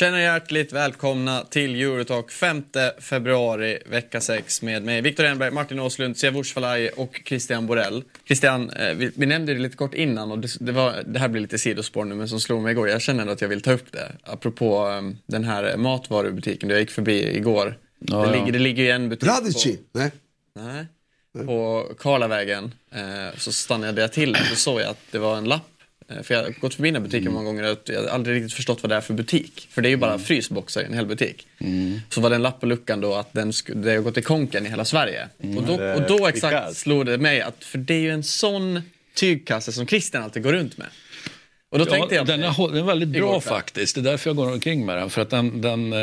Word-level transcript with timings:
Känner 0.00 0.18
er 0.18 0.22
hjärtligt 0.22 0.72
välkomna 0.72 1.44
till 1.44 1.80
Eurotalk 1.80 2.30
5 2.30 2.62
februari 2.98 3.78
vecka 3.86 4.20
6 4.20 4.62
med 4.62 4.82
mig 4.82 5.00
Viktor 5.00 5.24
Enberg, 5.24 5.50
Martin 5.50 5.80
Åslund, 5.80 6.16
Siavush 6.16 6.54
Falai 6.54 6.88
och 6.96 7.20
Christian 7.24 7.66
Borell. 7.66 8.04
Christian, 8.26 8.70
eh, 8.70 8.94
vi, 8.94 9.12
vi 9.14 9.26
nämnde 9.26 9.54
det 9.54 9.60
lite 9.60 9.76
kort 9.76 9.94
innan 9.94 10.30
och 10.30 10.38
det, 10.38 10.48
det, 10.60 10.72
var, 10.72 11.02
det 11.06 11.18
här 11.18 11.28
blir 11.28 11.42
lite 11.42 11.58
sidospår 11.58 12.04
nu 12.04 12.14
men 12.14 12.28
som 12.28 12.40
slog 12.40 12.62
mig 12.62 12.72
igår. 12.72 12.88
Jag 12.88 13.02
känner 13.02 13.20
ändå 13.20 13.32
att 13.32 13.40
jag 13.40 13.48
vill 13.48 13.60
ta 13.60 13.72
upp 13.72 13.92
det. 13.92 14.12
Apropå 14.22 14.86
um, 14.86 15.18
den 15.26 15.44
här 15.44 15.76
matvarubutiken 15.76 16.70
jag 16.70 16.80
gick 16.80 16.90
förbi 16.90 17.36
igår. 17.36 17.78
Ja, 17.98 18.16
det, 18.16 18.26
ja. 18.26 18.32
ligger, 18.32 18.52
det 18.52 18.58
ligger 18.58 18.82
ju 18.82 18.90
en 18.90 19.08
butik 19.08 19.28
Radici? 19.28 19.78
Nej. 19.92 20.10
på, 20.54 20.60
nej, 20.60 21.46
på 21.46 21.86
Karlavägen. 21.98 22.74
Eh, 22.92 23.38
så 23.38 23.52
stannade 23.52 24.00
jag 24.00 24.12
till 24.12 24.30
och 24.30 24.36
så 24.36 24.56
såg 24.56 24.80
jag 24.80 24.88
att 24.88 25.00
det 25.10 25.18
var 25.18 25.36
en 25.36 25.44
lapp 25.44 25.79
För 26.22 26.34
jag 26.34 26.42
har 26.42 26.50
gått 26.60 26.74
förbi 26.74 26.88
den 26.88 27.02
här 27.02 27.08
butiken 27.08 27.32
många 27.32 27.44
gånger 27.44 27.72
och 27.72 27.78
jag 27.84 28.00
har 28.00 28.08
aldrig 28.08 28.36
riktigt 28.36 28.52
förstått 28.52 28.82
vad 28.82 28.90
det 28.90 28.96
är 28.96 29.00
för 29.00 29.14
butik. 29.14 29.68
För 29.70 29.82
det 29.82 29.88
är 29.88 29.90
ju 29.90 29.96
bara 29.96 30.18
frysboxar 30.18 30.82
i 30.82 30.84
en 30.84 30.94
hel 30.94 31.06
butik. 31.06 31.46
Så 32.08 32.20
var 32.20 32.30
det 32.30 32.36
en 32.36 32.42
lapp 32.42 32.60
på 32.60 32.66
luckan 32.66 33.00
då 33.00 33.14
att 33.14 33.32
den 33.32 33.52
det 33.74 33.90
har 33.90 34.02
gått 34.02 34.18
i 34.18 34.22
konken 34.22 34.66
i 34.66 34.68
hela 34.68 34.84
Sverige. 34.84 35.28
Och, 35.56 35.62
då, 35.62 35.72
och 35.94 36.02
då 36.08 36.26
exakt 36.26 36.76
slog 36.76 37.06
det 37.06 37.18
mig 37.18 37.40
att, 37.40 37.64
för 37.64 37.78
det 37.78 37.94
är 37.94 38.00
ju 38.00 38.10
en 38.10 38.22
sån 38.22 38.82
tygkasse 39.14 39.72
som 39.72 39.86
Christian 39.86 40.22
alltid 40.22 40.42
går 40.42 40.52
runt 40.52 40.78
med. 40.78 40.86
Och 41.72 41.78
då 41.78 41.84
tänkte 41.84 42.14
jag 42.14 42.26
på 42.26 42.30
den, 42.32 42.40
det. 42.40 42.46
är, 42.46 42.68
den 42.68 42.76
är 42.76 42.82
väldigt 42.82 43.08
bra 43.08 43.40
faktiskt. 43.40 43.94
Det 43.94 44.00
är 44.00 44.02
därför 44.02 44.30
jag 44.30 44.36
går 44.36 44.52
omkring 44.52 44.86
med 44.86 44.96
den. 44.96 45.10
För 45.10 45.22
att 45.22 45.30
den, 45.30 45.60
den 45.60 45.92
eh, 45.92 45.98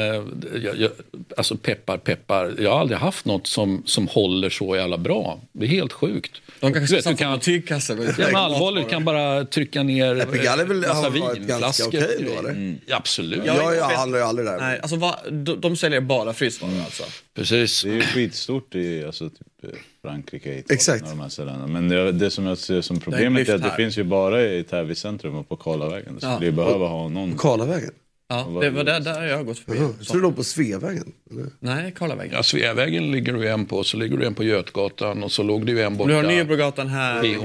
jag, 0.63 0.77
jag, 0.77 0.91
alltså 1.37 1.57
peppar, 1.57 1.97
peppar. 1.97 2.55
Jag 2.59 2.71
har 2.71 2.79
aldrig 2.79 2.99
haft 2.99 3.25
något 3.25 3.47
som, 3.47 3.83
som 3.85 4.07
håller 4.07 4.49
så 4.49 4.75
jävla 4.75 4.97
bra. 4.97 5.39
Det 5.51 5.65
är 5.65 5.69
helt 5.69 5.93
sjukt. 5.93 6.31
De 6.59 6.73
kanske 6.73 6.79
Du 6.95 7.01
ska 7.01 7.09
vet, 7.09 7.17
du 7.17 7.23
satsa 7.23 7.38
på 7.38 7.43
tygkassar. 7.43 7.97
Ja, 8.17 8.25
men 8.27 8.35
allvarligt, 8.35 8.83
du 8.83 8.89
kan 8.89 9.05
bara 9.05 9.45
trycka 9.45 9.83
ner 9.83 10.15
Epigalle 10.21 10.63
väl- 10.63 10.77
massa 10.77 10.93
har 10.93 11.09
varit 11.09 11.38
ganska 11.39 11.53
vinflaskor. 11.53 11.88
okej 11.88 12.25
då, 12.33 12.39
eller? 12.39 12.49
Mm, 12.49 12.77
absolut. 12.91 13.41
Ja, 13.45 13.55
Jag, 13.57 13.75
jag 13.75 13.88
vet- 13.88 13.97
handlar 13.97 14.19
ju 14.19 14.25
aldrig 14.25 14.47
där. 14.47 14.57
Nej, 14.59 14.79
alltså 14.79 14.95
vad, 14.95 15.15
de, 15.31 15.61
de 15.61 15.75
säljer 15.75 16.01
bara 16.01 16.33
frysvaror 16.33 16.81
alltså. 16.85 17.03
Precis. 17.35 17.83
Det 17.83 17.89
är 17.89 17.93
ju 17.93 18.01
skitstort 18.01 18.75
i 18.75 19.03
alltså, 19.05 19.29
typ, 19.29 19.39
eh, 19.63 19.69
Frankrike, 20.02 20.50
Italien 20.50 20.66
Exakt. 20.70 21.03
och 21.03 21.09
de 21.09 21.20
här 21.20 21.30
ställena. 21.30 21.67
Men 21.67 21.90
det, 21.90 22.12
det 22.12 22.31
som 22.31 22.45
jag 22.45 22.58
ser 22.58 22.81
som 22.81 23.00
problemet 23.00 23.40
lyft 23.40 23.50
är 23.50 23.56
att 23.56 23.64
det 23.64 23.76
finns 23.78 23.98
ju 23.98 24.03
bara 24.03 24.44
i 24.45 24.64
Täby 24.64 24.95
centrum 24.95 25.36
och 25.36 25.50
på 25.50 25.56
Karlavägen. 25.56 26.14
Det 26.16 26.20
skulle 26.22 26.45
Ja. 26.45 26.52
behöva 26.52 26.88
ha 26.88 27.09
någon. 27.09 27.38
Karlavägen? 27.38 27.92
Ja, 28.30 28.59
det 28.62 28.70
var 28.70 28.84
där, 28.84 29.00
där 29.00 29.23
jag 29.25 29.38
har 29.38 29.44
gått 29.44 29.59
förbi. 29.59 29.78
Tror 29.78 30.18
det 30.18 30.22
låg 30.23 30.36
på 30.36 30.44
Sveavägen. 30.44 31.12
eller? 31.31 31.45
Nej, 31.59 31.94
Karlavägen. 31.98 32.34
Ja, 32.36 32.44
Sveavägen 32.44 33.12
ligger 33.12 33.34
du 33.34 33.48
en 33.50 33.66
på, 33.66 33.84
så 33.84 33.98
ligger 33.98 34.18
du 34.18 34.25
en 34.25 34.34
på 34.34 34.44
Götgatan 34.44 35.23
och 35.23 35.31
så 35.31 35.44
låg 35.44 35.66
det 35.66 35.72
ju 35.72 35.81
en 35.81 35.98
borta 35.98 36.09
Du 36.09 36.16
har 36.16 36.23
Nybrogatan 36.23 36.88
här, 36.88 37.22
Grev 37.23 37.42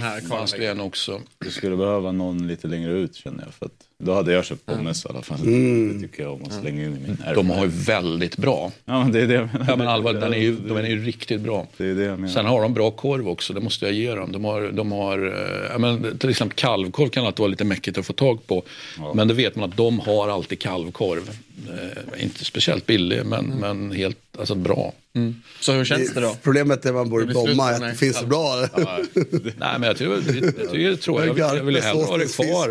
här, 0.00 0.28
Karlavägen. 0.28 0.70
en 0.70 0.80
också. 0.80 1.20
Det 1.44 1.50
skulle 1.50 1.76
behöva 1.76 2.12
någon 2.12 2.46
lite 2.46 2.66
längre 2.68 2.92
ut 2.92 3.14
känner 3.14 3.44
jag. 3.44 3.54
För 3.54 3.66
att 3.66 3.72
då 4.04 4.14
hade 4.14 4.32
jag 4.32 4.44
köpt 4.44 4.66
pommes 4.66 5.04
i 5.04 5.08
alla 5.08 5.22
fall. 5.22 5.38
Det 5.38 6.00
tycker 6.00 6.22
jag 6.22 6.32
om 6.32 6.42
att 6.44 6.60
slänga 6.60 6.84
in 6.84 6.96
i 6.96 7.00
min 7.00 7.18
De 7.34 7.50
har 7.50 7.64
ju 7.64 7.70
väldigt 7.70 8.36
bra. 8.36 8.72
Ja 8.84 9.02
men 9.02 9.12
det 9.12 9.20
är 9.20 9.26
det 9.26 9.34
jag 9.34 9.48
menar. 9.52 9.66
Ja, 9.68 9.76
men 9.76 9.88
allvarligt, 9.88 10.20
den 10.20 10.34
är 10.34 10.38
ju, 10.38 10.56
de 10.56 10.76
är 10.76 10.82
ju 10.82 11.04
riktigt 11.04 11.40
bra. 11.40 11.66
Det 11.76 11.84
är 11.84 11.94
det 11.94 12.02
jag 12.02 12.18
menar. 12.18 12.34
Sen 12.34 12.46
har 12.46 12.62
de 12.62 12.74
bra 12.74 12.90
korv 12.90 13.28
också, 13.28 13.52
det 13.52 13.60
måste 13.60 13.84
jag 13.84 13.94
ge 13.94 14.14
dem. 14.14 14.32
De 14.32 14.44
har, 14.44 14.72
de 14.72 14.92
har 14.92 15.18
eh, 15.18 15.70
ja, 15.72 15.78
men, 15.78 16.18
till 16.18 16.30
exempel 16.30 16.56
kalvkorv 16.56 17.08
kan 17.08 17.26
alltid 17.26 17.38
vara 17.38 17.50
lite 17.50 17.64
mäckigt 17.64 17.98
att 17.98 18.06
få 18.06 18.12
tag 18.12 18.46
på. 18.46 18.62
Men 19.14 19.28
då 19.28 19.34
vet 19.34 19.56
man 19.56 19.70
att 19.70 19.76
de 19.76 20.00
har 20.00 20.28
alltid 20.28 20.58
kalvkorv. 20.60 21.30
Eh, 21.68 22.22
inte 22.22 22.44
speciellt 22.44 22.86
billig, 22.86 23.26
men, 23.26 23.46
men 23.46 23.92
helt 23.92 24.31
alltså, 24.38 24.54
bra. 24.54 24.92
Så 25.60 25.72
hur 25.72 25.84
känns 25.84 26.14
det 26.14 26.20
då? 26.20 26.36
Problemet 26.42 26.84
när 26.84 26.92
man 26.92 27.10
bor 27.10 27.22
i 27.22 27.26
Det 27.26 27.32
Bromma 27.32 27.70
är 27.70 27.74
att 27.74 27.80
det 27.80 27.94
finns 27.94 28.16
så 28.16 28.26
bra. 28.26 28.66
Nej, 29.56 29.78
men 29.78 29.82
jag 29.82 29.96
tror, 29.96 30.14
jag, 30.14 30.36
jag, 30.72 30.80
jag, 30.80 31.00
tror 31.00 31.26
jag, 31.26 31.38
jag 31.38 31.64
vill 31.64 31.82
hellre 31.82 32.04
ha 32.04 32.16
det 32.16 32.36
kvar 32.36 32.68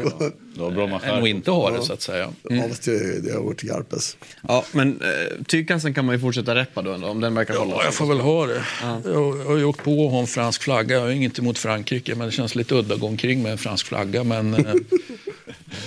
Du 0.55 0.61
har 0.61 0.71
Bromma 0.71 0.99
än 1.03 1.23
att 1.23 1.27
inte 1.27 1.51
ha 1.51 1.71
det 1.71 1.83
så 1.83 1.93
att 1.93 2.01
säga. 2.01 2.33
Ja, 2.49 2.63
fast 2.69 2.83
det, 2.83 3.21
det 3.21 3.33
har 3.33 3.41
varit 3.41 3.57
till 3.57 3.69
Garpes. 3.69 4.17
Ja, 4.47 4.65
men 4.71 5.01
eh, 5.01 5.43
tygkassen 5.47 5.93
kan 5.93 6.05
man 6.05 6.15
ju 6.15 6.21
fortsätta 6.21 6.55
reppa 6.55 6.81
då 6.81 6.91
ändå, 6.91 7.07
om 7.07 7.19
den 7.19 7.35
verkar 7.35 7.57
hålla. 7.57 7.71
Ja, 7.71 7.83
jag 7.83 7.93
får 7.93 8.05
väl 8.05 8.19
ha 8.19 8.45
det. 8.45 8.63
Jag, 8.81 9.01
jag 9.05 9.45
har 9.45 9.57
ju 9.57 9.63
åkt 9.63 9.83
på 9.83 10.05
att 10.05 10.11
ha 10.11 10.19
en 10.19 10.27
fransk 10.27 10.63
flagga. 10.63 10.95
Jag 10.95 11.01
har 11.01 11.09
inget 11.09 11.39
emot 11.39 11.57
Frankrike, 11.57 12.15
men 12.15 12.25
det 12.25 12.31
känns 12.31 12.55
lite 12.55 12.75
udda 12.75 12.93
att 12.93 12.99
gå 12.99 13.07
omkring 13.07 13.43
med 13.43 13.51
en 13.51 13.57
fransk 13.57 13.87
flagga. 13.87 14.23
Men 14.23 14.53
eh, 14.53 14.73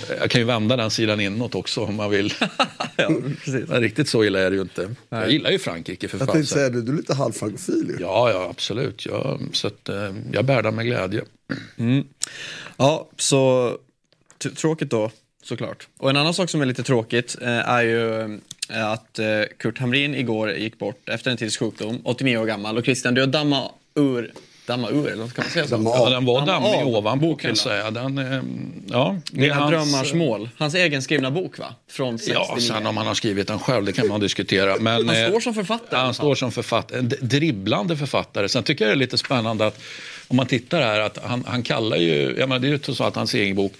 jag 0.19 0.29
kan 0.29 0.41
ju 0.41 0.45
vända 0.45 0.75
den 0.75 0.91
sidan 0.91 1.19
inåt 1.19 1.55
också 1.55 1.81
om 1.81 1.95
man 1.95 2.09
vill. 2.09 2.33
ja, 2.95 3.11
precis. 3.43 3.67
Men 3.67 3.81
riktigt 3.81 4.09
så 4.09 4.23
illa 4.23 4.39
är 4.39 4.49
det 4.49 4.55
ju 4.55 4.61
inte. 4.61 4.95
Jag 5.09 5.31
gillar 5.31 5.51
ju 5.51 5.59
Frankrike 5.65 6.07
för 6.07 6.19
Jag 6.19 6.31
tänkte 6.31 6.53
säga 6.53 6.69
det, 6.69 6.81
du 6.81 6.91
är 6.91 6.97
lite 6.97 7.13
halvfrankofil 7.13 7.87
ju. 7.89 7.97
Ja, 8.01 8.31
ja, 8.31 8.47
absolut. 8.49 9.05
Jag, 9.05 9.41
så 9.53 9.67
att, 9.67 9.89
eh, 9.89 10.13
jag 10.31 10.45
bär 10.45 10.63
den 10.63 10.75
med 10.75 10.85
glädje. 10.85 11.21
Ja, 12.77 13.09
så 13.17 13.71
tråkigt 14.55 14.89
då, 14.89 15.11
såklart. 15.43 15.87
Och 15.97 16.09
en 16.09 16.17
annan 16.17 16.33
sak 16.33 16.49
som 16.49 16.61
är 16.61 16.65
lite 16.65 16.83
tråkigt 16.83 17.37
eh, 17.41 17.69
är 17.69 17.83
ju 17.83 18.23
eh, 18.69 18.91
att 18.91 19.19
eh, 19.19 19.27
Kurt 19.57 19.79
Hamrin 19.79 20.15
igår 20.15 20.51
gick 20.51 20.79
bort 20.79 21.09
efter 21.09 21.31
en 21.31 21.37
tids 21.37 21.57
sjukdom, 21.57 22.01
89 22.03 22.37
år 22.37 22.45
gammal. 22.45 22.77
Och 22.77 22.83
Christian, 22.83 23.13
du 23.13 23.21
har 23.21 23.27
dammat 23.27 23.71
ur, 23.95 24.33
damma 24.65 24.89
ur, 24.89 25.07
kan 25.15 25.29
man 25.37 25.45
säga 25.45 25.67
så? 25.67 25.81
Ja, 25.95 26.09
den 26.09 26.25
var 26.25 26.45
dammig 26.45 26.85
ovanpå 26.87 27.35
kan 27.35 27.47
jag 27.49 27.57
säga. 27.57 27.91
Den, 27.91 28.17
eh, 28.17 28.41
ja, 28.87 29.19
det 29.31 29.45
är 29.47 29.51
hans- 29.53 29.71
drömmars 29.71 30.13
mål. 30.13 30.49
Hans 30.57 30.75
egen 30.75 31.01
skrivna 31.01 31.31
bok 31.31 31.59
va? 31.59 31.75
Från 31.89 32.19
69. 32.19 32.45
Ja, 32.49 32.57
sen 32.61 32.87
om 32.87 32.97
han 32.97 33.07
har 33.07 33.13
skrivit 33.13 33.47
den 33.47 33.59
själv, 33.59 33.85
det 33.85 33.93
kan 33.93 34.07
man 34.07 34.19
diskutera. 34.19 34.75
Men, 34.79 35.07
Han 35.09 35.15
eh, 35.17 35.29
står 35.29 35.39
som 35.39 35.53
författare. 35.53 35.99
Han 35.99 36.13
står 36.13 36.35
som 36.35 36.51
författare, 36.51 36.99
en 36.99 37.11
dribblande 37.21 37.97
författare. 37.97 38.49
Sen 38.49 38.63
tycker 38.63 38.85
jag 38.85 38.91
det 38.91 38.95
är 38.95 38.99
lite 38.99 39.17
spännande 39.17 39.65
att 39.67 39.79
om 40.27 40.37
man 40.37 40.45
tittar 40.47 40.81
här 40.81 40.99
att 40.99 41.17
han, 41.23 41.43
han 41.47 41.63
kallar 41.63 41.97
ju, 41.97 42.35
jag 42.39 42.49
menar, 42.49 42.59
det 42.59 42.67
är 42.67 42.89
ju 42.89 42.93
så 42.95 43.03
att 43.03 43.15
hans 43.15 43.33
egen 43.33 43.55
bok, 43.55 43.73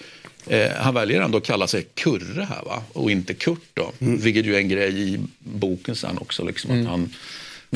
eh, 0.47 0.71
han 0.77 0.93
väljer 0.93 1.21
ändå 1.21 1.37
att 1.37 1.45
kalla 1.45 1.67
sig 1.67 1.85
Kurre 1.93 2.47
här 2.49 2.63
va? 2.65 2.81
och 2.93 3.11
inte 3.11 3.33
Kurt 3.33 3.59
då. 3.73 3.91
Vilket 3.99 4.45
ju 4.45 4.55
är 4.55 4.59
en 4.59 4.69
grej 4.69 5.13
i 5.13 5.19
boken 5.39 5.95
sen 5.95 6.17
också. 6.17 6.43
Liksom, 6.45 6.81
att 6.81 6.87
han, 6.87 7.13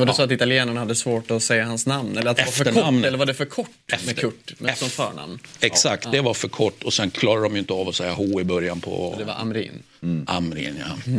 Var 0.00 0.06
det 0.06 0.14
så 0.14 0.22
att 0.22 0.30
italienarna 0.30 0.80
hade 0.80 0.94
svårt 0.94 1.30
att 1.30 1.42
säga 1.42 1.64
hans 1.64 1.86
namn? 1.86 2.18
Eller 2.18 2.30
att 2.30 2.36
det 2.36 2.44
var 2.44 2.52
för 2.52 2.64
kort? 2.72 3.04
Eller 3.04 3.18
var 3.18 3.26
det 3.26 3.34
för 3.34 3.44
kort 3.44 3.68
med 3.90 3.94
Efter- 4.00 4.14
Kurt 4.14 4.60
med, 4.60 4.78
som 4.78 4.88
förnamn? 4.90 5.38
exakt, 5.60 6.12
det 6.12 6.20
var 6.20 6.34
för 6.34 6.48
kort 6.48 6.82
och 6.82 6.92
sen 6.92 7.10
klarar 7.10 7.42
de 7.42 7.52
ju 7.52 7.58
inte 7.58 7.72
av 7.72 7.88
att 7.88 7.94
säga 7.94 8.12
H 8.12 8.40
i 8.40 8.44
början 8.44 8.80
på 8.80 9.14
Det 9.18 9.24
var 9.24 9.34
Amrin. 9.34 9.82
Amrin. 10.26 10.76
Ja. 10.80 11.12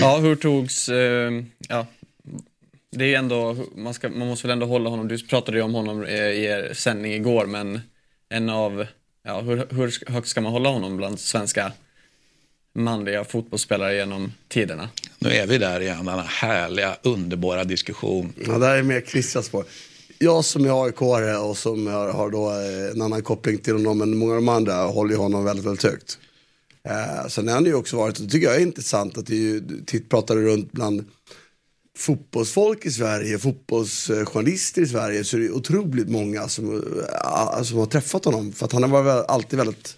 Ja, 0.00 0.16
hur 0.18 0.36
togs... 0.36 0.88
Eh, 0.88 1.32
ja. 1.68 1.86
Det 2.92 3.04
är 3.04 3.08
ju 3.08 3.14
ändå, 3.14 3.56
man, 3.76 3.94
ska, 3.94 4.08
man 4.08 4.28
måste 4.28 4.46
väl 4.46 4.52
ändå 4.52 4.66
hålla 4.66 4.90
honom, 4.90 5.08
du 5.08 5.26
pratade 5.26 5.58
ju 5.58 5.62
om 5.64 5.74
honom 5.74 6.04
eh, 6.04 6.14
i 6.24 6.44
er 6.44 6.74
sändning 6.74 7.12
igår, 7.12 7.46
men 7.46 7.80
en 8.28 8.50
av, 8.50 8.86
ja, 9.24 9.40
hur, 9.40 9.66
hur 9.70 10.10
högt 10.12 10.28
ska 10.28 10.40
man 10.40 10.52
hålla 10.52 10.68
honom 10.68 10.96
bland 10.96 11.20
svenska 11.20 11.72
manliga 12.74 13.24
fotbollsspelare 13.24 13.94
genom 13.94 14.32
tiderna? 14.48 14.88
Nu 15.18 15.30
är 15.30 15.46
vi 15.46 15.58
där 15.58 15.80
igen, 15.80 16.04
denna 16.04 16.22
härliga, 16.22 16.96
underbara 17.02 17.64
diskussion. 17.64 18.32
Ja, 18.46 18.58
det 18.58 18.66
här 18.66 18.76
är 18.76 18.82
mer 18.82 19.00
Christians 19.00 19.46
spår. 19.46 19.64
Jag 20.18 20.44
som 20.44 20.64
är 20.64 20.84
aik 20.84 21.02
och 21.42 21.56
som 21.56 21.86
har, 21.86 22.12
har 22.12 22.30
då 22.30 22.50
eh, 22.50 22.90
en 22.90 23.02
annan 23.02 23.22
koppling 23.22 23.58
till 23.58 23.72
honom 23.72 24.02
än 24.02 24.16
många 24.16 24.32
av 24.32 24.36
de 24.36 24.48
andra 24.48 24.74
håller 24.74 25.16
honom 25.16 25.44
väldigt, 25.44 25.66
väldigt 25.66 25.84
högt. 25.84 26.18
Eh, 26.88 27.28
sen 27.28 27.48
har 27.48 27.54
han 27.54 27.64
ju 27.64 27.74
också 27.74 27.96
varit, 27.96 28.18
och 28.18 28.24
det 28.24 28.30
tycker 28.30 28.46
jag 28.46 28.56
är 28.56 28.60
intressant, 28.60 29.18
att 29.18 29.26
det 29.26 29.34
är 29.34 29.38
ju, 29.38 29.62
titt 29.86 30.08
pratade 30.08 30.40
runt 30.40 30.72
bland 30.72 31.04
fotbollsfolk 31.98 32.86
i 32.86 32.90
Sverige, 32.90 33.38
fotbollsjournalister 33.38 34.82
i 34.82 34.86
Sverige, 34.86 35.24
så 35.24 35.36
är 35.36 35.40
det 35.40 35.50
otroligt 35.50 36.08
många 36.08 36.48
som, 36.48 36.74
eh, 36.74 37.62
som 37.62 37.78
har 37.78 37.86
träffat 37.86 38.24
honom. 38.24 38.52
För 38.52 38.66
att 38.66 38.72
han 38.72 38.82
har 38.82 38.90
varit 39.02 39.26
alltid 39.28 39.58
väldigt 39.58 39.96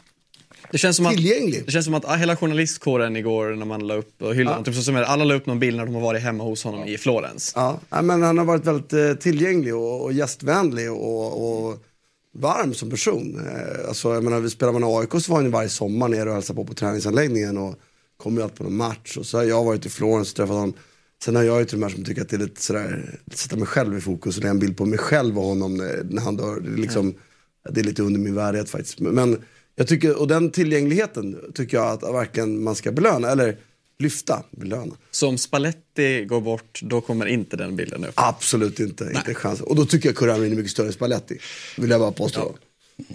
Det 0.72 0.78
känns 0.78 0.96
som 0.96 1.06
att, 1.06 1.12
tillgänglig. 1.12 1.62
det 1.66 1.72
känns 1.72 1.84
som 1.84 1.94
att 1.94 2.04
ah, 2.04 2.14
hela 2.14 2.36
journalistkåren 2.36 3.16
igår 3.16 3.54
när 3.54 3.66
man 3.66 3.86
la 3.86 3.94
upp 3.94 4.22
och 4.22 4.34
hyllade 4.34 4.56
honom, 4.56 4.64
typ 4.64 4.84
som 4.84 4.96
är, 4.96 5.02
alla 5.02 5.24
la 5.24 5.34
upp 5.34 5.46
någon 5.46 5.58
bild 5.58 5.76
när 5.76 5.86
de 5.86 5.94
har 5.94 6.02
varit 6.02 6.22
hemma 6.22 6.44
hos 6.44 6.64
honom 6.64 6.84
i 6.84 6.98
Florens. 6.98 7.52
Ja, 7.56 7.80
nej, 7.90 8.02
men 8.02 8.22
han 8.22 8.38
har 8.38 8.44
varit 8.44 8.66
väldigt 8.66 8.92
eh, 8.92 9.14
tillgänglig 9.14 9.74
och, 9.74 10.04
och 10.04 10.12
gästvänlig 10.12 10.92
och, 10.92 11.66
och 11.66 11.78
varm 12.34 12.74
som 12.74 12.90
person. 12.90 13.40
Eh, 13.46 13.88
alltså, 13.88 14.14
jag 14.14 14.24
menar, 14.24 14.40
vi 14.40 14.50
spelar 14.50 14.72
man 14.72 14.82
i 14.82 14.86
AIK 14.86 15.22
så 15.22 15.32
var 15.32 15.36
han 15.36 15.44
ju 15.44 15.50
varje 15.50 15.68
sommar 15.68 16.08
nere 16.08 16.28
och 16.28 16.34
hälsade 16.34 16.56
på 16.56 16.64
på 16.64 16.74
träningsanläggningen 16.74 17.58
och 17.58 17.74
kommer 18.16 18.36
ju 18.36 18.42
alltid 18.42 18.58
på 18.58 18.64
någon 18.64 18.76
match. 18.76 19.16
Och 19.16 19.26
så 19.26 19.38
har 19.38 19.44
jag 19.44 19.64
varit 19.64 19.86
i 19.86 19.88
Florens 19.88 20.30
och 20.30 20.36
träffat 20.36 20.54
honom. 20.54 20.74
Sen 21.24 21.36
har 21.36 21.42
jag 21.42 21.58
ju 21.58 21.64
till 21.64 21.80
de 21.80 21.86
här 21.86 21.94
som 21.94 22.04
tycker 22.04 22.22
att 22.22 22.28
det 22.28 22.36
är 22.36 22.40
lite 22.40 22.62
sådär, 22.62 23.18
sätta 23.34 23.56
mig 23.56 23.66
själv 23.66 23.98
i 23.98 24.00
fokus 24.00 24.36
och 24.36 24.42
lägga 24.42 24.50
en 24.50 24.58
bild 24.58 24.76
på 24.76 24.84
mig 24.84 24.98
själv 24.98 25.38
och 25.38 25.44
honom 25.44 25.76
när, 25.76 26.02
när 26.10 26.22
han 26.22 26.36
dör. 26.36 26.60
Det 26.60 26.68
är, 26.72 26.76
liksom, 26.76 27.14
det 27.70 27.80
är 27.80 27.84
lite 27.84 28.02
under 28.02 28.20
min 28.20 28.34
värdighet 28.34 28.70
faktiskt. 28.70 29.00
Men 29.00 29.38
Jag 29.74 29.88
tycker, 29.88 30.20
och 30.20 30.28
den 30.28 30.50
tillgängligheten 30.50 31.38
tycker 31.54 31.76
jag 31.76 31.86
att 31.86 32.02
verkligen 32.02 32.62
man 32.62 32.74
ska 32.74 32.92
belöna, 32.92 33.30
eller 33.30 33.56
lyfta, 33.98 34.42
belöna. 34.50 34.94
Så 35.10 35.28
om 35.28 35.38
Spalletti 35.38 36.24
går 36.24 36.40
bort, 36.40 36.80
då 36.82 37.00
kommer 37.00 37.26
inte 37.26 37.56
den 37.56 37.76
bilden 37.76 38.04
upp? 38.04 38.12
Absolut 38.14 38.80
inte, 38.80 39.04
inte 39.04 39.30
en 39.30 39.34
chans. 39.34 39.60
Och 39.60 39.76
då 39.76 39.86
tycker 39.86 40.08
jag 40.08 40.16
Kurre 40.16 40.34
Armin 40.34 40.52
är 40.52 40.56
mycket 40.56 40.72
större 40.72 40.86
än 40.86 40.92
Spalletti. 40.92 41.38
Vill 41.76 41.90
jag 41.90 42.00
bara 42.00 42.12
påstå. 42.12 42.54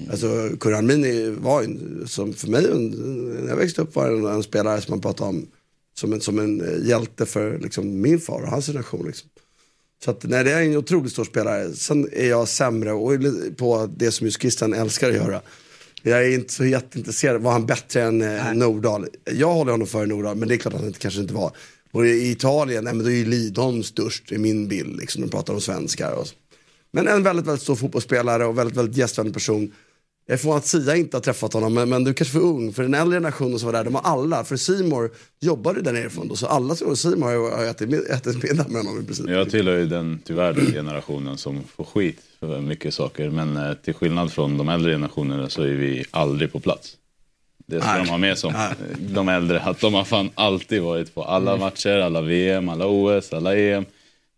Alltså 0.10 0.50
Kurre 0.60 0.78
Armin 0.78 1.38
var 1.42 1.64
en, 1.64 2.04
som 2.08 2.34
för 2.34 2.48
mig, 2.48 2.62
när 2.62 3.50
jag 3.50 3.56
växte 3.56 3.82
upp 3.82 3.96
var 3.96 4.08
en, 4.08 4.26
en 4.26 4.44
spelare 4.44 4.82
som 4.82 4.92
man 4.92 5.02
pratade 5.02 5.30
om 5.30 5.48
som 6.00 6.14
en, 6.14 6.22
som 6.22 6.40
en 6.40 6.62
eh, 6.62 6.88
hjälte 6.88 7.26
för 7.26 7.60
liksom, 7.60 8.02
min 8.02 8.20
far 8.20 8.42
och 8.42 8.48
hans 8.48 8.66
generation. 8.66 9.06
Liksom. 9.08 9.30
Så 10.04 10.12
att, 10.12 10.24
nej, 10.24 10.44
det 10.44 10.52
är 10.52 10.62
en 10.62 10.78
otroligt 10.78 11.12
stor 11.12 11.24
spelare. 11.24 11.74
Sen 11.74 12.10
är 12.12 12.30
jag 12.30 12.48
sämre 12.48 12.92
och 12.92 13.12
på 13.58 13.90
det 13.98 14.12
som 14.12 14.28
just 14.28 14.42
Christian 14.42 14.74
älskar 14.74 15.10
att 15.10 15.16
göra. 15.16 15.42
Jag 16.04 16.26
är 16.26 16.34
inte 16.34 16.54
så 16.54 16.66
jätteintresserad. 16.66 17.42
Var 17.42 17.52
han 17.52 17.66
bättre 17.66 18.02
än 18.02 18.22
eh, 18.22 18.54
Nordahl? 18.54 19.08
Jag 19.34 19.54
håller 19.54 19.72
honom 19.72 19.88
före 19.88 20.06
Nordahl, 20.06 20.36
men 20.38 20.48
det 20.48 20.56
är 20.56 20.58
klart 20.58 20.74
att 20.74 20.80
han 20.80 20.88
inte, 20.88 21.00
kanske 21.00 21.22
inte 21.22 21.34
var. 21.34 21.52
Och 21.92 22.08
i 22.08 22.32
Italien, 22.32 22.84
nej, 22.84 22.94
men 22.94 23.06
då 23.06 23.12
är 23.12 23.16
ju 23.16 23.26
Lidholm 23.26 23.84
störst 23.84 24.32
i 24.32 24.38
min 24.38 24.68
bild. 24.68 24.98
Liksom, 25.00 25.22
de 25.22 25.30
pratar 25.30 25.54
om 25.54 25.62
svenskar. 25.62 26.12
Och 26.12 26.28
så. 26.28 26.36
Men 26.92 27.08
en 27.08 27.24
väldigt, 27.24 27.46
väldigt 27.48 27.62
stor 27.62 27.76
fotbollsspelare 27.76 28.46
och 28.46 28.58
väldigt, 28.58 28.78
väldigt 28.78 28.98
gästvänlig 28.98 29.34
person. 29.34 29.72
Jag 30.26 30.34
är 30.34 30.38
förvånad 30.38 30.58
att 30.58 30.68
Sia 30.68 30.96
inte 30.96 31.18
har 31.18 31.22
träffat 31.22 31.54
honom, 31.54 31.74
men, 31.74 31.90
men 31.90 32.04
du 32.04 32.10
är 32.10 32.14
kanske 32.14 32.34
för 32.34 32.40
ung. 32.46 32.74
För 32.74 32.84
den 32.84 32.94
äldre 32.94 33.16
generationen 33.16 33.60
som 33.60 33.66
var 33.66 33.74
där, 33.74 33.84
de 33.84 33.96
har 33.96 34.02
alla. 34.02 34.44
För 34.44 34.58
Simor 34.58 35.12
jobbade 35.40 35.82
där 35.82 35.94
nerifrån 35.94 36.28
då, 36.28 36.36
så 36.36 36.48
alla 36.48 36.76
som 36.76 36.88
var 36.88 36.96
Simor 36.96 37.26
har 37.52 37.64
ju- 37.64 37.70
ätit 37.70 38.10
ätit 38.10 38.44
middag 38.44 38.66
med 38.68 38.82
honom 38.86 39.02
i 39.02 39.06
princip. 39.06 39.30
Jag 39.30 39.50
tillhör 39.50 39.78
ju 39.78 39.86
den, 39.86 40.20
tyvärr, 40.26 40.54
den 40.54 40.66
generationen 40.66 41.38
som 41.38 41.64
får 41.76 41.84
skit 41.84 42.20
för 42.40 42.62
mycket 42.62 42.94
saker. 42.94 43.30
Men 43.30 43.58
eh, 43.58 43.74
till 43.74 43.94
skillnad 43.94 44.32
från 44.34 44.58
de 44.58 44.70
äldre 44.70 44.92
generationerna 44.92 45.50
så 45.50 45.62
är 45.62 45.68
vi 45.74 46.06
aldrig 46.12 46.52
på 46.54 46.60
plats. 46.60 46.94
Det 47.66 47.82
ska 47.82 47.92
Nej. 47.94 48.04
de 48.04 48.10
ha 48.10 48.18
med 48.18 48.38
som 48.38 48.54
de 48.98 49.30
äldre. 49.30 49.60
Att 49.60 49.80
de 49.80 49.94
har 49.94 50.04
fan 50.04 50.30
alltid 50.36 50.82
varit 50.82 51.14
på 51.16 51.24
alla 51.24 51.58
matcher, 51.58 51.98
alla 52.00 52.22
VM, 52.22 52.70
alla 52.70 52.86
OS, 52.88 53.34
alla 53.34 53.56
EM. 53.58 53.86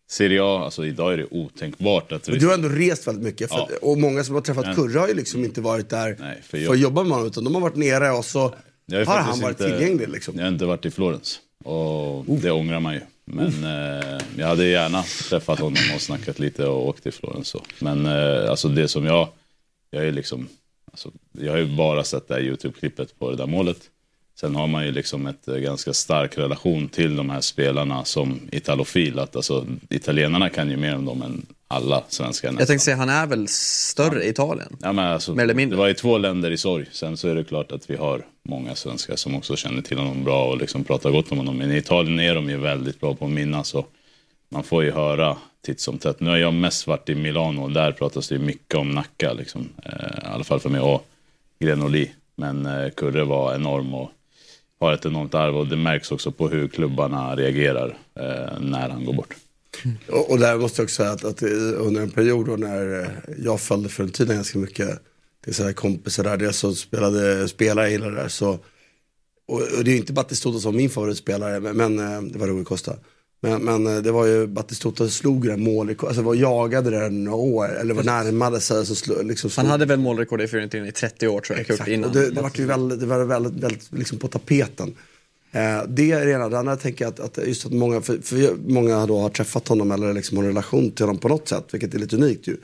Serie 0.10 0.44
A, 0.44 0.62
alltså 0.66 0.86
idag 0.86 1.14
är 1.14 1.18
det 1.18 1.26
otänkbart 1.32 2.12
att 2.12 2.28
Men 2.28 2.40
du 2.40 2.48
har 2.48 2.54
ändå 2.54 2.70
rest 2.70 3.08
väldigt 3.08 3.24
mycket. 3.24 3.50
För, 3.50 3.58
Ja. 3.58 3.70
Och 3.82 3.98
många 3.98 4.24
som 4.24 4.36
har 4.36 4.42
träffat 4.42 4.66
Men- 4.66 4.76
Kurre 4.76 5.00
har 5.00 5.08
ju 5.08 5.14
liksom 5.14 5.46
inte 5.46 5.62
varit 5.62 5.90
där 5.90 6.16
Nej, 6.20 6.42
för 6.44 6.58
för, 6.66 6.74
att 6.74 6.80
jobba 6.80 7.04
med 7.04 7.12
honom. 7.12 7.28
Utan 7.28 7.44
de 7.44 7.54
har 7.54 7.62
varit 7.62 7.76
nere 7.76 8.12
och 8.12 8.26
så 8.26 8.40
har, 8.40 9.06
han 9.06 9.40
varit 9.42 9.60
inte- 9.62 9.78
tillgänglig. 9.78 10.10
Liksom. 10.10 10.36
Jag 10.38 10.44
har 10.44 10.48
inte 10.52 10.66
varit 10.66 10.86
i 10.86 10.92
Florens. 10.92 11.40
Och 11.66 12.26
det 12.26 12.52
ångrar 12.52 12.80
man 12.80 12.94
ju. 12.94 13.02
Men 13.26 13.64
eh, 13.64 14.20
jag 14.38 14.48
hade 14.48 14.66
gärna 14.66 15.04
träffat 15.30 15.60
honom 15.60 15.84
och 15.96 16.02
snackat 16.02 16.40
lite 16.40 16.66
och 16.66 16.88
åkt 16.88 17.04
till 17.04 17.14
Florens. 17.14 17.48
Så. 17.48 17.62
Men 17.80 18.06
eh, 18.06 18.50
alltså 18.50 18.68
det 18.68 18.88
som 18.88 19.06
jag... 19.06 19.28
Jag, 19.92 20.08
är 20.08 20.12
liksom, 20.12 20.48
alltså, 20.92 21.12
jag 21.32 21.52
har 21.52 21.58
ju 21.58 21.76
bara 21.76 22.04
sett 22.04 22.28
det 22.28 22.34
här 22.34 22.42
YouTube-klippet 22.42 23.20
på 23.20 23.30
det 23.32 23.38
där 23.38 23.48
målet. 23.48 23.78
Sen 24.40 24.56
har 24.56 24.68
man 24.68 24.86
ju 24.86 24.92
liksom 24.92 25.28
ett 25.28 25.48
eh, 25.48 25.56
ganska 25.56 25.94
stark 25.94 26.38
relation 26.38 26.90
till 26.90 27.16
de 27.16 27.30
här 27.30 27.42
spelarna 27.42 28.06
som 28.06 28.40
italofil. 28.52 29.20
Att 29.20 29.36
alltså, 29.36 29.66
italienarna 29.90 30.50
kan 30.50 30.70
ju 30.70 30.78
mer 30.78 30.96
om 30.96 31.06
dem 31.06 31.22
än 31.22 31.46
alla 31.68 32.04
svenskar 32.08 32.48
nästan. 32.48 32.60
Jag 32.60 32.68
tänkte 32.68 32.86
säga, 32.86 32.98
han 32.98 33.10
är 33.10 33.28
väl 33.28 33.48
större 33.48 34.24
i 34.24 34.30
Italien? 34.30 34.78
Ja, 34.82 34.94
men 34.94 35.06
alltså, 35.06 35.36
Mer 35.36 35.44
eller 35.44 35.54
mindre. 35.54 35.76
Det 35.76 35.80
var 35.80 35.88
ju 35.88 35.94
två 35.94 36.18
länder 36.18 36.52
i 36.52 36.58
sorg. 36.58 36.86
Sen 36.92 37.18
så 37.18 37.28
är 37.28 37.36
det 37.36 37.44
klart 37.44 37.72
att 37.72 37.90
vi 37.90 37.96
har 37.96 38.26
många 38.44 38.76
svenskar 38.76 39.16
som 39.16 39.36
också 39.36 39.56
känner 39.56 39.82
till 39.82 39.98
honom 39.98 40.24
bra 40.24 40.46
och 40.46 40.58
liksom 40.58 40.84
pratar 40.84 41.12
gott 41.12 41.32
om 41.32 41.38
honom. 41.38 41.58
Men 41.58 41.72
i 41.72 41.78
Italien 41.78 42.20
är 42.20 42.36
de 42.36 42.50
ju 42.50 42.58
väldigt 42.58 43.00
bra 43.00 43.16
på 43.16 43.26
att 43.26 43.32
minnas. 43.32 43.74
Och 43.74 43.92
man 44.50 44.64
får 44.64 44.84
ju 44.84 44.92
höra 44.92 45.38
titt 45.66 45.80
som 45.80 45.98
tätt. 45.98 46.20
Nu 46.20 46.30
har 46.30 46.38
jag 46.38 46.54
mest 46.54 46.88
varit 46.88 47.10
i 47.10 47.16
Milano 47.16 47.62
och 47.62 47.72
där 47.72 47.92
pratas 47.92 48.28
det 48.28 48.36
ju 48.36 48.42
mycket 48.42 48.76
om 48.76 48.92
Nacka. 48.92 49.34
Liksom. 49.34 49.70
Eh, 49.86 50.24
I 50.24 50.34
alla 50.34 50.44
fall 50.44 50.60
för 50.60 50.70
mig 50.70 50.82
och 50.82 51.06
Grenoli. 51.60 52.12
Men 52.36 52.66
eh, 52.66 52.90
Kurre 52.90 53.24
var 53.24 53.56
enorm 53.56 53.94
och 53.94 54.12
har 54.80 54.94
ett 54.94 55.06
enormt 55.06 55.34
arv. 55.34 55.58
Och 55.58 55.68
det 55.68 55.78
märks 55.78 56.12
också 56.12 56.32
på 56.32 56.50
hur 56.50 56.68
klubbarna 56.68 57.36
reagerar 57.36 57.98
eh, 58.16 58.60
när 58.60 58.90
han 58.90 59.06
går 59.06 59.14
bort. 59.14 59.36
Och, 60.10 60.32
och 60.32 60.40
där 60.40 60.58
måste 60.58 60.82
jag 60.82 60.86
också 60.86 60.96
säga 60.96 61.12
att, 61.12 61.26
att 61.26 61.42
eh, 61.42 61.50
under 61.78 62.02
en 62.02 62.12
period 62.12 62.46
då 62.46 62.56
när 62.56 63.02
eh, 63.02 63.08
jag 63.38 63.60
följde 63.60 63.90
för 63.90 64.04
en 64.04 64.10
tid 64.10 64.28
ganska 64.28 64.60
mycket 64.60 65.00
till 65.44 65.56
så 65.56 65.64
här 65.64 65.74
kompisar 65.74 66.24
där, 66.24 66.38
dels 66.38 66.58
så 66.58 66.74
spelade 66.74 67.48
spelare 67.48 67.90
jag 67.90 68.02
det 68.02 68.16
där 68.16 68.28
så 68.28 68.60
och, 69.50 69.62
och 69.78 69.84
det 69.84 69.92
är 69.92 69.98
inte 69.98 70.14
bara 70.14 70.22
att 70.22 70.30
det 70.30 70.36
stod 70.36 70.62
som 70.62 70.76
min 70.76 70.90
favoritspelare, 70.90 71.60
men, 71.60 71.78
men 71.78 72.00
eh, 72.00 72.22
det 72.22 72.40
var 72.40 72.48
Rui 72.48 72.64
Costa. 72.64 72.96
Men, 73.42 73.62
men 73.62 73.88
eh, 73.88 74.02
det 74.02 74.12
var 74.12 74.26
ju 74.26 74.48
Battistuta 74.48 75.10
slog 75.10 75.48
det 75.48 75.58
målet, 75.58 76.04
alltså 76.04 76.22
var 76.22 76.36
jagade 76.36 76.90
det 76.90 77.00
där 77.00 77.10
några 77.10 77.38
år, 77.38 77.80
eller 77.80 77.94
var 77.94 78.04
närmade 78.04 78.60
sig. 78.60 78.86
Så 78.86 78.96
slog, 78.96 79.26
liksom 79.26 79.50
Han 79.56 79.66
hade 79.66 79.86
väl 79.86 80.00
målrekord 80.00 80.42
i 80.42 80.48
Fiorentina 80.48 80.88
i 80.88 80.92
30 80.92 81.28
år 81.28 81.42
tror 81.42 81.60
jag, 81.60 81.70
Exakt, 81.70 81.90
innan. 81.90 82.10
och 82.10 82.16
det, 82.16 82.30
det 82.30 82.42
var 82.42 82.52
ju 82.56 82.66
väldigt, 82.66 83.00
det 83.00 83.06
var 83.06 83.24
väldigt, 83.24 83.64
väldigt 83.64 83.92
liksom 83.92 84.20
på 84.20 84.28
tapeten. 84.28 84.96
Eh, 85.52 85.84
det 85.88 86.12
är 86.12 86.26
det 86.26 86.32
ena. 86.32 86.50
Det 86.50 86.60
andra 86.60 86.76
tänker 86.76 87.06
jag 87.06 87.14
att, 87.14 87.38
att 87.38 87.48
just 87.48 87.66
att 87.66 87.72
många, 87.72 88.02
för, 88.02 88.18
för 88.18 88.56
många 88.68 89.06
då 89.06 89.20
har 89.20 89.30
träffat 89.30 89.68
honom 89.68 89.92
eller 89.92 90.14
liksom 90.14 90.38
har 90.38 90.44
en 90.44 90.50
relation 90.50 90.92
till 90.92 91.06
honom 91.06 91.18
på 91.18 91.28
något 91.28 91.48
sätt, 91.48 91.66
vilket 91.72 91.94
är 91.94 92.00
lite 92.00 92.16
unikt 92.16 92.48
ju. 92.48 92.58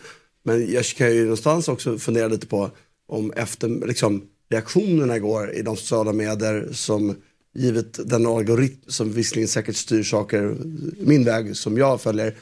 Men 0.44 0.72
jag 0.72 0.86
kan 0.86 1.16
ju 1.16 1.22
någonstans 1.22 1.68
också 1.68 1.98
fundera 1.98 2.27
lite 2.27 2.48
på 2.48 2.72
om 3.07 3.31
efter 3.31 3.88
liksom, 3.88 4.24
reaktionerna 4.50 5.19
går 5.19 5.51
i 5.51 5.62
de 5.62 5.75
sociala 5.77 6.13
medier 6.13 6.69
som 6.72 7.16
givet 7.56 8.10
den 8.10 8.25
algoritm 8.25 8.81
som 8.88 9.12
visserligen 9.12 9.48
säkert 9.48 9.75
styr 9.75 10.04
saker 10.04 10.57
min 11.00 11.24
väg 11.24 11.57
som 11.57 11.78
jag 11.78 12.02
följer. 12.02 12.36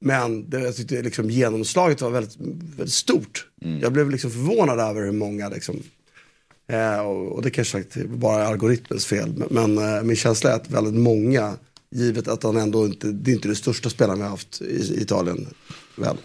Men 0.00 0.50
det, 0.50 0.60
jag 0.60 0.76
tyckte 0.76 1.02
liksom 1.02 1.30
genomslaget 1.30 2.00
var 2.00 2.10
väldigt, 2.10 2.36
väldigt 2.76 2.92
stort. 2.92 3.46
Jag 3.80 3.92
blev 3.92 4.10
liksom 4.10 4.30
förvånad 4.30 4.80
över 4.80 5.02
hur 5.02 5.12
många 5.12 5.48
liksom, 5.48 5.82
Eh, 6.68 6.98
och, 6.98 7.32
och 7.32 7.42
det 7.42 7.50
kanske 7.50 7.82
sagt 7.82 8.06
bara 8.06 8.42
är 8.42 8.46
algoritmens 8.46 9.06
fel. 9.06 9.34
Men, 9.36 9.74
men 9.74 9.96
eh, 9.96 10.02
min 10.02 10.16
känsla 10.16 10.50
är 10.50 10.54
att 10.54 10.70
väldigt 10.70 10.94
många, 10.94 11.54
givet 11.90 12.28
att 12.28 12.42
han 12.42 12.56
ändå 12.56 12.86
inte, 12.86 13.12
det 13.12 13.30
är 13.30 13.34
inte 13.34 13.48
det 13.48 13.56
största 13.56 13.90
spelaren 13.90 14.18
vi 14.18 14.22
har 14.22 14.30
haft 14.30 14.60
i, 14.60 14.64
i 14.64 15.02
Italien, 15.02 15.46
väl? 15.96 16.16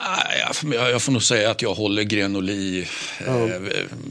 Nej, 0.00 0.44
jag- 0.90 1.02
får 1.02 1.12
nog 1.12 1.22
säga 1.22 1.50
att 1.50 1.62
jag 1.62 1.74
håller 1.74 2.02
Grenoli. 2.02 2.86
Eh, 3.26 3.34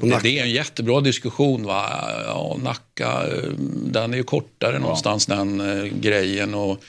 det, 0.01 0.19
det 0.23 0.39
är 0.39 0.43
en 0.43 0.51
jättebra 0.51 1.01
diskussion. 1.01 1.65
Va? 1.65 2.09
Ja, 2.25 2.57
Nacka, 2.63 3.27
eh, 3.27 3.49
den 3.85 4.13
är 4.13 4.17
ju 4.17 4.23
kortare 4.23 4.79
någonstans 4.79 5.25
den 5.25 5.61
eh, 5.79 5.85
grejen. 5.85 6.53
Och 6.55 6.83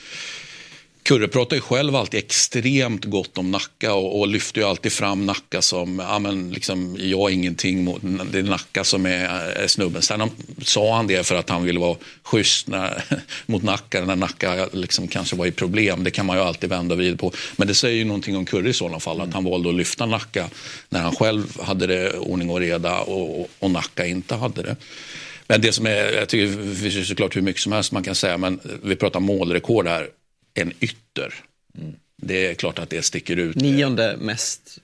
Kurre 1.03 1.27
pratar 1.27 1.55
ju 1.55 1.61
själv 1.61 1.95
alltid 1.95 2.17
extremt 2.17 3.05
gott 3.05 3.37
om 3.37 3.51
Nacka 3.51 3.93
och, 3.93 4.19
och 4.19 4.27
lyfter 4.27 4.61
ju 4.61 4.67
alltid 4.67 4.91
fram 4.91 5.25
Nacka 5.25 5.61
som, 5.61 5.99
ja 5.99 6.19
men 6.19 6.49
liksom, 6.49 6.97
jag 6.99 7.17
har 7.17 7.29
ingenting 7.29 7.83
mot, 7.83 8.01
det 8.31 8.39
är 8.39 8.43
Nacka 8.43 8.83
som 8.83 9.05
är, 9.05 9.29
är 9.29 9.67
snubben. 9.67 10.01
Sen 10.01 10.21
om- 10.21 10.31
sa 10.63 10.95
han 10.95 11.07
det 11.07 11.27
för 11.27 11.35
att 11.35 11.49
han 11.49 11.63
ville 11.63 11.79
vara 11.79 11.97
schysst 12.23 12.67
när, 12.67 13.03
mot 13.45 13.63
Nacka 13.63 14.05
när 14.05 14.15
Nacka 14.15 14.69
liksom 14.73 15.07
kanske 15.07 15.35
var 15.35 15.45
i 15.45 15.51
problem. 15.51 16.03
Det 16.03 16.11
kan 16.11 16.25
man 16.25 16.37
ju 16.37 16.43
alltid 16.43 16.69
vända 16.69 16.95
vid 16.95 17.19
på. 17.19 17.31
Men 17.55 17.67
det 17.67 17.73
säger 17.73 17.97
ju 17.97 18.05
någonting 18.05 18.37
om 18.37 18.45
Kurre 18.45 18.69
i 18.69 18.73
sådana 18.73 18.99
fall, 18.99 19.21
att 19.21 19.33
han 19.33 19.43
valde 19.43 19.69
att 19.69 19.75
lyfta 19.75 20.05
Nacka 20.05 20.49
när 20.89 20.99
han 21.01 21.15
själv 21.15 21.61
hade 21.61 21.87
det 21.87 22.13
ordning 22.17 22.49
och 22.49 22.59
reda 22.59 22.99
och, 22.99 23.39
och, 23.41 23.49
och 23.59 23.71
Nacka 23.71 24.05
inte 24.05 24.35
hade 24.35 24.63
det. 24.63 24.75
Men 25.47 25.61
det 25.61 25.71
som 25.71 25.85
är, 25.85 26.11
jag 26.13 26.29
tycker 26.29 26.57
det 26.69 26.75
finns 26.75 26.95
ju 26.95 27.05
såklart 27.05 27.35
hur 27.35 27.41
mycket 27.41 27.61
som 27.61 27.71
helst 27.71 27.91
man 27.91 28.03
kan 28.03 28.15
säga, 28.15 28.37
men 28.37 28.59
vi 28.83 28.95
pratar 28.95 29.19
målrekord 29.19 29.87
här, 29.87 30.07
en 30.53 30.73
ytter. 30.79 31.33
Det 32.21 32.47
är 32.47 32.53
klart 32.53 32.79
att 32.79 32.89
det 32.89 33.01
sticker 33.01 33.35
ut. 33.37 33.55
Nionde 33.55 34.17
mest 34.19 34.79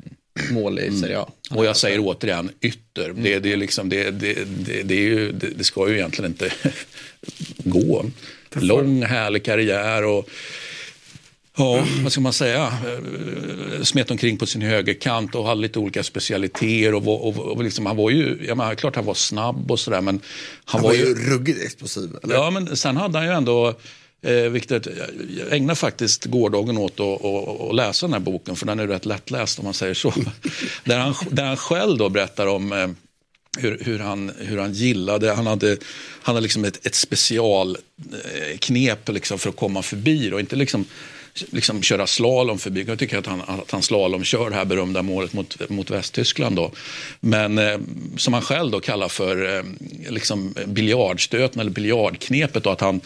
mål 0.52 0.80
i 0.80 1.00
Serie 1.00 1.20
A. 1.20 1.30
Och 1.52 1.66
jag 1.66 1.78
säger 1.78 2.00
återigen 2.00 2.52
ytter. 2.62 3.14
Det, 3.16 3.40
det, 3.40 3.54
är 3.54 3.58
liksom, 3.58 3.90
det, 3.90 4.12
det, 4.12 4.34
det, 4.66 4.84
det, 4.84 4.96
är 4.96 5.00
ju, 5.00 5.32
det, 5.32 5.48
det 5.48 5.64
ska 5.64 5.90
ju 5.90 5.96
egentligen 5.96 6.32
inte 6.32 6.54
gå. 7.58 8.06
Lång, 8.54 9.02
härlig 9.04 9.46
karriär 9.46 10.04
och 10.04 10.30
Ja, 11.60 11.86
vad 12.04 12.12
ska 12.12 12.22
man 12.22 12.34
säga? 12.34 12.74
Smet 13.84 14.12
omkring 14.12 14.38
på 14.38 14.46
sin 14.46 14.62
högerkant 14.62 15.36
och 15.36 15.46
hade 15.46 15.62
lite 15.62 15.80
olika 15.80 16.04
specialiteter. 16.04 16.94
Och, 16.94 17.04
var- 17.04 17.20
och, 17.26 17.38
och 17.38 17.64
liksom, 17.64 17.86
han 17.86 17.96
var 17.98 18.10
ju, 18.10 18.38
jag 18.48 18.58
menar, 18.58 18.76
klart 18.76 18.96
han 18.96 19.06
var 19.06 19.14
snabb 19.14 19.72
och 19.72 19.80
sådär, 19.80 20.02
men 20.02 20.16
han, 20.16 20.22
Han 20.66 20.82
var 20.82 20.94
ju 20.94 21.16
ruggigt 21.16 21.62
explosiv. 21.66 22.10
Eller? 22.24 22.36
Ja, 22.36 22.50
men 22.50 22.78
sen 22.78 22.98
hade 22.98 23.18
han 23.18 23.28
ju 23.28 23.34
ändå, 23.34 23.76
eh, 24.22 24.32
vilket 24.34 24.86
jag 25.38 25.54
ägnade 25.56 25.76
faktiskt 25.76 26.26
gårdagen 26.26 26.78
åt 26.78 27.00
att 27.00 27.26
att- 27.26 27.62
att 27.70 27.76
läsa 27.76 28.06
den 28.06 28.14
här 28.14 28.20
boken, 28.20 28.56
för 28.56 28.66
den 28.66 28.80
är 28.80 28.88
rätt 28.88 29.06
lättläst 29.06 29.60
om 29.60 29.66
man 29.66 29.74
säger 29.74 29.94
så. 29.94 30.14
där, 30.84 30.98
han, 31.00 31.16
där 31.32 31.46
han 31.46 31.58
själv 31.58 31.98
då 31.98 32.10
berättar 32.10 32.48
om 32.48 32.72
eh, 32.72 32.88
hur, 33.58 33.78
hur, 33.82 34.00
han, 34.00 34.32
hur 34.38 34.58
han 34.58 34.74
gillade, 34.74 35.34
han 35.34 35.48
hade, 35.48 35.78
han 36.22 36.36
hade 36.36 36.44
liksom 36.44 36.66
ett, 36.66 36.86
ett 36.86 36.96
specialknep 36.96 39.10
liksom 39.10 39.40
för 39.40 39.50
att 39.50 39.56
komma 39.56 39.82
förbi 39.82 40.32
och 40.32 40.40
inte 40.40 40.56
liksom 40.56 40.86
liksom 41.50 41.82
köra 41.82 42.08
slalom 42.08 42.60
förbi. 42.60 42.86
Jag 42.88 43.00
tycker 43.00 43.18
att 43.18 43.26
han, 43.26 43.42
att 43.48 43.72
han 43.72 43.82
slalomkör 43.82 44.50
det 44.50 44.56
här 44.56 44.66
berömda 44.66 45.02
målet 45.02 45.34
mot, 45.34 45.70
mot 45.70 45.92
Västtyskland. 45.92 46.56
Då. 46.56 46.72
Men 47.20 47.58
eh, 47.58 47.78
som 48.18 48.34
han 48.34 48.42
själv 48.42 48.72
då 48.72 48.80
kallar 48.80 49.10
för 49.10 49.58
eh, 49.58 49.64
liksom 50.10 50.54
biljardstöten 50.66 51.62
eller 51.62 51.72
biljardknepet. 51.72 52.64
Då, 52.64 52.70
att 52.70 52.82
han, 52.82 53.02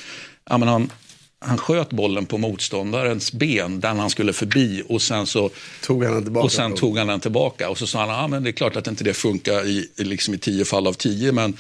ja, 0.52 0.58
men 0.58 0.68
han, 0.68 0.92
han 1.40 1.58
sköt 1.58 1.90
bollen 1.90 2.26
på 2.26 2.38
motståndarens 2.38 3.32
ben 3.34 3.80
där 3.80 3.90
han 3.90 4.10
skulle 4.10 4.34
förbi 4.34 4.84
och 4.90 5.02
sen 5.02 5.28
så 5.28 5.50
Tog 5.84 6.04
han 6.04 6.14
den 6.14 6.24
tillbaka? 6.24 6.46
och 6.46 6.52
sen 6.52 6.76
tog 6.76 6.98
han 6.98 7.08
den 7.08 7.20
tillbaka. 7.20 7.70
Och 7.70 7.78
så 7.78 7.88
sa 7.88 8.00
han, 8.00 8.10
ah, 8.10 8.28
men 8.28 8.44
det 8.44 8.50
är 8.50 8.52
klart 8.52 8.76
att 8.76 8.88
inte 8.88 9.04
det 9.04 9.14
funkar 9.14 9.68
i, 9.68 9.90
i 9.98 10.04
liksom 10.04 10.34
i 10.34 10.38
tio 10.38 10.66
fall 10.66 10.88
av 10.88 10.94
tio. 10.94 11.32
Men, 11.32 11.58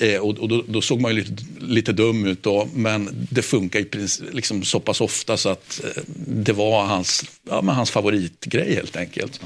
eh, 0.00 0.20
och 0.20 0.38
och 0.38 0.48
då, 0.48 0.64
då 0.68 0.80
såg 0.82 1.00
man 1.00 1.14
ju 1.14 1.22
lite, 1.22 1.44
lite 1.58 1.92
dum 1.92 2.26
ut 2.26 2.42
då, 2.42 2.68
men 2.74 3.26
det 3.30 3.42
funkar 3.42 3.80
i 3.80 3.84
princip, 3.84 4.34
liksom 4.34 4.62
så 4.64 4.80
pass 4.80 5.00
ofta 5.00 5.36
så 5.36 5.48
att 5.48 5.80
eh, 5.84 6.02
det 6.26 6.52
var 6.52 6.84
hans, 6.84 7.24
ja, 7.50 7.62
men 7.62 7.74
hans 7.74 7.90
favoritgrej 7.90 8.74
helt 8.74 8.96
enkelt. 8.96 9.40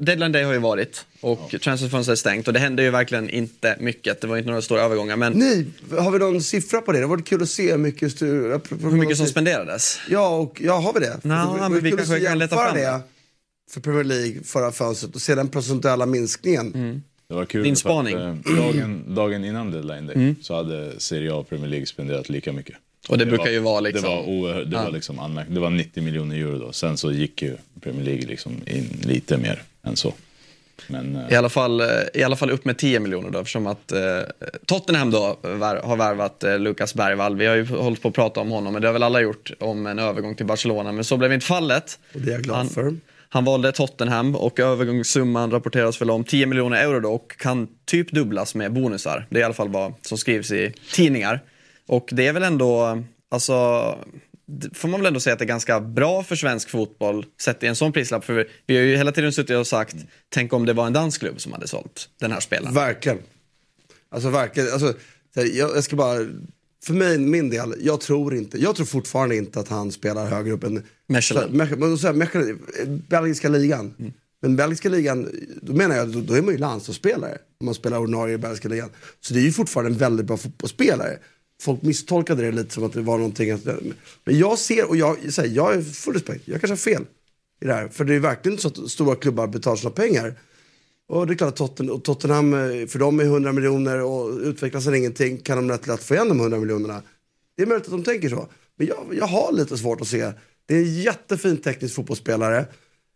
Deadline 0.00 0.32
Day 0.32 0.42
har 0.42 0.52
ju 0.52 0.58
varit 0.58 1.06
och 1.20 1.54
transferfönstret 1.62 2.12
är 2.12 2.20
stängt 2.20 2.46
och 2.48 2.54
det 2.54 2.60
hände 2.60 2.82
ju 2.82 2.90
verkligen 2.90 3.30
inte 3.30 3.76
mycket. 3.80 4.20
Det 4.20 4.26
var 4.26 4.36
inte 4.36 4.48
några 4.48 4.62
stora 4.62 4.80
övergångar 4.82 5.16
men 5.16 5.32
Nej, 5.32 5.66
har 5.98 6.10
vi 6.10 6.18
någon 6.18 6.42
siffra 6.42 6.80
på 6.80 6.92
det? 6.92 7.00
Det 7.00 7.06
var 7.06 7.18
kul 7.18 7.42
att 7.42 7.48
se 7.48 7.70
hur 7.70 7.78
mycket... 7.78 8.12
Stu... 8.12 8.26
hur 8.80 8.90
mycket 8.90 9.16
som 9.16 9.26
spenderades? 9.26 9.98
Ja, 10.10 10.28
och, 10.36 10.60
ja, 10.64 10.78
har 10.78 10.92
vi 10.92 11.00
det? 11.00 11.18
Nå, 11.22 11.34
Det 11.54 11.60
var 11.60 11.68
men 11.68 11.80
vi 11.82 11.90
kanske 11.90 12.18
se- 12.18 12.24
kan 12.26 12.38
leta 12.38 12.56
fram 12.56 12.74
det. 12.74 12.80
det 12.82 13.00
för 13.70 13.80
Premier 13.80 14.04
League 14.04 14.42
förra 14.44 14.72
fönstret 14.72 15.14
och 15.14 15.20
se 15.20 15.34
den 15.34 15.48
procentuella 15.48 16.06
minskningen. 16.06 17.02
Det 17.28 17.34
var 17.34 17.44
kul 17.44 17.64
Din 17.64 17.76
för 17.76 17.90
att, 17.90 17.92
spaning. 17.92 18.14
eh, 18.16 18.34
dagen, 18.56 19.14
dagen 19.14 19.44
innan 19.44 19.70
deadline 19.70 20.06
day 20.06 20.34
så 20.42 20.54
hade 20.56 21.00
Serie 21.00 21.32
A 21.32 21.36
och 21.36 21.48
Premier 21.48 21.68
League 21.68 21.86
spenderat 21.86 22.28
lika 22.28 22.52
mycket. 22.52 22.76
Och 23.08 23.18
det, 23.18 23.26
brukar 23.26 23.44
var, 23.44 23.50
ju 23.50 23.58
vara 23.58 23.80
liksom... 23.80 24.02
Det 24.10 24.16
var, 24.16 24.22
oerhört, 24.28 24.70
det 24.70 24.76
var 24.76 24.90
liksom 24.90 25.18
anmärk- 25.20 25.46
Det 25.50 25.60
var 25.60 25.70
90 25.70 26.02
miljoner 26.02 26.36
euro 26.36 26.58
då. 26.58 26.72
Sen 26.72 26.96
så 26.96 27.12
gick 27.12 27.42
ju 27.42 27.56
Premier 27.80 28.04
League 28.04 28.26
liksom 28.26 28.52
in 28.66 28.88
lite 29.02 29.38
mer 29.38 29.62
än 29.88 29.96
så. 29.96 30.14
Men 30.86 31.16
eh, 31.16 31.32
I 31.32 31.36
alla, 31.36 31.48
fall, 31.48 31.80
eh, 31.80 31.86
I 32.14 32.22
alla 32.22 32.36
fall 32.36 32.50
upp 32.50 32.64
med 32.64 32.78
10 32.78 33.00
miljoner 33.00 33.30
då 33.30 33.38
eftersom 33.38 33.66
att 33.66 33.92
eh, 33.92 34.00
Tottenham 34.66 35.10
då 35.10 35.38
har 35.82 35.96
värvat 35.96 36.44
eh, 36.44 36.58
Lukas 36.58 36.94
Bergvall. 36.94 37.36
Vi 37.36 37.46
har 37.46 37.56
ju 37.56 37.66
hållit 37.66 38.02
på 38.02 38.08
att 38.08 38.14
prata 38.14 38.40
om 38.40 38.50
honom 38.50 38.72
men 38.72 38.82
det 38.82 38.88
har 38.88 38.92
väl 38.92 39.02
alla 39.02 39.20
gjort 39.20 39.50
om 39.60 39.86
en 39.86 39.98
övergång 39.98 40.34
till 40.34 40.46
Barcelona 40.46 40.92
men 40.92 41.04
så 41.04 41.16
blev 41.16 41.32
inte 41.32 41.46
fallet. 41.46 41.98
Och 42.14 42.20
det 42.20 42.30
är 42.30 42.34
jag 42.34 42.42
glad 42.42 42.56
han, 42.56 42.68
för. 42.68 42.96
Han 43.28 43.44
valde 43.44 43.72
Tottenham 43.72 44.36
och 44.36 44.60
övergångssumman 44.60 45.50
rapporteras 45.50 46.00
väl 46.00 46.10
om 46.10 46.24
10 46.24 46.46
miljoner 46.46 46.76
euro 46.76 47.00
då 47.00 47.12
och 47.12 47.36
kan 47.36 47.68
typ 47.84 48.10
dubblas 48.10 48.54
med 48.54 48.72
bonusar. 48.72 49.26
Det 49.30 49.36
är 49.36 49.40
i 49.40 49.44
alla 49.44 49.54
fall 49.54 49.68
vad 49.68 49.94
som 50.02 50.18
skrivs 50.18 50.50
i 50.50 50.72
tidningar. 50.92 51.40
Och 51.86 52.08
det 52.12 52.26
är 52.26 52.32
väl 52.32 52.42
ändå, 52.42 53.02
alltså, 53.30 53.54
får 54.74 54.88
man 54.88 55.00
väl 55.00 55.06
ändå 55.06 55.20
säga 55.20 55.32
att 55.32 55.38
det 55.38 55.44
är 55.44 55.46
ganska 55.46 55.80
bra 55.80 56.22
för 56.22 56.36
svensk 56.36 56.70
fotboll 56.70 57.26
sett 57.40 57.62
i 57.62 57.66
en 57.66 57.76
sån 57.76 57.92
prislapp. 57.92 58.24
För 58.24 58.48
vi 58.66 58.76
har 58.76 58.84
ju 58.84 58.96
hela 58.96 59.12
tiden 59.12 59.32
suttit 59.32 59.56
och 59.56 59.66
sagt, 59.66 59.96
tänk 60.28 60.52
om 60.52 60.66
det 60.66 60.72
var 60.72 60.86
en 60.86 60.92
dansk 60.92 61.20
klubb 61.20 61.40
som 61.40 61.52
hade 61.52 61.68
sålt 61.68 62.08
den 62.20 62.32
här 62.32 62.40
spelaren. 62.40 62.74
Verkligen. 62.74 63.18
Alltså 64.10 64.30
verkligen. 64.30 64.72
Alltså, 64.72 64.94
jag, 65.34 65.46
jag 65.46 65.84
ska 65.84 65.96
bara, 65.96 66.26
för 66.84 66.94
mig, 66.94 67.18
min 67.18 67.50
del, 67.50 67.74
jag 67.80 68.00
tror 68.00 68.34
inte, 68.34 68.58
jag 68.58 68.76
tror 68.76 68.86
fortfarande 68.86 69.36
inte 69.36 69.60
att 69.60 69.68
han 69.68 69.92
spelar 69.92 70.26
högre 70.26 70.52
upp 70.52 70.64
än 70.64 70.82
Mechelen, 71.06 71.56
belgiska 73.08 73.48
ligan. 73.48 73.94
Mm. 73.98 74.12
Men 74.40 74.56
belgiska 74.56 74.88
ligan, 74.88 75.28
då 75.62 75.72
menar 75.72 75.96
jag, 75.96 76.08
då, 76.08 76.20
då 76.20 76.34
är 76.34 76.42
man 76.42 76.54
ju 76.54 76.58
landslagsspelare. 76.58 77.38
Om 77.60 77.64
man 77.64 77.74
spelar 77.74 77.98
ordinarie 77.98 78.34
i 78.34 78.38
belgiska 78.38 78.68
ligan. 78.68 78.90
Så 79.20 79.34
det 79.34 79.40
är 79.40 79.44
ju 79.44 79.52
fortfarande 79.52 79.90
en 79.90 79.98
väldigt 79.98 80.26
bra 80.26 80.36
fotbollsspelare. 80.36 81.18
Folk 81.60 81.82
misstolkade 81.82 82.42
det 82.42 82.52
lite 82.52 82.74
som 82.74 82.84
att 82.84 82.92
det 82.92 83.02
var 83.02 83.18
någonting. 83.18 83.50
Att, 83.50 83.64
men 84.24 84.38
jag 84.38 84.58
ser, 84.58 84.88
och 84.88 84.96
jag, 84.96 85.32
så 85.32 85.42
här, 85.42 85.48
jag 85.48 85.74
är 85.74 85.82
full 85.82 86.14
respekt, 86.14 86.48
jag 86.48 86.60
kanske 86.60 86.72
har 86.90 86.94
fel 86.94 87.06
i 87.60 87.66
det 87.66 87.72
här. 87.74 87.88
För 87.88 88.04
det 88.04 88.14
är 88.14 88.20
verkligen 88.20 88.52
inte 88.52 88.62
så 88.62 88.68
att 88.84 88.90
stora 88.90 89.14
klubbar 89.14 89.46
betalar 89.46 89.76
sina 89.76 89.90
pengar. 89.90 90.34
Och 91.08 91.26
det 91.26 91.32
är 91.32 91.36
klart 91.36 91.48
att 91.48 91.56
Totten, 91.56 91.90
och 91.90 92.04
Tottenham, 92.04 92.54
eh, 92.54 92.86
för 92.86 92.98
dem 92.98 93.20
är 93.20 93.24
100 93.24 93.52
miljoner 93.52 94.02
och 94.02 94.38
utvecklas 94.38 94.84
sen 94.84 94.94
ingenting 94.94 95.38
kan 95.38 95.56
de 95.56 95.70
rätt 95.70 95.86
lätt 95.86 96.02
få 96.02 96.14
igen 96.14 96.28
de 96.28 96.40
100 96.40 96.58
miljonerna. 96.58 97.02
Det 97.56 97.62
är 97.62 97.66
möjligt 97.66 97.86
att 97.86 97.92
de 97.92 98.02
tänker 98.02 98.28
så. 98.28 98.48
Men 98.76 98.86
jag, 98.86 99.14
jag 99.18 99.26
har 99.26 99.52
lite 99.52 99.78
svårt 99.78 100.00
att 100.00 100.08
se. 100.08 100.32
Det 100.66 100.74
är 100.74 100.78
en 100.78 101.02
jättefin 101.02 101.56
teknisk 101.56 101.94
fotbollsspelare. 101.94 102.66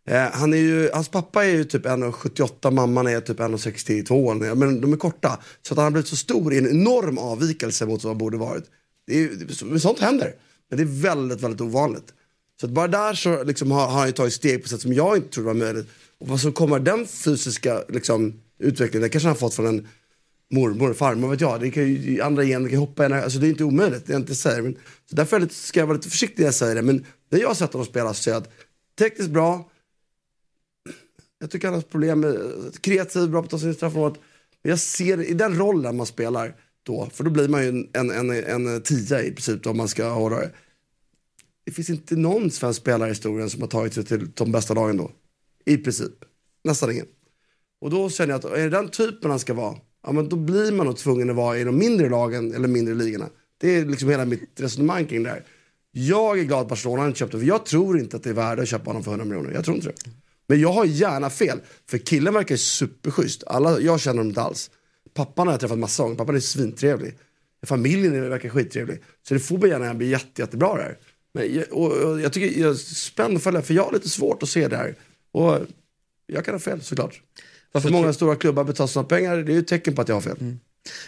Eh, 0.09 0.31
han 0.33 0.53
är 0.53 0.59
ju, 0.59 0.91
hans 0.93 1.09
pappa 1.09 1.45
är 1.45 1.51
ju 1.51 1.65
typ 1.65 1.87
1,78, 1.87 2.71
mamman 2.71 3.07
är 3.07 3.21
typ 3.21 3.39
1,62. 3.41 4.55
Men 4.55 4.81
de 4.81 4.93
är 4.93 4.97
korta. 4.97 5.41
Så 5.63 5.75
att 5.75 5.79
han 5.79 5.85
har 5.85 5.91
blivit 5.91 6.09
så 6.09 6.17
stor 6.17 6.55
i 6.55 6.59
en 6.59 6.71
enorm 6.71 7.19
avvikelse 7.19 7.87
mot 7.87 8.05
vad 8.05 8.11
han 8.11 8.19
borde 8.19 8.37
varit. 8.37 8.65
Det 9.07 9.23
är, 9.23 9.79
sånt 9.79 10.01
händer. 10.01 10.35
Men 10.71 10.77
det 10.77 10.83
är 10.83 11.03
väldigt, 11.03 11.41
väldigt 11.41 11.61
ovanligt. 11.61 12.15
Så 12.61 12.67
att 12.67 12.73
bara 12.73 12.89
där 12.89 13.15
så 13.15 13.45
liksom 13.45 13.71
har, 13.71 13.87
har 13.87 13.99
han 13.99 14.07
ju 14.07 14.13
tagit 14.13 14.33
steg 14.33 14.63
på 14.63 14.69
sätt 14.69 14.81
som 14.81 14.93
jag 14.93 15.17
inte 15.17 15.29
trodde 15.29 15.47
var 15.47 15.55
möjligt. 15.55 15.87
Och 16.19 16.29
vad 16.29 16.41
som 16.41 16.53
kommer 16.53 16.79
den 16.79 17.07
fysiska 17.07 17.83
liksom, 17.89 18.41
utvecklingen, 18.59 19.03
det 19.03 19.09
kanske 19.09 19.29
han 19.29 19.35
har 19.35 19.41
fått 19.41 19.55
från 19.55 19.67
en 19.67 19.89
mormor, 20.53 20.95
farmor, 20.95 21.29
vet 21.29 21.41
jag. 21.41 21.61
Det 21.61 21.71
kan 21.71 21.83
ju, 21.83 22.21
andra 22.21 22.45
gener 22.45 22.69
kan 22.69 22.79
hoppa 22.79 23.07
in, 23.07 23.13
alltså 23.13 23.39
det 23.39 23.47
är 23.47 23.49
inte 23.49 23.65
omöjligt, 23.65 24.07
det 24.07 24.13
är 24.13 24.17
inte 24.17 24.35
säger. 24.35 24.63
Men, 24.63 24.77
så 25.11 25.17
därför 25.17 25.37
är 25.37 25.41
jag 25.41 25.47
lite, 25.47 25.55
ska 25.55 25.81
jag 25.81 25.87
vara 25.87 25.97
lite 25.97 26.11
försiktig 26.11 26.39
när 26.43 26.47
jag 26.47 26.55
säger 26.55 26.75
det. 26.75 26.83
Men 26.83 27.07
när 27.31 27.41
jag 27.41 27.49
har 27.49 27.55
sett 27.55 27.73
honom 27.73 27.87
spela 27.87 28.15
så 28.15 28.23
säger 28.23 28.35
jag 28.35 28.43
att 28.43 28.53
tekniskt 28.99 29.31
bra, 29.31 29.71
jag 31.43 31.51
tycker 31.51 31.69
han 31.69 31.75
har 31.75 31.83
problem 31.83 32.21
med 32.21 32.37
kreativ, 32.81 33.31
bra 33.31 33.41
på 33.41 33.45
att 33.45 33.51
ta 33.51 33.59
sin 33.59 33.75
straffområdet. 33.75 34.21
Men 34.63 34.71
jag 34.71 34.79
ser 34.79 35.31
i 35.31 35.35
den 35.35 35.59
rollen 35.59 35.97
man 35.97 36.07
spelar 36.07 36.55
då, 36.83 37.09
för 37.13 37.25
då 37.25 37.31
blir 37.31 37.49
man 37.49 37.63
ju 37.63 37.69
en, 37.69 38.11
en, 38.11 38.31
en, 38.31 38.67
en 38.67 38.83
tia 38.83 39.23
i 39.23 39.33
princip 39.33 39.63
då, 39.63 39.71
om 39.71 39.77
man 39.77 39.89
ska 39.89 40.09
hårdra 40.09 40.41
det. 40.41 40.51
Det 41.65 41.73
finns 41.73 41.91
inte 41.91 42.17
någon 42.17 42.51
svensk 42.51 42.81
spelare 42.81 43.09
i 43.09 43.13
historien 43.13 43.51
som 43.51 43.61
har 43.61 43.69
tagit 43.69 43.95
sig 43.95 44.05
till 44.05 44.31
de 44.35 44.53
bästa 44.53 44.75
lagen 44.75 44.97
då. 44.97 45.11
I 45.65 45.77
princip. 45.77 46.13
Nästan 46.65 46.91
ingen. 46.91 47.07
Och 47.81 47.91
då 47.91 48.11
känner 48.11 48.33
jag 48.33 48.39
att 48.39 48.45
är 48.45 48.63
det 48.63 48.71
den 48.71 48.89
typen 48.89 49.31
han 49.31 49.41
ska 49.41 49.55
vara, 49.55 49.77
ja 50.03 50.13
men 50.13 50.29
då 50.29 50.37
blir 50.37 50.73
man 50.73 50.87
nog 50.87 50.97
tvungen 50.97 51.31
att 51.31 51.37
vara 51.37 51.59
i 51.59 51.65
de 51.65 51.79
mindre 51.79 52.09
lagen 52.09 52.55
eller 52.55 52.69
mindre 52.69 52.95
ligorna. 52.95 53.29
Det 53.61 53.77
är 53.77 53.87
liksom 53.87 54.09
hela 54.09 54.25
mitt 54.25 54.61
resonemang 54.61 55.07
kring 55.07 55.23
det 55.23 55.31
här. 55.31 55.45
Jag 55.91 56.39
är 56.39 56.45
glad 56.45 56.61
att 56.61 56.69
Barcelona 56.69 57.07
inte 57.07 57.19
köpte, 57.19 57.39
för 57.39 57.47
jag 57.47 57.67
tror 57.67 57.99
inte 57.99 58.17
att 58.17 58.23
det 58.23 58.31
är 58.31 58.35
värde 58.35 58.63
att 58.63 58.69
köpa 58.69 58.91
honom 58.91 59.05
för 59.05 59.11
100 59.11 59.25
miljoner. 59.25 59.53
Jag 59.53 59.65
tror 59.65 59.77
inte 59.77 59.89
det. 59.89 60.11
Men 60.47 60.61
jag 60.61 60.73
har 60.73 60.85
gärna 60.85 61.31
fel, 61.31 61.61
för 61.91 61.99
killen 61.99 62.35
verkar 62.35 62.57
superschysst. 62.57 63.45
Alla, 63.47 63.81
jag 63.81 64.01
känner 64.01 64.17
honom 64.19 64.29
inte 64.31 64.43
alls. 64.43 64.71
Pappan 65.15 65.47
har 65.47 65.55
jag 65.55 65.61
träffat 65.61 65.79
massa 65.79 66.03
gånger, 66.03 66.17
pappan 66.17 66.37
är 66.37 66.41
svintrevlig. 66.41 67.15
Familjen 67.67 68.15
är- 68.15 68.29
verkar 68.29 68.49
skittrevlig. 68.49 69.03
Så 69.29 69.35
det 69.35 69.41
får 69.41 69.59
bli 69.59 69.71
gärna 69.71 69.95
bli 69.95 70.09
jätte, 70.09 70.43
jättebra 70.43 70.77
det 70.77 70.83
här. 70.83 70.99
Men 71.35 71.55
jag, 71.55 71.65
och, 71.73 71.93
och 71.93 72.21
jag 72.21 72.33
tycker 72.33 72.61
jag 72.61 72.71
är 72.71 72.75
spänd 72.75 73.37
att 73.37 73.43
följa, 73.43 73.63
för 73.63 73.75
jag 73.75 73.85
har 73.85 73.93
lite 73.93 74.09
svårt 74.09 74.43
att 74.43 74.49
se 74.49 74.69
det 74.69 74.77
här. 74.77 74.95
Och 75.33 75.59
jag 76.27 76.45
kan 76.45 76.55
ha 76.55 76.59
fel 76.59 76.81
såklart. 76.83 77.21
Varför, 77.73 77.89
För 77.89 77.93
många 77.93 78.05
tro, 78.07 78.13
stora 78.13 78.37
klubbar 78.37 78.65
betalar 78.65 78.89
sina 78.89 79.05
pengar, 79.05 79.37
det 79.37 79.53
är 79.53 79.55
ju 79.55 79.61
ett 79.61 79.69
tecken 79.69 79.95
på 79.95 80.03
att 80.03 80.09
jag 80.09 80.17
har 80.17 80.21
fel. 80.23 80.57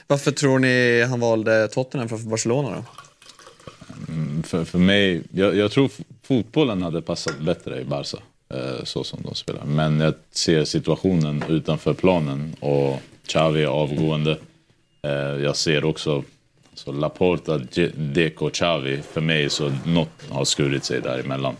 varför 0.07 0.31
tror 0.31 0.59
ni 0.59 1.03
han 1.03 1.21
valde 1.21 1.69
Tottenham 1.69 2.09
framför 2.09 2.29
Barcelona 2.29 2.71
då? 2.77 2.85
för, 4.43 4.65
för 4.65 4.79
mig, 4.79 5.23
jag, 5.31 5.57
jag 5.57 5.71
tror 5.71 5.91
fotbollen 6.23 6.83
hade 6.83 7.03
passat 7.03 7.41
bättre 7.41 7.81
i 7.81 7.85
Barca. 7.85 8.19
Eh, 8.55 8.85
så 8.85 9.05
som 9.05 9.23
de 9.23 9.35
spelar. 9.35 9.65
Men 9.65 10.01
jag 10.01 10.15
ser 10.31 10.65
situationen 10.65 11.45
utanför 11.49 11.95
planen 11.95 12.57
och 12.61 13.01
Xavi 13.27 13.63
är 13.63 13.67
avgående. 13.67 14.39
Eh, 15.03 15.13
jag 15.43 15.57
ser 15.57 15.85
också 15.85 16.25
så 16.75 16.93
Laporta, 16.93 17.59
Deco, 17.95 18.51
Xavi. 18.51 19.03
För 19.13 19.21
mig 19.21 19.51
så 19.51 19.73
något 19.85 20.29
har 20.29 20.45
skurit 20.45 20.85
sig 20.85 21.01
däremellan. 21.01 21.57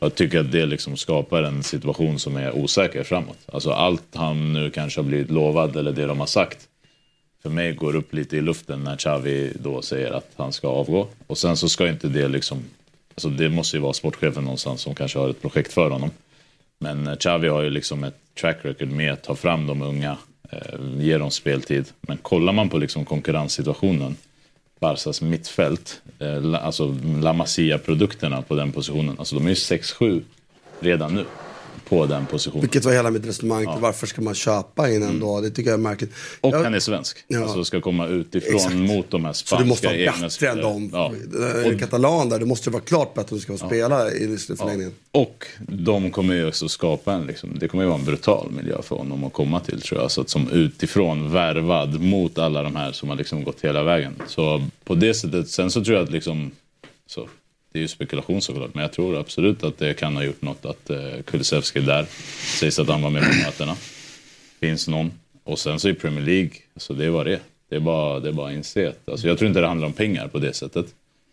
Jag 0.00 0.14
tycker 0.14 0.40
att 0.40 0.52
det 0.52 0.66
liksom 0.66 0.96
skapar 0.96 1.42
en 1.42 1.62
situation 1.62 2.18
som 2.18 2.36
är 2.36 2.56
osäker 2.56 3.02
framåt. 3.04 3.38
Alltså 3.46 3.70
allt 3.70 4.14
han 4.14 4.52
nu 4.52 4.70
kanske 4.70 5.00
har 5.00 5.06
blivit 5.06 5.30
lovad 5.30 5.76
eller 5.76 5.92
det 5.92 6.06
de 6.06 6.20
har 6.20 6.26
sagt 6.26 6.68
för 7.42 7.50
mig 7.50 7.72
går 7.72 7.96
upp 7.96 8.14
lite 8.14 8.36
i 8.36 8.40
luften 8.40 8.84
när 8.84 8.96
Xavi 8.96 9.52
då 9.60 9.82
säger 9.82 10.10
att 10.12 10.30
han 10.36 10.52
ska 10.52 10.68
avgå. 10.68 11.06
Och 11.26 11.38
sen 11.38 11.56
så 11.56 11.68
ska 11.68 11.88
inte 11.88 12.08
det 12.08 12.28
liksom, 12.28 12.64
alltså 13.14 13.28
det 13.28 13.48
måste 13.48 13.76
ju 13.76 13.82
vara 13.82 13.92
sportchefen 13.92 14.44
någonstans 14.44 14.80
som 14.80 14.94
kanske 14.94 15.18
har 15.18 15.28
ett 15.28 15.42
projekt 15.42 15.72
för 15.72 15.90
honom. 15.90 16.10
Men 16.78 17.06
eh, 17.06 17.16
Xavi 17.16 17.48
har 17.48 17.62
ju 17.62 17.70
liksom 17.70 18.04
ett 18.04 18.16
track 18.40 18.58
record 18.62 18.88
med 18.88 19.12
att 19.12 19.22
ta 19.22 19.34
fram 19.34 19.66
de 19.66 19.82
unga, 19.82 20.16
eh, 20.50 20.80
ge 20.96 21.18
dem 21.18 21.30
speltid. 21.30 21.84
Men 22.00 22.16
kollar 22.16 22.52
man 22.52 22.68
på 22.68 22.78
liksom 22.78 23.04
konkurrenssituationen, 23.04 24.16
Barcas 24.80 25.22
mittfält, 25.22 26.02
eh, 26.18 26.64
alltså 26.64 26.96
La 27.22 27.32
Masia-produkterna 27.32 28.42
på 28.42 28.54
den 28.54 28.72
positionen, 28.72 29.16
alltså 29.18 29.34
de 29.34 29.44
är 29.44 29.48
ju 29.48 29.54
6-7 29.54 30.22
redan 30.80 31.14
nu 31.14 31.24
på 31.88 32.06
den 32.06 32.26
positionen. 32.26 32.60
Vilket 32.60 32.84
var 32.84 32.92
hela 32.92 33.10
mitt 33.10 33.26
resonemang 33.26 33.72
till 33.72 33.82
varför 33.82 34.06
ska 34.06 34.22
man 34.22 34.34
köpa 34.34 34.90
in 34.90 35.02
en 35.02 35.20
då? 35.20 35.40
Det 35.40 35.50
tycker 35.50 35.70
jag 35.70 35.78
är 35.78 35.82
märkligt. 35.82 36.12
Och 36.40 36.54
jag, 36.54 36.62
han 36.62 36.74
är 36.74 36.80
svensk. 36.80 37.24
Ja. 37.28 37.42
Alltså 37.42 37.64
ska 37.64 37.80
komma 37.80 38.06
utifrån 38.06 38.54
Exakt. 38.54 38.74
mot 38.74 39.10
de 39.10 39.24
här 39.24 39.32
så 39.32 39.46
spanska 39.46 39.62
du 39.64 39.68
måste 39.68 39.86
vara 39.86 39.96
bättre 39.96 40.48
än 40.48 40.58
dem. 40.58 40.90
Ja. 40.92 41.12
Och, 41.66 41.80
Katalan 41.80 42.28
där, 42.28 42.38
du 42.38 42.46
måste 42.46 42.70
vara 42.70 42.82
klart 42.82 43.14
bättre 43.14 43.30
om 43.30 43.36
du 43.36 43.42
ska 43.42 43.56
få 43.56 43.66
spela 43.66 44.10
i 44.10 44.36
förlängningen. 44.36 44.92
Och 45.10 45.46
de 45.58 46.10
kommer 46.10 46.34
ju 46.34 46.48
också 46.48 46.68
skapa 46.68 47.12
en, 47.12 47.26
liksom, 47.26 47.58
det 47.58 47.68
kommer 47.68 47.84
ju 47.84 47.88
vara 47.88 47.98
en 47.98 48.04
brutal 48.04 48.50
miljö 48.50 48.82
för 48.82 48.96
honom 48.96 49.24
att 49.24 49.32
komma 49.32 49.60
till 49.60 49.80
tror 49.80 50.00
jag. 50.00 50.10
Så 50.10 50.20
att 50.20 50.30
som 50.30 50.50
utifrån 50.50 51.32
värvad 51.32 52.00
mot 52.00 52.38
alla 52.38 52.62
de 52.62 52.76
här 52.76 52.92
som 52.92 53.08
har 53.08 53.16
liksom 53.16 53.44
gått 53.44 53.60
hela 53.60 53.82
vägen. 53.82 54.14
Så 54.26 54.66
på 54.84 54.94
det 54.94 55.14
sättet, 55.14 55.48
sen 55.48 55.70
så 55.70 55.84
tror 55.84 55.96
jag 55.96 56.04
att 56.04 56.12
liksom, 56.12 56.50
så, 57.06 57.28
det 57.78 57.80
är 57.80 57.82
ju 57.82 57.88
spekulation 57.88 58.42
såklart, 58.42 58.74
men 58.74 58.82
jag 58.82 58.92
tror 58.92 59.18
absolut 59.18 59.64
att 59.64 59.78
det 59.78 59.94
kan 59.94 60.16
ha 60.16 60.22
gjort 60.24 60.42
något 60.42 60.64
att 60.64 60.90
eh, 60.90 61.22
Kulusevski 61.24 61.78
är 61.78 61.82
där. 61.82 62.06
Sägs 62.60 62.78
att 62.78 62.88
han 62.88 63.02
var 63.02 63.10
med 63.10 63.22
på 63.22 63.36
mötena. 63.46 63.76
Finns 64.60 64.88
någon. 64.88 65.12
Och 65.44 65.58
sen 65.58 65.80
så 65.80 65.88
i 65.88 65.94
Premier 65.94 66.24
League, 66.24 66.50
så 66.76 66.92
det 66.92 67.04
är 67.04 67.10
vad 67.10 67.26
det 67.26 67.32
är. 67.32 67.40
Det 67.68 67.76
är 67.76 67.80
bara, 67.80 68.20
det 68.20 68.28
är 68.28 68.32
bara 68.32 68.48
att 68.48 68.54
inse 68.54 68.88
att, 68.88 69.08
alltså 69.08 69.28
jag 69.28 69.38
tror 69.38 69.48
inte 69.48 69.60
det 69.60 69.66
handlar 69.66 69.86
om 69.86 69.92
pengar 69.92 70.28
på 70.28 70.38
det 70.38 70.52
sättet. 70.52 70.86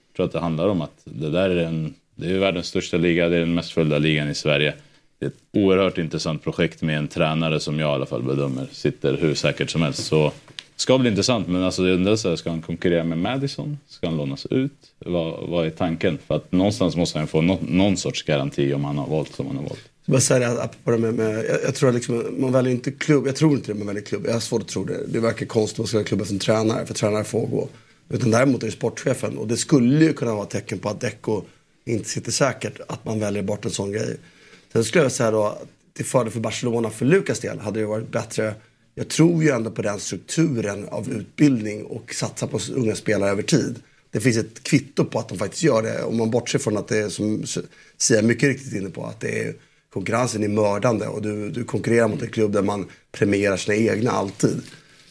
Jag 0.08 0.16
tror 0.16 0.26
att 0.26 0.32
det 0.32 0.40
handlar 0.40 0.68
om 0.68 0.82
att 0.82 1.02
det 1.04 1.30
där 1.30 1.50
är 1.50 1.66
en, 1.66 1.94
det 2.16 2.32
är 2.32 2.40
världens 2.40 2.68
största 2.68 2.98
liga, 2.98 3.30
det 3.30 3.36
är 3.36 3.40
den 3.40 3.54
mest 3.54 3.72
följda 3.72 3.98
ligan 3.98 4.30
i 4.30 4.36
Sverige. 4.36 4.74
Det 5.20 5.26
är 5.26 5.30
ett 5.30 5.42
oerhört 5.54 5.98
intressant 5.98 6.44
projekt 6.44 6.82
med 6.82 6.98
en 6.98 7.08
tränare 7.08 7.60
som 7.60 7.80
jag 7.80 7.90
i 7.90 7.94
alla 7.94 8.06
fall 8.06 8.24
bedömer 8.24 8.68
sitter 8.72 9.18
hur 9.18 9.34
säkert 9.36 9.70
som 9.70 9.82
helst. 9.82 10.06
Så 10.06 10.32
ska 10.76 10.98
bli 10.98 11.10
intressant, 11.10 11.48
men 11.48 11.64
alltså, 11.64 11.88
jag 11.88 11.94
undrar 11.96 12.16
så 12.16 12.30
här, 12.30 12.36
ska 12.36 12.50
han 12.50 12.62
konkurrera 12.62 13.04
med 13.04 13.18
Madison? 13.18 13.78
Ska 13.88 14.08
han 14.08 14.18
lånas 14.18 14.46
ut? 14.46 14.72
Vad, 15.00 15.50
vad 15.50 15.66
är 15.66 15.70
tanken? 15.70 16.18
För 16.28 16.36
att 16.36 16.52
någonstans 16.52 16.96
måste 16.96 17.20
han 17.20 17.28
få 17.28 17.42
no, 17.42 17.60
någon 17.62 17.98
sorts 17.98 18.24
garanti 18.24 18.74
om 18.74 18.84
han 18.84 18.98
har 18.98 19.08
valt 19.08 19.36
som 19.36 19.48
han 19.48 19.56
har 19.56 19.64
valt. 19.64 19.80
Jag 20.06 20.14
bara 20.14 20.22
säga 20.22 20.52
apropå 20.52 20.92
det 20.92 20.98
med, 20.98 21.14
med 21.14 21.46
jag, 21.46 21.64
jag 21.64 21.76
tror 21.76 21.92
liksom, 21.92 22.36
man 22.38 22.52
väljer 22.52 22.72
inte 22.72 22.92
klubb, 22.92 23.28
jag 23.28 23.36
tror 23.36 23.54
inte 23.54 23.72
det 23.72 23.78
man 23.78 23.88
väljer 23.88 24.04
klubb, 24.04 24.24
jag 24.26 24.34
har 24.34 24.40
svårt 24.40 24.62
att 24.62 24.68
tro 24.68 24.84
det. 24.84 25.08
Det 25.08 25.20
verkar 25.20 25.46
konstigt 25.46 25.74
att 25.74 25.80
man 25.80 25.88
ska 25.88 25.98
välja 25.98 26.08
klubben 26.08 26.28
som 26.28 26.40
tränare, 26.40 26.86
för 26.86 26.94
tränare 26.94 27.24
får 27.24 27.48
gå. 27.48 27.70
Utan 28.10 28.32
däremot 28.32 28.64
är 28.64 28.68
det 28.68 28.72
sportchefen 28.72 29.38
och 29.38 29.48
det 29.48 29.58
skulle 29.58 30.06
ju 30.06 30.14
kunna 30.14 30.34
vara 30.34 30.44
ett 30.44 30.50
tecken 30.50 30.80
på 30.80 30.90
att 30.90 31.02
Deco 31.02 31.42
inte 31.86 32.10
sitter 32.10 32.32
säkert, 32.32 32.80
att 32.88 33.06
man 33.06 33.20
väljer 33.20 33.44
bort 33.44 33.66
en 33.66 33.72
sån 33.72 33.92
grej. 33.92 34.18
Sen 34.74 34.84
skulle 34.84 35.04
jag 35.04 35.12
säga 35.12 35.32
då, 35.32 35.58
till 35.94 36.06
fördel 36.06 36.32
för 36.32 36.40
Barcelona, 36.40 36.90
för 36.90 37.06
Lukas 37.06 37.40
del, 37.40 37.60
hade 37.60 37.80
det 37.80 37.86
varit 37.86 38.12
bättre 38.12 38.54
jag 38.96 39.08
tror 39.10 39.44
ju 39.44 39.50
ändå 39.50 39.72
på 39.72 39.82
den 39.82 40.00
strukturen 40.00 40.88
av 40.90 41.10
utbildning 41.10 41.86
och 41.86 42.14
satsa 42.14 42.48
på 42.48 42.60
unga 42.76 42.96
spelare 42.96 43.32
över 43.32 43.42
tid. 43.42 43.80
Det 44.12 44.20
finns 44.20 44.38
ett 44.38 44.64
kvitto 44.64 45.06
på 45.06 45.20
att 45.20 45.30
de 45.30 45.38
faktiskt 45.38 45.64
gör 45.64 45.82
det. 45.82 46.04
Om 46.04 46.18
man 46.18 46.32
bortser 46.32 46.60
från 46.60 46.78
att 46.78 46.88
det 46.88 46.98
är, 46.98 47.10
som 47.10 47.44
Sia 47.98 48.22
mycket 48.22 48.50
riktigt 48.50 48.74
inne 48.74 48.90
på, 48.90 49.06
att 49.06 49.20
det 49.20 49.44
är, 49.44 49.54
konkurrensen 49.94 50.44
är 50.44 50.48
mördande 50.48 51.08
och 51.08 51.22
du, 51.22 51.50
du 51.50 51.64
konkurrerar 51.64 52.08
mot 52.08 52.22
en 52.22 52.30
klubb 52.30 52.52
där 52.52 52.62
man 52.62 52.86
premierar 53.12 53.58
sina 53.58 53.76
egna 53.76 54.12
alltid. 54.12 54.62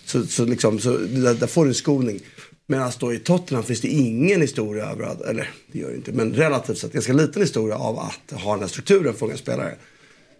Så, 0.04 0.26
så, 0.26 0.44
liksom, 0.44 0.78
så 0.78 0.96
där, 0.96 1.34
där 1.34 1.46
får 1.46 1.64
du 1.64 1.70
en 1.70 1.74
skolning. 1.74 2.20
Medan 2.66 2.92
då 2.98 3.14
i 3.14 3.18
Tottenham 3.18 3.64
finns 3.64 3.80
det 3.80 3.88
ingen 3.88 4.40
historia 4.40 4.86
över 4.86 5.04
att, 5.04 5.20
eller 5.20 5.50
det 5.72 5.78
gör 5.78 5.90
det 5.90 5.96
inte, 5.96 6.12
men 6.12 6.34
relativt 6.34 6.78
sett 6.78 6.92
ganska 6.92 7.12
liten 7.12 7.42
historia 7.42 7.76
av 7.76 7.98
att 7.98 8.40
ha 8.40 8.52
den 8.52 8.60
här 8.60 8.68
strukturen 8.68 9.14
för 9.14 9.26
unga 9.26 9.36
spelare. 9.36 9.74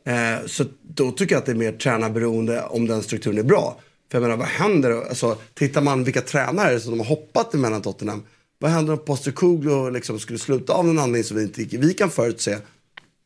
Eh, 0.05 0.47
så 0.47 0.65
då 0.83 1.11
tycker 1.11 1.35
jag 1.35 1.41
att 1.41 1.47
det 1.47 1.53
är 1.53 1.57
mer 1.57 1.73
tränarberoende 1.73 2.63
om 2.63 2.87
den 2.87 3.03
strukturen 3.03 3.39
är 3.39 3.43
bra. 3.43 3.81
För 4.11 4.19
jag 4.19 4.23
menar, 4.23 4.37
vad 4.37 4.47
händer? 4.47 4.91
Alltså, 4.91 5.39
tittar 5.55 5.83
man 5.83 6.05
vilka 6.05 6.21
tränare 6.21 6.81
som 6.81 6.91
de 6.91 7.01
har 7.01 7.07
hoppat 7.07 7.55
emellan 7.55 7.83
Tottenham. 7.83 8.23
Vad 8.59 8.71
händer 8.71 8.93
om 8.93 8.99
Postecoglou 8.99 9.91
liksom 9.91 10.19
skulle 10.19 10.39
sluta 10.39 10.73
av 10.73 10.87
någon 10.87 10.99
anledning 10.99 11.25
som 11.25 11.37
vi 11.37 11.43
inte 11.43 11.77
vi 11.77 11.95
kan 11.95 12.11
förutse? 12.11 12.59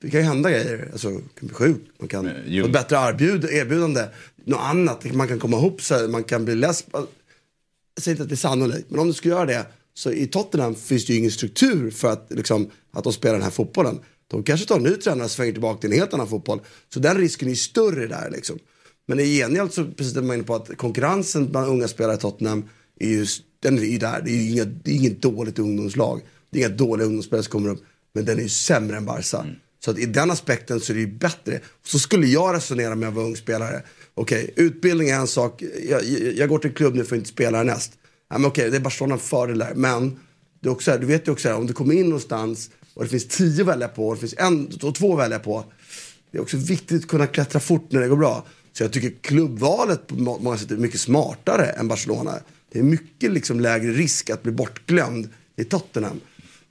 Det 0.00 0.10
kan 0.10 0.20
ju 0.20 0.26
hända 0.26 0.50
grejer. 0.50 0.88
Alltså, 0.92 1.10
man 1.10 1.22
kan 1.38 1.48
bli 1.48 1.54
sjuk, 1.54 1.80
man 1.98 2.08
kan 2.08 2.24
få 2.24 2.66
ett 2.66 2.72
bättre 2.72 2.96
erbjud, 2.96 3.44
erbjudande. 3.44 4.04
Något 4.44 4.60
annat, 4.60 5.14
man 5.14 5.28
kan 5.28 5.38
komma 5.38 5.56
ihop 5.56 5.82
sig, 5.82 6.08
man 6.08 6.24
kan 6.24 6.44
bli 6.44 6.54
less. 6.54 6.84
Jag 6.92 7.06
säger 8.00 8.14
inte 8.14 8.22
att 8.22 8.28
det 8.28 8.34
är 8.34 8.36
sannolikt, 8.36 8.90
men 8.90 9.00
om 9.00 9.06
du 9.06 9.12
skulle 9.12 9.34
göra 9.34 9.46
det. 9.46 9.66
Så 9.94 10.12
i 10.12 10.26
Tottenham 10.26 10.74
finns 10.74 11.06
det 11.06 11.12
ju 11.12 11.18
ingen 11.18 11.30
struktur 11.30 11.90
för 11.90 12.12
att, 12.12 12.26
liksom, 12.30 12.70
att 12.92 13.04
de 13.04 13.12
spelar 13.12 13.34
den 13.34 13.42
här 13.42 13.50
fotbollen. 13.50 13.98
De 14.30 14.42
kanske 14.42 14.66
tar 14.66 14.76
en 14.76 14.82
ny 14.82 14.90
tränare 14.94 15.24
och 15.24 15.30
svänger 15.30 15.52
tillbaka 15.52 15.80
till 15.80 15.92
en 15.92 15.98
helt 15.98 16.14
annan 16.14 16.28
fotboll. 16.28 16.60
Så 16.94 17.00
den 17.00 17.16
risken 17.16 17.48
är 17.48 17.54
större 17.54 18.06
där 18.06 18.30
liksom. 18.30 18.58
Men 19.06 19.20
i 19.20 19.38
gengäld 19.38 19.72
så, 19.72 19.84
precis 19.84 20.12
det 20.14 20.22
man 20.22 20.36
inne 20.36 20.44
på, 20.44 20.54
att 20.54 20.76
konkurrensen 20.76 21.50
bland 21.50 21.68
unga 21.68 21.88
spelare 21.88 22.14
i 22.14 22.18
Tottenham 22.18 22.64
är 23.00 23.08
ju, 23.08 23.26
den 23.60 23.78
är 23.78 23.82
ju 23.82 23.98
där. 23.98 24.22
Det 24.24 24.30
är 24.30 24.34
ju 24.34 24.50
inget, 24.50 24.84
det 24.84 24.90
är 24.90 24.94
inget 24.94 25.22
dåligt 25.22 25.58
ungdomslag. 25.58 26.20
Det 26.50 26.58
är 26.58 26.66
inga 26.66 26.76
dåliga 26.76 27.06
ungdomsspelare 27.06 27.42
som 27.42 27.50
kommer 27.50 27.70
upp. 27.70 27.84
Men 28.12 28.24
den 28.24 28.38
är 28.38 28.42
ju 28.42 28.48
sämre 28.48 28.96
än 28.96 29.04
Barca. 29.04 29.38
Mm. 29.38 29.54
Så 29.84 29.90
att 29.90 29.98
i 29.98 30.06
den 30.06 30.30
aspekten 30.30 30.80
så 30.80 30.92
är 30.92 30.94
det 30.94 31.00
ju 31.00 31.18
bättre. 31.18 31.60
Så 31.84 31.98
skulle 31.98 32.26
jag 32.26 32.54
resonera 32.54 32.94
med 32.94 33.08
att 33.08 33.14
vara 33.14 33.26
ung 33.26 33.36
spelare. 33.36 33.82
Okej, 34.14 34.50
okay, 34.52 34.64
utbildning 34.66 35.08
är 35.08 35.16
en 35.16 35.26
sak. 35.26 35.62
Jag, 35.88 36.04
jag, 36.04 36.32
jag, 36.34 36.48
går 36.48 36.58
till 36.58 36.74
klubb 36.74 36.94
nu 36.94 37.04
för 37.04 37.16
att 37.16 37.18
inte 37.18 37.30
spela 37.30 37.58
härnäst. 37.58 37.92
Ja, 38.30 38.38
men 38.38 38.48
okej, 38.48 38.62
okay, 38.62 38.70
det 38.70 38.76
är 38.76 38.80
Barcelona 38.80 39.18
fördelar. 39.18 39.74
Men 39.74 40.18
det 40.60 40.68
är 40.68 40.72
också 40.72 40.90
här, 40.90 40.98
du 40.98 41.06
vet 41.06 41.28
ju 41.28 41.32
också 41.32 41.48
här, 41.48 41.56
om 41.56 41.66
du 41.66 41.72
kommer 41.72 41.94
in 41.94 42.06
någonstans 42.06 42.70
och 42.98 43.04
det 43.04 43.10
finns 43.10 43.28
tio 43.28 43.62
att 43.62 43.68
välja 43.68 43.88
på 43.88 44.08
och 44.08 44.14
det 44.14 44.20
finns 44.20 44.34
en 44.38 44.72
och 44.82 44.94
två 44.94 45.12
att 45.12 45.18
välja 45.18 45.38
på. 45.38 45.64
Det 46.30 46.38
är 46.38 46.42
också 46.42 46.56
viktigt 46.56 47.02
att 47.02 47.08
kunna 47.08 47.26
klättra 47.26 47.60
fort 47.60 47.92
när 47.92 48.00
det 48.00 48.08
går 48.08 48.16
bra. 48.16 48.46
Så 48.72 48.84
jag 48.84 48.92
tycker 48.92 49.12
klubbvalet 49.20 50.06
på 50.06 50.14
många 50.14 50.58
sätt 50.58 50.70
är 50.70 50.76
mycket 50.76 51.00
smartare 51.00 51.66
än 51.66 51.88
Barcelona. 51.88 52.34
Det 52.72 52.78
är 52.78 52.82
mycket 52.82 53.32
liksom 53.32 53.60
lägre 53.60 53.92
risk 53.92 54.30
att 54.30 54.42
bli 54.42 54.52
bortglömd 54.52 55.28
i 55.56 55.64
Tottenham. 55.64 56.20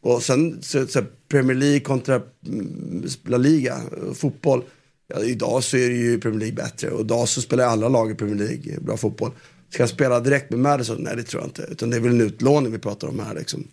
Och 0.01 0.23
sen 0.23 0.57
så, 0.61 0.87
så 0.87 1.03
Premier 1.27 1.57
League 1.57 1.79
kontra 1.79 2.21
mm, 2.47 3.05
La 3.23 3.37
Liga, 3.37 3.81
fotboll. 4.13 4.63
Ja, 5.07 5.23
idag 5.23 5.63
så 5.63 5.77
är 5.77 5.89
det 5.89 5.95
ju 5.95 6.19
Premier 6.19 6.39
League 6.39 6.55
bättre 6.55 6.89
och 6.89 7.01
idag 7.01 7.29
så 7.29 7.41
spelar 7.41 7.65
alla 7.65 7.89
lag 7.89 8.11
i 8.11 8.15
Premier 8.15 8.47
League 8.47 8.79
bra 8.79 8.97
fotboll. 8.97 9.31
Ska 9.69 9.83
jag 9.83 9.89
spela 9.89 10.19
direkt 10.19 10.49
med 10.49 10.59
Madison? 10.59 10.97
Nej, 10.99 11.15
det 11.15 11.23
tror 11.23 11.41
jag 11.41 11.47
inte. 11.47 11.67
Utan 11.71 11.89
det 11.89 11.95
är 11.95 12.01
väl 12.01 12.11
en 12.11 12.21
utlåning 12.21 12.71
vi 12.71 12.79
pratar 12.79 13.07
om 13.07 13.19
här 13.19 13.35
liksom. 13.35 13.67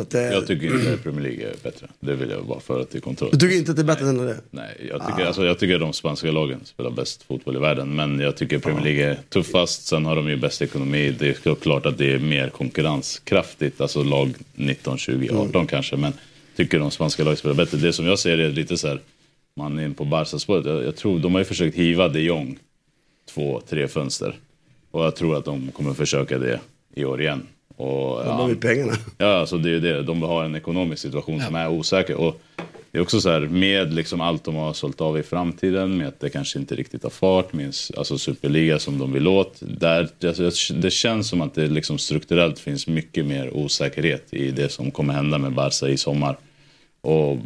Att, 0.00 0.10
det... 0.10 0.32
Jag 0.32 0.46
tycker 0.46 0.66
inte 0.66 0.92
att 0.92 1.02
Premier 1.02 1.22
League 1.22 1.48
är 1.48 1.54
bättre. 1.62 1.86
Det 2.00 2.14
vill 2.14 2.30
jag 2.30 2.46
bara 2.46 2.60
föra 2.60 2.84
till 2.84 3.00
kontroll. 3.00 3.30
Du 3.32 3.38
tycker 3.38 3.56
inte 3.56 3.70
att 3.70 3.76
det 3.76 3.82
är 3.82 3.84
bättre 3.84 4.08
än 4.08 4.16
det? 4.16 4.40
Nej, 4.50 4.86
jag 4.90 5.06
tycker, 5.06 5.22
ah. 5.22 5.26
alltså, 5.26 5.44
jag 5.44 5.58
tycker 5.58 5.74
att 5.74 5.80
de 5.80 5.92
spanska 5.92 6.32
lagen 6.32 6.60
spelar 6.64 6.90
bäst 6.90 7.22
fotboll 7.22 7.56
i 7.56 7.58
världen. 7.58 7.96
Men 7.96 8.20
jag 8.20 8.36
tycker 8.36 8.58
Premier 8.58 8.84
League 8.84 9.10
är 9.10 9.18
tuffast. 9.28 9.86
Sen 9.86 10.04
har 10.04 10.16
de 10.16 10.28
ju 10.28 10.36
bäst 10.36 10.62
ekonomi. 10.62 11.14
Det 11.18 11.46
är 11.46 11.54
klart 11.54 11.86
att 11.86 11.98
det 11.98 12.12
är 12.12 12.18
mer 12.18 12.48
konkurrenskraftigt. 12.48 13.80
Alltså 13.80 14.02
lag 14.02 14.34
19, 14.54 14.98
20, 14.98 15.28
18 15.28 15.50
mm. 15.54 15.66
kanske. 15.66 15.96
Men 15.96 16.12
tycker 16.56 16.78
de 16.78 16.90
spanska 16.90 17.24
lagen 17.24 17.36
spelar 17.36 17.54
bättre. 17.54 17.78
Det 17.78 17.92
som 17.92 18.06
jag 18.06 18.18
ser 18.18 18.38
är 18.38 18.50
lite 18.50 18.76
så 18.76 18.88
här. 18.88 19.00
Man 19.56 19.78
är 19.78 19.84
in 19.84 19.94
på 19.94 20.04
Barca-spåret. 20.04 20.66
Jag, 20.66 20.84
jag, 20.84 20.96
tror 20.96 21.18
de 21.18 21.32
har 21.32 21.40
ju 21.40 21.44
försökt 21.44 21.76
hiva 21.76 22.08
de 22.08 22.20
Jong 22.20 22.58
två, 23.34 23.62
tre 23.68 23.88
fönster. 23.88 24.34
Och 24.90 25.04
jag 25.04 25.16
tror 25.16 25.36
att 25.36 25.44
de 25.44 25.70
kommer 25.70 25.94
försöka 25.94 26.38
det 26.38 26.60
i 26.94 27.04
år 27.04 27.20
igen. 27.20 27.46
Och, 27.76 28.24
de 28.24 28.30
har 28.30 28.48
ju 28.48 28.56
pengarna. 28.56 28.92
Ja, 29.18 29.40
alltså 29.40 29.58
det 29.58 29.70
är 29.70 29.80
det. 29.80 30.02
De 30.02 30.22
har 30.22 30.44
en 30.44 30.54
ekonomisk 30.54 31.02
situation 31.02 31.40
som 31.40 31.54
är 31.54 31.68
osäker. 31.68 32.14
Och 32.14 32.40
det 32.90 32.98
är 32.98 33.02
också 33.02 33.20
så 33.20 33.30
här 33.30 33.40
med 33.40 33.94
liksom 33.94 34.20
allt 34.20 34.44
de 34.44 34.54
har 34.54 34.72
sålt 34.72 35.00
av 35.00 35.18
i 35.18 35.22
framtiden, 35.22 35.96
med 35.96 36.08
att 36.08 36.20
det 36.20 36.30
kanske 36.30 36.58
inte 36.58 36.74
riktigt 36.74 37.02
har 37.02 37.10
fart, 37.10 37.52
med 37.52 37.74
alltså 37.96 38.18
Superliga 38.18 38.78
som 38.78 38.98
de 38.98 39.12
vill 39.12 39.26
åt. 39.26 39.56
Där, 39.60 40.08
alltså, 40.24 40.74
det 40.74 40.90
känns 40.90 41.28
som 41.28 41.40
att 41.40 41.54
det 41.54 41.66
liksom 41.66 41.98
strukturellt 41.98 42.58
finns 42.58 42.86
mycket 42.86 43.26
mer 43.26 43.56
osäkerhet 43.56 44.34
i 44.34 44.50
det 44.50 44.68
som 44.68 44.90
kommer 44.90 45.14
hända 45.14 45.38
med 45.38 45.52
Barca 45.52 45.88
i 45.88 45.96
sommar. 45.96 46.36
Och 47.00 47.38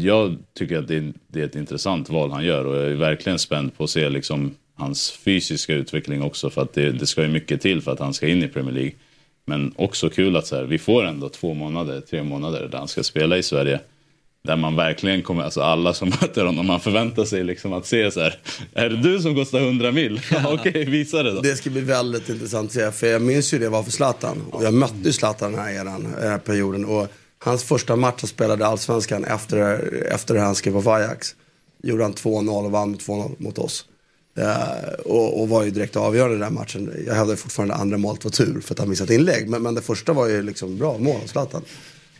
jag 0.00 0.36
tycker 0.54 0.78
att 0.78 0.88
det 0.88 0.96
är, 0.96 1.12
det 1.28 1.40
är 1.40 1.44
ett 1.44 1.56
intressant 1.56 2.10
val 2.10 2.30
han 2.30 2.44
gör 2.44 2.64
och 2.64 2.76
jag 2.76 2.84
är 2.84 2.94
verkligen 2.94 3.38
spänd 3.38 3.76
på 3.76 3.84
att 3.84 3.90
se 3.90 4.08
liksom 4.08 4.54
hans 4.74 5.10
fysiska 5.10 5.74
utveckling 5.74 6.22
också 6.22 6.50
för 6.50 6.62
att 6.62 6.74
det, 6.74 6.92
det 6.92 7.06
ska 7.06 7.22
ju 7.22 7.28
mycket 7.28 7.60
till 7.60 7.82
för 7.82 7.92
att 7.92 7.98
han 7.98 8.14
ska 8.14 8.28
in 8.28 8.42
i 8.42 8.48
Premier 8.48 8.74
League. 8.74 8.92
Men 9.46 9.72
också 9.76 10.10
kul 10.10 10.36
att 10.36 10.46
så 10.46 10.56
här, 10.56 10.64
vi 10.64 10.78
får 10.78 11.04
ändå 11.04 11.28
två 11.28 11.54
månader, 11.54 12.00
tre 12.00 12.22
månader 12.22 12.68
där 12.68 12.78
han 12.78 12.88
ska 12.88 13.02
spela 13.02 13.36
i 13.36 13.42
Sverige. 13.42 13.80
Där 14.44 14.56
man 14.56 14.76
verkligen 14.76 15.22
kommer, 15.22 15.42
alltså 15.42 15.60
alla 15.60 15.94
som 15.94 16.08
möter 16.20 16.44
honom, 16.44 16.66
man 16.66 16.80
förväntar 16.80 17.24
sig 17.24 17.44
liksom 17.44 17.72
att 17.72 17.86
se 17.86 18.10
så 18.10 18.20
här. 18.20 18.38
Är 18.74 18.90
det 18.90 18.96
du 18.96 19.20
som 19.20 19.34
kostar 19.34 19.60
100 19.60 19.92
mil? 19.92 20.20
Ja. 20.30 20.52
Okej, 20.52 20.84
visa 20.84 21.22
det 21.22 21.32
då. 21.32 21.40
Det 21.40 21.56
ska 21.56 21.70
bli 21.70 21.80
väldigt 21.80 22.28
intressant 22.28 22.66
att 22.66 22.74
se. 22.74 22.92
För 22.92 23.06
jag 23.06 23.22
minns 23.22 23.54
ju 23.54 23.58
det 23.58 23.68
var 23.68 23.82
för 23.82 23.90
Zlatan. 23.90 24.42
Och 24.50 24.64
jag 24.64 24.74
mötte 24.74 24.94
ju 25.04 25.12
Zlatan 25.12 25.52
den 25.52 25.60
här 25.60 25.72
eran, 25.72 26.14
eh, 26.22 26.38
perioden. 26.38 26.84
Och 26.84 27.08
hans 27.38 27.64
första 27.64 27.96
match 27.96 28.20
han 28.20 28.28
spelade 28.28 28.66
allsvenskan 28.66 29.24
efter, 29.24 29.92
efter 30.12 30.34
han 30.36 30.54
skrev 30.54 30.82
på 30.82 30.90
Ajax. 30.90 31.34
Gjorde 31.82 32.02
han 32.02 32.14
2-0 32.14 32.64
och 32.64 32.70
vann 32.70 32.90
med 32.90 33.00
2-0 33.00 33.34
mot 33.38 33.58
oss. 33.58 33.84
Uh, 34.38 34.92
och, 35.04 35.40
och, 35.40 35.48
var 35.48 35.64
ju 35.64 35.70
direkt 35.70 35.96
avgörande 35.96 36.36
i 36.36 36.38
den 36.38 36.54
matchen. 36.54 37.04
Jag 37.06 37.14
hävdar 37.14 37.36
fortfarande 37.36 37.74
andra 37.74 37.98
målet 37.98 38.24
var 38.24 38.30
tur 38.30 38.60
för 38.60 38.74
att 38.74 38.78
han 38.78 38.88
missat 38.88 39.10
inlägg. 39.10 39.48
Men, 39.48 39.62
men 39.62 39.74
det 39.74 39.82
första 39.82 40.12
var 40.12 40.28
ju 40.28 40.42
liksom 40.42 40.78
bra 40.78 40.98
mål 40.98 41.20
av 41.22 41.26
Zlatan. 41.26 41.62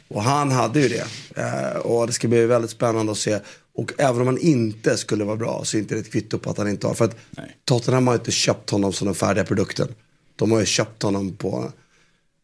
Och 0.08 0.22
han 0.22 0.50
hade 0.50 0.80
ju 0.80 0.88
det. 0.88 1.04
Uh, 1.38 1.76
och 1.76 2.06
det 2.06 2.12
ska 2.12 2.28
bli 2.28 2.46
väldigt 2.46 2.70
spännande 2.70 3.12
att 3.12 3.18
se. 3.18 3.38
Och 3.74 3.92
även 3.98 4.20
om 4.20 4.26
han 4.26 4.38
inte 4.38 4.96
skulle 4.96 5.24
vara 5.24 5.36
bra 5.36 5.60
så 5.64 5.76
är 5.76 5.80
inte 5.80 5.94
det 5.94 6.00
ett 6.00 6.12
kvitto 6.12 6.38
på 6.38 6.50
att 6.50 6.58
han 6.58 6.68
inte 6.68 6.86
har. 6.86 6.94
För 6.94 7.04
att 7.04 7.16
Nej. 7.30 7.56
Tottenham 7.64 8.06
har 8.06 8.14
inte 8.14 8.30
köpt 8.30 8.70
honom 8.70 8.92
som 8.92 9.06
den 9.06 9.14
färdiga 9.14 9.44
produkten. 9.44 9.88
De 10.36 10.52
har 10.52 10.60
ju 10.60 10.66
köpt 10.66 11.02
honom 11.02 11.36
på, 11.36 11.72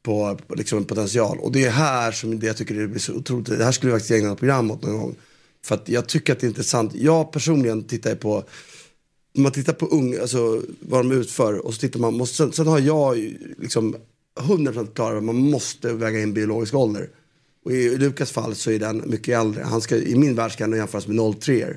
på, 0.03 0.39
på 0.47 0.55
liksom 0.55 0.79
en 0.79 0.85
potential. 0.85 1.39
Och 1.39 1.53
det 1.53 1.65
är 1.65 1.71
här 1.71 2.13
som 2.13 2.39
det 2.39 2.47
jag 2.47 2.57
tycker 2.57 2.75
det 2.75 2.89
blir 2.89 3.01
så 3.01 3.13
otroligt. 3.13 3.47
Det 3.47 3.65
här 3.65 3.73
skulle 3.73 3.93
vi 3.93 3.99
faktiskt 3.99 4.11
ägna 4.11 4.33
ett 4.33 4.39
program 4.39 4.71
åt 4.71 4.83
någon 4.83 4.99
gång. 4.99 5.15
För 5.65 5.75
att 5.75 5.89
jag 5.89 6.09
tycker 6.09 6.33
att 6.33 6.41
det 6.41 6.47
är 6.47 6.49
intressant. 6.49 6.95
Jag 6.95 7.33
personligen 7.33 7.83
tittar 7.83 8.15
på 8.15 8.37
om 8.37 8.45
man 9.35 9.53
tittar 9.53 9.73
på 9.73 9.87
unga, 9.87 10.21
alltså, 10.21 10.63
vad 10.81 11.01
de 11.01 11.13
utför 11.13 11.67
och 11.67 11.75
så 11.75 11.81
tittar 11.81 12.01
man, 12.01 12.15
måste, 12.15 12.37
sen, 12.37 12.53
sen 12.53 12.67
har 12.67 12.79
jag 12.79 13.17
liksom 13.59 13.97
100% 14.41 14.95
klar 14.95 15.15
att 15.15 15.25
man 15.25 15.37
måste 15.37 15.93
väga 15.93 16.21
in 16.21 16.35
biologisk 16.35 16.75
ålder. 16.75 17.09
Och 17.65 17.73
i 17.73 17.99
Lukas 17.99 18.31
fall 18.31 18.55
så 18.55 18.71
är 18.71 18.79
den 18.79 19.03
mycket 19.07 19.39
äldre. 19.39 19.63
Han 19.63 19.81
ska, 19.81 19.97
I 19.97 20.17
min 20.17 20.35
värld 20.35 20.53
ska 20.53 20.65
han 20.65 20.77
jämföras 20.77 21.07
med 21.07 21.41
03 21.41 21.77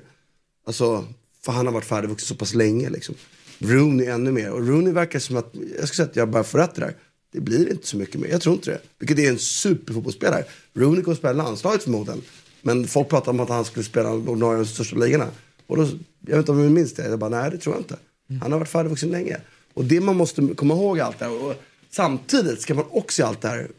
Alltså, 0.67 1.05
för 1.41 1.51
han 1.51 1.65
har 1.65 1.73
varit 1.73 1.85
färdigvuxen 1.85 2.27
så 2.27 2.35
pass 2.35 2.53
länge 2.53 2.89
liksom. 2.89 3.15
Rooney 3.59 4.05
ännu 4.07 4.31
mer. 4.31 4.51
Och 4.51 4.67
Rooney 4.67 4.93
verkar 4.93 5.19
som 5.19 5.37
att, 5.37 5.55
jag 5.79 5.87
ska 5.87 5.95
säga 5.95 6.05
att 6.09 6.15
jag 6.15 6.29
bara 6.29 6.43
får 6.43 6.59
rätt 6.59 6.75
där. 6.75 6.95
Det 7.33 7.39
blir 7.39 7.71
inte 7.71 7.87
så 7.87 7.97
mycket 7.97 8.21
mer. 8.21 8.29
Jag 8.29 8.41
tror 8.41 8.55
inte 8.55 8.71
det. 8.71 8.79
Vilket 8.99 9.19
är 9.19 9.29
en 9.29 9.39
superfotbollsspelare. 9.39 10.43
Rooney 10.73 11.03
kommer 11.03 11.17
spela 11.17 11.43
landslaget 11.43 11.83
förmodligen. 11.83 12.21
Men 12.61 12.87
folk 12.87 13.09
pratar 13.09 13.31
om 13.31 13.39
att 13.39 13.49
han 13.49 13.65
skulle 13.65 13.85
spela 13.85 14.11
ordinarie 14.11 14.57
de 14.57 14.65
största 14.65 14.95
ligorna. 14.95 15.27
Och 15.67 15.77
då, 15.77 15.83
jag 16.25 16.35
vet 16.35 16.37
inte 16.37 16.51
om 16.51 16.61
du 16.61 16.69
minns 16.69 16.93
det. 16.93 17.09
Jag 17.09 17.19
bara, 17.19 17.29
nej 17.29 17.51
det 17.51 17.57
tror 17.57 17.75
jag 17.75 17.81
inte. 17.81 17.97
Han 18.41 18.51
har 18.51 18.59
varit 18.59 18.69
färdigvuxen 18.69 19.09
länge. 19.09 19.37
Och 19.73 19.85
det 19.85 19.99
man 19.99 20.15
måste 20.15 20.47
komma 20.55 20.73
ihåg 20.73 20.99
allt 20.99 21.19
det 21.19 21.25
här. 21.25 21.45
Och 21.45 21.55
samtidigt 21.89 22.61
ska 22.61 22.73
man 22.73 22.85
också 22.89 23.21
i 23.21 23.25
allt 23.25 23.41
det 23.41 23.47
här, 23.47 23.71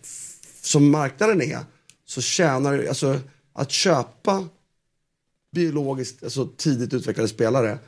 som 0.60 0.90
marknaden 0.90 1.42
är, 1.42 1.58
så 2.06 2.20
tjänar 2.20 2.84
alltså 2.88 3.20
att 3.52 3.70
köpa 3.70 4.48
biologiskt, 5.52 6.24
alltså 6.24 6.48
tidigt 6.56 6.94
utvecklade 6.94 7.28
spelare 7.28 7.78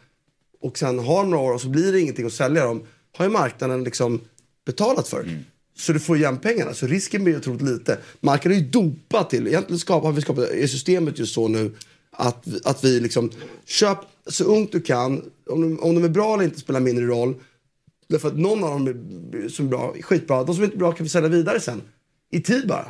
och 0.61 0.79
sen 0.79 0.99
har 0.99 1.25
några 1.25 1.45
år 1.45 1.55
och 1.55 1.61
så 1.61 1.69
blir 1.69 1.93
det 1.93 2.01
ingenting 2.01 2.27
att 2.27 2.33
sälja 2.33 2.65
dem, 2.65 2.83
har 3.13 3.25
ju 3.25 3.31
marknaden 3.31 3.85
liksom 3.85 4.21
betalat 4.65 5.09
för. 5.09 5.23
Så 5.77 5.93
du 5.93 6.01
får 6.01 6.17
igen 6.17 6.39
pengarna, 6.39 6.75
så 6.75 6.87
risken 6.87 7.25
blir 7.25 7.37
otroligt 7.37 7.63
lite. 7.63 7.99
Marknaden 8.21 8.59
är 8.59 8.63
ju 8.63 8.69
dopad 8.71 9.31
till, 9.31 9.47
egentligen 9.47 9.79
skapar, 9.79 10.09
har 10.09 10.13
vi 10.13 10.23
skapat, 10.23 10.51
är 10.51 10.67
systemet 10.67 11.19
just 11.19 11.35
så 11.35 11.49
nu 11.49 11.75
att, 12.19 12.47
vi- 12.47 12.61
att 12.65 12.85
vi 12.85 13.01
liksom, 13.01 13.31
köp 13.65 13.99
så 14.27 14.45
ungt 14.45 14.73
du 14.73 14.81
kan, 14.81 15.31
om 15.47 15.61
de, 15.61 15.81
om 15.81 15.95
de 15.95 16.05
är 16.05 16.09
bra 16.09 16.35
eller 16.35 16.45
inte 16.45 16.61
spelar 16.61 16.81
mindre 16.81 17.07
roll. 17.07 17.35
Därför 18.09 18.29
att 18.29 18.39
någon 18.39 18.65
av 18.65 18.71
dem 18.71 18.89
är, 18.89 19.49
som 19.49 19.67
är 19.67 19.71
bra, 19.71 19.95
är 19.99 20.03
skitbra, 20.03 20.45
de 20.45 20.55
som 20.55 20.65
inte 20.65 20.77
är 20.77 20.79
bra 20.79 20.93
kan 20.93 21.05
vi 21.05 21.11
sälja 21.11 21.29
vidare 21.29 21.61
sen. 21.61 21.83
I 22.31 22.41
tid 22.41 22.69
bara. 22.69 22.87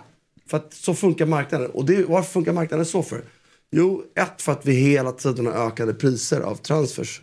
För 0.47 0.57
att 0.57 0.75
så 0.75 0.95
funkar 0.95 1.27
marknaden. 1.27 1.71
Och 1.71 1.85
det, 1.85 2.05
varför 2.05 2.31
funkar 2.33 2.53
marknaden 2.53 2.87
så 2.87 3.03
för? 3.03 3.25
Jo, 3.71 4.03
ett 4.15 4.43
för 4.43 4.53
att 4.53 4.67
vi 4.67 4.73
hela 4.73 5.13
tiden 5.13 5.47
har 5.47 5.53
ökade 5.53 5.95
priser 5.95 6.41
av 6.41 6.55
transfers. 6.57 7.21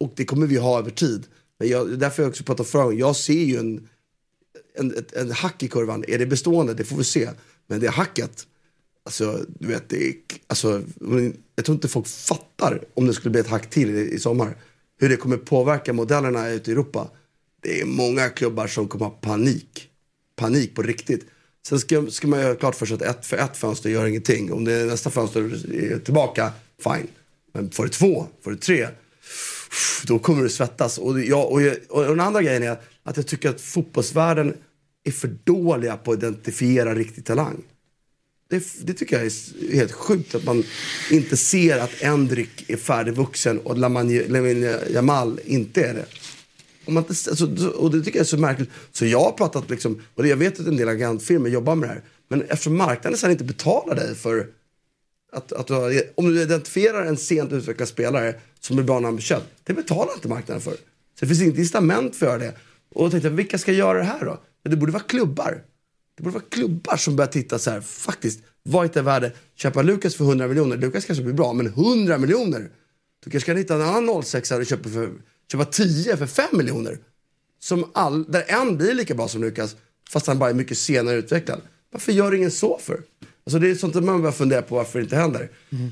Och 0.00 0.12
det 0.16 0.24
kommer 0.24 0.46
vi 0.46 0.56
ha 0.56 0.78
över 0.78 0.90
tid. 0.90 1.26
Men 1.58 1.68
jag, 1.68 1.98
därför 1.98 2.16
har 2.22 2.24
jag 2.24 2.30
också 2.30 2.44
pratat 2.44 2.66
förra. 2.68 2.92
Jag 2.92 3.16
ser 3.16 3.32
ju 3.44 3.56
en, 3.58 3.88
en, 4.74 4.94
ett, 4.98 5.12
en 5.12 5.30
hack 5.30 5.62
i 5.62 5.68
kurvan. 5.68 6.04
Är 6.08 6.18
det 6.18 6.26
bestående? 6.26 6.74
Det 6.74 6.84
får 6.84 6.96
vi 6.96 7.04
se. 7.04 7.30
Men 7.66 7.80
det 7.80 7.88
hacket, 7.90 8.46
alltså, 9.04 9.44
du 9.48 9.68
vet, 9.68 9.88
det 9.88 10.14
alltså, 10.46 10.82
jag 11.56 11.64
tror 11.64 11.74
inte 11.74 11.88
folk 11.88 12.06
fattar 12.06 12.84
om 12.94 13.06
det 13.06 13.14
skulle 13.14 13.30
bli 13.30 13.40
ett 13.40 13.48
hack 13.48 13.70
till 13.70 13.90
i, 13.90 14.10
i 14.14 14.18
sommar. 14.18 14.56
Hur 15.00 15.08
det 15.08 15.16
kommer 15.16 15.36
påverka 15.36 15.92
modellerna 15.92 16.48
ute 16.48 16.70
i 16.70 16.72
Europa. 16.72 17.08
Det 17.62 17.80
är 17.80 17.84
många 17.84 18.28
klubbar 18.28 18.66
som 18.66 18.88
kommer 18.88 19.04
ha 19.04 19.12
panik. 19.12 19.88
Panik 20.36 20.74
på 20.74 20.82
riktigt. 20.82 21.26
Sen 21.66 21.78
ska, 21.78 22.06
ska 22.10 22.28
man 22.28 22.40
göra 22.40 22.54
klart 22.54 22.74
för 22.74 22.86
sig 22.86 22.94
att 22.94 23.02
ett 23.02 23.26
för 23.26 23.36
ett 23.36 23.56
fönster 23.56 23.90
gör 23.90 24.06
ingenting. 24.06 24.52
Om 24.52 24.64
det 24.64 24.72
är 24.72 24.86
nästa 24.86 25.10
fönster 25.10 25.40
är 25.74 25.98
tillbaka, 25.98 26.52
fine. 26.82 27.08
Men 27.52 27.70
får 27.70 27.82
du 27.82 27.88
två, 27.88 28.26
får 28.42 28.50
du 28.50 28.56
tre, 28.56 28.88
då 30.04 30.18
kommer 30.18 30.42
du 30.42 30.48
svettas. 30.48 30.98
Och, 30.98 31.20
jag, 31.20 31.52
och, 31.52 31.62
jag, 31.62 31.76
och 31.88 32.02
den 32.02 32.20
andra 32.20 32.42
grejen 32.42 32.62
är 32.62 32.76
att 33.02 33.16
jag 33.16 33.26
tycker 33.26 33.50
att 33.50 33.60
fotbollsvärlden 33.60 34.54
är 35.04 35.10
för 35.10 35.28
dåliga 35.44 35.96
på 35.96 36.12
att 36.12 36.18
identifiera 36.18 36.94
riktig 36.94 37.24
talang. 37.24 37.62
Det, 38.50 38.86
det 38.86 38.92
tycker 38.94 39.16
jag 39.16 39.26
är 39.26 39.74
helt 39.74 39.92
sjukt 39.92 40.34
att 40.34 40.44
man 40.44 40.64
inte 41.10 41.36
ser 41.36 41.78
att 41.78 42.02
Endrik 42.02 42.70
är 42.70 42.76
färdigvuxen 42.76 43.58
och 43.58 43.78
Lamine 43.78 44.78
Jamal 44.90 45.40
inte 45.44 45.84
är 45.84 45.94
det. 45.94 46.06
Om 46.84 46.94
man 46.94 47.04
inte, 47.08 47.30
alltså, 47.30 47.68
och 47.68 47.90
det 47.90 48.02
tycker 48.02 48.18
jag 48.18 48.24
är 48.24 48.28
så 48.28 48.38
märkligt. 48.38 48.70
Så 48.92 49.06
jag 49.06 49.20
har 49.20 49.32
pratat, 49.32 49.70
liksom, 49.70 50.02
och 50.14 50.26
jag 50.26 50.36
vet 50.36 50.60
att 50.60 50.66
en 50.66 50.76
del 50.76 50.88
agentfirmor 50.88 51.48
jobbar 51.48 51.74
med 51.74 51.88
det 51.88 51.92
här. 51.92 52.02
Men 52.28 52.42
eftersom 52.42 52.76
marknaden 52.76 53.18
sen 53.18 53.30
inte 53.30 53.44
betalar 53.44 53.94
dig 53.94 54.14
för 54.14 54.46
att, 55.32 55.52
att 55.52 55.66
du 55.66 55.72
har, 55.72 56.02
om 56.14 56.34
du 56.34 56.42
identifierar 56.42 57.06
en 57.06 57.16
sent 57.16 57.52
utvecklad 57.52 57.88
spelare 57.88 58.34
som 58.60 58.78
är 58.78 58.82
bra 58.82 59.00
när 59.00 59.06
han 59.06 59.16
blir 59.16 59.24
köpt, 59.24 59.46
det 59.64 59.72
betalar 59.72 60.14
inte 60.14 60.28
marknaden 60.28 60.60
för. 60.60 60.72
Så 60.72 60.76
det 61.20 61.26
finns 61.26 61.42
inget 61.42 61.58
incitament 61.58 62.16
för 62.16 62.26
att 62.26 62.32
göra 62.32 62.42
det. 62.42 62.56
Och 62.94 63.04
då 63.04 63.10
tänkte 63.10 63.28
jag, 63.28 63.34
vilka 63.34 63.58
ska 63.58 63.72
göra 63.72 63.98
det 63.98 64.04
här 64.04 64.24
då? 64.24 64.40
Men 64.62 64.70
det 64.70 64.76
borde 64.76 64.92
vara 64.92 65.02
klubbar. 65.02 65.62
Det 66.20 66.24
borde 66.24 66.34
vara 66.34 66.44
klubbar 66.48 66.96
som 66.96 67.16
börjar 67.16 67.30
titta 67.30 67.58
så 67.58 67.70
här, 67.70 67.80
faktiskt, 67.80 68.40
vad 68.62 68.84
är 68.84 68.90
det 68.92 69.02
värde? 69.02 69.32
Köpa 69.54 69.82
Lukas 69.82 70.14
för 70.14 70.24
100 70.24 70.48
miljoner, 70.48 70.76
Lukas 70.76 71.04
kanske 71.04 71.24
blir 71.24 71.34
bra, 71.34 71.52
men 71.52 71.66
100 71.66 72.18
miljoner? 72.18 72.70
Du 73.24 73.30
kanske 73.30 73.46
kan 73.46 73.56
hitta 73.56 73.74
en 73.74 73.82
annan 73.82 74.22
06 74.22 74.50
och 74.50 74.66
köpa, 74.66 74.88
för, 74.88 75.10
köpa 75.52 75.64
10 75.64 76.16
för 76.16 76.26
5 76.26 76.46
miljoner. 76.52 76.98
Som 77.60 77.90
all, 77.94 78.32
där 78.32 78.44
en 78.48 78.76
blir 78.76 78.94
lika 78.94 79.14
bra 79.14 79.28
som 79.28 79.40
Lukas, 79.40 79.76
fast 80.10 80.26
han 80.26 80.38
bara 80.38 80.50
är 80.50 80.54
mycket 80.54 80.78
senare 80.78 81.16
utvecklad. 81.16 81.60
Varför 81.92 82.12
gör 82.12 82.34
ingen 82.34 82.50
så 82.50 82.78
för? 82.82 83.00
Alltså 83.44 83.58
det 83.58 83.70
är 83.70 83.74
sånt 83.74 83.96
att 83.96 84.04
man 84.04 84.20
börjar 84.20 84.32
fundera 84.32 84.62
på 84.62 84.74
varför 84.74 84.98
det 84.98 85.02
inte 85.02 85.16
händer. 85.16 85.50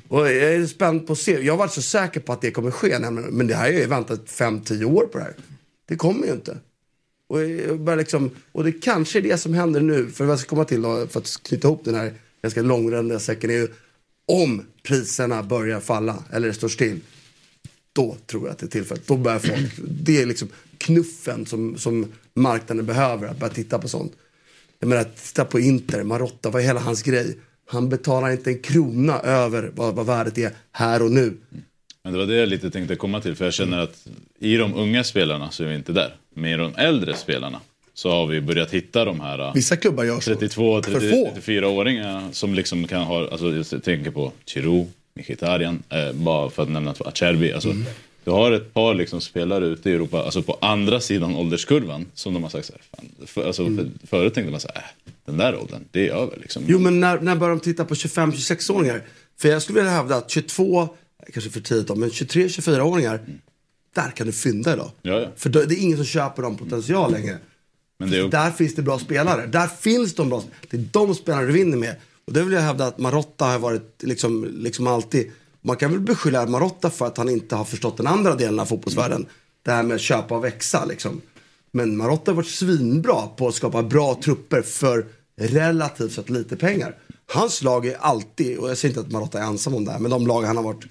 Och 0.09 0.21
jag 0.21 0.55
är 0.55 0.67
spänd 0.67 1.07
på 1.07 1.13
att 1.13 1.19
se. 1.19 1.41
Jag 1.41 1.57
varit 1.57 1.73
så 1.73 1.83
säker 1.83 2.21
på 2.21 2.33
att 2.33 2.41
det 2.41 2.51
kommer 2.51 2.71
ske, 2.71 2.99
men 3.11 3.47
det 3.47 3.55
här 3.55 3.63
har 3.63 3.73
jag 3.73 3.81
ju 3.81 3.87
väntat 3.87 4.27
5-10 4.27 4.85
år 4.85 5.07
på 5.07 5.19
det 5.19 5.25
här. 5.25 5.35
Det 5.89 5.97
kommer 5.97 6.27
ju 6.27 6.33
inte. 6.33 6.59
Och, 7.29 7.43
jag 7.43 7.81
bara 7.81 7.97
liksom, 7.97 8.31
och 8.53 8.65
det 8.65 8.73
kanske 8.73 9.19
är 9.19 9.23
det 9.23 9.39
som 9.39 9.55
händer 9.55 9.81
nu, 9.81 10.11
för 10.11 10.25
vad 10.25 10.33
jag 10.33 10.41
ska 10.41 10.49
komma 10.49 10.65
till 10.65 10.83
då, 10.83 11.07
för 11.07 11.21
att 11.21 11.43
knyta 11.43 11.69
ihop 11.69 11.85
den 11.85 11.95
här 11.95 12.15
ganska 12.43 12.63
långrandiga 12.63 13.19
säcken, 13.19 13.51
är 13.51 13.55
ju 13.55 13.69
om 14.27 14.63
priserna 14.83 15.43
börjar 15.43 15.81
falla, 15.81 16.25
eller 16.33 16.53
står 16.53 16.69
still, 16.69 17.01
då 17.93 18.17
tror 18.27 18.43
jag 18.43 18.53
att 18.53 18.59
det 18.59 18.67
är 18.67 18.71
tillfället. 18.71 19.07
Då 19.07 19.17
börjar 19.17 19.39
folk, 19.39 19.73
det 19.89 20.23
är 20.23 20.27
liksom 20.27 20.49
knuffen 20.79 21.47
som, 21.47 21.79
som 21.79 22.07
marknaden 22.35 22.87
behöver, 22.87 23.29
att 23.29 23.39
börja 23.39 23.53
titta 23.53 23.79
på 23.79 23.89
sånt. 23.89 24.13
Jag 24.79 24.89
menar, 24.89 25.05
titta 25.05 25.45
på 25.45 25.61
Inter, 25.61 26.03
Marotta, 26.03 26.51
vad 26.51 26.63
är 26.63 26.67
hela 26.67 26.81
hans 26.81 27.03
grej? 27.03 27.39
Han 27.67 27.89
betalar 27.89 28.31
inte 28.31 28.51
en 28.51 28.63
krona 28.63 29.21
över 29.21 29.71
vad, 29.75 29.95
vad 29.95 30.07
värdet 30.07 30.39
är 30.39 30.53
här 30.73 31.03
och 31.03 31.11
nu. 31.11 31.37
Men 32.03 32.13
det 32.13 32.19
var 32.19 32.27
det 32.27 32.37
jag 32.37 32.49
lite 32.49 32.71
tänkte 32.71 32.97
komma 32.97 33.21
till. 33.21 33.35
För 33.35 33.45
jag 33.45 33.55
känner 33.55 33.79
att 33.79 34.09
i 34.39 34.57
de 34.57 34.75
unga 34.75 35.05
spelarna 35.05 35.51
så 35.51 35.65
är 35.65 35.69
vi 35.69 35.75
inte 35.75 35.93
där. 35.93 36.17
Men 36.39 36.51
i 36.51 36.57
de 36.57 36.75
äldre 36.75 37.15
spelarna 37.15 37.61
så 37.95 38.11
har 38.11 38.27
vi 38.27 38.41
börjat 38.41 38.71
hitta 38.71 39.05
de 39.05 39.21
här 39.21 39.39
äh, 39.39 39.55
Vissa 39.55 39.77
klubbar 39.77 40.05
gör 40.05 40.21
så. 40.21 40.35
32, 40.35 40.83
För 40.83 40.93
30, 40.93 41.11
få. 41.11 41.31
34-åringar 41.41 42.29
som 42.33 42.55
liksom 42.55 42.87
kan 42.87 43.03
ha, 43.03 43.29
alltså 43.31 43.65
jag 43.73 43.85
tänker 43.85 44.11
på 44.11 44.33
Chirou, 44.47 44.87
Mkhitaryan, 45.15 45.83
eh, 45.89 46.13
bara 46.13 46.51
för 46.51 46.63
att 46.63 46.69
nämna 46.71 46.95
två, 46.95 47.05
Acerbi. 47.05 47.53
Alltså, 47.53 47.71
Mm. 47.71 47.85
Du 48.25 48.33
har 48.33 48.53
ett 48.53 48.75
par 48.75 48.95
liksom 48.95 49.21
spelare 49.21 49.67
ute 49.67 49.91
i 49.91 49.93
Europa, 49.93 50.23
alltså 50.23 50.43
på 50.43 50.59
andra 50.61 51.01
sidan 51.01 51.35
ålderskurvan, 51.35 52.07
som 52.15 52.35
de 52.35 52.43
har 52.43 52.51
sagt 52.51 52.67
så 52.67 52.73
här, 52.73 52.83
fan, 52.97 53.27
för, 53.27 53.47
alltså, 53.47 53.65
för, 53.65 53.91
förut 54.07 54.35
tänkte 54.35 54.51
man 54.51 54.61
så 54.61 54.69
här, 54.75 54.83
äh, 54.83 55.13
den 55.27 55.37
där 55.37 55.57
åldern, 55.57 55.85
det 55.91 56.09
är 56.09 56.13
över 56.13 56.37
liksom. 56.41 56.65
Jo 56.67 56.79
men 56.79 57.01
när, 57.01 57.21
när 57.21 57.37
börjar 57.37 57.55
de 57.55 57.61
titta 57.61 57.85
på 57.85 57.95
25-26-åringar? 57.95 59.03
För 59.41 59.49
jag 59.49 59.63
skulle 59.63 59.79
vilja 59.79 59.93
hävda 59.93 60.17
att 60.17 60.31
22, 60.31 60.89
kanske 61.33 61.51
för 61.51 61.61
tidigt 61.61 61.87
då, 61.89 61.95
men 61.95 62.11
23-24-åringar, 62.11 63.21
där 64.03 64.11
kan 64.11 64.27
du 64.27 64.33
fynda 64.33 64.73
idag. 64.73 64.91
Ja, 65.03 65.21
ja. 65.21 65.29
För 65.37 65.51
det 65.51 65.61
är 65.61 65.83
ingen 65.83 65.97
som 65.97 66.07
köper 66.07 66.43
dem 66.43 66.57
potential 66.57 67.13
längre. 67.13 67.39
Men 67.99 68.11
det 68.11 68.19
är, 68.19 68.29
Där 68.29 68.51
finns 68.51 68.75
det 68.75 68.83
bra 68.83 68.99
spelare. 68.99 69.47
Där 69.47 69.67
finns 69.67 70.15
de 70.15 70.29
bra 70.29 70.43
Det 70.71 70.77
är 70.77 70.85
de 70.93 71.15
spelarna 71.15 71.47
du 71.47 71.53
vinner 71.53 71.77
med. 71.77 71.97
Och 72.25 72.33
det 72.33 72.43
vill 72.43 72.53
jag 72.53 72.61
hävda 72.61 72.87
att 72.87 72.99
Marotta 72.99 73.45
har 73.45 73.59
varit 73.59 74.03
liksom, 74.03 74.49
liksom 74.53 74.87
alltid. 74.87 75.31
Man 75.61 75.77
kan 75.77 75.91
väl 75.91 76.01
beskylla 76.01 76.47
Marotta 76.47 76.91
för 76.91 77.07
att 77.07 77.17
han 77.17 77.29
inte 77.29 77.57
har 77.57 77.65
förstått 77.65 77.97
den 77.97 78.07
andra 78.07 78.35
delen 78.35 78.61
av 78.61 78.67
fotbollsvärlden. 78.67 79.27
Det 79.63 79.71
här 79.71 79.83
med 79.83 79.95
att 79.95 80.01
köpa 80.01 80.37
och 80.37 80.45
växa 80.45 80.85
liksom. 80.85 81.21
Men 81.73 81.97
Marotta 81.97 82.31
har 82.31 82.37
varit 82.37 82.49
svinbra 82.49 83.27
på 83.27 83.49
att 83.49 83.55
skapa 83.55 83.83
bra 83.83 84.21
trupper 84.25 84.63
för 84.63 85.07
relativt 85.41 86.13
sett 86.13 86.31
lite 86.31 86.57
pengar. 86.57 86.95
Hans 87.27 87.63
lag 87.63 87.87
är 87.87 87.97
alltid, 88.01 88.59
och 88.59 88.71
jag 88.71 88.79
säger 88.79 88.91
inte 88.91 89.01
att 89.01 89.13
Marotta 89.13 89.39
är 89.39 89.43
ensam 89.43 89.75
om 89.75 89.85
det 89.85 89.93
här, 89.93 89.99
men 89.99 90.11
de 90.11 90.27
lag 90.27 90.43
han 90.43 90.57
har 90.57 90.65
varit. 90.65 90.85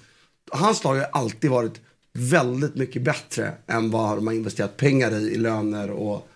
Hans 0.50 0.84
lag 0.84 0.94
har 0.94 1.08
alltid 1.12 1.50
varit 1.50 1.80
väldigt 2.18 2.74
mycket 2.74 3.02
bättre 3.02 3.52
än 3.66 3.90
vad 3.90 4.16
de 4.16 4.26
har 4.26 4.34
investerat 4.34 4.76
pengar 4.76 5.18
i, 5.18 5.34
i 5.34 5.38
löner 5.38 5.90
och 5.90 6.28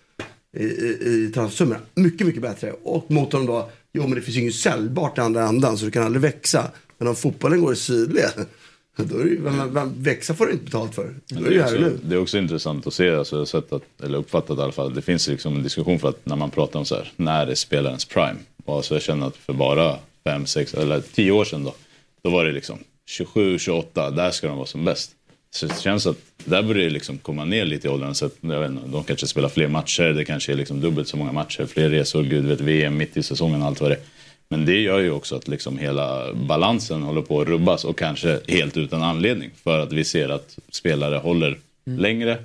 i, 0.57 0.63
i, 0.63 1.27
i 1.27 1.31
transfersummorna. 1.33 1.79
Mycket, 1.95 2.27
mycket 2.27 2.41
bättre. 2.41 2.73
Och 2.83 3.11
mot 3.11 3.31
dem 3.31 3.45
då, 3.45 3.69
jo 3.93 4.03
men 4.03 4.15
det 4.15 4.21
finns 4.21 4.37
ju 4.37 4.41
inget 4.41 4.55
säljbart 4.55 5.17
i 5.17 5.21
andra 5.21 5.47
ändan 5.47 5.77
så 5.77 5.85
du 5.85 5.91
kan 5.91 6.03
aldrig 6.03 6.21
växa. 6.21 6.71
Men 6.97 7.07
om 7.07 7.15
fotbollen 7.15 7.61
går 7.61 7.73
i 7.73 7.75
sidled, 7.75 8.45
då 8.95 9.17
är 9.17 9.23
det 9.23 9.35
vem, 9.41 9.73
vem, 9.73 10.03
växa 10.03 10.33
får 10.33 10.45
du 10.45 10.51
inte 10.51 10.65
betalt 10.65 10.95
för. 10.95 11.15
Då 11.27 11.45
är 11.45 11.49
det 11.49 11.55
är 11.55 11.79
nu. 11.79 11.85
också, 11.87 12.07
det 12.07 12.15
är 12.15 12.19
också 12.19 12.37
intressant 12.37 12.87
att 12.87 12.93
se, 12.93 13.15
alltså, 13.15 13.35
jag 13.35 13.41
har 13.41 13.45
sett 13.45 13.73
att, 13.73 14.01
eller 14.03 14.17
uppfattat 14.17 14.57
i 14.57 14.61
alla 14.61 14.71
fall, 14.71 14.93
det 14.93 15.01
finns 15.01 15.27
liksom 15.27 15.55
en 15.55 15.63
diskussion 15.63 15.99
för 15.99 16.09
att 16.09 16.25
när 16.25 16.35
man 16.35 16.51
pratar 16.51 16.79
om 16.79 16.85
så 16.85 16.95
här, 16.95 17.11
när 17.15 17.47
är 17.47 17.55
spelarens 17.55 18.05
prime? 18.05 18.37
Och 18.65 18.75
alltså, 18.75 18.95
jag 18.95 19.01
känner 19.01 19.27
att 19.27 19.37
för 19.37 19.53
bara 19.53 19.97
fem, 20.23 20.45
sex 20.45 20.73
eller 20.73 21.01
tio 21.01 21.31
år 21.31 21.45
sedan 21.45 21.63
då, 21.63 21.75
då 22.21 22.29
var 22.29 22.45
det 22.45 22.51
liksom 22.51 22.79
27, 23.05 23.59
28, 23.59 24.11
där 24.11 24.31
ska 24.31 24.47
de 24.47 24.57
vara 24.57 24.67
som 24.67 24.85
bäst. 24.85 25.11
Så 25.53 25.65
det 25.65 25.81
känns 25.81 26.05
att 26.05 26.17
där 26.45 26.63
börjar 26.63 26.83
det 26.83 26.89
liksom 26.89 27.17
komma 27.17 27.45
ner 27.45 27.65
lite 27.65 27.87
i 27.87 27.91
åldern. 27.91 28.13
Så 28.13 28.25
att, 28.25 28.35
jag 28.41 28.59
vet 28.59 28.71
inte, 28.71 28.87
de 28.87 29.03
kanske 29.03 29.27
spelar 29.27 29.49
fler 29.49 29.67
matcher, 29.67 30.03
det 30.03 30.25
kanske 30.25 30.51
är 30.51 30.55
liksom 30.55 30.81
dubbelt 30.81 31.07
så 31.07 31.17
många 31.17 31.31
matcher, 31.31 31.65
fler 31.65 31.89
resor, 31.89 32.23
gud 32.23 32.45
vet 32.45 32.61
VM 32.61 32.97
mitt 32.97 33.17
i 33.17 33.23
säsongen 33.23 33.61
och 33.61 33.67
allt 33.67 33.81
vad 33.81 33.91
det 33.91 33.95
är. 33.95 34.01
Men 34.49 34.65
det 34.65 34.81
gör 34.81 34.99
ju 34.99 35.11
också 35.11 35.35
att 35.35 35.47
liksom 35.47 35.77
hela 35.77 36.33
balansen 36.33 37.03
håller 37.03 37.21
på 37.21 37.41
att 37.41 37.47
rubbas 37.47 37.85
och 37.85 37.97
kanske 37.97 38.39
helt 38.47 38.77
utan 38.77 39.03
anledning. 39.03 39.51
För 39.63 39.79
att 39.79 39.93
vi 39.93 40.03
ser 40.03 40.29
att 40.29 40.57
spelare 40.71 41.15
håller 41.15 41.57
längre 41.85 42.37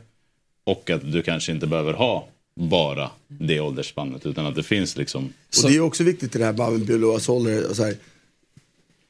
och 0.64 0.90
att 0.90 1.12
du 1.12 1.22
kanske 1.22 1.52
inte 1.52 1.66
behöver 1.66 1.92
ha 1.92 2.28
bara 2.54 3.10
det 3.28 3.60
åldersspannet 3.60 4.26
utan 4.26 4.46
att 4.46 4.54
det 4.54 4.62
finns 4.62 4.96
liksom... 4.96 5.32
Och 5.64 5.70
det 5.70 5.76
är 5.76 5.80
också 5.80 6.04
viktigt 6.04 6.36
i 6.36 6.38
det 6.38 6.44
här 6.44 6.70
med 6.70 6.86
biologisk 6.86 7.30
ålder. 7.30 7.64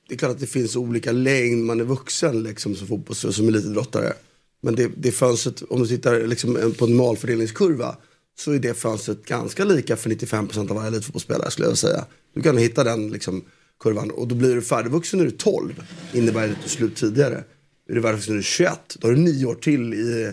Det 0.08 0.14
är 0.14 0.18
klart 0.18 0.30
att 0.30 0.40
det 0.40 0.46
finns 0.46 0.76
olika 0.76 1.12
längd, 1.12 1.64
man 1.64 1.80
är 1.80 1.84
vuxen 1.84 2.42
liksom 2.42 2.74
som 2.74 2.86
fotbollsspelare, 2.86 3.34
som 3.34 3.48
elitidrottare. 3.48 4.12
Men 4.60 4.74
det, 4.74 4.90
det 4.96 5.12
fönstret, 5.12 5.62
om 5.70 5.82
du 5.82 5.88
tittar 5.88 6.26
liksom 6.26 6.74
på 6.78 6.84
en 6.84 6.96
normalfördelningskurva, 6.96 7.96
så 8.38 8.52
är 8.52 8.58
det 8.58 8.74
fönstret 8.74 9.24
ganska 9.24 9.64
lika 9.64 9.96
för 9.96 10.10
95% 10.10 10.70
av 10.70 10.76
varje 10.76 10.88
elitfotbollsspelare 10.88 11.50
skulle 11.50 11.68
jag 11.68 11.78
säga. 11.78 12.04
Du 12.34 12.42
kan 12.42 12.56
hitta 12.56 12.84
den 12.84 13.10
liksom, 13.10 13.44
kurvan 13.80 14.10
och 14.10 14.28
då 14.28 14.34
blir 14.34 14.54
du 14.54 14.62
färdigvuxen 14.62 15.18
när 15.18 15.26
du 15.26 15.32
är 15.32 15.36
12, 15.36 15.82
innebär 16.12 16.46
det 16.46 16.52
att 16.52 16.62
du 16.62 16.68
slut 16.68 16.96
tidigare. 16.96 17.44
är 17.88 17.94
du 17.94 18.00
världsmästare 18.00 18.34
när 18.34 18.36
du 18.36 18.40
är 18.40 18.42
21, 18.42 18.96
då 18.98 19.08
har 19.08 19.12
du 19.12 19.20
nio 19.20 19.46
år 19.46 19.54
till. 19.54 19.94
I, 19.94 20.32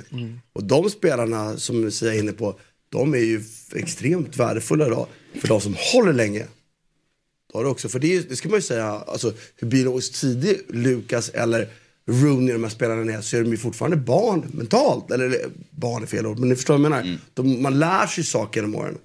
Och 0.53 0.63
de 0.63 0.89
spelarna 0.89 1.57
som 1.57 1.81
Lucia 1.81 2.13
är 2.13 2.19
inne 2.19 2.31
på, 2.31 2.59
de 2.89 3.13
är 3.13 3.19
ju 3.19 3.43
extremt 3.73 4.37
värdefulla 4.37 4.87
idag. 4.87 5.07
För 5.41 5.47
de 5.47 5.61
som 5.61 5.75
håller 5.93 6.13
länge. 6.13 6.45
Du 7.63 7.69
också, 7.69 7.89
för 7.89 7.99
det, 7.99 8.29
det 8.29 8.35
ska 8.35 8.49
man 8.49 8.57
ju 8.57 8.61
säga, 8.61 8.85
alltså, 8.85 9.33
hur 9.55 9.67
biologiskt 9.67 10.21
tidig 10.21 10.61
Lukas 10.69 11.29
eller 11.29 11.69
Rooney, 12.07 12.53
de 12.53 12.63
här 12.63 12.69
spelarna 12.69 13.13
är, 13.13 13.21
så 13.21 13.37
är 13.37 13.41
de 13.41 13.51
ju 13.51 13.57
fortfarande 13.57 13.97
barn 13.97 14.45
mentalt. 14.53 15.11
Eller 15.11 15.45
barn 15.69 16.03
är 16.03 16.07
fel 16.07 16.25
ord, 16.25 16.39
men 16.39 16.49
ni 16.49 16.55
förstår 16.55 16.73
vad 16.77 16.85
jag 16.85 16.89
menar. 16.89 17.17
De, 17.33 17.61
man 17.61 17.79
lär 17.79 18.07
sig 18.07 18.23
saker 18.23 18.61
genom 18.61 18.75
åren. 18.75 18.97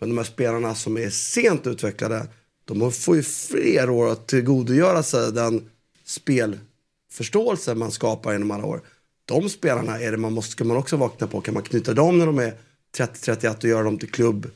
Men 0.00 0.08
de 0.08 0.18
här 0.18 0.24
spelarna 0.24 0.74
som 0.74 0.98
är 0.98 1.10
sent 1.10 1.66
utvecklade, 1.66 2.26
de 2.64 2.92
får 2.92 3.16
ju 3.16 3.22
fler 3.22 3.90
år 3.90 4.10
att 4.12 4.26
tillgodogöra 4.26 5.02
sig 5.02 5.32
den 5.32 5.68
spelförståelse 6.04 7.74
man 7.74 7.90
skapar 7.90 8.32
genom 8.32 8.50
alla 8.50 8.64
år. 8.64 8.80
De 9.24 9.48
spelarna 9.48 10.00
är 10.00 10.10
det 10.10 10.16
man 10.16 10.32
måste, 10.32 10.52
ska 10.52 10.64
man 10.64 10.76
också 10.76 10.96
vakna 10.96 11.26
på. 11.26 11.40
Kan 11.40 11.54
man 11.54 11.62
knyta 11.62 11.94
dem 11.94 12.18
när 12.18 12.26
de 12.26 12.38
är 12.38 12.54
30-31 12.96 13.56
och 13.56 13.64
göra 13.64 13.82
dem 13.82 13.98
till 13.98 14.10
klubb? 14.10 14.50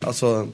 Alltså, 0.00 0.48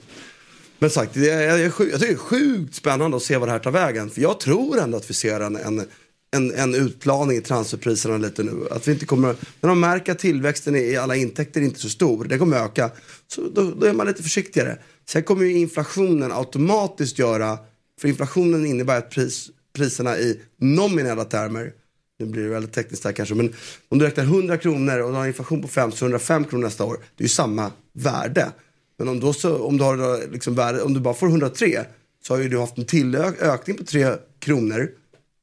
men 0.83 0.91
sagt, 0.91 1.15
det 1.15 1.31
är, 1.31 1.59
jag, 1.59 1.61
jag 1.61 1.75
tycker 1.77 1.99
det 1.99 2.07
är 2.07 2.17
sjukt 2.17 2.75
spännande 2.75 3.17
att 3.17 3.23
se 3.23 3.37
vad 3.37 3.49
det 3.49 3.53
här 3.53 3.59
tar 3.59 3.71
vägen. 3.71 4.11
För 4.11 4.21
jag 4.21 4.41
tror 4.41 4.79
ändå 4.79 4.97
att 4.97 5.11
vi 5.11 5.15
ser 5.15 5.41
en, 5.41 5.57
en, 5.57 5.85
en, 6.31 6.55
en 6.55 6.75
utplaning 6.75 7.37
i 7.37 7.41
transferpriserna 7.41 8.17
lite 8.17 8.43
nu. 8.43 8.67
Att 8.71 8.89
vi 8.89 8.93
inte 8.93 9.07
kommer, 9.07 9.37
när 9.61 9.69
de 9.69 9.81
märker 9.81 10.13
att 10.13 10.19
tillväxten 10.19 10.77
i 10.77 10.97
alla 10.97 11.17
intäkter 11.17 11.61
är 11.61 11.65
inte 11.65 11.81
så 11.81 11.89
stor, 11.89 12.25
det 12.25 12.39
kommer 12.39 12.57
öka, 12.57 12.91
så 13.29 13.49
då, 13.55 13.71
då 13.71 13.87
är 13.87 13.93
man 13.93 14.07
lite 14.07 14.23
försiktigare. 14.23 14.79
Sen 15.09 15.23
kommer 15.23 15.45
ju 15.45 15.53
inflationen 15.53 16.33
automatiskt 16.33 17.19
göra, 17.19 17.59
för 18.01 18.09
inflationen 18.09 18.67
innebär 18.67 18.99
att 18.99 19.11
pris, 19.11 19.51
priserna 19.73 20.19
i 20.19 20.41
nominella 20.61 21.25
termer, 21.25 21.73
nu 22.19 22.27
blir 22.27 22.43
det 22.43 22.49
väldigt 22.49 22.73
tekniskt 22.73 23.05
här 23.05 23.13
kanske, 23.13 23.35
men 23.35 23.55
om 23.89 23.99
du 23.99 24.05
räknar 24.05 24.25
100 24.25 24.57
kronor 24.57 24.99
och 24.99 25.11
du 25.11 25.15
har 25.15 25.23
en 25.23 25.29
inflation 25.29 25.63
på 25.63 25.69
5 25.69 25.93
så 25.93 26.05
105 26.05 26.45
kronor 26.45 26.65
nästa 26.65 26.85
år, 26.85 26.97
det 27.17 27.23
är 27.23 27.25
ju 27.25 27.29
samma 27.29 27.71
värde. 27.93 28.53
Men 29.03 29.09
om, 29.09 29.21
då 29.21 29.33
så, 29.33 29.59
om, 29.59 29.79
du 29.79 29.85
har 29.85 30.33
liksom 30.33 30.55
värde, 30.55 30.83
om 30.83 30.95
du 30.95 31.01
bara 31.01 31.15
får 31.15 31.27
103 31.27 31.85
så 32.27 32.35
har 32.35 32.41
ju 32.41 32.49
du 32.49 32.59
haft 32.59 32.79
en 32.79 32.85
tillökning 32.85 33.77
på 33.77 33.85
3 33.85 34.07
kronor. 34.39 34.91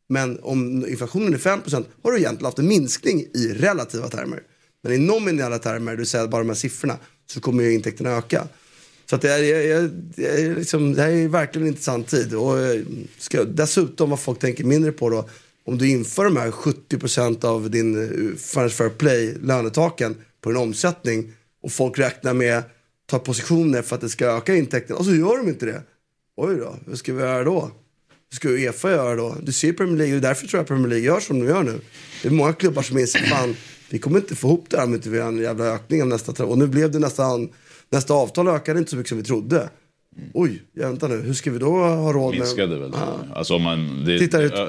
Men 0.09 0.39
om 0.41 0.85
inflationen 0.87 1.33
är 1.33 1.37
5% 1.37 1.85
har 2.03 2.11
du 2.11 2.17
egentligen 2.17 2.45
haft 2.45 2.59
en 2.59 2.67
minskning 2.67 3.25
i 3.33 3.53
relativa 3.53 4.09
termer. 4.09 4.43
Men 4.83 4.93
i 4.93 4.97
nominella 4.97 5.59
termer, 5.59 5.95
du 5.95 6.05
säger 6.05 6.27
bara 6.27 6.41
de 6.41 6.47
här 6.47 6.55
siffrorna, 6.55 6.97
så 7.25 7.41
kommer 7.41 7.63
ju 7.63 7.73
intäkterna 7.73 8.09
öka. 8.09 8.47
Så 9.09 9.15
att 9.15 9.21
det, 9.21 9.29
är, 9.29 9.43
är, 9.43 9.89
det, 10.15 10.27
är 10.27 10.55
liksom, 10.55 10.93
det 10.93 11.01
här 11.01 11.09
är 11.09 11.27
verkligen 11.27 11.67
en 11.67 11.71
intressant 11.73 12.07
tid. 12.07 12.33
Och 12.33 12.59
eh, 12.59 12.81
ska, 13.17 13.43
dessutom 13.43 14.09
vad 14.09 14.19
folk 14.19 14.39
tänker 14.39 14.63
mindre 14.63 14.91
på 14.91 15.09
då, 15.09 15.29
om 15.65 15.77
du 15.77 15.89
inför 15.89 16.23
de 16.23 16.37
här 16.37 16.51
70% 16.51 17.45
av 17.45 17.69
din 17.69 18.03
eh, 18.03 18.37
Finance 18.37 18.75
Fair 18.75 18.89
Play 18.89 19.37
lönetaken 19.41 20.15
på 20.41 20.49
din 20.49 20.57
omsättning 20.57 21.33
och 21.63 21.71
folk 21.71 21.99
räknar 21.99 22.33
med 22.33 22.63
ta 23.09 23.19
positioner 23.19 23.81
för 23.81 23.95
att 23.95 24.01
det 24.01 24.09
ska 24.09 24.25
öka 24.25 24.55
intäkterna 24.55 24.99
och 24.99 25.05
så 25.05 25.15
gör 25.15 25.37
de 25.37 25.49
inte 25.49 25.65
det. 25.65 25.83
Oj 26.37 26.55
då, 26.55 26.75
hur 26.87 26.95
ska 26.95 27.13
vi 27.13 27.21
göra 27.21 27.43
då? 27.43 27.71
Hur 28.29 28.35
ska 28.35 28.49
Uefa 28.49 28.91
göra 28.91 29.15
då? 29.15 29.35
Du 29.43 29.51
ser 29.51 29.73
Premier 29.73 29.97
League 29.97 30.15
och 30.15 30.21
därför 30.21 30.47
tror 30.47 30.59
jag 30.59 30.67
Premier 30.67 30.87
League 30.87 31.05
gör 31.05 31.19
som 31.19 31.39
de 31.39 31.45
gör 31.45 31.63
nu. 31.63 31.79
Det 32.21 32.27
är 32.27 32.31
många 32.31 32.53
klubbar 32.53 32.81
som 32.81 32.97
inser 32.97 33.19
fan, 33.19 33.55
vi 33.89 33.99
kommer 33.99 34.17
inte 34.19 34.35
få 34.35 34.47
ihop 34.47 34.65
det 34.69 34.77
här 34.77 34.85
om 34.85 34.93
inte 34.93 35.09
vi 35.09 35.19
har 35.19 35.27
en 35.27 35.37
jävla 35.37 35.65
ökning 35.65 36.01
av 36.01 36.07
nästa 36.07 36.45
Och 36.45 36.57
nu 36.57 36.67
blev 36.67 36.91
det 36.91 36.99
nästan, 36.99 37.49
nästa 37.89 38.13
avtal 38.13 38.47
ökade 38.47 38.79
inte 38.79 38.91
så 38.91 38.97
mycket 38.97 39.09
som 39.09 39.17
vi 39.17 39.23
trodde. 39.23 39.69
Oj, 40.33 40.61
vänta 40.73 41.07
nu, 41.07 41.21
hur 41.21 41.33
ska 41.33 41.51
vi 41.51 41.59
då 41.59 41.71
ha 41.71 42.13
råd 42.13 42.31
med... 42.31 42.39
Minskade 42.39 42.79
väl? 42.79 42.91
Alltså 43.33 43.55
om 43.55 43.61
man, 43.61 44.05
det, 44.05 44.27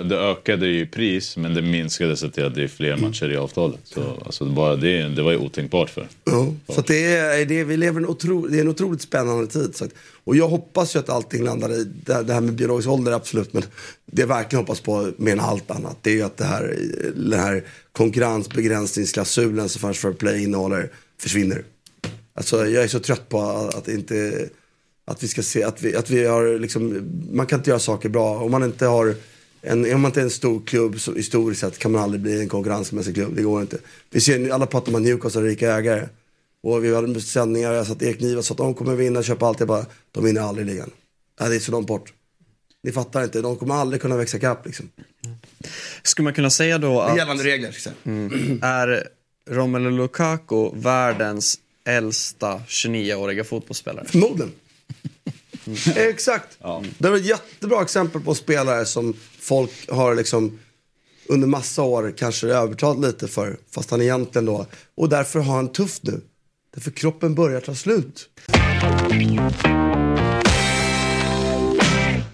det, 0.09 0.19
ökade 0.19 0.67
ju 0.67 0.81
i 0.81 0.87
pris 0.87 1.37
men 1.37 1.55
det 1.55 1.63
minskade 1.63 2.17
sig 2.17 2.31
till 2.31 2.45
att 2.45 2.55
det 2.55 2.63
är 2.63 2.69
fler 2.69 2.97
matcher 2.97 3.31
i 3.33 3.37
avtalet. 3.37 3.81
Så 3.85 4.01
alltså 4.27 4.45
bara 4.45 4.77
det, 4.77 5.09
det 5.09 5.23
var 5.23 5.33
ju 5.33 5.39
otänkbart 5.39 5.91
för. 5.91 6.09
Ja, 6.25 6.55
så 6.69 6.81
det 6.81 7.05
är, 7.05 7.45
det, 7.45 7.65
vi 7.65 7.77
lever 7.77 8.01
en 8.01 8.07
otro, 8.07 8.47
det 8.47 8.57
är 8.57 8.61
en 8.61 8.69
otroligt 8.69 9.03
spännande 9.03 9.47
tid. 9.47 9.77
Så 9.77 9.85
att, 9.85 9.91
och 10.25 10.37
jag 10.37 10.49
hoppas 10.49 10.97
ju 10.97 10.99
att 10.99 11.09
allting 11.09 11.45
landar 11.45 11.73
i, 11.73 11.85
det, 11.85 12.23
det 12.23 12.33
här 12.33 12.41
med 12.41 12.55
biologisk 12.55 12.89
ålder 12.89 13.13
absolut, 13.13 13.53
men 13.53 13.63
det 14.07 14.23
jag 14.23 14.27
verkligen 14.27 14.65
hoppas 14.65 14.81
på 14.81 15.13
mer 15.17 15.33
än 15.33 15.41
allt 15.41 15.71
annat, 15.71 15.97
det 16.03 16.11
är 16.11 16.15
ju 16.15 16.23
att 16.23 16.37
det 16.37 16.45
här, 16.45 16.77
den 17.17 17.41
här 17.41 17.65
konkurrensbegränsningsklausulen 17.93 19.69
som 19.69 19.95
Fair 19.95 20.13
Play 20.13 20.43
innehåller 20.43 20.91
försvinner. 21.19 21.65
Alltså 22.35 22.67
jag 22.67 22.85
är 22.85 22.89
så 22.89 22.99
trött 23.01 23.29
på 23.29 23.41
att, 23.41 23.75
att 23.75 23.89
inte, 23.89 24.49
att 25.05 25.23
vi 25.23 25.29
ska 25.29 25.43
se, 25.43 25.63
att 25.63 25.83
vi, 25.83 25.97
att 25.97 26.11
vi 26.11 26.25
har 26.25 26.59
liksom, 26.59 27.11
man 27.33 27.47
kan 27.47 27.59
inte 27.59 27.71
göra 27.71 27.81
saker 27.81 28.09
bra 28.09 28.39
om 28.39 28.51
man 28.51 28.65
inte 28.65 28.87
har 28.87 29.15
en, 29.63 29.95
om 29.95 30.01
man 30.01 30.09
inte 30.09 30.21
är 30.21 30.25
en 30.25 30.31
stor 30.31 30.63
klubb 30.67 31.01
så 31.01 31.15
historiskt 31.15 31.61
sett 31.61 31.79
kan 31.79 31.93
man 31.93 32.03
aldrig 32.03 32.21
bli 32.21 32.41
en 32.41 32.49
konkurrensmässig 32.49 33.15
klubb. 33.15 33.37
Det 33.37 33.43
går 33.43 33.61
inte. 33.61 33.79
Vi 34.11 34.21
ser, 34.21 34.51
alla 34.51 34.67
pratar 34.67 34.89
om 34.89 34.95
att 34.95 35.03
Newcastle 35.03 35.41
har 35.41 35.47
rika 35.49 35.73
ägare. 35.77 36.09
Och 36.63 36.85
vi 36.85 36.95
hade 36.95 37.21
sändningar, 37.21 37.73
jag 37.73 37.87
satt 37.87 38.03
Ekniva 38.03 38.43
så 38.43 38.55
att 38.55 38.59
de 38.59 38.75
kommer 38.75 38.95
vinna, 38.95 39.23
köpa 39.23 39.47
allt. 39.47 39.61
Jag 39.61 39.69
bara, 39.69 39.87
de 40.13 40.25
vinner 40.25 40.41
aldrig 40.41 40.67
ligan. 40.67 40.91
Ja, 41.39 41.49
det 41.49 41.57
är 41.57 41.61
så 41.61 41.73
långt 41.73 41.87
bort. 41.87 42.13
Ni 42.83 42.93
fattar 42.93 43.25
inte, 43.25 43.41
de 43.41 43.57
kommer 43.57 43.75
aldrig 43.75 44.03
kunna 44.03 44.17
växa 44.17 44.39
kapp 44.39 44.67
liksom. 44.67 44.91
Skulle 46.03 46.25
man 46.25 46.35
kunna 46.35 46.51
säga 46.51 46.79
då 46.79 47.01
att 47.01 47.17
Gällande 47.17 47.45
regler. 47.45 47.73
säga. 47.73 47.95
är 48.63 49.09
Romelu 49.51 49.91
Lukaku 49.91 50.71
världens 50.75 51.59
äldsta 51.85 52.61
29-åriga 52.69 53.45
fotbollsspelare? 53.45 54.07
Förmodligen. 54.09 54.53
Exakt. 55.97 56.59
Det 56.99 57.11
var 57.11 57.17
ett 57.17 57.27
jättebra 57.27 57.83
exempel 57.83 58.21
på 58.21 58.35
spelare 58.35 58.87
som 58.87 59.15
folk 59.41 59.91
har 59.91 60.15
liksom 60.15 60.59
under 61.27 61.49
massa 61.49 61.83
år 61.83 62.15
kanske 62.17 62.47
övertalat 62.47 63.01
lite 63.01 63.29
för. 63.29 63.59
Fast 63.71 63.91
han 63.91 64.03
egentligen 64.03 64.47
då. 64.47 64.67
Och 64.95 65.09
därför 65.09 65.41
har 65.41 65.57
han 65.57 65.73
tufft 65.73 66.03
nu. 66.03 66.21
Därför 66.75 66.91
kroppen 66.91 67.35
börjar 67.35 67.61
ta 67.61 67.75
slut. 67.75 68.29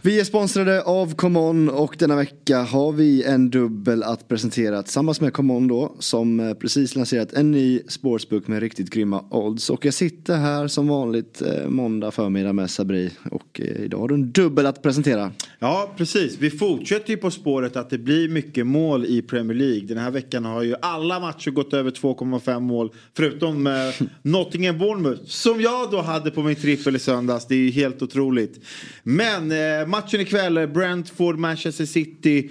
Vi 0.07 0.21
är 0.21 0.25
sponsrade 0.25 0.83
av 0.83 1.15
ComeOn 1.15 1.69
och 1.69 1.97
denna 1.99 2.17
vecka 2.17 2.63
har 2.63 2.93
vi 2.93 3.25
en 3.25 3.51
dubbel 3.51 4.03
att 4.03 4.29
presentera 4.29 4.83
tillsammans 4.83 5.21
med 5.21 5.33
ComeOn 5.33 5.69
då 5.69 5.97
som 5.99 6.41
eh, 6.41 6.55
precis 6.55 6.97
lanserat 6.97 7.33
en 7.33 7.51
ny 7.51 7.81
sportsbook 7.89 8.49
med 8.49 8.61
riktigt 8.61 8.91
grymma 8.91 9.25
odds. 9.31 9.71
Och 9.71 9.85
jag 9.85 9.95
sitter 9.95 10.37
här 10.37 10.69
som 10.69 10.89
vanligt 10.89 11.43
eh, 11.43 11.69
måndag 11.69 12.11
förmiddag 12.11 12.53
med 12.53 12.71
Sabri 12.71 13.11
och 13.31 13.61
eh, 13.61 13.85
idag 13.85 13.99
har 13.99 14.09
du 14.09 14.15
en 14.15 14.33
dubbel 14.33 14.67
att 14.67 14.83
presentera. 14.83 15.33
Ja, 15.59 15.95
precis. 15.97 16.37
Vi 16.39 16.51
fortsätter 16.51 17.11
ju 17.11 17.17
på 17.17 17.31
spåret 17.31 17.77
att 17.77 17.91
det 17.91 17.99
blir 17.99 18.29
mycket 18.29 18.67
mål 18.67 19.05
i 19.05 19.23
Premier 19.23 19.59
League. 19.59 19.87
Den 19.87 19.99
här 19.99 20.11
veckan 20.11 20.45
har 20.45 20.63
ju 20.63 20.75
alla 20.83 21.21
matcher 21.21 21.51
gått 21.51 21.73
över 21.73 21.91
2,5 21.91 22.61
mål. 22.61 22.93
Förutom 23.17 23.67
eh, 23.67 23.73
Nottingham 24.23 24.79
Bournemouth. 24.79 25.25
Som 25.25 25.61
jag 25.61 25.91
då 25.91 26.01
hade 26.01 26.31
på 26.31 26.43
min 26.43 26.57
trippel 26.57 26.97
i 26.97 26.99
söndags. 26.99 27.47
Det 27.47 27.55
är 27.55 27.59
ju 27.59 27.71
helt 27.71 28.03
otroligt. 28.03 28.65
Men 29.03 29.53
eh, 29.53 29.96
matchen 29.97 30.21
ikväll, 30.21 30.69
Brentford, 30.69 31.39
Manchester 31.39 31.85
City. 31.85 32.51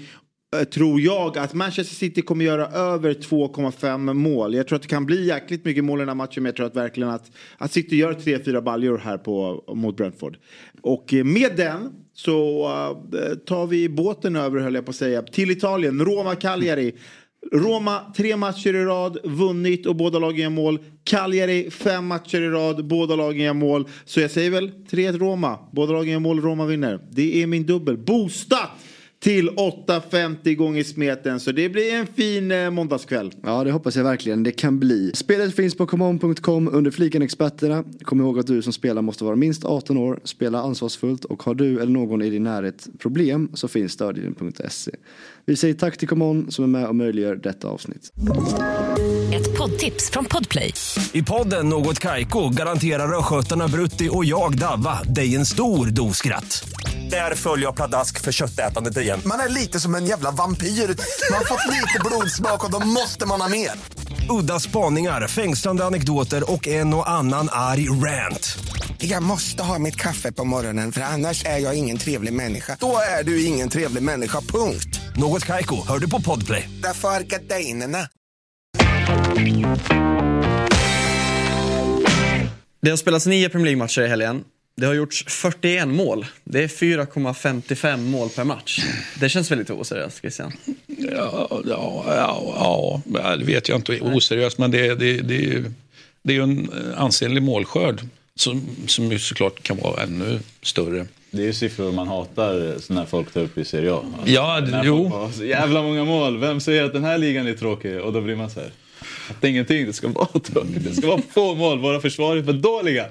Eh, 0.55 0.63
tror 0.63 1.01
jag 1.01 1.38
att 1.38 1.53
Manchester 1.53 1.95
City 1.95 2.21
kommer 2.21 2.45
göra 2.45 2.67
över 2.67 3.13
2,5 3.13 4.13
mål. 4.13 4.53
Jag 4.55 4.67
tror 4.67 4.75
att 4.75 4.81
det 4.81 4.88
kan 4.88 5.05
bli 5.05 5.25
jäkligt 5.27 5.65
mycket 5.65 5.84
mål 5.84 5.99
i 5.99 6.01
den 6.01 6.10
här 6.10 6.15
matchen. 6.15 6.43
Men 6.43 6.45
jag 6.45 6.55
tror 6.55 6.65
att 6.65 6.75
verkligen 6.75 7.10
att, 7.10 7.31
att 7.58 7.71
City 7.71 7.95
gör 7.95 8.13
3-4 8.13 8.62
baljor 8.62 8.97
här 8.97 9.17
på, 9.17 9.63
mot 9.75 9.97
Brentford. 9.97 10.38
Och 10.81 11.13
eh, 11.13 11.23
med 11.23 11.55
den 11.58 11.91
så 12.13 12.65
eh, 13.13 13.36
tar 13.36 13.67
vi 13.67 13.89
båten 13.89 14.36
över 14.36 14.60
höll 14.60 14.75
jag 14.75 14.86
på 14.86 14.89
att 14.89 14.95
säga. 14.95 15.21
Till 15.21 15.51
Italien, 15.51 16.05
Roma 16.05 16.36
Cagliari. 16.36 16.95
Roma 17.51 17.99
tre 18.15 18.36
matcher 18.36 18.75
i 18.75 18.86
rad, 18.86 19.17
vunnit 19.23 19.86
och 19.86 19.95
båda 19.95 20.19
lagen 20.19 20.41
gör 20.41 20.49
mål. 20.49 20.79
Cagliari 21.03 21.71
fem 21.71 22.08
matcher 22.08 22.41
i 22.41 22.49
rad, 22.49 22.88
båda 22.88 23.15
lagen 23.15 23.41
gör 23.41 23.53
mål. 23.53 23.88
Så 24.05 24.19
jag 24.19 24.31
säger 24.31 24.51
väl 24.51 24.71
3-1 24.89 25.17
Roma. 25.17 25.60
Båda 25.71 25.93
lagen 25.93 26.12
gör 26.12 26.19
mål, 26.19 26.41
Roma 26.41 26.65
vinner. 26.65 26.99
Det 27.10 27.43
är 27.43 27.47
min 27.47 27.65
dubbel. 27.65 27.97
Boostat 27.97 28.69
till 29.25 29.49
8,50 29.49 30.55
gånger 30.55 30.84
smeten. 30.84 31.39
Så 31.39 31.51
det 31.51 31.69
blir 31.69 31.93
en 31.93 32.08
fin 32.08 32.51
eh, 32.51 32.69
måndagskväll. 32.69 33.31
Ja, 33.43 33.63
det 33.63 33.71
hoppas 33.71 33.95
jag 33.95 34.03
verkligen 34.03 34.43
det 34.43 34.51
kan 34.51 34.79
bli. 34.79 35.12
Spelet 35.13 35.55
finns 35.55 35.75
på 35.75 35.88
comeon.com 35.88 36.69
under 36.73 36.91
fliken 36.91 37.21
experterna. 37.21 37.84
Kom 38.03 38.21
ihåg 38.21 38.39
att 38.39 38.47
du 38.47 38.62
som 38.62 38.73
spelar 38.73 39.01
måste 39.01 39.23
vara 39.23 39.36
minst 39.36 39.65
18 39.65 39.97
år, 39.97 40.19
spela 40.23 40.62
ansvarsfullt 40.62 41.25
och 41.25 41.43
har 41.43 41.55
du 41.55 41.79
eller 41.79 41.91
någon 41.91 42.21
i 42.21 42.29
din 42.29 42.43
närhet 42.43 42.88
problem 42.99 43.49
så 43.53 43.67
finns 43.67 43.91
stödlinjen.se. 43.91 44.91
Vi 45.47 45.55
säger 45.55 45.73
tack 45.73 45.97
till 45.97 46.08
Common 46.08 46.51
som 46.51 46.63
är 46.63 46.67
med 46.67 46.88
och 46.88 46.95
möjliggör 46.95 47.36
detta 47.36 47.67
avsnitt. 47.67 48.12
Ett 49.34 49.58
poddtips 49.58 50.10
från 50.10 50.25
Podplay. 50.25 50.73
I 51.12 51.23
podden 51.23 51.69
Något 51.69 51.99
Kaiko 51.99 52.49
garanterar 52.49 53.19
östgötarna 53.19 53.67
Brutti 53.67 54.10
och 54.12 54.25
jag, 54.25 54.58
Davva, 54.58 55.03
dig 55.03 55.36
en 55.36 55.45
stor 55.45 55.88
dos 55.88 56.17
skratt. 56.17 56.69
Där 57.12 57.36
följer 57.36 57.65
jag 57.65 57.75
pladask 57.75 58.21
för 58.21 58.31
köttätandet 58.31 58.97
igen. 58.97 59.19
Man 59.25 59.39
är 59.39 59.49
lite 59.49 59.79
som 59.79 59.95
en 59.95 60.05
jävla 60.05 60.31
vampyr. 60.31 60.67
Man 60.67 61.38
har 61.38 61.45
fått 61.45 61.73
lite 61.73 61.99
blodsmak 62.05 62.65
och 62.65 62.71
då 62.71 62.88
måste 62.88 63.25
man 63.25 63.41
ha 63.41 63.49
mer. 63.49 63.71
Udda 64.29 64.60
spaningar, 64.60 65.27
fängslande 65.27 65.86
anekdoter 65.86 66.51
och 66.51 66.67
en 66.67 66.93
och 66.93 67.10
annan 67.10 67.49
arg 67.51 67.89
rant. 67.89 68.58
Jag 68.97 69.23
måste 69.23 69.63
ha 69.63 69.79
mitt 69.79 69.95
kaffe 69.95 70.31
på 70.31 70.43
morgonen 70.43 70.91
för 70.91 71.01
annars 71.01 71.45
är 71.45 71.58
jag 71.58 71.75
ingen 71.75 71.97
trevlig 71.97 72.34
människa. 72.34 72.77
Då 72.79 72.97
är 73.19 73.23
du 73.23 73.45
ingen 73.45 73.69
trevlig 73.69 74.03
människa, 74.03 74.41
punkt. 74.41 74.99
Något 75.15 75.35
Kaiko, 75.43 75.88
hör 75.88 76.00
du 76.00 76.10
på 76.10 76.21
Podplay. 76.21 76.69
Därför 76.84 77.08
är 77.10 77.21
gardinerna. 77.24 78.08
Det 82.82 82.89
har 82.89 82.98
spelats 82.98 83.26
nio 83.26 83.50
Premier 83.50 83.65
League-matcher 83.65 84.02
i 84.02 84.08
helgen. 84.08 84.43
Det 84.78 84.86
har 84.86 84.93
gjorts 84.93 85.26
41 85.28 85.88
mål. 85.88 86.26
Det 86.43 86.63
är 86.63 86.67
4,55 86.67 87.98
mål 87.98 88.30
per 88.30 88.43
match. 88.43 88.80
Det 89.19 89.30
känns 89.30 89.52
väldigt 89.52 89.69
oseriöst, 89.69 90.19
Christian. 90.19 90.52
Ja, 90.86 91.62
ja, 91.65 92.04
ja, 92.08 93.02
ja, 93.13 93.36
det 93.36 93.45
vet 93.45 93.69
jag 93.69 93.78
inte. 93.78 94.00
Oseriöst, 94.02 94.58
men 94.58 94.71
det, 94.71 94.95
det, 94.95 95.17
det, 95.21 95.36
är 95.36 95.41
ju- 95.41 95.71
det 96.24 96.34
är 96.34 96.38
ju 96.38 96.43
en 96.43 96.71
ansenlig 96.98 97.43
målskörd 97.43 98.02
som, 98.36 98.67
som 98.88 99.12
ju 99.12 99.19
såklart 99.19 99.63
kan 99.63 99.78
vara 99.78 100.04
ännu 100.04 100.39
större. 100.62 101.06
Det 101.36 101.41
är 101.41 101.45
ju 101.45 101.54
siffror 101.54 101.91
man 101.91 102.08
hatar 102.08 102.76
när 102.93 103.06
folk 103.06 103.34
tar 103.34 103.41
upp 103.41 103.58
i 103.58 103.65
Serie 103.65 103.93
A. 103.93 104.02
Ja, 104.26 104.60
När 104.71 104.84
jo. 104.84 105.10
folk 105.10 105.48
jävla 105.48 105.82
många 105.82 106.04
mål. 106.04 106.38
Vem 106.38 106.60
säger 106.60 106.84
att 106.84 106.93
den 106.93 107.04
här 107.04 107.17
ligan 107.17 107.48
är 107.48 107.54
tråkig? 107.54 108.02
Och 108.02 108.13
då 108.13 108.21
blir 108.21 108.36
man 108.36 108.50
så 108.50 108.60
här. 108.60 108.71
Att 109.30 109.41
det 109.41 109.50
ingenting, 109.50 109.86
det 109.86 109.93
ska 109.93 110.08
vara 110.08 110.28
tråkigt. 110.43 110.84
Det 110.84 110.95
ska 110.95 111.08
vara 111.08 111.21
få 111.34 111.56
mål. 111.56 111.80
Våra 111.80 112.00
försvar 112.02 112.38
är 112.38 112.43
för 112.43 112.54
dåliga. 112.54 113.06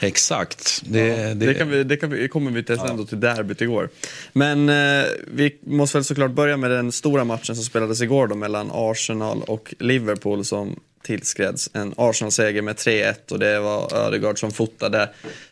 Exakt. 0.00 0.82
Det, 0.84 1.34
Det, 1.34 1.54
kan 1.54 1.70
vi, 1.70 1.84
det 1.84 1.96
kan 1.96 2.10
vi, 2.10 2.28
kommer 2.28 2.50
vi 2.50 2.62
till 2.62 2.78
sen 2.78 2.96
då 2.96 3.04
till 3.04 3.20
derbyt 3.20 3.60
igår. 3.60 3.88
Men 4.32 4.68
eh, 4.68 5.04
vi 5.26 5.56
måste 5.66 5.98
väl 5.98 6.04
såklart 6.04 6.30
börja 6.30 6.56
med 6.56 6.70
den 6.70 6.92
stora 6.92 7.24
matchen 7.24 7.56
som 7.56 7.64
spelades 7.64 8.00
igår 8.02 8.26
då 8.26 8.34
mellan 8.34 8.70
Arsenal 8.72 9.42
och 9.46 9.74
Liverpool 9.78 10.44
som 10.44 10.80
tillskreds 11.02 11.70
en 11.72 11.94
Arsenal-seger 11.96 12.62
med 12.62 12.76
3-1 12.76 13.32
och 13.32 13.38
det 13.38 13.60
var 13.60 13.94
Ödegaard 13.94 14.38
som 14.38 14.50
fotade, 14.50 15.08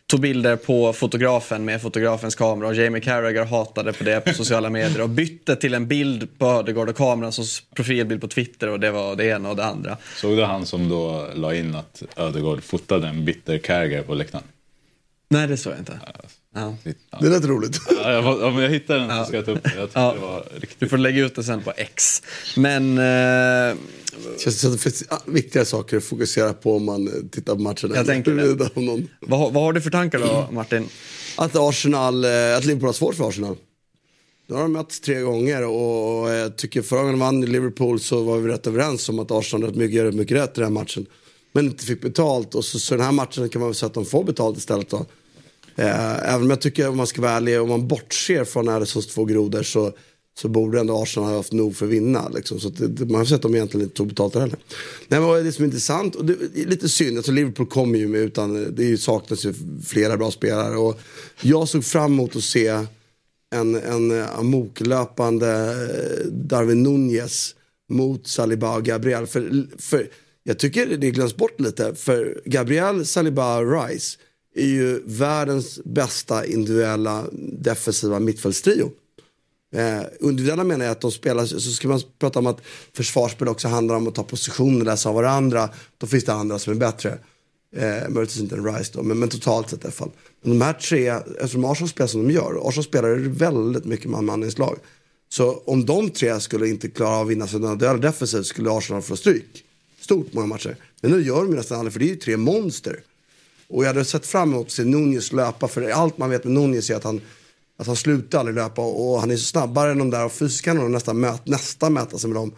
tog 0.07 0.19
bilder 0.19 0.55
på 0.55 0.93
fotografen 0.93 1.65
med 1.65 1.81
fotografens 1.81 2.35
kamera 2.35 2.67
och 2.67 2.75
Jamie 2.75 3.01
Carragher 3.01 3.45
hatade 3.45 3.93
på 3.93 4.03
det 4.03 4.21
på 4.21 4.33
sociala 4.33 4.69
medier 4.69 5.01
och 5.01 5.09
bytte 5.09 5.55
till 5.55 5.73
en 5.73 5.87
bild 5.87 6.39
på 6.39 6.45
Ödegaard 6.45 6.89
och 6.89 6.97
kameran 6.97 7.31
som 7.31 7.45
profilbild 7.75 8.21
på 8.21 8.27
Twitter 8.27 8.67
och 8.67 8.79
det 8.79 8.91
var 8.91 9.15
det 9.15 9.25
ena 9.25 9.49
och 9.49 9.55
det 9.55 9.65
andra. 9.65 9.97
Såg 10.15 10.37
du 10.37 10.43
han 10.43 10.65
som 10.65 10.89
då 10.89 11.27
la 11.35 11.55
in 11.55 11.75
att 11.75 12.03
Ödegaard 12.15 12.63
fotade 12.63 13.07
en 13.07 13.25
bitter 13.25 13.57
Carragher 13.57 14.01
på 14.01 14.13
läktaren? 14.13 14.43
Nej, 15.31 15.47
det 15.47 15.57
såg 15.57 15.73
jag 15.73 15.79
inte. 15.79 15.99
Ja. 16.55 16.75
Det 17.21 17.29
lät 17.29 17.45
roligt. 17.45 17.79
Ja, 17.89 18.11
jag, 18.11 18.41
om 18.43 18.59
jag 18.59 18.69
hittar 18.69 18.95
den 18.99 19.17
så 19.19 19.25
ska 19.25 19.35
jag 19.35 19.45
ta 19.45 19.51
upp 19.51 19.63
det. 19.63 19.73
Jag 19.77 19.89
Ja. 19.93 20.13
det 20.13 20.19
var 20.19 20.45
riktigt... 20.55 20.79
Du 20.79 20.87
får 20.89 20.97
lägga 20.97 21.25
ut 21.25 21.35
det 21.35 21.43
sen 21.43 21.61
på 21.61 21.73
X. 21.77 22.21
Men... 22.57 22.97
Eh, 22.97 23.75
Känns 24.43 24.59
som 24.61 24.69
att 24.71 24.77
det 24.77 24.81
finns 24.83 25.03
viktigare 25.25 25.65
saker 25.65 25.97
att 25.97 26.03
fokusera 26.03 26.53
på 26.53 26.75
om 26.75 26.85
man 26.85 27.07
eh, 27.07 27.13
tittar 27.31 27.55
på 27.55 27.61
matchen. 27.61 27.91
Jag 27.95 28.05
tänker 28.05 28.31
det. 28.31 28.41
huruvida 28.41 28.69
om 28.73 28.85
någon... 28.85 29.07
vad, 29.19 29.39
har- 29.39 29.51
vad 29.51 29.63
har 29.63 29.73
du 29.73 29.81
för 29.81 29.89
tankar 29.89 30.19
då, 30.19 30.47
Martin? 30.51 30.87
Att 31.37 31.55
Arsenal, 31.55 32.25
eh, 32.25 32.57
att 32.57 32.65
Liverpool 32.65 32.87
har 32.87 32.93
svårt 32.93 33.15
för 33.15 33.29
Arsenal. 33.29 33.55
Nu 34.47 34.55
har 34.55 34.61
de 34.61 34.73
mötts 34.73 34.99
tre 34.99 35.19
gånger 35.21 35.63
och 35.67 36.29
jag 36.29 36.57
tycker 36.57 36.81
förra 36.81 36.99
gången 36.99 37.13
de 37.13 37.19
vann 37.19 37.43
i 37.43 37.47
Liverpool 37.47 37.99
så 37.99 38.23
var 38.23 38.37
vi 38.37 38.51
rätt 38.51 38.67
överens 38.67 39.09
om 39.09 39.19
att 39.19 39.31
Arsenal 39.31 39.67
rätt 39.69 39.75
mycket, 39.75 39.95
gör 39.97 40.11
mycket 40.11 40.37
rätt 40.37 40.49
i 40.57 40.61
den 40.61 40.63
här 40.63 40.81
matchen. 40.81 41.05
Men 41.53 41.65
inte 41.65 41.85
fick 41.85 42.01
betalt 42.01 42.55
och 42.55 42.65
så, 42.65 42.79
så 42.79 42.95
den 42.95 43.05
här 43.05 43.11
matchen 43.11 43.49
kan 43.49 43.59
man 43.59 43.69
väl 43.69 43.75
säga 43.75 43.87
att 43.87 43.93
de 43.93 44.05
får 44.05 44.23
betalt 44.23 44.57
istället 44.57 44.89
då. 44.89 45.05
Eh, 45.81 46.33
även 46.33 46.41
om 46.41 46.49
jag 46.49 46.61
tycker 46.61 46.89
om 46.89 46.97
man 46.97 47.07
ska 47.07 47.21
vara 47.21 47.31
ärlig, 47.31 47.61
om 47.61 47.69
man 47.69 47.87
bortser 47.87 48.43
från 48.43 48.69
Addisons 48.69 49.07
två 49.07 49.25
grodor 49.25 49.63
så, 49.63 49.93
så 50.39 50.47
borde 50.47 50.79
ändå 50.79 51.01
Arsenal 51.01 51.29
ha 51.29 51.37
haft 51.37 51.51
nog 51.51 51.75
för 51.75 51.85
att 51.85 51.91
vinna. 51.91 52.29
Liksom. 52.29 52.59
Så 52.59 52.69
det, 52.69 52.87
det, 52.87 53.05
man 53.05 53.15
har 53.15 53.25
sett 53.25 53.35
att 53.35 53.41
de 53.41 53.55
egentligen 53.55 53.83
inte 53.83 53.95
tog 53.95 54.07
betalt 54.07 54.35
heller. 54.35 54.57
Nej, 55.07 55.19
men 55.19 55.45
det 55.45 55.51
som 55.51 55.63
är 55.63 55.67
intressant, 55.67 56.15
och 56.15 56.25
det 56.25 56.33
är 56.33 56.65
lite 56.65 56.89
synd, 56.89 57.17
alltså 57.17 57.31
Liverpool 57.31 57.67
kommer 57.67 57.99
ju 57.99 58.07
med 58.07 58.21
utan, 58.21 58.75
det 58.75 58.97
saknas 58.97 59.45
ju 59.45 59.53
flera 59.85 60.17
bra 60.17 60.31
spelare. 60.31 60.77
Och 60.77 60.99
jag 61.41 61.67
såg 61.67 61.85
fram 61.85 62.13
emot 62.13 62.35
att 62.35 62.43
se 62.43 62.67
en, 63.55 63.75
en 63.75 64.23
amoklöpande 64.23 65.51
eh, 65.51 66.25
Darwin 66.25 66.83
Nunez 66.83 67.55
mot 67.89 68.27
Saliba 68.27 68.75
och 68.75 68.83
Gabriel. 68.83 69.27
För, 69.27 69.67
för 69.77 70.09
jag 70.43 70.59
tycker 70.59 70.97
det 70.97 71.11
glöms 71.11 71.35
bort 71.35 71.59
lite. 71.59 71.95
För 71.95 72.41
Gabriel, 72.45 73.05
Saliba 73.05 73.59
och 73.59 73.83
Rice 73.83 74.17
är 74.55 74.65
ju 74.65 75.01
världens 75.05 75.79
bästa 75.85 76.45
individuella 76.45 77.25
defensiva 77.59 78.19
mittfältstrio. 78.19 78.91
Eh, 79.75 80.01
individuella 80.19 80.63
menar 80.63 80.85
jag 80.85 80.91
att 80.91 81.01
de 81.01 81.11
spelar, 81.11 81.45
så 81.45 81.59
ska 81.59 81.87
man 81.87 82.01
prata 82.19 82.39
om 82.39 82.47
att 82.47 82.61
försvarsspel 82.93 83.47
också 83.47 83.67
handlar 83.67 83.95
om 83.95 84.07
att 84.07 84.15
ta 84.15 84.23
positioner, 84.23 84.85
läsa 84.85 85.09
av 85.09 85.15
varandra. 85.15 85.69
Då 85.97 86.07
finns 86.07 86.25
det 86.25 86.33
andra 86.33 86.59
som 86.59 86.73
är 86.73 86.77
bättre. 86.77 87.17
Eh, 87.75 88.09
möjligtvis 88.09 88.41
inte 88.41 88.55
en 88.55 88.75
Rice 88.75 88.91
då, 88.93 89.03
men, 89.03 89.19
men 89.19 89.29
totalt 89.29 89.69
sett 89.69 89.83
i 89.83 89.85
alla 89.85 89.91
fall. 89.91 90.11
Men 90.41 90.59
de 90.59 90.65
här 90.65 90.73
tre, 90.73 91.07
eftersom 91.09 91.65
Arsenal 91.65 91.89
spelar 91.89 92.07
som 92.07 92.27
de 92.27 92.33
gör, 92.33 92.67
Arsenal 92.67 92.83
spelar 92.83 93.15
väldigt 93.15 93.85
mycket 93.85 94.09
man-man-inslag. 94.09 94.77
Så 95.29 95.63
om 95.65 95.85
de 95.85 96.09
tre 96.09 96.39
skulle 96.39 96.67
inte 96.67 96.89
klara 96.89 97.15
av 97.15 97.25
att 97.25 97.31
vinna 97.31 97.47
sina 97.47 97.75
dueller 97.75 97.99
defensivt 97.99 98.45
skulle 98.45 98.71
Arsenal 98.71 99.01
få 99.01 99.15
stryk. 99.15 99.63
Stort 100.01 100.33
många 100.33 100.47
matcher. 100.47 100.75
Men 101.01 101.11
nu 101.11 101.23
gör 101.23 101.41
de 101.41 101.49
ju 101.49 101.55
nästan 101.55 101.77
aldrig, 101.77 101.93
för 101.93 101.99
det 101.99 102.05
är 102.05 102.09
ju 102.09 102.15
tre 102.15 102.37
monster. 102.37 103.03
Och 103.71 103.83
jag 103.83 103.87
hade 103.87 104.05
sett 104.05 104.25
fram 104.25 104.53
emot 104.53 104.65
att 104.65 104.71
se 104.71 104.83
Nunez 104.83 105.31
löpa, 105.31 105.67
för 105.67 105.89
allt 105.89 106.17
man 106.17 106.29
vet 106.29 106.43
med 106.43 106.53
Nunez 106.53 106.89
är 106.89 106.95
att 106.95 107.03
han, 107.03 107.21
att 107.77 107.87
han 107.87 107.95
slutar 107.95 108.39
aldrig 108.39 108.55
löpa 108.55 108.81
och 108.81 109.19
han 109.19 109.31
är 109.31 109.37
så 109.37 109.45
snabbare 109.45 109.91
än 109.91 109.97
de 109.97 110.09
där 110.09 110.25
och 110.25 110.31
fysiskt 110.31 110.65
kan 110.65 110.77
han 110.77 110.91
nästan, 110.91 111.19
möt, 111.19 111.47
nästan 111.47 111.93
mäta 111.93 112.17
sig 112.17 112.29
med 112.29 112.41
dem. 112.41 112.51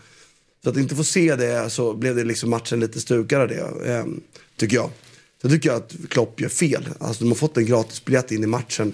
Så 0.63 0.69
att 0.69 0.77
inte 0.77 0.95
få 0.95 1.03
se 1.03 1.35
det 1.35 1.69
så 1.69 1.93
blev 1.93 2.15
det 2.15 2.23
liksom 2.23 2.49
matchen 2.49 2.79
lite 2.79 2.99
stukare 2.99 3.47
det, 3.47 3.91
eh, 3.93 4.05
tycker 4.57 4.75
jag. 4.75 4.89
Så 5.41 5.49
tycker 5.49 5.69
jag 5.69 5.77
att 5.77 5.95
Klopp 6.09 6.41
gör 6.41 6.49
fel. 6.49 6.89
Alltså 6.99 7.23
de 7.23 7.29
har 7.29 7.35
fått 7.35 7.57
en 7.57 7.65
gratisbiljett 7.65 8.31
in 8.31 8.43
i 8.43 8.47
matchen. 8.47 8.93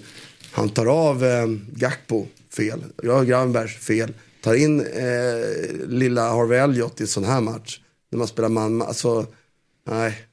Han 0.52 0.70
tar 0.70 0.86
av 0.86 1.26
eh, 1.26 1.48
Gakpo, 1.76 2.28
fel. 2.54 2.84
Gör 3.04 3.24
Gravenbergs, 3.24 3.76
fel. 3.76 4.14
Tar 4.42 4.54
in 4.54 4.80
eh, 4.80 5.88
lilla 5.88 6.30
Harvey 6.30 6.60
Elliot 6.60 7.00
i 7.00 7.04
en 7.04 7.08
sån 7.08 7.24
här 7.24 7.42
match. 7.42 7.80
När 8.12 8.18
man 8.20 8.28
spelar 8.28 8.50
man, 8.50 8.82
alltså, 8.82 9.26
nej. 9.88 10.29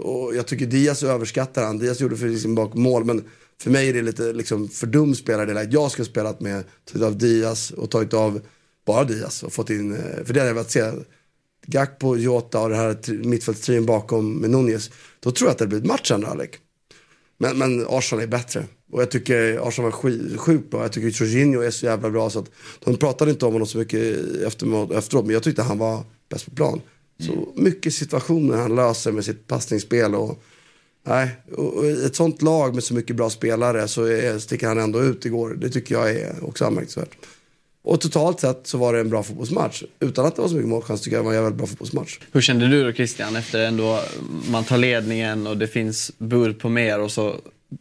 Och 0.00 0.36
jag 0.36 0.46
tycker 0.46 0.66
Diaz 0.66 1.02
överskattar 1.02 1.64
han. 1.64 1.78
Diaz 1.78 2.00
gjorde 2.00 2.16
för 2.16 2.36
sin 2.36 2.54
bak 2.54 2.74
mål, 2.74 3.04
men 3.04 3.24
för 3.62 3.70
mig 3.70 3.88
är 3.88 3.92
det 3.92 4.02
lite 4.02 4.32
liksom, 4.32 4.68
för 4.68 4.86
dum 4.86 5.14
spelare. 5.14 5.46
Det 5.46 5.54
läget. 5.54 5.72
Jag 5.72 5.90
skulle 5.90 6.04
ha 6.04 6.10
spelat 6.10 6.40
med, 6.40 6.64
tagit 6.84 7.06
av 7.06 7.18
Diaz 7.18 7.70
och 7.70 7.90
tagit 7.90 8.14
av 8.14 8.40
bara 8.86 9.04
Diaz 9.04 9.42
och 9.42 9.52
fått 9.52 9.70
in, 9.70 9.92
eh, 9.92 10.24
för 10.24 10.34
det 10.34 10.40
hade 10.40 10.50
jag 10.50 10.54
velat 10.54 10.70
se. 10.70 10.92
Gakpo, 11.66 12.16
Jota 12.16 12.60
och 12.60 12.68
det 12.68 12.76
här 12.76 13.12
mittfältstrion 13.24 13.86
bakom 13.86 14.34
med 14.34 14.50
Nunez. 14.50 14.90
Då 15.20 15.30
tror 15.30 15.48
jag 15.48 15.52
att 15.52 15.58
det 15.58 15.66
blir 15.66 15.78
ett 15.78 15.86
match 15.86 16.10
andra 16.10 16.28
halvlek. 16.28 16.58
Men, 17.38 17.58
men 17.58 17.86
Arsenal 17.88 18.22
är 18.22 18.26
bättre. 18.26 18.64
Och 18.92 19.02
jag 19.02 19.10
tycker 19.10 19.68
Arsenal 19.68 19.90
var 19.90 19.98
sk- 19.98 20.36
sjukt 20.36 20.70
bra. 20.70 20.82
Jag 20.82 20.92
tycker 20.92 21.08
Jorginho 21.24 21.60
är 21.60 21.70
så 21.70 21.86
jävla 21.86 22.10
bra 22.10 22.30
så 22.30 22.38
att 22.38 22.50
de 22.84 22.96
pratade 22.96 23.30
inte 23.30 23.46
om 23.46 23.52
honom 23.52 23.66
så 23.68 23.78
mycket 23.78 24.16
efteråt. 24.42 25.24
Men 25.26 25.34
jag 25.34 25.42
tyckte 25.42 25.62
han 25.62 25.78
var 25.78 26.04
bäst 26.28 26.44
på 26.44 26.50
plan. 26.50 26.80
Så 27.20 27.52
mycket 27.56 27.94
situationer 27.94 28.56
han 28.56 28.74
löser 28.74 29.12
med 29.12 29.24
sitt 29.24 29.46
passningsspel. 29.46 30.14
Och, 30.14 30.42
nej, 31.06 31.28
och, 31.56 31.84
i 31.84 32.04
ett 32.04 32.16
sånt 32.16 32.42
lag 32.42 32.74
med 32.74 32.84
så 32.84 32.94
mycket 32.94 33.16
bra 33.16 33.30
spelare 33.30 33.88
så 33.88 34.04
är, 34.04 34.38
sticker 34.38 34.66
han 34.66 34.78
ändå 34.78 35.02
ut 35.02 35.26
igår. 35.26 35.54
Det 35.60 35.68
tycker 35.68 35.94
jag 35.94 36.10
är 36.10 36.44
också 36.44 36.64
anmärkningsvärt. 36.64 37.16
Och 37.84 38.00
totalt 38.00 38.40
sett 38.40 38.66
så 38.66 38.78
var 38.78 38.92
det 38.92 39.00
en 39.00 39.10
bra 39.10 39.22
fotbollsmatch. 39.22 39.82
Utan 40.00 40.26
att 40.26 40.36
det 40.36 40.42
var 40.42 40.48
så 40.48 40.54
mycket 40.54 40.68
målchans 40.68 41.00
tycker 41.00 41.16
jag 41.16 41.24
det 41.24 41.28
var 41.28 41.34
en 41.34 41.42
väldigt 41.42 41.58
bra 41.58 41.66
fotbollsmatch. 41.66 42.18
Hur 42.32 42.40
kände 42.40 42.68
du 42.68 42.84
då 42.84 42.92
Christian 42.92 43.36
efter 43.36 43.66
ändå 43.66 44.00
man 44.50 44.64
tar 44.64 44.78
ledningen 44.78 45.46
och 45.46 45.56
det 45.56 45.66
finns 45.66 46.12
bud 46.18 46.60
på 46.60 46.68
mer 46.68 47.00
och 47.00 47.12
så 47.12 47.36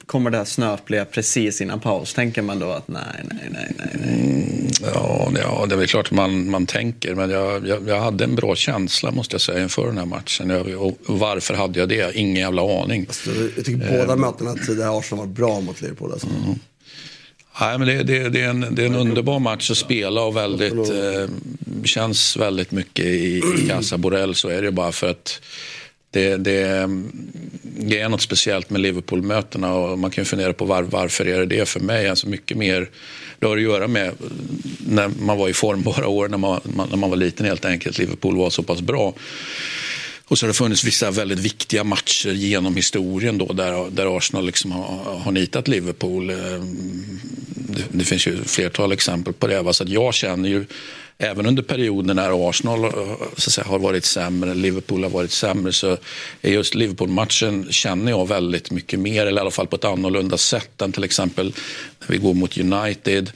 kommer 0.06 0.30
det 0.30 0.38
här 0.38 0.46
snöpliga 0.46 1.06
precis 1.06 1.62
innan 1.62 1.80
paus. 1.80 2.14
Tänker 2.14 2.42
man 2.42 2.60
då 2.60 2.72
att 2.72 2.88
nej, 2.88 3.02
nej, 3.24 3.50
nej, 3.52 3.76
nej, 3.78 3.96
nej. 4.00 4.72
Ja, 4.94 5.32
ja, 5.42 5.66
det 5.70 5.76
är 5.76 5.78
väl 5.78 5.88
klart 5.88 6.12
man, 6.12 6.50
man 6.50 6.66
tänker, 6.66 7.16
men 7.16 7.30
jag, 7.30 7.68
jag, 7.68 7.88
jag 7.88 8.00
hade 8.00 8.24
en 8.24 8.36
bra 8.36 8.56
känsla 8.56 9.12
måste 9.12 9.34
jag 9.34 9.42
säga 9.42 9.64
inför 9.64 9.88
den 9.88 9.98
här 9.98 10.06
matchen. 10.06 10.50
Jag, 10.50 10.82
och 10.82 10.98
varför 11.06 11.54
hade 11.54 11.80
jag 11.80 11.90
det? 11.90 12.16
Ingen 12.16 12.36
jävla 12.36 12.82
aning. 12.84 13.08
Jag 13.56 13.66
tycker 13.66 13.98
båda 13.98 14.16
mötena 14.16 14.54
tidigare 14.54 15.00
Arsenal 15.00 15.28
var 15.28 15.34
bra 15.34 15.62
mot 15.62 15.82
Liverpool. 15.82 16.12
Alltså. 16.12 16.28
Nej, 17.60 17.78
men 17.78 17.88
det, 17.88 18.04
det, 18.04 18.30
det, 18.30 18.42
är 18.42 18.50
en, 18.50 18.66
det 18.72 18.82
är 18.82 18.86
en 18.86 18.96
underbar 18.96 19.40
match 19.40 19.72
att 19.72 19.78
spela 19.78 20.22
och 20.22 20.36
väldigt, 20.36 20.74
eh, 20.74 21.30
känns 21.84 22.38
väldigt 22.38 22.72
mycket 22.72 23.06
i, 23.06 23.38
i 23.38 23.68
Casa 23.68 23.98
Borrell. 23.98 24.36
Så 24.36 24.50
är 24.50 24.62
det 24.62 24.72
bara 24.72 24.92
för 24.92 25.10
att 25.10 25.42
det, 26.12 26.38
det, 26.38 26.90
det 27.64 28.00
är 28.00 28.10
något 28.10 28.22
speciellt 28.22 28.70
med 28.70 28.82
Liverpool-mötena 28.82 29.74
och 29.74 30.00
man 30.00 30.12
kan 30.12 30.22
ju 30.22 30.26
fundera 30.26 30.54
på 30.54 30.66
var, 30.66 30.84
varför 30.84 31.28
är 31.28 31.40
det 31.40 31.46
det 31.46 31.66
för 31.66 31.80
mig. 31.80 32.10
Alltså 32.10 32.28
mycket 32.30 32.58
mer, 32.58 32.90
det 33.40 33.48
har 33.48 33.58
att 33.58 33.64
göra 33.64 33.88
med 33.88 34.12
när 34.88 35.08
man 35.08 35.38
var 35.38 35.50
i 35.50 35.54
formbara 35.54 36.08
år, 36.08 36.28
när 36.28 36.38
man, 36.38 36.62
när 36.90 36.98
man 36.98 37.10
var 37.10 37.18
liten 37.18 37.46
helt 37.46 37.66
enkelt. 37.66 37.98
Liverpool 37.98 38.38
var 38.38 38.50
så 38.50 38.64
pass 38.64 38.82
bra. 38.82 39.14
Och 40.32 40.40
så 40.40 40.46
har 40.46 40.48
det 40.48 40.54
funnits 40.54 40.84
vissa 40.84 41.12
väldigt 41.12 41.40
viktiga 41.40 41.84
matcher 41.84 42.30
genom 42.32 42.76
historien 42.76 43.38
då, 43.38 43.46
där, 43.46 43.90
där 43.92 44.18
Arsenal 44.18 44.46
liksom 44.46 44.72
har, 44.72 45.20
har 45.20 45.32
nitat 45.32 45.68
Liverpool. 45.68 46.30
Eh, 46.30 46.36
det, 47.48 47.84
det 47.92 48.04
finns 48.04 48.28
ju 48.28 48.44
flertal 48.44 48.92
exempel 48.92 49.34
på 49.34 49.48
det. 49.48 49.62
Va? 49.62 49.74
Så 49.74 49.84
att 49.84 49.90
jag 49.90 50.14
känner 50.14 50.50
ju, 50.50 50.66
även 51.18 51.46
under 51.46 51.64
perioden 51.64 52.16
när 52.16 52.50
Arsenal 52.50 52.84
eh, 52.84 52.92
så 53.38 53.50
att 53.50 53.54
säga, 53.54 53.68
har 53.68 53.80
varit 53.80 54.06
sämre, 54.06 54.54
Liverpool 54.54 55.04
har 55.04 55.10
varit 55.10 55.32
sämre, 55.32 55.72
så 55.72 55.98
är 56.42 56.52
just 56.52 56.76
Liverpool-matchen 56.76 57.68
känner 57.72 58.12
jag 58.12 58.28
väldigt 58.28 58.72
mycket 58.72 59.00
mer, 59.00 59.26
eller 59.26 59.38
i 59.38 59.42
alla 59.42 59.52
fall 59.52 59.68
på 59.68 59.76
ett 59.76 59.86
annorlunda 59.86 60.38
sätt 60.38 60.82
än 60.82 60.92
till 60.92 61.04
exempel 61.04 61.54
när 62.00 62.08
vi 62.08 62.18
går 62.18 62.34
mot 62.34 62.58
United. 62.58 63.32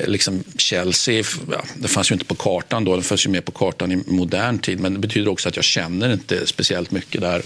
Eh, 0.00 0.08
liksom 0.08 0.44
Chelsea, 0.56 1.24
ja, 1.50 1.64
det 1.74 1.88
fanns 1.88 2.10
ju 2.10 2.12
inte 2.12 2.24
på 2.24 2.34
kartan 2.34 2.84
då, 2.84 2.96
det 2.96 3.02
fanns 3.02 3.26
ju 3.26 3.30
mer 3.30 3.40
på 3.40 3.52
kartan 3.52 3.92
i 3.92 4.02
modern 4.06 4.58
tid. 4.58 4.80
Men 4.80 4.94
det 4.94 5.00
betyder 5.00 5.30
också 5.30 5.48
att 5.48 5.56
jag 5.56 5.64
känner 5.64 6.12
inte 6.12 6.46
speciellt 6.46 6.90
mycket 6.90 7.20
där. 7.20 7.42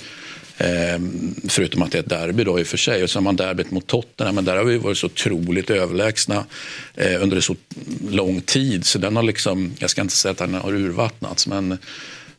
Ehm, 0.58 1.34
förutom 1.48 1.82
att 1.82 1.92
det 1.92 1.98
är 1.98 2.02
ett 2.02 2.08
derby 2.08 2.44
då 2.44 2.60
i 2.60 2.62
och 2.62 2.66
för 2.66 2.76
sig. 2.76 3.02
Och 3.02 3.10
så 3.10 3.18
har 3.18 3.22
man 3.22 3.36
derbyt 3.36 3.70
mot 3.70 3.86
Tottenham, 3.86 4.34
men 4.34 4.44
där 4.44 4.56
har 4.56 4.64
vi 4.64 4.78
varit 4.78 4.98
så 4.98 5.06
otroligt 5.06 5.70
överlägsna 5.70 6.44
eh, 6.94 7.22
under 7.22 7.40
så 7.40 7.56
lång 8.08 8.40
tid. 8.40 8.86
Så 8.86 8.98
den 8.98 9.16
har 9.16 9.22
liksom, 9.22 9.74
jag 9.78 9.90
ska 9.90 10.00
inte 10.00 10.14
säga 10.14 10.32
att 10.32 10.38
den 10.38 10.54
har 10.54 10.74
urvattnats, 10.74 11.46
men, 11.46 11.78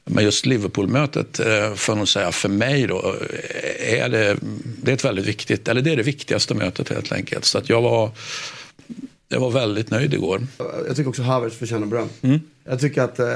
men 0.06 0.24
just 0.24 0.46
Liverpool-mötet 0.46 1.40
eh, 1.40 1.74
får 1.74 1.94
jag 1.94 1.98
nog 1.98 2.08
säga 2.08 2.32
för 2.32 2.50
mig 2.50 2.88
då, 2.88 3.16
eh, 3.80 4.04
är 4.04 4.10
det, 4.10 4.38
det 4.82 4.92
är 4.92 4.96
ett 4.96 5.06
väldigt 5.06 5.26
viktigt, 5.26 5.68
eller 5.68 5.82
det 5.82 5.92
är 5.92 5.98
det 5.98 6.04
viktigaste 6.04 6.54
mötet 6.54 6.90
helt 6.90 7.12
enkelt. 7.12 7.46
Så 7.46 7.58
att 7.58 7.70
jag 7.70 7.82
var, 7.82 8.12
jag 9.28 9.40
var 9.40 9.52
väldigt 9.52 9.92
nöjd 9.92 10.14
igår. 10.14 10.48
Jag 10.88 10.96
tycker 10.96 11.10
också 11.10 11.22
Havertz 11.22 11.56
förtjänar 11.56 11.88
beröm. 11.88 12.10
Mm. 12.22 12.40
Jag 12.64 12.80
tycker 12.80 13.02
att 13.02 13.20
eh, 13.20 13.28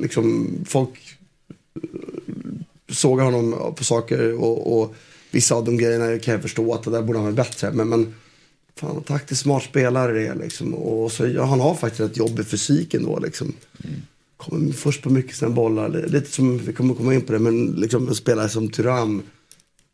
liksom 0.00 0.48
folk 0.66 0.90
sågar 2.88 3.24
honom 3.24 3.74
på 3.76 3.84
saker 3.84 4.34
och, 4.34 4.80
och 4.80 4.94
vissa 5.30 5.54
av 5.54 5.64
de 5.64 5.76
grejerna 5.76 6.18
kan 6.18 6.32
jag 6.32 6.42
förstå 6.42 6.74
att 6.74 6.82
det 6.82 6.90
där 6.90 7.02
borde 7.02 7.18
han 7.18 7.24
vara 7.24 7.34
bättre. 7.34 7.72
Men, 7.72 7.88
men 7.88 8.14
fan 8.76 9.02
taktiskt 9.02 9.42
smart 9.42 9.62
spelare 9.62 10.12
det 10.12 10.26
är 10.26 10.34
liksom. 10.34 10.74
Och 10.74 11.12
så, 11.12 11.26
ja, 11.26 11.44
han 11.44 11.60
har 11.60 11.74
faktiskt 11.74 12.00
ett 12.00 12.16
jobb 12.16 12.40
i 12.40 12.44
fysiken 12.44 13.04
då 13.04 13.18
liksom. 13.18 13.52
Kommer 14.36 14.72
först 14.72 15.02
på 15.02 15.10
mycket 15.10 15.36
sina 15.36 15.50
bollar. 15.50 16.06
Lite 16.08 16.30
som, 16.30 16.58
vi 16.58 16.72
kommer 16.72 16.94
komma 16.94 17.14
in 17.14 17.20
på 17.20 17.32
det, 17.32 17.38
men 17.38 17.66
liksom 17.66 18.08
en 18.08 18.14
spelare 18.14 18.48
som 18.48 18.70
Thuram. 18.70 19.22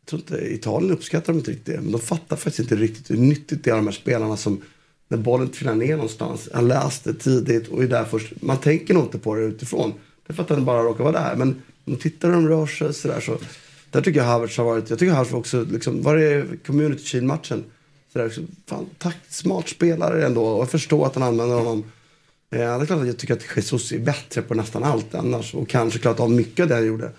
Jag 0.03 0.09
tror 0.09 0.21
inte, 0.21 0.55
Italien 0.55 0.93
uppskattar 0.93 1.33
dem 1.33 1.39
inte 1.39 1.51
riktigt 1.51 1.75
det. 1.75 1.81
Men 1.81 1.93
de 1.93 2.01
fattar 2.01 2.37
faktiskt 2.37 2.59
inte 2.59 2.77
riktigt 2.77 3.11
hur 3.11 3.17
nyttigt 3.17 3.65
det 3.65 3.71
är 3.71 3.77
de 3.77 3.87
här 3.87 3.93
spelarna 3.93 4.37
som 4.37 4.63
när 5.09 5.19
bollen 5.19 5.49
trillar 5.49 5.75
ner 5.75 5.97
någonstans. 5.97 6.49
Han 6.55 6.69
läste 6.69 7.15
tidigt 7.15 7.69
och 7.69 7.83
är 7.83 7.89
där 7.89 8.05
först. 8.05 8.33
Man 8.43 8.57
tänker 8.57 8.95
nog 8.95 9.03
inte 9.03 9.19
på 9.19 9.35
det 9.35 9.43
utifrån. 9.43 9.93
Det 10.27 10.33
är 10.33 10.35
för 10.35 10.43
att 10.43 10.51
han 10.51 10.65
bara 10.65 10.83
råkar 10.83 11.05
vara 11.05 11.23
där. 11.23 11.37
Men 11.37 11.63
om 11.85 11.97
tittar 11.97 12.29
hur 12.29 12.35
de 12.35 12.49
rör 12.49 12.67
sig 12.67 12.95
sådär 12.95 13.21
så. 13.21 13.39
Där 13.91 14.01
tycker 14.01 14.21
jag 14.21 14.27
Havertz 14.27 14.57
har 14.57 14.65
varit. 14.65 14.91
Jag 14.91 14.99
tycker 14.99 15.13
Havertz 15.13 15.33
också 15.33 15.67
liksom. 15.71 16.03
Var 16.03 16.17
det 16.17 16.47
Community 16.67 17.05
Shield 17.05 17.27
matchen? 17.27 17.65
Sådär, 18.13 18.33
fan, 18.67 18.87
tack, 18.99 19.17
smart 19.29 19.69
spelare 19.69 20.27
ändå. 20.27 20.45
Och 20.45 20.61
jag 20.61 20.71
förstår 20.71 21.07
att 21.07 21.15
han 21.15 21.23
använder 21.23 21.57
honom. 21.57 21.85
Eh, 22.51 22.59
det 22.59 22.65
är 22.65 22.87
klart 22.87 23.01
att 23.01 23.07
jag 23.07 23.19
tycker 23.19 23.35
att 23.35 23.57
Jesus 23.57 23.93
är 23.93 23.99
bättre 23.99 24.43
på 24.43 24.55
nästan 24.55 24.85
allt 24.85 25.15
annars. 25.15 25.55
Och 25.55 25.69
kanske 25.69 25.99
klart 25.99 26.21
av 26.21 26.31
mycket 26.31 26.63
av 26.63 26.69
det 26.69 26.75
han 26.75 26.87
gjorde. 26.87 27.11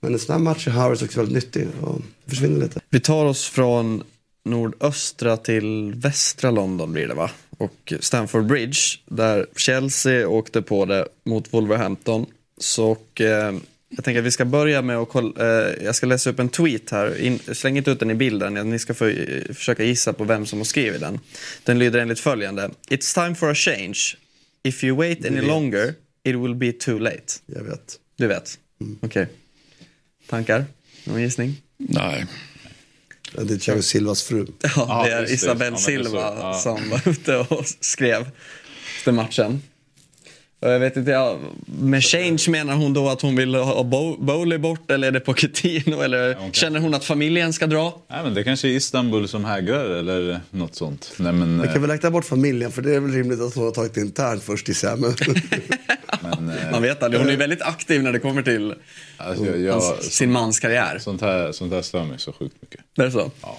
Men 0.00 0.12
en 0.12 0.18
sån 0.18 0.32
här 0.32 0.40
match 0.40 0.66
är 0.66 0.70
Havertz 0.70 1.02
också 1.02 1.20
väldigt 1.20 1.34
nyttig. 1.44 1.68
Och 1.80 2.00
försvinner 2.26 2.60
lite. 2.60 2.80
Vi 2.90 3.00
tar 3.00 3.24
oss 3.24 3.48
från 3.48 4.02
nordöstra 4.44 5.36
till 5.36 5.92
västra 5.96 6.50
London 6.50 6.92
blir 6.92 7.08
det 7.08 7.14
va? 7.14 7.30
Och 7.58 7.92
Stamford 8.00 8.46
Bridge 8.46 8.78
där 9.06 9.46
Chelsea 9.56 10.28
åkte 10.28 10.62
på 10.62 10.84
det 10.84 11.08
mot 11.24 11.52
Wolverhampton. 11.52 12.26
Så 12.58 12.90
och, 12.90 13.20
eh, 13.20 13.54
jag 13.88 14.04
tänker 14.04 14.18
att 14.18 14.26
vi 14.26 14.30
ska 14.30 14.44
börja 14.44 14.82
med 14.82 14.96
att 14.96 15.08
kolla, 15.08 15.68
eh, 15.68 15.84
jag 15.84 15.94
ska 15.94 16.06
läsa 16.06 16.30
upp 16.30 16.38
en 16.38 16.48
tweet 16.48 16.90
här. 16.90 17.20
In, 17.20 17.38
släng 17.52 17.76
inte 17.76 17.90
ut 17.90 18.00
den 18.00 18.10
i 18.10 18.14
bilden, 18.14 18.70
ni 18.70 18.78
ska 18.78 18.94
få, 18.94 19.06
eh, 19.06 19.54
försöka 19.54 19.84
gissa 19.84 20.12
på 20.12 20.24
vem 20.24 20.46
som 20.46 20.58
har 20.58 20.64
skrivit 20.64 21.00
den. 21.00 21.20
Den 21.64 21.78
lyder 21.78 21.98
enligt 21.98 22.20
följande. 22.20 22.70
It's 22.88 23.24
time 23.24 23.34
for 23.34 23.50
a 23.50 23.54
change. 23.54 23.98
If 24.62 24.84
you 24.84 24.96
wait 24.96 25.26
any 25.26 25.40
longer 25.40 25.94
it 26.24 26.36
will 26.36 26.54
be 26.54 26.72
too 26.72 26.98
late. 26.98 27.34
Jag 27.46 27.62
vet. 27.62 27.98
Du 28.16 28.26
vet? 28.26 28.58
Okej. 29.00 29.26
Tankar? 30.28 30.64
Någon 31.04 31.20
gissning? 31.22 31.62
Nej. 31.76 32.26
Det 33.32 33.54
är 33.54 33.58
Thiago 33.58 33.82
Silvas 33.82 34.22
fru. 34.22 34.46
Ja, 34.76 35.02
det 35.06 35.12
är 35.12 35.22
det. 35.22 35.30
Isabel 35.32 35.72
Ja, 35.72 35.78
Silva. 35.78 36.34
Ja. 36.40 36.54
som 36.54 36.90
var 36.90 37.08
ute 37.08 37.36
och 37.36 37.64
skrev 37.80 38.30
efter 38.98 39.12
matchen. 39.12 39.62
Och 40.60 40.70
Jag 40.70 40.78
vet 40.78 40.96
inte, 40.96 41.10
ja, 41.10 41.38
med 41.66 42.04
change 42.04 42.44
menar 42.48 42.74
hon 42.74 42.92
då 42.94 43.08
att 43.08 43.22
hon 43.22 43.36
vill 43.36 43.54
ha 43.54 43.82
Bo- 43.82 44.16
Bowley 44.16 44.58
bort 44.58 44.90
eller 44.90 45.08
är 45.08 45.12
det 45.12 45.20
Pochettino 45.20 46.02
eller 46.02 46.52
känner 46.52 46.80
hon 46.80 46.94
att 46.94 47.04
familjen 47.04 47.52
ska 47.52 47.66
dra? 47.66 48.02
Nej, 48.08 48.20
men 48.24 48.34
det 48.34 48.44
kanske 48.44 48.68
är 48.68 48.72
Istanbul 48.72 49.28
som 49.28 49.44
hägrar 49.44 49.84
eller 49.84 50.40
något 50.50 50.74
sånt. 50.74 51.12
Nej, 51.16 51.32
men, 51.32 51.60
Vi 51.60 51.66
eh, 51.66 51.72
kan 51.72 51.82
väl 51.82 51.90
räkna 51.90 52.10
bort 52.10 52.24
familjen 52.24 52.72
för 52.72 52.82
det 52.82 52.94
är 52.94 53.00
väl 53.00 53.12
rimligt 53.12 53.40
att 53.40 53.54
hon 53.54 53.64
har 53.64 53.70
tagit 53.70 53.96
internt 53.96 54.42
först 54.42 54.68
i 54.68 54.74
men... 56.22 56.52
Man 56.72 56.82
vet 56.82 57.02
aldrig, 57.02 57.22
hon 57.22 57.30
är 57.30 57.36
väldigt 57.36 57.62
aktiv 57.62 58.02
när 58.02 58.12
det 58.12 58.18
kommer 58.18 58.42
till 58.42 58.74
Alltså, 59.16 59.46
jag, 59.46 59.60
jag, 59.60 59.72
hans, 59.72 60.12
sin 60.12 60.32
mans 60.32 60.60
karriär. 60.60 60.98
Sånt 61.00 61.20
här, 61.20 61.52
sånt 61.52 61.72
här 61.72 61.82
stör 61.82 62.04
mig 62.04 62.18
så 62.18 62.32
sjukt 62.32 62.56
mycket. 62.60 62.80
Är 62.98 63.04
det 63.04 63.10
så? 63.10 63.30
Ja. 63.42 63.58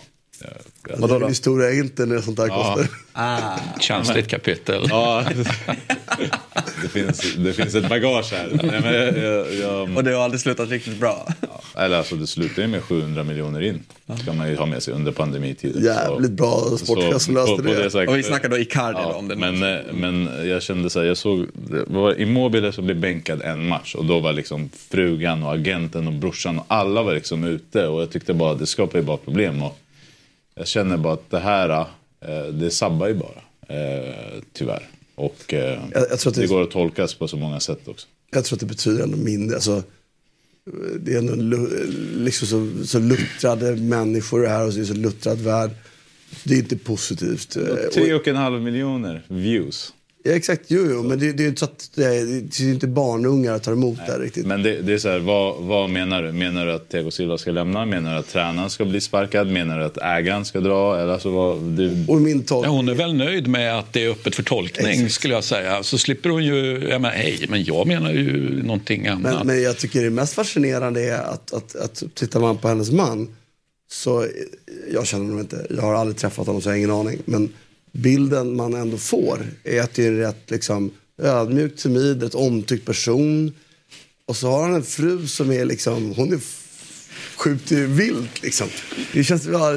Då? 0.98 1.28
Historia 1.28 1.70
är 1.70 1.80
inte 1.80 2.06
när 2.06 2.22
sånt 2.22 2.38
där 2.38 2.48
Ja. 2.48 2.76
kostar. 2.76 2.96
Ah. 3.14 3.58
Känsligt 3.80 4.28
kapitel. 4.28 4.86
Ja, 4.90 5.24
det 6.82 6.88
finns, 6.90 7.34
det 7.38 7.54
finns 7.54 7.76
ett 7.76 7.90
bagage 7.90 8.32
här. 8.34 8.50
Nej, 8.64 8.82
men 8.82 8.94
jag, 8.94 9.18
jag, 9.18 9.54
jag, 9.54 9.98
Och 9.98 10.04
det 10.04 10.12
har 10.14 10.24
aldrig 10.24 10.42
slutat 10.42 10.70
riktigt 10.70 11.00
bra. 11.00 11.28
eller 11.78 11.98
alltså 11.98 12.16
det 12.16 12.28
slutar 12.28 12.62
ju 12.62 12.68
med 12.68 12.84
700 12.84 13.24
miljoner 13.24 13.62
in. 13.62 13.84
ska 14.22 14.34
man 14.34 14.50
ju 14.50 14.56
ha 14.56 14.66
med 14.66 14.84
sig 14.84 14.94
under 14.94 15.12
pandemitiden. 15.12 15.84
Jävligt 15.84 16.32
bra 16.32 16.62
sportchef 16.78 17.22
som 17.22 17.34
löste 17.36 17.62
det. 17.62 17.92
säkert- 17.92 18.10
Och 18.10 18.18
vi 18.18 18.24
snackar 18.24 18.50
då 18.50 18.58
Icardi 18.58 19.00
då, 19.04 19.10
om 19.10 19.28
det 19.28 19.36
men, 19.36 19.64
eh, 19.64 19.80
men 19.94 20.30
jag 20.50 20.62
kände 20.62 20.90
så 20.90 21.00
här, 21.00 21.06
jag 21.08 21.18
såg, 21.18 21.46
det 21.54 21.84
var 21.88 22.22
Immobile 22.22 22.72
som 22.72 22.86
blev 22.86 23.00
bänkad 23.00 23.42
en 23.42 23.68
match 23.68 23.96
och 23.96 24.06
då 24.06 24.20
var 24.20 24.34
liksom 24.34 24.70
frugan 24.92 25.44
och 25.44 25.54
agenten 25.54 26.08
och 26.08 26.14
brorsan 26.14 26.60
och 26.60 26.66
alla 26.68 27.04
var 27.04 27.14
liksom 27.14 27.44
ute 27.44 27.88
och 27.88 28.02
jag 28.02 28.12
tyckte 28.12 28.34
bara 28.34 28.54
det 28.54 28.66
skapar 28.66 29.00
ju 29.00 29.06
bara 29.06 29.18
problem 29.18 29.64
och 29.64 29.78
jag 30.60 30.68
känner 30.68 30.98
bara 30.98 31.14
att 31.14 31.30
det 31.30 31.40
här, 31.40 31.70
eh, 32.22 32.44
det 32.54 32.72
sabbar 32.72 33.08
ju 33.08 33.14
bara, 33.14 33.42
eh, 33.78 34.42
tyvärr. 34.54 34.88
Och 35.16 35.54
eh, 35.54 35.60
Jag- 35.94 36.06
jag 36.12 36.20
tror 36.20 36.32
att 36.32 36.36
det- 36.36 36.42
det 36.42 36.48
går 36.48 36.62
att 36.64 36.72
tolkas 36.72 37.14
på 37.14 37.28
så 37.28 37.38
många 37.38 37.60
sätt 37.60 37.88
också. 37.88 38.08
Jag 38.32 38.46
tror 38.46 38.56
att 38.56 38.60
det 38.60 38.66
betyder 38.66 39.04
ändå 39.04 39.18
mindre. 39.18 39.56
Alltså, 39.56 39.84
det 41.00 41.14
är 41.14 41.18
ändå 41.18 41.36
liksom 42.18 42.48
så, 42.48 42.88
så 42.88 43.00
luttrade 43.00 43.76
människor 43.76 44.46
här 44.48 44.66
och 44.68 44.74
så 44.74 44.80
är 44.80 44.84
så 44.84 44.94
luttrad 44.94 45.38
värld. 45.42 45.72
Det 46.44 46.54
är 46.54 46.58
inte 46.58 46.78
positivt. 46.78 47.58
Tre 47.94 48.14
och 48.14 48.28
en 48.28 48.36
halv 48.36 48.62
miljoner 48.62 49.24
views. 49.28 49.94
Ja, 50.24 50.32
exakt, 50.32 50.62
jo, 50.68 50.88
jo, 50.90 51.04
men 51.04 51.20
det, 51.20 51.32
det 51.32 51.42
är 51.42 51.44
ju 51.44 51.50
inte 51.50 51.60
så 51.60 51.66
att 51.66 51.92
det 51.96 52.06
är, 52.06 52.26
det 52.26 52.60
är 52.60 52.74
inte 52.74 52.88
barnungar 52.88 53.60
tar 53.60 53.72
emot 53.72 53.98
det 54.06 54.12
här 54.12 54.20
riktigt. 54.20 54.46
Men 54.46 54.64
det, 54.64 54.82
det 54.82 54.94
är 54.94 54.98
så 54.98 55.10
här, 55.10 55.20
vad, 55.20 55.56
vad 55.64 55.90
menar 55.90 56.24
du? 56.24 56.32
Menar 56.32 56.66
du 56.66 56.72
att 56.72 56.90
Thiago 56.90 57.12
Silva 57.12 57.38
ska 57.38 57.52
lämna? 57.52 57.86
Menar 57.86 58.14
du 58.14 58.20
att 58.20 58.28
tränaren 58.28 58.70
ska 58.70 58.86
bli 58.86 59.02
sparkad? 59.02 59.48
Menar 59.48 59.80
du 59.80 59.86
att 59.86 59.98
ägaren 59.98 60.46
ska 60.46 60.60
dra? 60.60 61.00
Eller 61.00 61.14
alltså 61.14 61.30
vad, 61.30 61.62
det, 61.62 62.06
Och 62.08 62.22
min 62.22 62.44
tolk... 62.44 62.68
Ja, 62.68 62.72
hon 62.72 62.90
är 62.90 62.96
väl 62.96 63.14
nöjd 63.14 63.48
med 63.48 63.80
att 63.80 63.94
det 63.94 64.04
är 64.04 64.10
öppet 64.10 64.36
för 64.36 64.44
tolkning 64.44 65.10
skulle 65.10 65.34
jag 65.34 65.44
säga. 65.44 65.84
Så 65.84 65.98
slipper 65.98 66.30
hon 66.30 66.46
ju, 66.46 66.88
ja 66.90 67.00
men 67.00 67.12
hej, 67.12 67.46
men 67.50 67.64
jag 67.64 67.88
menar 67.88 68.12
ju 68.12 68.64
någonting 68.64 69.08
annat. 69.08 69.22
Men, 69.22 69.48
men 69.48 69.62
jag 69.62 69.78
tycker 69.78 70.04
det 70.04 70.10
mest 70.10 70.34
fascinerande 70.34 71.04
är 71.04 71.22
att, 71.22 71.54
att, 71.54 71.76
att 71.76 72.04
tittar 72.14 72.40
man 72.40 72.58
på 72.58 72.68
hennes 72.68 72.92
man 72.92 73.36
så, 73.92 74.26
jag 74.94 75.08
känner 75.08 75.24
honom 75.24 75.40
inte, 75.40 75.68
jag 75.70 75.82
har 75.82 75.94
aldrig 75.94 76.18
träffat 76.18 76.48
honom 76.48 76.62
så 76.62 76.70
jag 76.70 76.74
har 76.74 76.78
ingen 76.78 76.92
aning. 76.92 77.20
Men 77.26 77.54
bilden 77.92 78.56
man 78.56 78.74
ändå 78.74 78.98
får 78.98 79.48
är 79.64 79.82
att 79.82 79.94
det 79.94 80.04
är 80.04 80.08
en 80.08 80.18
rätt 80.18 80.52
liksom, 80.52 80.92
ödmjuk, 81.22 81.76
timid, 81.76 82.24
rätt 82.24 82.36
omtyckt 82.36 82.86
person. 82.86 83.54
Och 84.26 84.36
så 84.36 84.48
har 84.48 84.62
han 84.62 84.76
en 84.76 84.84
fru 84.84 85.28
som 85.28 85.52
är 85.52 85.66
liksom, 85.66 86.14
hon 86.14 86.34
är 86.34 86.40
skjuter 87.40 87.76
ju 87.76 87.88
vilt 87.88 88.44
liksom. 88.44 88.68
Det 89.14 89.24
känns, 89.24 89.46
ja, 89.46 89.74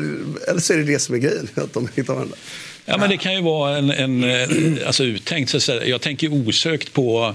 eller 0.49 0.61
så 0.61 0.73
är 0.73 0.77
det 0.77 0.85
det 0.85 0.99
som 0.99 1.15
är 1.15 1.19
grejen, 1.19 1.49
att 1.55 1.73
de 1.73 1.89
hittar 1.95 2.15
varandra. 2.15 2.37
Ja, 2.85 2.99
men 2.99 3.11
det 3.11 3.17
kan 3.17 3.35
ju 3.35 3.43
vara 3.43 3.79
en, 3.79 3.91
en 3.91 4.25
eh, 4.25 4.87
alltså 4.87 5.05
uttänkt. 5.05 5.51
Så 5.51 5.57
att 5.57 5.63
säga. 5.63 5.87
jag 5.87 6.01
tänker 6.01 6.33
osökt 6.33 6.93
på 6.93 7.35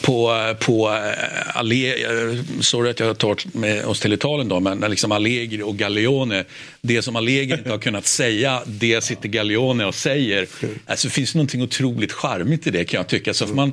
på, 0.00 0.54
på 0.60 0.88
eh, 0.88 1.56
Alle, 1.56 1.74
eh, 1.74 2.38
sorry 2.60 2.90
att 2.90 3.00
jag 3.00 3.18
tar 3.18 3.58
med 3.58 3.84
oss 3.84 4.00
till 4.00 4.12
Italien 4.12 4.48
då, 4.48 4.60
men 4.60 4.80
liksom 4.80 5.12
Allegri 5.12 5.62
och 5.62 5.76
Gallione. 5.76 6.44
Det 6.80 7.02
som 7.02 7.16
Allegri 7.16 7.58
inte 7.58 7.70
har 7.70 7.78
kunnat 7.78 8.06
säga, 8.06 8.62
det 8.66 9.04
sitter 9.04 9.28
Gallione 9.28 9.84
och 9.84 9.94
säger. 9.94 10.46
Alltså, 10.86 11.08
det 11.08 11.14
finns 11.14 11.34
någonting 11.34 11.62
otroligt 11.62 12.12
charmigt 12.12 12.66
i 12.66 12.70
det 12.70 12.84
kan 12.84 12.98
jag 12.98 13.06
tycka. 13.06 13.34
Så 13.34 13.46
får 13.46 13.54
man 13.54 13.72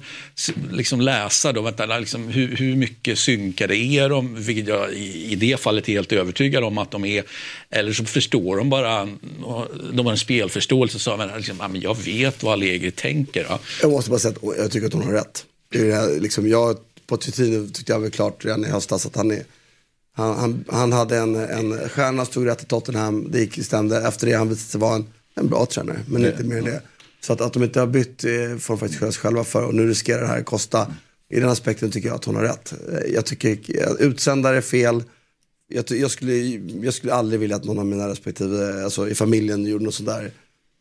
liksom 0.72 1.01
läsa 1.01 1.51
då, 1.51 1.61
vänta, 1.61 1.86
liksom, 1.99 2.28
hur, 2.28 2.55
hur 2.55 2.76
mycket 2.76 3.20
synkade 3.20 3.78
är 3.78 4.09
de? 4.09 4.36
Vilket 4.43 4.67
jag 4.67 4.93
i, 4.93 5.32
i 5.32 5.36
det 5.36 5.59
fallet 5.59 5.89
är 5.89 5.93
helt 5.93 6.11
övertygad 6.11 6.63
om 6.63 6.78
att 6.78 6.91
de 6.91 7.05
är. 7.05 7.24
Eller 7.70 7.93
så 7.93 8.05
förstår 8.05 8.57
de 8.57 8.70
bara, 8.70 9.09
de 9.93 10.05
har 10.05 10.11
en 10.11 10.17
spelförståelse. 10.17 10.99
Så, 10.99 11.17
men, 11.17 11.30
liksom, 11.38 11.80
jag 11.82 11.97
vet 12.03 12.43
vad 12.43 12.53
Allegri 12.53 12.91
tänker. 12.91 13.45
Va? 13.49 13.59
Jag 13.82 13.91
måste 13.91 14.09
bara 14.09 14.20
säga 14.20 14.36
att 14.36 14.57
jag 14.57 14.72
tycker 14.72 14.88
att 14.88 14.93
hon 14.93 15.03
har 15.03 15.13
rätt. 15.13 15.45
Det 15.72 15.91
är 15.91 16.20
liksom, 16.20 16.47
jag, 16.47 16.78
på 17.07 17.17
Titino 17.17 17.67
tyckte 17.67 17.91
jag 17.91 17.99
väl 17.99 18.11
klart 18.11 18.45
redan 18.45 18.65
i 18.65 18.67
höstas 18.67 19.05
att 19.05 19.15
han 19.15 19.32
är 19.32 19.43
han, 20.20 20.38
han, 20.38 20.65
han 20.67 20.91
hade 20.91 21.17
en, 21.17 21.36
en 21.36 21.89
stjärna, 21.89 22.26
stod 22.26 22.45
rätt 22.45 22.63
i 22.63 22.65
Tottenham, 22.65 23.32
det 23.32 23.39
gick, 23.39 23.65
stämde. 23.65 24.07
Efter 24.07 24.28
det 24.28 24.34
han 24.34 24.49
visade 24.49 24.70
sig 24.70 24.80
vara 24.80 24.95
en, 24.95 25.05
en 25.36 25.47
bra 25.47 25.65
tränare, 25.65 25.99
men 26.07 26.26
inte 26.26 26.43
mer 26.43 26.57
än 26.57 26.63
det. 26.63 26.82
Så 27.22 27.34
att, 27.34 27.41
att 27.41 27.53
de 27.53 27.63
inte 27.63 27.80
har 27.80 27.88
bytt 27.88 28.24
eh, 28.24 28.57
får 28.59 28.74
de 28.74 28.80
faktiskt 28.80 28.99
skylla 28.99 29.11
sig 29.11 29.22
själva 29.22 29.43
för 29.43 29.63
och 29.63 29.76
nu 29.76 29.88
riskerar 29.88 30.22
det 30.22 30.28
här 30.28 30.39
att 30.39 30.45
kosta. 30.45 30.93
I 31.30 31.39
den 31.39 31.49
aspekten 31.49 31.91
tycker 31.91 32.07
jag 32.07 32.15
att 32.15 32.26
hon 32.26 32.36
har 32.36 32.43
rätt. 32.43 32.74
Eh, 32.91 33.13
jag 33.13 33.26
tycker 33.26 33.49
eh, 33.82 33.91
utsändare 33.99 34.57
är 34.57 34.61
fel. 34.61 35.03
Jag, 35.67 35.91
jag, 35.91 36.11
skulle, 36.11 36.34
jag 36.86 36.93
skulle 36.93 37.13
aldrig 37.13 37.39
vilja 37.39 37.55
att 37.55 37.63
någon 37.63 37.80
av 37.80 37.86
mina 37.86 38.09
respektive, 38.09 38.84
alltså 38.84 39.09
i 39.09 39.15
familjen 39.15 39.65
gjorde 39.65 39.86
något 39.86 39.93
sånt 39.93 40.09
där. 40.09 40.32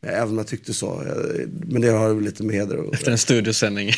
Även 0.03 0.28
om 0.28 0.38
jag 0.38 0.46
tyckte 0.46 0.74
så. 0.74 1.03
Men 1.66 1.82
det 1.82 1.88
har 1.88 2.20
lite 2.20 2.42
med 2.42 2.57
heder 2.57 2.76
och... 2.76 2.94
Efter 2.94 3.12
en 3.12 3.18
studiosändning. 3.18 3.90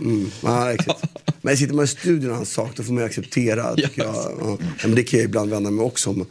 Mm, 0.00 0.30
ja, 0.42 0.72
exakt. 0.72 1.04
Men 1.42 1.56
sitter 1.56 1.74
man 1.74 1.84
i 1.84 1.88
studion 1.88 2.30
och 2.30 2.48
sak, 2.48 2.70
då 2.76 2.82
får 2.82 2.92
man 2.92 3.02
ju 3.02 3.06
acceptera. 3.06 3.74
Tycker 3.76 4.02
jag. 4.02 4.14
Ja. 4.14 4.58
Men 4.82 4.94
det 4.94 5.02
kan 5.02 5.18
jag 5.18 5.24
ibland 5.24 5.50
vända 5.50 5.70
mig 5.70 5.84
också 5.84 6.10
om. 6.10 6.26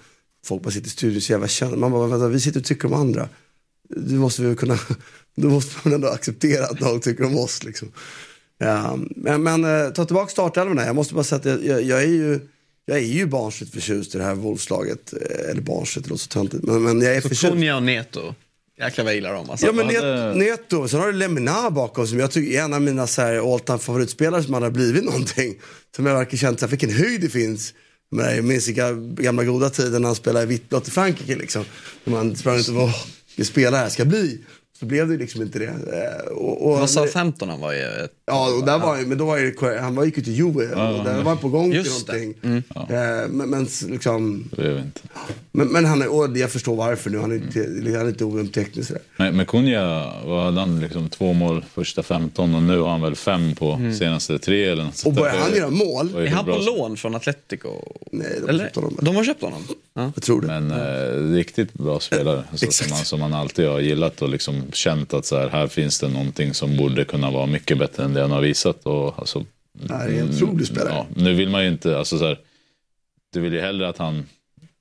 Folk 0.46 0.64
bara 0.64 0.72
sitter 0.72 0.88
i 0.88 0.90
studion 0.90 1.18
och 1.18 1.24
så 1.24 1.32
jävla 1.32 1.48
känner. 1.48 1.78
Man 1.78 1.92
bara, 1.92 2.08
vänta, 2.08 2.28
vi 2.28 2.40
sitter 2.40 2.60
och 2.60 2.66
tycker 2.66 2.86
om 2.88 2.94
andra. 2.94 3.30
Du 3.90 4.16
måste 4.16 4.42
väl 4.42 4.56
kunna, 4.56 4.80
då 5.36 5.48
måste 5.48 5.76
man 5.84 5.94
ändå 5.94 6.08
acceptera 6.08 6.66
att 6.66 6.80
någon 6.80 7.00
tycker 7.00 7.24
om 7.24 7.38
oss. 7.38 7.64
Liksom. 7.64 7.92
Ja, 8.58 9.00
men, 9.16 9.44
men 9.44 9.64
eh, 9.64 9.90
ta 9.90 10.06
tillbaka 10.06 10.32
startelvan. 10.32 10.78
Jag 10.78 10.96
måste 10.96 11.14
bara 11.14 11.24
säga 11.24 11.40
att 11.40 11.46
jag, 11.46 11.66
jag, 11.66 11.84
jag 11.84 12.04
är 12.04 12.08
ju 12.08 12.40
jag 12.86 12.98
är 12.98 13.02
ju 13.02 13.26
barnsligt 13.26 13.74
förtjust 13.74 14.16
i 14.16 14.18
det 14.18 14.24
här 14.24 14.36
Wolfslaget. 14.36 15.14
Eh, 15.14 15.50
Eller 15.52 15.62
barnsligt, 15.62 16.06
det 16.06 16.10
låter 16.10 16.24
så 16.24 16.30
töntigt. 16.30 16.64
Men, 16.64 16.84
men 16.84 17.02
jag 17.02 17.16
är 17.16 17.22
Så 17.22 17.30
förtjust. 17.30 17.76
Och 17.76 17.84
Neto. 17.84 18.36
Jäklar 18.80 19.04
vad 19.06 19.12
jag 19.12 19.16
gillar 19.16 19.34
dem 19.34 19.50
alltså. 19.50 19.66
Ja 19.66 19.72
men 19.72 19.86
Hade- 19.86 20.34
Neto, 20.36 20.88
sen 20.88 21.00
har 21.00 21.08
du 21.08 21.14
Lemina 21.14 21.70
bakom 21.72 22.08
som 22.08 22.20
jag 22.20 22.32
tycker 22.32 22.60
är 22.60 22.64
en 22.64 22.74
av 22.74 22.82
mina 22.82 23.08
så 23.08 23.22
här 23.22 23.54
all 23.54 23.60
time 23.60 23.80
favoritspelare 23.80 24.44
som 24.44 24.54
hade 24.54 24.72
blivit 24.72 25.04
någonting. 25.04 25.56
Som 25.96 26.06
jag 26.06 26.14
verkligen 26.16 26.40
känt, 26.40 26.60
så 26.60 26.66
här, 26.66 26.72
vilken 26.72 26.90
höjd 26.94 27.22
det 27.22 27.30
finns. 27.30 27.74
Men 28.12 28.36
jag 28.36 28.46
minns 28.46 28.68
vilka 28.68 28.92
gamla 28.94 29.44
goda 29.44 29.70
tiden 29.70 30.02
när 30.02 30.10
han 30.10 30.16
spelade 30.16 30.44
i 30.46 30.48
vitt-blått 30.48 30.88
i 30.88 30.92
Frankrike 30.92 31.36
liksom. 31.36 31.66
När 32.04 32.14
man 32.14 32.36
sprang 32.36 32.58
ut 32.60 32.68
och 32.68 32.74
bara, 32.76 32.94
ska 33.34 33.44
spela 33.44 33.78
här, 33.78 33.90
ska 33.90 34.06
bli. 34.06 34.40
Så 34.80 34.86
blev 34.86 35.08
det 35.08 35.14
ju 35.14 35.20
liksom 35.20 35.42
inte 35.42 35.60
det. 35.60 35.66
Eh, 35.66 36.32
Och, 36.32 36.66
och, 36.68 36.74
Det 36.74 36.80
var 36.80 36.88
Southampton 36.88 37.50
han 37.50 37.60
var 37.60 37.74
i. 37.74 37.82
ett- 37.82 38.12
Ja, 38.28 38.50
och 38.60 38.66
där 38.66 38.80
var, 38.80 38.98
ju- 39.00 39.06
men 39.06 39.18
då 39.18 39.26
var 39.26 39.38
ju, 39.38 39.56
han 39.82 39.96
var, 39.96 40.06
gick 40.06 40.18
ju 40.18 40.24
till 40.24 40.34
Juve 40.34 40.68
och 40.70 41.04
där 41.06 41.16
var 41.18 41.24
han 41.24 41.38
på 41.38 41.50
gång 41.50 41.72
till 41.72 41.76
Just 41.86 42.08
det. 42.08 42.14
någonting. 42.14 42.64
Eh, 42.90 43.28
Men, 43.30 43.50
men 43.50 43.68
liksom, 43.88 44.50
Det 44.56 44.74
vet 44.74 44.86
inte. 44.86 45.00
men, 45.52 45.68
men 45.68 45.86
han 45.86 46.02
är, 46.02 46.14
och 46.14 46.38
jag 46.38 46.52
förstår 46.52 46.76
varför 46.76 47.10
nu, 47.10 47.18
han 47.20 47.32
är 47.32 47.36
inte, 47.36 47.60
han 47.98 48.06
är 48.06 48.10
inte 48.10 48.26
ojämnt 48.26 48.54
tekniskt. 48.54 48.92
Men, 49.18 49.36
men 49.36 49.46
Kunja, 49.46 50.14
vad 50.26 50.44
hade 50.44 50.60
han? 50.60 50.80
Liksom 50.80 51.10
två 51.10 51.34
mål 51.34 51.66
första 51.74 52.04
15 52.04 52.56
och 52.56 52.64
nu 52.64 52.80
har 52.80 52.90
han 52.90 53.02
väl 53.02 53.16
fem 53.16 53.56
på 53.56 53.80
senaste 54.00 54.40
tre 54.40 54.66
eller 54.66 54.84
något 54.84 55.04
Och 55.06 55.14
börjar 55.14 55.36
han 55.38 55.56
göra 55.56 55.70
mål, 55.70 56.10
ju 56.16 56.26
Är 56.26 56.30
han 56.30 56.46
på 56.46 56.58
lån 56.58 56.98
från 56.98 57.16
Atletico? 57.16 57.70
nej, 58.12 58.28
de 58.42 58.50
Eller? 58.50 58.64
köpte 58.64 58.80
honom. 58.80 58.98
De 59.02 59.16
har 59.16 59.24
köpt 59.24 59.42
honom? 59.42 59.64
Ja. 59.94 60.12
Jag 60.16 60.24
tror 60.24 60.42
det. 60.42 60.48
Men 60.48 60.72
eh, 60.72 61.34
riktigt 61.36 61.74
bra 61.74 62.00
spelare. 62.00 62.44
Alltså, 62.52 62.72
som, 62.72 62.90
man, 62.90 63.06
som 63.06 63.20
man 63.20 63.34
alltid 63.34 63.68
har 63.68 63.80
gillat 63.80 64.22
och 64.22 64.30
liksom 64.30 64.62
känt 64.74 65.14
att 65.14 65.26
så 65.26 65.38
här, 65.38 65.50
här 65.50 65.68
finns 65.68 66.00
det 66.00 66.08
någonting 66.08 66.54
som 66.54 66.78
borde 66.78 67.06
kunna 67.06 67.32
vara 67.32 67.46
mycket 67.46 67.78
bättre 67.78 68.04
än 68.04 68.14
det 68.14 68.22
han 68.22 68.32
har 68.32 68.42
visat. 68.42 68.86
Och, 68.86 69.20
alltså, 69.20 69.46
Nej, 69.74 70.10
det 70.12 70.18
är 70.18 70.22
en 70.22 70.30
otrolig 70.30 70.68
spelare. 70.68 70.94
Ja, 70.94 71.06
nu 71.16 71.34
vill 71.34 71.50
man 71.50 71.64
ju 71.64 71.70
inte, 71.70 71.98
alltså 71.98 72.18
så 72.18 72.26
här, 72.26 72.40
du 73.34 73.42
vill 73.42 73.54
ju 73.54 73.62
hellre 73.62 73.90
att 73.90 73.98
han 73.98 74.26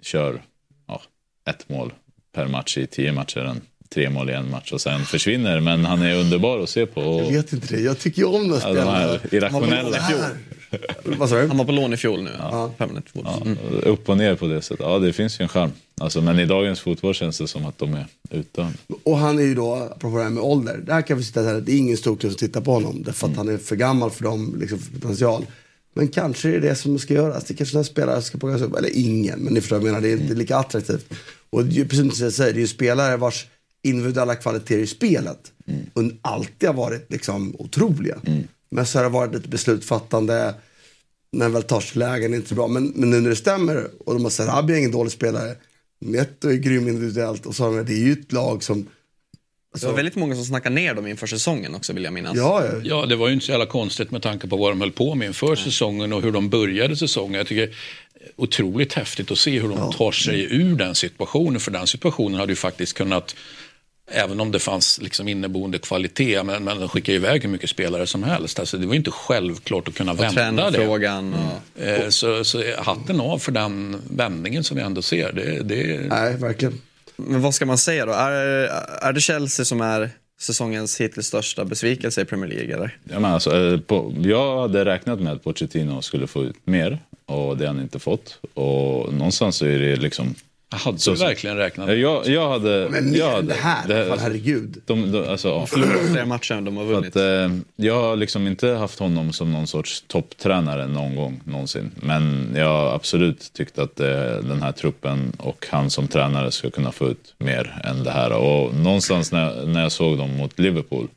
kör 0.02 0.42
ja, 0.88 1.02
ett 1.50 1.68
mål 1.68 1.92
per 2.32 2.46
match 2.46 2.78
i 2.78 2.86
tio 2.86 3.12
matcher 3.12 3.40
än 3.40 3.60
tre 3.94 4.10
mål 4.10 4.30
i 4.30 4.32
en 4.32 4.50
match 4.50 4.72
och 4.72 4.80
sen 4.80 5.04
försvinner. 5.04 5.60
Men 5.60 5.84
han 5.84 6.02
är 6.02 6.14
underbar 6.14 6.58
att 6.58 6.70
se 6.70 6.86
på. 6.86 7.00
Och, 7.00 7.22
Jag 7.22 7.32
vet 7.32 7.52
inte 7.52 7.76
det, 7.76 7.80
jag 7.80 7.98
tycker 7.98 8.22
ju 8.22 8.28
om 8.28 8.48
den 8.48 8.60
ja, 8.62 8.72
de 8.74 8.80
här 8.80 9.20
irrationella. 9.34 9.98
Han 11.48 11.58
var 11.58 11.64
på 11.64 11.72
lån 11.72 11.92
i 11.92 11.96
fjol 11.96 12.22
nu. 12.22 12.30
Ja. 12.38 12.70
Permanent. 12.78 13.06
Ja, 13.12 13.40
upp 13.82 14.08
och 14.08 14.16
ner 14.16 14.34
på 14.34 14.46
det 14.46 14.62
sättet. 14.62 14.86
Ja, 14.86 14.98
det 14.98 15.12
finns 15.12 15.40
ju 15.40 15.42
en 15.42 15.48
charm. 15.48 15.72
Alltså, 16.00 16.20
men 16.20 16.38
i 16.38 16.46
dagens 16.46 16.80
fotboll 16.80 17.14
känns 17.14 17.38
det 17.38 17.48
som 17.48 17.66
att 17.66 17.78
de 17.78 17.94
är 17.94 18.06
utdömda. 18.30 18.78
Och 19.02 19.18
han 19.18 19.38
är 19.38 19.42
ju 19.42 19.54
då, 19.54 19.74
apropå 19.74 20.16
det 20.16 20.22
här 20.22 20.30
med 20.30 20.42
ålder, 20.42 20.82
där 20.86 21.02
kan 21.02 21.18
vi 21.18 21.24
sitta 21.24 21.42
här, 21.42 21.60
det 21.60 21.72
är 21.72 21.76
ingen 21.76 21.96
storklubb 21.96 22.32
som 22.32 22.38
tittar 22.38 22.60
på 22.60 22.72
honom. 22.72 23.02
Därför 23.02 23.28
att 23.28 23.36
han 23.36 23.48
är 23.48 23.58
för 23.58 23.76
gammal 23.76 24.10
för 24.10 24.24
dem, 24.24 24.56
liksom 24.60 24.78
för 24.78 24.92
potential. 24.92 25.46
Men 25.94 26.08
kanske 26.08 26.48
är 26.48 26.52
det 26.52 26.68
det 26.68 26.74
som 26.74 26.98
ska 26.98 27.14
göras. 27.14 27.44
Det 27.44 27.54
kanske 27.54 27.76
den 27.76 27.84
spelare 27.84 28.22
ska 28.22 28.38
plockas 28.38 28.62
upp. 28.62 28.76
Eller 28.76 28.96
ingen, 28.96 29.38
men 29.38 29.54
ni 29.54 29.60
förstår 29.60 29.76
vad 29.76 29.88
jag 29.88 29.92
menar. 29.92 30.00
Det 30.00 30.12
är 30.12 30.22
inte 30.22 30.34
lika 30.34 30.56
attraktivt. 30.56 31.12
Och 31.50 31.64
det 31.64 31.80
är 31.80 31.84
precis 31.84 32.16
som 32.16 32.24
jag 32.24 32.32
säger, 32.32 32.52
det 32.52 32.58
är 32.58 32.60
ju 32.60 32.66
spelare 32.66 33.16
vars 33.16 33.46
individuella 33.82 34.34
kvaliteter 34.34 34.78
i 34.78 34.86
spelet 34.86 35.52
och 35.92 36.02
alltid 36.22 36.68
har 36.68 36.76
varit 36.76 37.12
liksom 37.12 37.56
otroliga. 37.58 38.16
Men 38.70 38.86
så 38.86 38.98
har 38.98 39.04
det 39.04 39.10
varit 39.10 39.34
lite 39.34 39.48
beslutsfattande, 39.48 40.54
när 41.32 41.48
väl 41.48 41.62
tar 41.62 41.98
lägen 41.98 42.32
är 42.32 42.36
inte 42.36 42.48
så 42.48 42.54
bra. 42.54 42.68
Men, 42.68 42.92
men 42.94 43.10
nu 43.10 43.20
när 43.20 43.30
det 43.30 43.36
stämmer 43.36 43.88
och 44.04 44.14
de 44.14 44.22
har 44.22 44.30
sagt 44.30 44.52
Rabi 44.52 44.72
är 44.72 44.78
ingen 44.78 44.90
dålig 44.90 45.12
spelare, 45.12 45.54
Netto 46.00 46.48
är 46.48 46.54
grym 46.54 46.88
individuellt 46.88 47.46
och 47.46 47.54
så 47.54 47.64
har 47.64 47.76
de, 47.76 47.84
det 47.84 47.92
är 47.92 48.04
ju 48.06 48.12
ett 48.12 48.32
lag 48.32 48.62
som 48.62 48.88
Det 49.80 49.86
var 49.86 49.92
väldigt 49.94 50.16
många 50.16 50.34
som 50.34 50.44
snackade 50.44 50.74
ner 50.74 50.94
dem 50.94 51.06
inför 51.06 51.26
säsongen 51.26 51.74
också 51.74 51.92
vill 51.92 52.04
jag 52.04 52.12
minnas. 52.12 52.36
Ja, 52.36 52.64
ja. 52.64 52.80
Ja, 52.82 53.06
det 53.06 53.16
var 53.16 53.28
ju 53.28 53.34
inte 53.34 53.46
så 53.46 53.52
jävla 53.52 53.66
konstigt 53.66 54.10
med 54.10 54.22
tanke 54.22 54.48
på 54.48 54.56
vad 54.56 54.72
de 54.72 54.80
höll 54.80 54.92
på 54.92 55.14
med 55.14 55.26
inför 55.26 55.56
säsongen 55.56 56.12
och 56.12 56.22
hur 56.22 56.32
de 56.32 56.48
började 56.48 56.96
säsongen. 56.96 57.34
Jag 57.34 57.46
tycker 57.46 57.66
det 57.66 57.72
är 57.72 58.32
otroligt 58.36 58.92
häftigt 58.92 59.30
att 59.30 59.38
se 59.38 59.60
hur 59.60 59.68
de 59.68 59.92
tar 59.92 60.12
sig 60.12 60.42
ur 60.50 60.76
den 60.76 60.94
situationen. 60.94 61.60
För 61.60 61.70
den 61.70 61.86
situationen 61.86 62.40
hade 62.40 62.52
ju 62.52 62.56
faktiskt 62.56 62.92
kunnat, 62.92 63.36
även 64.10 64.40
om 64.40 64.50
det 64.50 64.58
fanns 64.58 65.00
liksom 65.02 65.28
inneboende 65.28 65.78
kvalitet, 65.78 66.42
men, 66.42 66.64
men 66.64 66.80
de 66.80 66.88
skickade 66.88 67.16
iväg 67.16 67.42
hur 67.42 67.48
mycket 67.48 67.70
spelare 67.70 68.06
som 68.06 68.22
helst. 68.22 68.58
Alltså, 68.58 68.78
det 68.78 68.86
var 68.86 68.92
ju 68.94 68.98
inte 68.98 69.10
självklart 69.10 69.88
att 69.88 69.94
kunna 69.94 70.12
Och 70.12 70.36
vända 70.36 70.70
det. 70.70 70.86
och... 70.88 71.02
Eh, 71.82 72.08
Så, 72.08 72.44
så 72.44 72.62
hatten 72.78 73.20
av 73.20 73.38
för 73.38 73.52
den 73.52 74.02
vändningen 74.10 74.64
som 74.64 74.76
vi 74.76 74.82
ändå 74.82 75.02
ser. 75.02 75.32
Det, 75.32 75.62
det, 75.62 76.08
Nej, 76.08 76.36
verkligen. 76.36 76.80
Men 77.16 77.42
vad 77.42 77.54
ska 77.54 77.66
man 77.66 77.78
säga 77.78 78.06
då? 78.06 78.12
Är, 78.12 78.30
är 79.02 79.12
det 79.12 79.20
Chelsea 79.20 79.64
som 79.64 79.80
är 79.80 80.10
säsongens 80.40 81.00
hittills 81.00 81.26
största 81.26 81.64
besvikelse 81.64 82.20
i 82.20 82.24
Premier 82.24 82.50
League 82.50 82.74
eller? 82.74 82.98
Ja, 83.04 83.20
men 83.20 83.30
alltså, 83.32 83.56
eh, 83.72 83.80
på, 83.80 84.14
jag 84.22 84.60
hade 84.60 84.84
räknat 84.84 85.20
med 85.20 85.32
att 85.32 85.44
Pochettino 85.44 86.02
skulle 86.02 86.26
få 86.26 86.44
ut 86.44 86.56
mer 86.66 86.98
och 87.26 87.56
det 87.56 87.66
har 87.66 87.74
han 87.74 87.82
inte 87.82 87.98
fått. 87.98 88.38
Och 88.54 89.14
någonstans 89.14 89.56
så 89.56 89.66
är 89.66 89.78
det 89.78 89.96
liksom... 89.96 90.34
hade 90.74 90.98
Så- 90.98 91.10
du 91.10 91.16
verkligen 91.16 91.56
räknat 91.56 91.88
Eh, 91.88 91.94
Jag, 91.94 92.26
jag 92.28 92.48
hade... 92.50 92.88
Men 92.90 93.14
jag 93.14 93.30
hade, 93.30 93.42
det 93.46 93.54
här, 93.54 94.08
fan, 94.08 94.18
herregud. 94.18 94.82
De, 94.86 95.12
de, 95.12 95.28
alltså, 95.28 95.66
ja. 96.16 96.24
Matcher 96.26 96.52
än 96.54 96.64
de 96.64 96.76
har 96.76 96.84
vunnit. 96.84 97.16
att, 97.16 97.22
eh, 97.22 97.56
jag 97.76 98.00
har 98.02 98.16
liksom 98.16 98.46
inte 98.46 98.68
haft 98.68 98.98
honom 98.98 99.32
som 99.32 99.52
någon 99.52 99.66
sorts 99.66 100.04
topptränare 100.06 100.86
någon 100.86 101.16
gång 101.16 101.40
någonsin. 101.44 101.90
Men 101.96 102.52
jag 102.56 102.68
har 102.68 102.94
absolut 102.94 103.52
tyckt 103.52 103.78
att 103.78 104.00
eh, 104.00 104.06
den 104.42 104.62
här 104.62 104.72
truppen 104.72 105.32
och 105.38 105.66
han 105.70 105.90
som 105.90 106.08
tränare 106.08 106.50
ska 106.52 106.70
kunna 106.70 106.92
få 106.92 107.08
ut 107.08 107.34
mer 107.38 107.80
än 107.84 108.04
det 108.04 108.10
här. 108.10 108.32
Och 108.32 108.74
någonstans 108.74 109.32
när, 109.32 109.66
när 109.66 109.82
jag 109.82 109.92
såg 109.92 110.18
dem 110.18 110.36
mot 110.36 110.58
Liverpool 110.58 111.08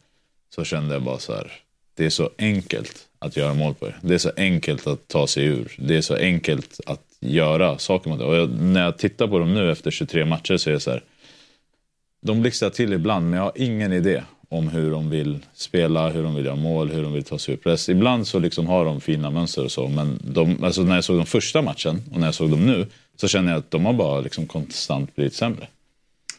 så 0.56 0.64
kände 0.64 0.94
jag 0.96 1.02
bara 1.04 1.20
så 1.20 1.34
här. 1.34 1.52
Det 1.98 2.06
är 2.06 2.10
så 2.10 2.30
enkelt 2.38 2.94
att 3.20 3.38
göra 3.38 3.54
mål 3.54 3.74
på 3.74 3.88
er. 3.88 3.98
Det 4.02 4.14
är 4.14 4.18
så 4.18 4.32
enkelt 4.38 4.88
att 4.88 5.08
ta 5.08 5.28
sig 5.28 5.46
ur. 5.46 5.76
Det 5.78 5.98
är 5.98 6.02
så 6.02 6.16
enkelt 6.16 6.80
att 6.86 7.02
göra 7.20 7.78
saker 7.78 8.10
mot 8.10 8.20
det. 8.20 8.26
Och 8.26 8.36
jag, 8.36 8.50
när 8.62 8.84
jag 8.84 8.98
tittar 8.98 9.28
på 9.28 9.40
dem 9.40 9.54
nu 9.54 9.72
efter 9.72 9.92
23 9.92 10.26
matcher 10.26 10.58
så 10.58 10.70
är 10.70 10.74
det 10.74 10.80
så 10.80 10.92
här. 10.92 11.04
De 12.22 12.42
blixtrar 12.42 12.70
till 12.70 12.94
ibland, 12.94 13.30
men 13.30 13.38
jag 13.38 13.44
har 13.44 13.52
ingen 13.56 13.94
idé 13.94 14.24
om 14.50 14.68
hur 14.68 14.92
de 14.92 15.10
vill 15.10 15.40
spela, 15.54 16.10
hur 16.10 16.24
de 16.24 16.36
vill 16.36 16.46
göra 16.46 16.56
mål, 16.56 16.90
hur 16.90 17.04
de 17.04 17.14
vill 17.14 17.24
ta 17.24 17.40
sig 17.40 17.54
ur 17.54 17.58
press. 17.58 17.90
Ibland 17.90 18.28
så 18.28 18.40
liksom 18.40 18.68
har 18.68 18.86
de 18.86 19.02
fina 19.02 19.32
mönster 19.32 19.64
och 19.64 19.72
så, 19.72 19.88
men 19.88 20.20
de, 20.24 20.64
alltså 20.64 20.82
när 20.84 20.96
jag 20.96 21.04
såg 21.04 21.18
dem 21.18 21.26
första 21.26 21.62
matchen 21.62 22.02
och 22.12 22.20
när 22.20 22.28
jag 22.28 22.36
såg 22.36 22.50
dem 22.50 22.66
nu 22.66 22.88
så 23.16 23.28
känner 23.28 23.52
jag 23.52 23.60
att 23.60 23.72
de 23.72 23.86
har 23.86 23.94
bara 23.94 24.22
liksom 24.22 24.48
konstant 24.48 25.16
blivit 25.16 25.34
sämre. 25.34 25.68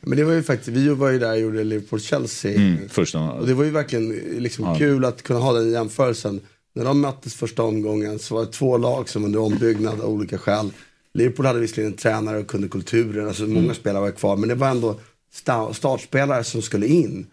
Men 0.01 0.19
det 0.19 0.25
var 0.25 0.33
ju 0.33 0.43
faktiskt, 0.43 0.69
vi 0.69 0.89
var 0.89 1.11
ju 1.11 1.19
där 1.19 1.33
och 1.33 1.39
gjorde 1.39 1.65
Liverpool-Chelsea. 1.65 2.57
Mm, 2.57 2.89
första, 2.89 3.21
Och 3.21 3.47
det 3.47 3.55
var 3.55 3.65
ju 3.65 3.71
verkligen 3.71 4.09
liksom 4.39 4.65
Ja. 4.65 4.75
kul 4.79 5.05
att 5.05 5.23
kunna 5.23 5.39
ha 5.41 5.53
den 5.53 5.71
jämförelsen. 5.73 6.41
När 6.79 6.85
de 6.85 7.01
möttes 7.01 7.35
första 7.35 7.63
omgången 7.63 8.19
så 8.19 8.35
var 8.35 8.45
det 8.45 8.53
två 8.53 8.77
lag 8.79 9.09
som 9.09 9.25
under 9.25 9.39
ombyggnad 9.41 10.01
av 10.01 10.09
olika 10.11 10.39
skäl. 10.39 10.71
Liverpool 11.15 11.47
hade 11.47 11.61
visserligen 11.61 11.93
en 11.93 11.99
tränare 11.99 12.39
och 12.39 12.47
kunde 12.47 12.69
kulturen, 12.69 13.29
alltså 13.29 13.43
många 13.43 13.75
spelare 13.75 14.03
var 14.03 14.11
kvar. 14.11 14.37
Men 14.37 14.49
det 14.49 14.55
var 14.55 14.69
ändå 14.69 15.01
sta- 15.35 15.73
startspelare 15.73 16.45
som 16.45 16.63
skulle 16.63 16.87
in. 16.87 17.27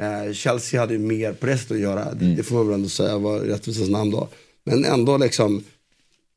Eh, 0.00 0.32
Chelsea 0.32 0.80
hade 0.80 0.92
ju 0.92 0.98
mer 0.98 1.32
på 1.32 1.46
sättet 1.46 1.70
att 1.70 1.78
göra. 1.78 2.14
Det, 2.14 2.34
det 2.34 2.42
får 2.42 2.54
man 2.56 2.66
väl 2.66 2.74
ändå 2.74 2.88
säga 2.88 3.18
var 3.18 3.38
rättvisans 3.38 3.88
namn 3.88 4.10
då. 4.10 4.28
Men 4.64 4.84
ändå 4.84 5.16
liksom. 5.18 5.64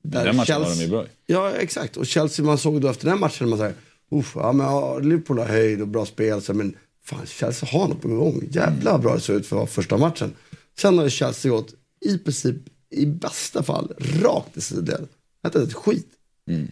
där 0.04 0.26
den 0.26 0.36
matchen 0.36 0.62
var 0.62 0.68
Chelsea- 0.68 0.76
de 0.78 0.84
ju 0.84 0.90
bra. 0.90 1.06
Ja, 1.26 1.52
exakt. 1.52 1.98
Och 1.98 2.06
Chelsea, 2.06 2.46
man 2.46 2.58
såg 2.58 2.82
då 2.82 2.88
efter 2.88 3.06
den 3.10 3.20
matchen, 3.20 3.50
man 3.50 3.60
säger, 3.60 3.74
Uff, 4.12 4.32
ja 4.36 4.52
men 4.52 4.66
ja, 4.68 5.00
Liverpool 5.00 5.40
har 5.40 5.46
höjd 5.46 5.82
och 5.82 5.88
bra 5.88 6.06
spel, 6.06 6.42
så, 6.42 6.54
men 6.54 6.76
fan 7.06 7.26
Chelsea 7.26 7.70
har 7.72 7.88
något 7.88 8.02
på 8.02 8.08
gång. 8.08 8.44
Jävlar 8.52 8.92
vad 8.92 9.02
bra 9.02 9.16
det 9.16 9.22
såg 9.22 9.36
ut 9.36 9.48
för 9.48 9.66
första 9.66 9.98
matchen. 9.98 10.34
Sen 10.80 10.98
har 10.98 11.04
ju 11.06 11.10
Chelsea 11.12 11.52
gått 11.52 11.74
i 12.02 12.18
princip, 12.18 12.56
i 12.90 13.06
bästa 13.06 13.64
fall, 13.64 13.94
rakt 14.00 14.58
i 14.58 14.62
sidled. 14.62 15.08
Inte 15.46 15.62
ett 15.62 15.74
skit. 15.74 16.08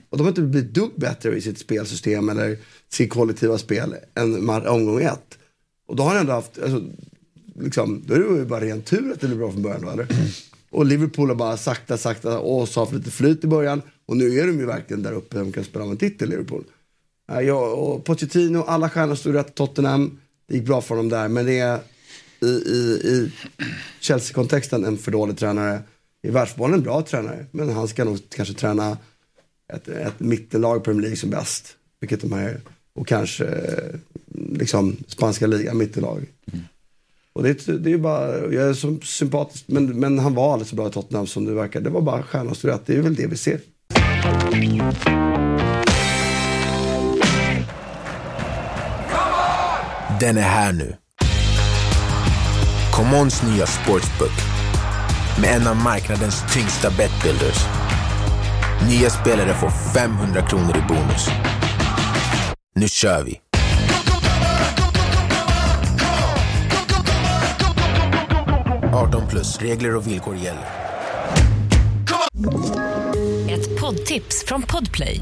Och 0.09 0.17
de 0.17 0.23
har 0.23 0.29
inte 0.29 0.41
blivit 0.41 0.73
dugg 0.73 0.91
bättre 0.95 1.37
i 1.37 1.41
sitt 1.41 1.59
spelsystem 1.59 2.29
eller 2.29 2.57
sitt 2.89 3.09
kollektiva 3.09 3.57
spel 3.57 3.95
än 4.15 4.49
omgång 4.49 5.01
ett. 5.01 5.37
Och 5.87 5.95
då 5.95 6.03
har 6.03 6.09
han 6.09 6.19
ändå 6.19 6.33
haft, 6.33 6.59
alltså, 6.59 6.83
liksom, 7.55 8.03
då 8.07 8.13
är 8.13 8.19
det 8.19 8.39
ju 8.39 8.45
bara 8.45 8.61
ren 8.61 8.81
tur 8.81 9.11
att 9.11 9.19
det 9.19 9.27
blev 9.27 9.39
bra 9.39 9.51
från 9.51 9.61
början 9.61 9.87
eller? 9.87 10.07
Och 10.69 10.85
Liverpool 10.85 11.29
har 11.29 11.35
bara 11.35 11.57
sakta, 11.57 11.97
sakta 11.97 12.39
och 12.39 12.69
så 12.69 12.79
haft 12.79 12.93
lite 12.93 13.11
flyt 13.11 13.43
i 13.43 13.47
början. 13.47 13.81
Och 14.05 14.17
nu 14.17 14.39
är 14.39 14.47
de 14.47 14.59
ju 14.59 14.65
verkligen 14.65 15.03
där 15.03 15.13
uppe, 15.13 15.37
de 15.37 15.51
kan 15.51 15.63
spela 15.63 15.85
om 15.85 15.91
en 15.91 15.97
titel, 15.97 16.29
Liverpool. 16.29 16.63
Ja, 17.27 17.69
och 17.69 18.05
Pochettino, 18.05 18.63
alla 18.63 18.89
stjärnor 18.89 19.15
stod 19.15 19.35
rätt 19.35 19.55
Tottenham. 19.55 20.19
Det 20.47 20.55
gick 20.55 20.65
bra 20.65 20.81
för 20.81 20.95
dem 20.95 21.09
där, 21.09 21.27
men 21.27 21.45
det 21.45 21.59
är 21.59 21.79
i, 22.41 22.45
i, 22.45 22.99
i 23.07 23.31
Chelsea-kontexten 23.99 24.85
en 24.85 24.97
för 24.97 25.11
dålig 25.11 25.37
tränare. 25.37 25.81
I 26.23 26.29
världsfotbollen 26.29 26.75
en 26.75 26.83
bra 26.83 27.01
tränare, 27.01 27.45
men 27.51 27.69
han 27.69 27.87
ska 27.87 28.03
nog 28.03 28.19
kanske 28.29 28.53
träna 28.53 28.97
ett, 29.73 29.87
ett 29.87 30.19
mittenlag 30.19 30.77
i 30.77 30.79
Premier 30.79 31.01
League 31.01 31.17
som 31.17 31.29
bäst. 31.29 31.75
Vilket 31.99 32.21
de 32.21 32.33
här, 32.33 32.61
och 32.95 33.07
kanske 33.07 33.45
eh, 33.45 33.99
liksom, 34.51 34.97
spanska 35.07 35.47
ligan, 35.47 35.77
mittenlag. 35.77 36.25
Och 37.33 37.43
det, 37.43 37.65
det 37.65 37.89
är 37.89 37.91
ju 37.91 37.97
bara, 37.97 38.37
jag 38.37 38.69
är 38.69 38.73
så 38.73 38.97
sympatisk, 39.03 39.63
men, 39.67 39.99
men 39.99 40.19
han 40.19 40.33
var 40.33 40.53
aldrig 40.53 40.67
så 40.67 40.75
bra 40.75 40.87
i 40.87 40.91
Tottenham 40.91 41.27
som 41.27 41.45
det 41.45 41.53
verkar. 41.53 41.81
Det 41.81 41.89
var 41.89 42.01
bara 42.01 42.23
stjärnornas 42.23 42.65
rätt, 42.65 42.81
det 42.85 42.95
är 42.95 43.01
väl 43.01 43.15
det 43.15 43.27
vi 43.27 43.37
ser. 43.37 43.59
Den 50.19 50.37
är 50.37 50.41
här 50.41 50.73
nu. 50.73 50.95
Commons 52.97 53.43
nya 53.43 53.65
sportsbook 53.65 54.31
med 55.41 55.49
en 55.49 55.67
av 55.67 55.75
marknadens 55.75 56.53
tyngsta 56.53 56.89
betbuilders. 56.89 57.65
Nya 58.89 59.09
spelare 59.09 59.53
får 59.53 59.69
500 59.93 60.41
kronor 60.41 60.77
i 60.77 60.81
bonus. 60.87 61.29
Nu 62.75 62.87
kör 62.87 63.23
vi! 63.23 63.39
–18 68.91 69.29
plus. 69.29 69.57
Regler 69.61 69.95
och 69.95 70.07
villkor 70.07 70.35
gäller. 70.35 70.65
Ett 73.49 73.79
poddtips 73.79 74.45
från 74.47 74.61
Podplay. 74.61 75.21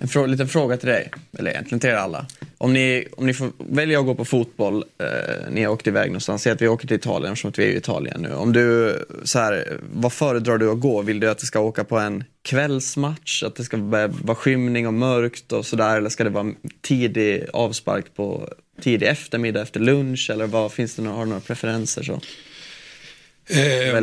En 0.00 0.08
frå 0.08 0.26
liten 0.26 0.48
fråga 0.48 0.76
till 0.76 0.88
dig, 0.88 1.10
eller 1.38 1.50
egentligen 1.50 1.80
till 1.80 1.90
er 1.90 1.94
alla. 1.94 2.26
Om 2.58 2.72
ni, 2.72 3.08
om 3.16 3.26
ni 3.26 3.34
får 3.34 3.52
välja 3.58 4.00
att 4.00 4.06
gå 4.06 4.14
på 4.14 4.24
fotboll, 4.24 4.84
eh, 4.98 5.50
ni 5.50 5.64
har 5.64 5.72
åkt 5.72 5.86
iväg 5.86 6.08
någonstans, 6.08 6.42
säg 6.42 6.52
att 6.52 6.62
vi 6.62 6.68
åker 6.68 6.86
till 6.88 6.96
Italien 6.96 7.32
eftersom 7.32 7.48
att 7.48 7.58
vi 7.58 7.64
är 7.64 7.68
i 7.68 7.76
Italien 7.76 8.22
nu. 8.22 8.32
Om 8.32 8.52
du, 8.52 8.96
så 9.24 9.38
här, 9.38 9.78
vad 9.92 10.12
föredrar 10.12 10.58
du 10.58 10.70
att 10.70 10.80
gå? 10.80 11.02
Vill 11.02 11.20
du 11.20 11.30
att 11.30 11.38
det 11.38 11.46
ska 11.46 11.60
åka 11.60 11.84
på 11.84 11.98
en 11.98 12.24
kvällsmatch, 12.42 13.42
att 13.42 13.56
det 13.56 13.64
ska 13.64 13.76
vara 13.76 14.08
vara 14.08 14.34
skymning 14.34 14.86
och 14.86 14.94
mörkt 14.94 15.52
och 15.52 15.66
sådär, 15.66 15.96
eller 15.96 16.10
ska 16.10 16.24
det 16.24 16.30
vara 16.30 16.52
tidig 16.82 17.44
avspark 17.52 18.14
på 18.16 18.48
tidig 18.80 19.06
eftermiddag 19.06 19.62
efter 19.62 19.80
lunch, 19.80 20.30
eller 20.30 20.46
vad 20.46 20.72
finns 20.72 20.94
det 20.94 21.02
några, 21.02 21.16
har 21.16 21.24
du 21.24 21.28
några 21.28 21.40
preferenser? 21.40 22.02
Så? 22.02 22.20
Eh, 23.50 24.02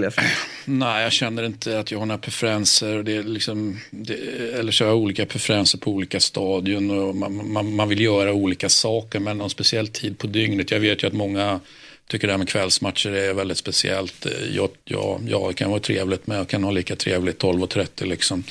nej, 0.66 1.04
jag 1.04 1.12
känner 1.12 1.46
inte 1.46 1.80
att 1.80 1.92
jag 1.92 2.00
har 2.00 2.06
några 2.06 2.22
preferenser. 2.22 3.04
Det 3.04 3.16
är 3.16 3.24
liksom, 3.24 3.80
det, 3.92 4.14
eller 4.60 4.72
så 4.72 4.84
har 4.84 4.90
jag 4.90 4.98
olika 4.98 5.26
preferenser 5.26 5.78
på 5.78 5.92
olika 5.92 6.20
stadion 6.20 7.00
och 7.00 7.16
man, 7.16 7.52
man, 7.52 7.76
man 7.76 7.90
vill 7.90 8.02
göra 8.02 8.34
olika 8.34 8.70
saker 8.70 9.20
men 9.20 9.38
någon 9.38 9.50
speciell 9.50 9.88
tid 9.88 10.18
på 10.18 10.28
dygnet. 10.28 10.72
Jag 10.72 10.80
vet 10.80 11.04
ju 11.04 11.08
att 11.08 11.14
många 11.14 11.60
tycker 12.08 12.28
det 12.28 12.34
här 12.34 12.38
med 12.38 12.50
kvällsmatcher 12.50 13.12
är 13.12 13.34
väldigt 13.34 13.58
speciellt. 13.58 14.28
Jag, 14.54 14.70
jag, 14.86 15.22
ja, 15.28 15.48
det 15.48 15.54
kan 15.54 15.70
vara 15.70 15.80
trevligt 15.80 16.28
men 16.28 16.38
jag 16.38 16.48
kan 16.48 16.64
ha 16.64 16.72
lika 16.72 16.96
trevligt 16.96 17.44
12.30 17.44 18.06
liksom. 18.06 18.44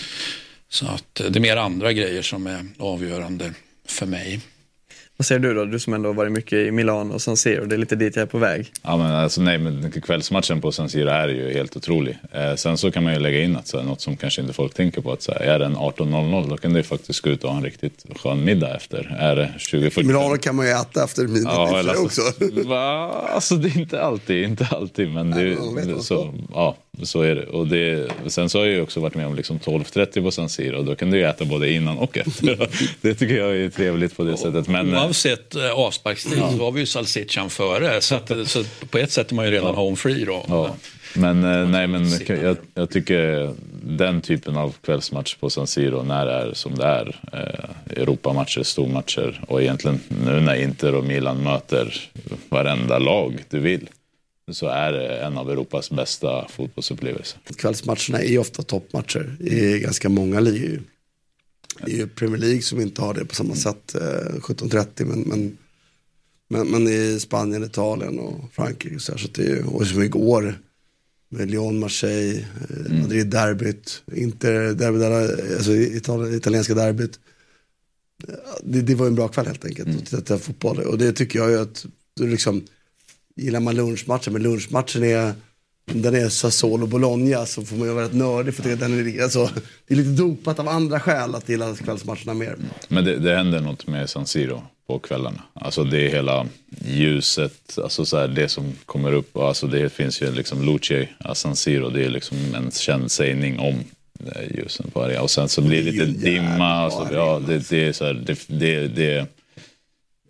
Så 0.69 0.87
att 0.87 1.21
eh, 1.21 1.27
det 1.27 1.39
är 1.39 1.41
mer 1.41 1.57
andra 1.57 1.93
grejer 1.93 2.23
som 2.23 2.47
är 2.47 2.67
avgörande 2.79 3.53
för 3.89 4.07
mig. 4.07 4.41
Vad 5.17 5.27
säger 5.27 5.39
du 5.39 5.55
då? 5.55 5.65
Du 5.65 5.79
som 5.79 5.95
ändå 5.95 6.09
har 6.09 6.15
varit 6.15 6.33
mycket 6.33 6.53
i 6.53 6.71
Milano 6.71 7.15
och 7.15 7.23
San 7.23 7.37
Siro, 7.37 7.65
det 7.65 7.77
är 7.77 7.79
lite 7.79 7.97
dit 7.97 8.17
jag 8.17 8.23
är 8.23 8.27
på 8.27 8.39
väg. 8.39 8.73
Ja, 8.83 8.97
men 8.97 9.07
alltså, 9.13 9.41
nej, 9.41 9.59
men 9.59 9.91
kvällsmatchen 9.91 10.61
på 10.61 10.73
San 10.73 10.89
Siro 10.89 11.09
är 11.09 11.29
ju 11.29 11.53
helt 11.53 11.77
otrolig. 11.77 12.19
Eh, 12.33 12.55
sen 12.55 12.79
så 12.79 12.91
kan 12.91 13.05
man 13.05 13.13
ju 13.13 13.19
lägga 13.19 13.43
in 13.43 13.57
att 13.57 13.67
så 13.67 13.79
här, 13.79 13.85
något 13.85 14.01
som 14.01 14.17
kanske 14.17 14.41
inte 14.41 14.53
folk 14.55 14.75
tänker 14.75 15.01
på. 15.01 15.13
att 15.13 15.23
så 15.23 15.33
här, 15.33 15.41
Är 15.41 15.59
det 15.59 15.65
en 15.65 15.77
18.00 15.77 16.49
då 16.51 16.57
kan 16.57 16.73
det 16.73 16.79
ju 16.79 16.83
faktiskt 16.83 17.21
gå 17.21 17.31
ut 17.31 17.45
och 17.45 17.51
ha 17.51 17.57
en 17.57 17.65
riktigt 17.65 18.05
skön 18.17 18.45
middag 18.45 18.77
efter. 18.77 19.17
Är 19.19 19.37
det 19.37 19.55
20.45? 19.59 20.01
I 20.01 20.05
Milano 20.05 20.37
kan 20.37 20.57
man 20.57 20.67
ju 20.67 20.73
äta 20.73 21.05
efter 21.05 21.23
midnatt 21.23 21.55
Ja, 21.55 21.69
ja, 21.73 21.79
eller 21.79 22.05
också. 22.05 22.23
Va? 22.65 23.11
Alltså 23.35 23.55
det 23.55 23.69
är 23.69 23.79
inte 23.79 24.03
alltid, 24.03 24.45
inte 24.45 24.67
alltid. 24.71 25.11
Men 25.15 25.31
det, 25.31 25.57
det, 25.85 26.03
så, 26.03 26.35
ja, 26.55 26.77
så 27.03 27.23
är 27.23 27.35
det. 27.35 27.47
Och 27.47 27.67
det. 27.67 28.11
Sen 28.27 28.49
så 28.49 28.59
har 28.59 28.65
jag 28.65 28.75
ju 28.75 28.81
också 28.81 29.01
varit 29.01 29.15
med 29.15 29.27
om 29.27 29.35
liksom 29.35 29.59
12.30 29.59 30.23
på 30.23 30.31
San 30.31 30.49
Siro. 30.49 30.83
Då 30.83 30.95
kan 30.95 31.11
du 31.11 31.19
ju 31.19 31.25
äta 31.25 31.45
både 31.45 31.71
innan 31.73 31.99
och 31.99 32.19
efter. 32.19 32.69
det 33.01 33.15
tycker 33.15 33.37
jag 33.37 33.57
är 33.57 33.69
trevligt 33.71 34.17
på 34.17 34.25
det 34.25 34.37
sättet. 34.37 34.69
Men, 34.69 34.95
eh, 34.95 35.05
Oavsett 35.05 35.55
eh, 35.55 35.71
avsparkstid 35.71 36.39
Ja. 36.39 36.53
så 36.59 36.65
har 36.65 36.73
vi 36.73 36.81
ju 36.81 36.87
salsichan 36.87 37.51
före. 37.51 38.01
Så, 38.01 38.15
att, 38.15 38.33
så 38.47 38.65
på 38.91 38.99
ett 38.99 39.11
sätt 39.11 39.31
är 39.31 39.35
man 39.35 39.45
ju 39.45 39.51
redan 39.51 39.75
home 39.75 39.97
free 39.97 40.25
då. 40.25 40.45
Ja. 40.49 40.77
Men, 41.17 41.45
eh, 41.45 41.69
nej, 41.69 41.87
men 41.87 42.07
jag, 42.43 42.57
jag 42.75 42.91
tycker 42.91 43.53
den 43.83 44.21
typen 44.21 44.57
av 44.57 44.75
kvällsmatch 44.85 45.35
på 45.35 45.51
San 45.51 45.67
Siro 45.67 46.03
när 46.03 46.27
det 46.27 46.33
är 46.33 46.53
som 46.55 46.75
det 46.75 46.85
är. 46.85 47.21
Eh, 47.33 47.97
Europamatcher, 48.03 48.63
stormatcher 48.63 49.41
och 49.49 49.63
egentligen 49.63 50.01
nu 50.25 50.41
när 50.41 50.55
Inter 50.55 50.95
och 50.95 51.05
Milan 51.05 51.43
möter 51.43 51.95
varenda 52.49 52.99
lag 52.99 53.45
du 53.51 53.61
vill. 53.61 53.89
Så 54.53 54.67
är 54.67 54.93
det 54.93 55.19
en 55.19 55.39
av 55.39 55.51
Europas 55.51 55.91
bästa 55.91 56.49
fotbollsupplevelser. 56.49 57.39
Kvällsmatcherna 57.57 58.19
är 58.23 58.29
ju 58.29 58.39
ofta 58.39 58.63
toppmatcher 58.63 59.37
i 59.41 59.79
ganska 59.79 60.09
många 60.09 60.41
ligor. 60.41 60.83
Det 61.85 61.93
är 61.93 61.97
ju 61.97 62.07
Premier 62.09 62.41
League 62.41 62.63
som 62.63 62.81
inte 62.81 63.03
har 63.03 63.15
det 63.15 63.25
på 63.25 63.35
samma 63.35 63.55
sätt, 63.55 63.95
eh, 63.95 64.01
17.30 64.41 65.05
men, 65.05 65.21
men, 65.21 65.59
men, 66.49 66.69
men 66.69 66.89
i 66.89 67.21
Spanien, 67.21 67.65
Italien 67.65 68.19
och 68.19 68.53
Frankrike 68.53 68.99
så, 68.99 69.13
här, 69.13 69.19
så 69.19 69.29
det 69.35 69.43
är, 69.43 69.47
ju- 69.57 69.65
och 69.65 69.87
som 69.87 70.03
igår 70.03 70.59
med 71.29 71.51
Lyon, 71.51 71.79
Marseille, 71.79 72.39
eh, 72.39 72.93
Madrid 73.03 73.27
derbyt, 73.27 74.03
Inter 74.15 74.75
derby, 74.75 75.05
alltså 75.57 75.73
Italien, 75.73 76.35
italienska 76.35 76.75
derbyt. 76.75 77.19
Det, 78.63 78.83
det 78.83 78.95
var 78.95 79.07
en 79.07 79.15
bra 79.15 79.29
kväll 79.29 79.47
helt 79.47 79.65
enkelt 79.65 79.89
att 79.99 80.07
titta 80.07 80.35
på 80.35 80.39
fotboll 80.45 80.79
och 80.81 80.99
det 80.99 81.13
tycker 81.13 81.39
jag 81.39 81.51
ju 81.51 81.59
att, 81.61 81.87
du 82.17 82.27
liksom, 82.29 82.65
gillar 83.37 83.61
man 83.61 83.77
lunchmatchen, 83.77 84.33
men 84.33 84.43
lunchmatchen 84.43 85.05
är 85.05 85.35
om 85.93 86.03
den 86.03 86.15
är 86.15 86.29
Sassuolo 86.29 86.87
Bologna 86.87 87.47
så 87.47 87.65
får 87.65 87.77
man 87.77 87.89
ju 87.89 87.95
vara 87.95 88.05
rätt 88.05 88.15
nördig 88.15 88.55
för 88.55 88.73
att 88.73 88.81
den 88.81 89.19
är, 89.19 89.23
alltså, 89.23 89.51
det 89.87 89.95
är 89.95 89.99
lite 89.99 90.23
dopat 90.23 90.59
av 90.59 90.69
andra 90.69 91.01
skäl 91.01 91.35
att 91.35 91.49
gilla 91.49 91.75
kvällsmatcherna 91.75 92.35
mer. 92.35 92.57
Men 92.89 93.05
det, 93.05 93.19
det 93.19 93.37
händer 93.37 93.61
något 93.61 93.87
med 93.87 94.11
San 94.11 94.27
Siro 94.27 94.63
på 94.87 94.99
kvällarna. 94.99 95.43
Alltså 95.55 95.85
det 95.85 96.07
är 96.07 96.11
hela 96.11 96.47
ljuset, 96.85 97.79
alltså 97.83 98.05
så 98.05 98.19
här, 98.19 98.29
det 98.29 98.49
som 98.49 98.73
kommer 98.87 99.13
upp. 99.13 99.37
Alltså 99.37 99.67
det 99.67 99.91
finns 99.93 100.23
ju 100.23 100.33
liksom 100.33 100.63
Luce 100.63 101.09
San 101.35 101.57
Siro, 101.57 101.91
det 101.91 102.05
är 102.05 102.09
liksom 102.09 102.37
en 102.55 102.71
känd 102.71 103.11
sägning 103.11 103.59
om 103.59 103.75
eh, 104.27 104.57
ljusen 104.57 104.91
på 104.91 105.03
arenan. 105.03 105.23
Och 105.23 105.31
sen 105.31 105.49
så 105.49 105.63
blir 105.63 105.85
det 105.85 105.91
lite 105.91 106.05
dimma. 106.05 106.69
Alltså, 106.69 107.15
ja, 107.15 107.41
det, 107.47 107.69
det 107.69 107.89
är 107.89 107.93
så 107.93 108.05
här, 108.05 108.15
det, 108.15 108.39
det, 108.47 108.89
det, 108.89 109.27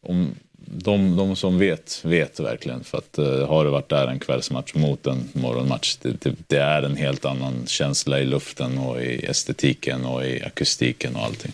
om 0.02 0.34
de, 0.66 1.16
de 1.16 1.36
som 1.36 1.58
vet, 1.58 2.00
vet 2.04 2.40
verkligen. 2.40 2.84
För 2.84 2.98
att 2.98 3.18
uh, 3.18 3.46
har 3.46 3.64
du 3.64 3.70
varit 3.70 3.88
där 3.88 4.06
en 4.06 4.18
kvällsmatch 4.18 4.74
mot 4.74 5.06
en 5.06 5.28
morgonmatch, 5.32 5.96
det, 6.02 6.20
det, 6.20 6.34
det 6.46 6.58
är 6.58 6.82
en 6.82 6.96
helt 6.96 7.24
annan 7.24 7.66
känsla 7.66 8.20
i 8.20 8.26
luften 8.26 8.78
och 8.78 9.02
i 9.02 9.26
estetiken 9.26 10.04
och 10.04 10.26
i 10.26 10.42
akustiken 10.42 11.16
och 11.16 11.22
allting. 11.22 11.52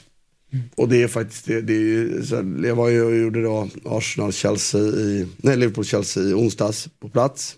Och 0.74 0.88
det 0.88 1.02
är 1.02 1.08
faktiskt, 1.08 1.44
det, 1.44 1.60
det 1.60 1.72
är 1.72 2.22
så 2.22 2.66
jag 2.66 2.76
var 2.76 2.88
ju 2.88 3.04
och 3.04 3.16
gjorde 3.16 3.42
då 3.42 3.68
Arsenal-Chelsea 3.84 4.80
i, 4.80 5.26
nej 5.36 5.56
Liverpool-Chelsea 5.56 6.22
i 6.22 6.34
onsdags 6.34 6.88
på 7.00 7.08
plats. 7.08 7.56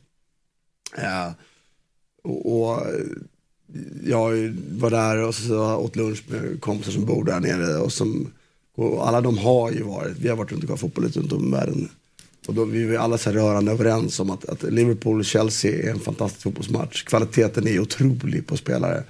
Ja. 0.97 1.35
Och, 2.25 2.63
och 2.63 2.87
eh, 2.87 3.05
jag 4.05 4.55
var 4.71 4.91
där 4.91 5.23
och 5.23 5.35
så 5.35 5.77
åt 5.77 5.97
lunch 5.97 6.23
med 6.27 6.61
kompisar 6.61 6.93
som 6.93 7.05
bor 7.05 7.25
där 7.25 7.41
nere 7.41 7.77
och 7.77 7.93
som, 7.93 8.33
och 8.77 9.09
alla 9.09 9.21
de 9.21 9.39
har 9.39 9.71
ju 9.71 9.83
varit, 9.83 10.19
vi 10.19 10.29
har 10.29 10.37
varit 10.37 10.53
runt 10.53 10.63
och 10.63 10.69
kollat 10.69 10.81
fotboll 10.81 11.05
lite 11.05 11.19
runt 11.21 11.33
om 11.33 11.49
i 11.49 11.51
världen. 11.51 11.89
Och 12.47 12.55
då 12.55 12.65
vi 12.65 12.87
var 12.87 12.97
alla 12.97 13.19
så 13.19 13.31
här 13.31 13.37
rörande 13.37 13.73
överens 13.73 14.21
om 14.21 14.31
att, 14.31 14.45
att 14.45 14.63
Liverpool-Chelsea 14.63 15.87
är 15.87 15.91
en 15.91 16.01
fantastisk 16.01 16.43
fotbollsmatch. 16.43 17.03
Kvaliteten 17.03 17.69
är 17.69 17.81
otrolig 17.81 18.47
på 18.47 18.57
spelare. 18.57 19.05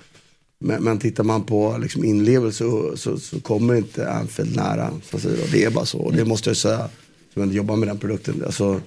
Men, 0.59 0.83
men 0.83 0.99
tittar 0.99 1.25
man 1.25 1.45
på 1.45 1.79
liksom 1.79 2.05
inlevelse 2.05 2.59
så, 2.59 2.97
så, 2.97 3.19
så 3.19 3.41
kommer 3.41 3.75
inte 3.75 4.11
Anfield 4.11 4.57
nära. 4.57 4.91
Så 5.05 5.17
att 5.17 5.23
säga. 5.23 5.47
Det 5.53 5.65
är 5.65 5.71
bara 5.71 5.87
så. 5.87 5.99
Och 5.99 6.13
det 6.13 6.25
måste 6.25 6.51
jag 6.51 6.57
säga, 6.57 6.89
som 7.33 7.43
jag 7.43 7.53
jobbar 7.53 7.77
med 7.77 7.89
den 7.89 7.99
produkten. 7.99 8.43
Alltså, 8.47 8.81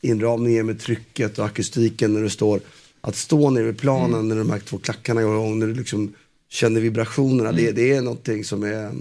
inramningen 0.00 0.66
med 0.66 0.80
trycket 0.80 1.38
och 1.38 1.44
akustiken 1.44 2.14
när 2.14 2.22
du 2.22 2.30
står. 2.30 2.60
Att 3.00 3.16
stå 3.16 3.50
nere 3.50 3.64
vid 3.64 3.78
planen 3.78 4.28
när 4.28 4.36
de 4.36 4.50
här 4.50 4.58
två 4.58 4.78
klackarna 4.78 5.22
går 5.22 5.34
igång. 5.34 5.58
När 5.58 5.66
du 5.66 5.74
liksom 5.74 6.14
känner 6.48 6.80
vibrationerna. 6.80 7.52
Det, 7.52 7.72
det 7.72 7.92
är 7.92 8.02
någonting 8.02 8.44
som 8.44 8.62
är... 8.62 8.92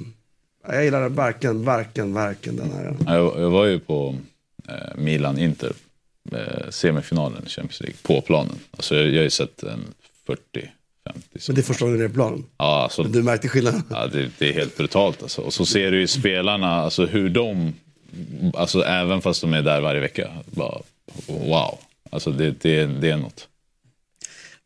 Jag 0.70 0.84
gillar 0.86 1.09
verkligen, 1.09 1.65
verkligen, 1.65 2.13
verkligen 2.13 2.57
den 2.57 2.72
här. 2.72 2.95
Jag, 3.05 3.39
jag 3.39 3.49
var 3.49 3.65
ju 3.65 3.80
på 3.80 4.15
eh, 4.68 4.95
Milan-Inter, 4.95 5.72
eh, 6.32 6.70
semifinalen 6.70 7.43
i 7.45 7.49
Champions 7.49 7.82
League, 7.82 7.97
på 8.01 8.22
planen. 8.22 8.55
Alltså 8.72 8.95
jag, 8.95 9.07
jag 9.07 9.15
har 9.15 9.24
ju 9.24 9.30
sett 9.30 9.63
en 9.63 9.93
Men 11.47 11.55
det 11.55 11.61
är 11.61 11.63
första 11.63 11.86
gången 11.86 11.99
det 11.99 12.05
är 12.05 12.09
plan. 12.09 12.45
Ja, 12.57 12.84
alltså, 12.84 13.03
Men 13.03 13.11
du 13.11 13.24
märkte 13.24 13.47
skillnaden? 13.47 13.84
Ja, 13.89 14.07
det, 14.07 14.30
det 14.38 14.49
är 14.49 14.53
helt 14.53 14.78
brutalt 14.78 15.22
alltså. 15.22 15.41
Och 15.41 15.53
så 15.53 15.65
ser 15.65 15.91
du 15.91 15.99
ju 15.99 16.07
spelarna, 16.07 16.68
alltså 16.68 17.05
hur 17.05 17.30
de, 17.30 17.74
alltså 18.53 18.82
även 18.82 19.22
fast 19.22 19.41
de 19.41 19.53
är 19.53 19.61
där 19.61 19.82
varje 19.82 19.99
vecka, 19.99 20.30
bara 20.45 20.82
wow. 21.28 21.80
Alltså 22.09 22.32
det, 22.32 22.51
det, 22.51 22.86
det 22.86 23.09
är 23.09 23.18
något. 23.18 23.47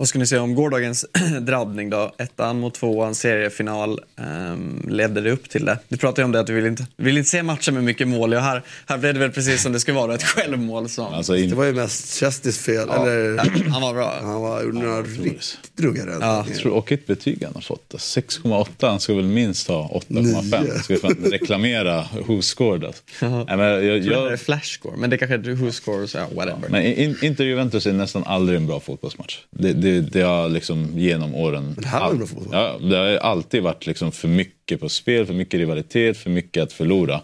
Vad 0.01 0.07
ska 0.07 0.19
ni 0.19 0.27
säga 0.27 0.41
om 0.41 0.55
gårdagens 0.55 1.05
drabbning 1.41 1.89
då? 1.89 2.11
Ettan 2.17 2.59
mot 2.59 2.73
tvåan, 2.73 3.15
seriefinal. 3.15 3.99
Um, 4.15 4.85
ledde 4.89 5.21
det 5.21 5.31
upp 5.31 5.49
till 5.49 5.65
det? 5.65 5.79
Du 5.89 5.97
pratade 5.97 6.21
ju 6.21 6.25
om 6.25 6.31
det 6.31 6.39
att 6.39 6.47
du 6.47 6.53
vill 6.53 6.65
inte, 6.65 6.85
vill 6.97 7.17
inte 7.17 7.29
se 7.29 7.43
matcher 7.43 7.71
med 7.71 7.83
mycket 7.83 8.07
mål. 8.07 8.33
Och 8.33 8.41
här, 8.41 8.63
här 8.85 8.97
blev 8.97 9.13
det 9.13 9.19
väl 9.19 9.31
precis 9.31 9.61
som 9.63 9.73
det 9.73 9.79
ska 9.79 9.93
vara, 9.93 10.15
ett 10.15 10.23
självmål. 10.23 10.89
Som... 10.89 11.05
Alltså, 11.13 11.33
Det 11.33 11.53
var 11.53 11.65
ju 11.65 11.73
mest 11.73 12.19
Chestis 12.19 12.59
fel. 12.59 12.87
Ja. 12.87 13.07
Eller, 13.07 13.37
Han 13.69 13.81
var 13.81 13.93
bra. 13.93 14.19
han 14.21 14.41
var, 14.41 14.63
några 14.63 15.01
riktigt 15.01 15.57
ruggare. 15.77 16.45
Jag 16.47 16.55
tror, 16.55 16.73
och 16.73 16.91
ett 16.91 17.07
betyg 17.07 17.43
han 17.43 17.53
har 17.53 17.61
fått. 17.61 17.93
6,8. 17.93 18.67
Han 18.81 18.99
ska 18.99 19.13
väl 19.13 19.25
minst 19.25 19.67
ha 19.67 20.01
8,5. 20.09 20.61
Nio. 20.63 20.79
Ska 20.79 20.95
fan 20.95 21.17
reklamera 21.31 22.05
who 22.27 22.41
scored. 22.41 22.85
Alltså. 22.85 23.03
Nej, 23.19 23.57
men 23.57 23.59
jag, 23.59 23.83
Jag 23.83 24.03
tror 24.03 24.13
det 24.13 24.21
jag, 24.21 24.33
är 24.33 24.37
flashscore, 24.37 24.97
men 24.97 25.09
det 25.09 25.17
kanske 25.17 25.35
är 25.35 25.55
who 25.55 25.71
scores, 25.71 26.15
ja, 26.15 26.27
whatever. 26.35 26.69
men 26.69 26.83
in, 26.83 27.17
Inter 27.21 27.43
Juventus 27.43 27.87
är 27.87 27.93
nästan 27.93 28.23
aldrig 28.23 28.57
en 28.57 28.67
bra 28.67 28.79
fotbollsmatch. 28.79 29.39
Det, 29.49 29.73
det, 29.73 29.90
det 29.99 30.21
har 30.21 30.49
liksom 30.49 30.99
genom 30.99 31.35
åren... 31.35 31.63
Men 31.63 31.83
det 31.83 31.87
här 31.87 32.13
bra 32.13 32.27
fotboll. 32.27 32.47
Ja, 32.51 32.77
det 32.81 32.97
har 32.97 33.07
alltid 33.17 33.63
varit 33.63 33.85
liksom 33.85 34.11
för 34.11 34.27
mycket 34.27 34.79
på 34.79 34.89
spel, 34.89 35.25
för 35.25 35.33
mycket 35.33 35.59
rivalitet, 35.59 36.17
för 36.17 36.29
mycket 36.29 36.63
att 36.63 36.73
förlora. 36.73 37.21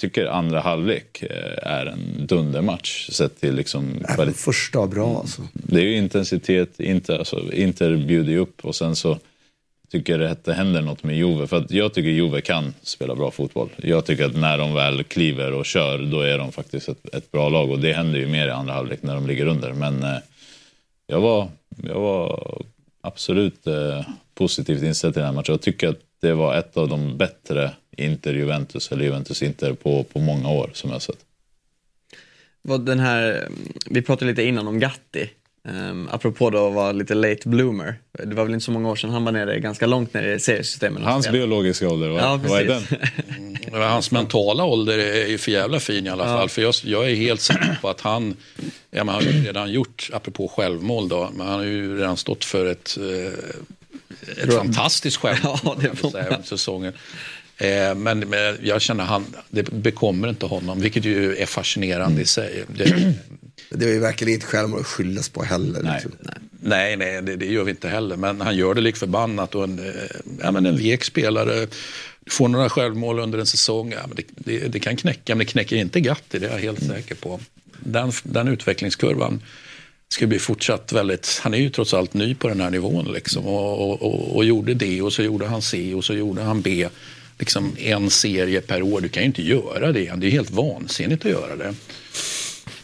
Tycker 0.00 0.26
andra 0.26 0.60
halvlek 0.60 1.22
eh, 1.22 1.70
är 1.72 1.86
en 1.86 2.26
dundermatch 2.26 3.10
sett 3.10 3.40
till 3.40 3.54
liksom 3.54 4.04
Även 4.08 4.34
första 4.34 4.78
var 4.78 4.86
bra 4.86 5.18
alltså. 5.18 5.42
det 5.52 5.80
är 5.80 5.84
ju 5.84 5.96
intensitet, 5.96 6.80
Inter, 6.80 7.18
alltså, 7.18 7.52
Inter 7.52 7.96
bjuder 7.96 8.32
ju 8.32 8.38
upp 8.38 8.64
och 8.64 8.74
sen 8.74 8.96
så 8.96 9.18
tycker 9.90 10.18
jag 10.18 10.30
att 10.30 10.44
det 10.44 10.54
händer 10.54 10.82
något 10.82 11.02
med 11.02 11.16
Juve. 11.16 11.46
För 11.46 11.66
jag 11.68 11.94
tycker 11.94 12.10
Juve 12.10 12.40
kan 12.40 12.74
spela 12.82 13.14
bra 13.14 13.30
fotboll. 13.30 13.68
Jag 13.76 14.06
tycker 14.06 14.24
att 14.24 14.36
när 14.36 14.58
de 14.58 14.74
väl 14.74 15.04
kliver 15.04 15.52
och 15.52 15.66
kör, 15.66 15.98
då 15.98 16.20
är 16.20 16.38
de 16.38 16.52
faktiskt 16.52 16.88
ett, 16.88 17.14
ett 17.14 17.32
bra 17.32 17.48
lag. 17.48 17.70
Och 17.70 17.78
det 17.78 17.92
händer 17.92 18.18
ju 18.18 18.26
mer 18.26 18.48
i 18.48 18.50
andra 18.50 18.74
halvlek 18.74 19.02
när 19.02 19.14
de 19.14 19.26
ligger 19.26 19.46
under. 19.46 19.72
Men 19.72 20.02
eh, 20.02 20.18
jag, 21.06 21.20
var, 21.20 21.48
jag 21.82 22.00
var 22.00 22.62
absolut 23.00 23.66
eh, 23.66 24.06
positivt 24.34 24.82
inställd 24.82 25.14
till 25.14 25.20
den 25.20 25.28
här 25.28 25.34
matchen. 25.34 25.52
Jag 25.52 25.62
tycker 25.62 25.88
att 25.88 26.00
det 26.20 26.32
var 26.32 26.54
ett 26.54 26.76
av 26.76 26.88
de 26.88 27.16
bättre 27.16 27.70
Inter-Juventus, 27.96 28.92
eller 28.92 29.04
Juventus-Inter, 29.04 29.72
på, 29.72 30.04
på 30.04 30.18
många 30.18 30.48
år 30.50 30.70
som 30.72 30.90
jag 30.90 30.94
har 30.94 31.00
sett. 31.00 31.24
Vad 32.62 32.86
den 32.86 32.98
här, 32.98 33.48
vi 33.90 34.02
pratade 34.02 34.30
lite 34.30 34.42
innan 34.42 34.68
om 34.68 34.78
Gatti. 34.78 35.30
Um, 35.70 36.08
apropå 36.12 36.50
då 36.50 36.68
att 36.68 36.74
vara 36.74 36.92
lite 36.92 37.14
late 37.14 37.48
bloomer. 37.48 37.94
Det 38.24 38.34
var 38.34 38.44
väl 38.44 38.54
inte 38.54 38.64
så 38.64 38.70
många 38.70 38.88
år 38.90 38.96
sedan 38.96 39.10
han 39.10 39.24
var 39.24 39.32
nere 39.32 39.60
ganska 39.60 39.86
långt 39.86 40.14
ner 40.14 40.22
i 40.22 40.40
seriesystemen. 40.40 41.02
och 41.04 41.10
Hans 41.10 41.28
biologiska 41.30 41.88
ålder, 41.88 42.08
vad, 42.08 42.22
Ja, 42.22 42.40
vad 42.48 42.60
är 42.60 42.64
den? 42.64 42.82
precis. 42.82 43.72
Men 43.72 43.82
hans 43.82 44.10
mentala 44.10 44.64
ålder 44.64 44.98
är 44.98 45.26
ju 45.26 45.38
för 45.38 45.52
jävla 45.52 45.80
fin 45.80 46.06
i 46.06 46.10
alla 46.10 46.24
Ja. 46.30 46.36
fall. 46.38 46.48
För 46.48 46.62
jag, 46.62 46.74
jag 46.84 47.10
är 47.10 47.14
helt 47.14 47.40
säker 47.40 47.78
på 47.82 47.88
att 47.88 48.00
han, 48.00 48.36
ja, 48.90 49.04
men 49.04 49.08
han 49.08 49.24
har 49.24 49.32
ju 49.32 49.44
redan 49.44 49.72
gjort, 49.72 50.10
apropå 50.12 50.48
självmål 50.48 51.08
då, 51.08 51.30
men 51.34 51.46
han 51.46 51.56
har 51.56 51.64
ju 51.64 51.98
redan 51.98 52.16
stått 52.16 52.44
för 52.44 52.66
ett, 52.66 52.98
eh, 53.00 54.44
ett 54.44 54.54
fantastiskt 54.54 55.16
självmål 55.16 55.58
Ja, 55.64 55.76
det 55.80 55.96
får 55.96 56.10
säga, 56.10 56.24
under 56.28 56.42
säsongen. 56.42 56.92
Eh, 57.58 57.94
men, 57.94 58.18
men 58.18 58.58
jag 58.62 58.80
känner 58.82 59.04
han, 59.04 59.26
det 59.50 59.62
bekommer 59.72 60.28
inte 60.28 60.46
honom, 60.46 60.80
vilket 60.80 61.04
ju 61.04 61.36
är 61.36 61.46
fascinerande 61.46 62.22
i 62.22 62.26
sig. 62.26 62.64
Det, 62.76 63.14
Det 63.70 63.86
var 63.86 63.92
ju 63.92 63.98
verkligen 63.98 64.34
inte 64.34 64.46
självmål 64.46 64.80
att 64.80 64.86
skyllas 64.86 65.28
på 65.28 65.42
heller. 65.42 65.92
liksom. 65.94 66.12
Nej, 66.60 66.96
nej, 66.96 67.22
det, 67.22 67.36
det 67.36 67.46
gör 67.46 67.64
vi 67.64 67.70
inte 67.70 67.88
heller. 67.88 68.16
Men 68.16 68.40
han 68.40 68.56
gör 68.56 68.74
det 68.74 68.80
lik 68.80 68.96
förbannat 68.96 69.54
och 69.54 69.64
en, 69.64 69.78
eh, 69.78 69.94
ja, 70.42 70.50
men 70.50 70.66
en 70.66 70.76
vek 70.76 71.04
spelare. 71.04 71.66
Får 72.30 72.48
några 72.48 72.68
självmål 72.68 73.18
under 73.18 73.38
en 73.38 73.46
säsong, 73.46 73.92
ja, 73.92 74.06
men 74.06 74.16
det, 74.16 74.24
det, 74.28 74.68
det 74.68 74.80
kan 74.80 74.96
knäcka, 74.96 75.34
men 75.34 75.38
det 75.38 75.52
knäcker 75.52 75.76
inte 75.76 76.00
Gatti, 76.00 76.38
det 76.38 76.46
är 76.46 76.50
jag 76.50 76.58
helt 76.58 76.86
säker 76.86 77.14
på. 77.14 77.40
Den, 77.78 78.12
den 78.22 78.48
utvecklingskurvan 78.48 79.42
ska 80.08 80.26
bli 80.26 80.38
fortsatt 80.38 80.92
väldigt, 80.92 81.40
han 81.42 81.54
är 81.54 81.58
ju 81.58 81.70
trots 81.70 81.94
allt 81.94 82.14
ny 82.14 82.34
på 82.34 82.48
den 82.48 82.60
här 82.60 82.70
nivån 82.70 83.12
liksom, 83.12 83.46
och, 83.46 83.90
och, 83.90 84.02
och, 84.02 84.36
och 84.36 84.44
gjorde 84.44 84.74
det 84.74 85.02
och 85.02 85.12
så 85.12 85.22
gjorde 85.22 85.46
han 85.46 85.62
C 85.62 85.94
och 85.94 86.04
så 86.04 86.14
gjorde 86.14 86.42
han 86.42 86.60
B. 86.60 86.88
Liksom 87.38 87.76
en 87.78 88.10
serie 88.10 88.60
per 88.60 88.82
år, 88.82 89.00
du 89.00 89.08
kan 89.08 89.22
ju 89.22 89.26
inte 89.26 89.42
göra 89.42 89.92
det. 89.92 90.12
Det 90.16 90.26
är 90.26 90.30
helt 90.30 90.50
vansinnigt 90.50 91.24
att 91.24 91.30
göra 91.30 91.56
det. 91.56 91.74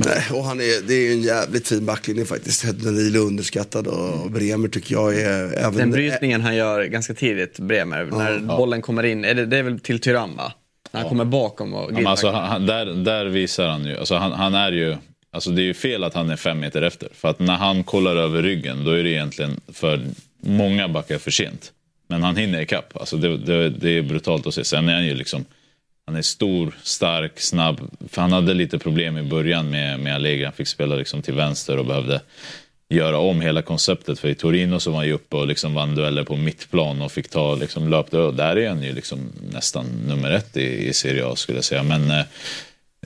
Nej, 0.05 0.23
och 0.39 0.45
han 0.45 0.61
är, 0.61 0.87
det 0.89 0.95
är 0.95 1.01
ju 1.01 1.13
en 1.13 1.23
jävligt 1.23 1.69
fin 1.69 1.87
backlinje 1.87 2.25
faktiskt. 2.25 2.65
Danilo 2.65 3.23
är 3.23 3.27
underskattad 3.27 3.87
och 3.87 4.31
Bremer 4.31 4.69
tycker 4.69 4.95
jag 4.95 5.15
är... 5.21 5.59
Även, 5.59 5.77
Den 5.77 5.91
brytningen 5.91 6.41
han 6.41 6.57
gör 6.57 6.85
ganska 6.85 7.15
tidigt, 7.15 7.59
Bremer, 7.59 8.05
när 8.05 8.39
bollen 8.57 8.83
kommer 8.83 9.03
in, 9.03 9.25
är 9.25 9.35
det, 9.35 9.47
det 9.47 9.57
är 9.59 9.63
väl 9.63 9.81
till 9.81 9.99
Tyramma? 10.01 10.53
När 10.93 11.01
han 11.01 11.09
kommer 11.09 11.25
bakom 11.25 11.75
och 11.75 11.91
Ja, 12.03 12.09
alltså, 12.11 12.31
han, 12.31 12.49
han- 12.49 12.67
där, 12.67 12.87
där 12.87 13.27
visar 13.27 13.67
han 13.69 13.85
ju, 13.85 13.97
alltså, 13.99 14.15
han, 14.15 14.33
han 14.33 14.55
är 14.55 14.73
ju, 14.73 14.97
alltså, 15.33 15.51
det 15.51 15.63
är 15.63 15.65
ju 15.65 15.75
fel 15.75 16.05
att 16.05 16.15
han 16.15 16.31
är 16.31 16.37
fem 16.37 16.61
meter 16.61 16.83
efter. 16.83 17.09
För 17.15 17.29
att 17.29 17.39
när 17.39 17.57
han 17.57 17.85
kollar 17.85 18.17
över 18.17 18.43
ryggen, 18.43 18.85
då 18.85 18.91
är 18.91 19.03
det 19.03 19.11
egentligen 19.11 19.61
för 19.73 20.01
många 20.41 20.89
backar 20.89 21.19
för 21.19 21.31
sent. 21.31 21.73
Men 22.09 22.23
han 22.23 22.37
hinner 22.37 22.61
ikapp, 22.61 22.97
alltså, 22.97 23.17
det, 23.17 23.37
det, 23.37 23.71
det 23.71 23.91
är 23.99 24.03
brutalt 24.03 24.47
att 24.47 24.55
se. 24.55 24.65
Sen 24.65 24.89
är 24.89 24.95
han 24.95 25.07
ju 25.07 25.15
liksom, 25.15 25.45
han 26.07 26.17
är 26.17 26.23
stor, 26.23 26.75
stark, 26.83 27.41
snabb. 27.41 27.81
För 28.09 28.23
han 28.23 28.33
hade 28.33 28.55
lite 28.55 28.79
problem 28.79 29.19
i 29.19 29.23
början 29.23 29.71
med, 29.71 30.01
med 30.01 30.15
Allegri. 30.15 30.45
Han 30.45 30.53
fick 30.53 30.69
spela 30.69 30.95
liksom 30.95 31.23
till 31.23 31.35
vänster 31.35 31.77
och 31.77 31.87
behövde 31.87 32.21
göra 32.89 33.19
om 33.19 33.41
hela 33.41 33.63
konceptet. 33.63 34.19
För 34.19 34.29
i 34.29 34.35
Torino 34.35 34.81
så 34.81 34.91
var 34.91 34.99
han 34.99 35.07
ju 35.07 35.13
uppe 35.13 35.37
och 35.37 35.47
liksom 35.47 35.75
vann 35.75 35.95
dueller 35.95 36.25
på 36.25 36.37
mittplan 36.37 37.03
och 37.03 37.13
fick 37.13 37.29
ta 37.29 37.55
liksom 37.55 37.89
löpte. 37.89 38.19
Och 38.19 38.35
där 38.35 38.59
är 38.59 38.69
han 38.69 38.83
ju 38.83 38.93
liksom 38.93 39.19
nästan 39.53 39.87
nummer 40.07 40.31
ett 40.31 40.57
i, 40.57 40.89
i 40.89 40.93
Serie 40.93 41.27
A 41.27 41.37
skulle 41.37 41.59
jag 41.59 41.65
säga. 41.65 41.83
Men 41.83 42.11
eh, 42.11 42.25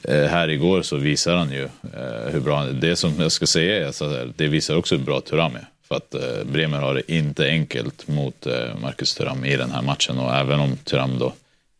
eh 0.04 0.26
här 0.26 0.48
igår 0.48 0.82
så 0.82 0.96
visar 0.96 1.36
han 1.36 1.52
ju 1.52 1.62
eh, 1.64 2.32
hur 2.32 2.40
bra 2.40 2.58
han 2.58 2.68
är. 2.68 2.72
Det 2.72 2.96
som 2.96 3.20
jag 3.20 3.32
ska 3.32 3.46
säga 3.46 3.86
är 3.86 3.88
att 3.88 4.38
det 4.38 4.48
visar 4.48 4.76
också 4.76 4.96
hur 4.96 5.04
bra 5.04 5.20
Thuram 5.20 5.54
är. 5.56 5.66
För 5.88 5.94
att 5.94 6.14
eh, 6.14 6.44
Bremer 6.52 6.78
har 6.78 6.94
det 6.94 7.12
inte 7.12 7.46
enkelt 7.46 8.08
mot 8.08 8.46
eh, 8.46 8.78
Marcus 8.82 9.14
Thuram 9.14 9.44
i 9.44 9.56
den 9.56 9.70
här 9.70 9.82
matchen. 9.82 10.18
Och 10.18 10.34
även 10.34 10.60
om 10.60 10.76
Thuram 10.76 11.18
då 11.18 11.32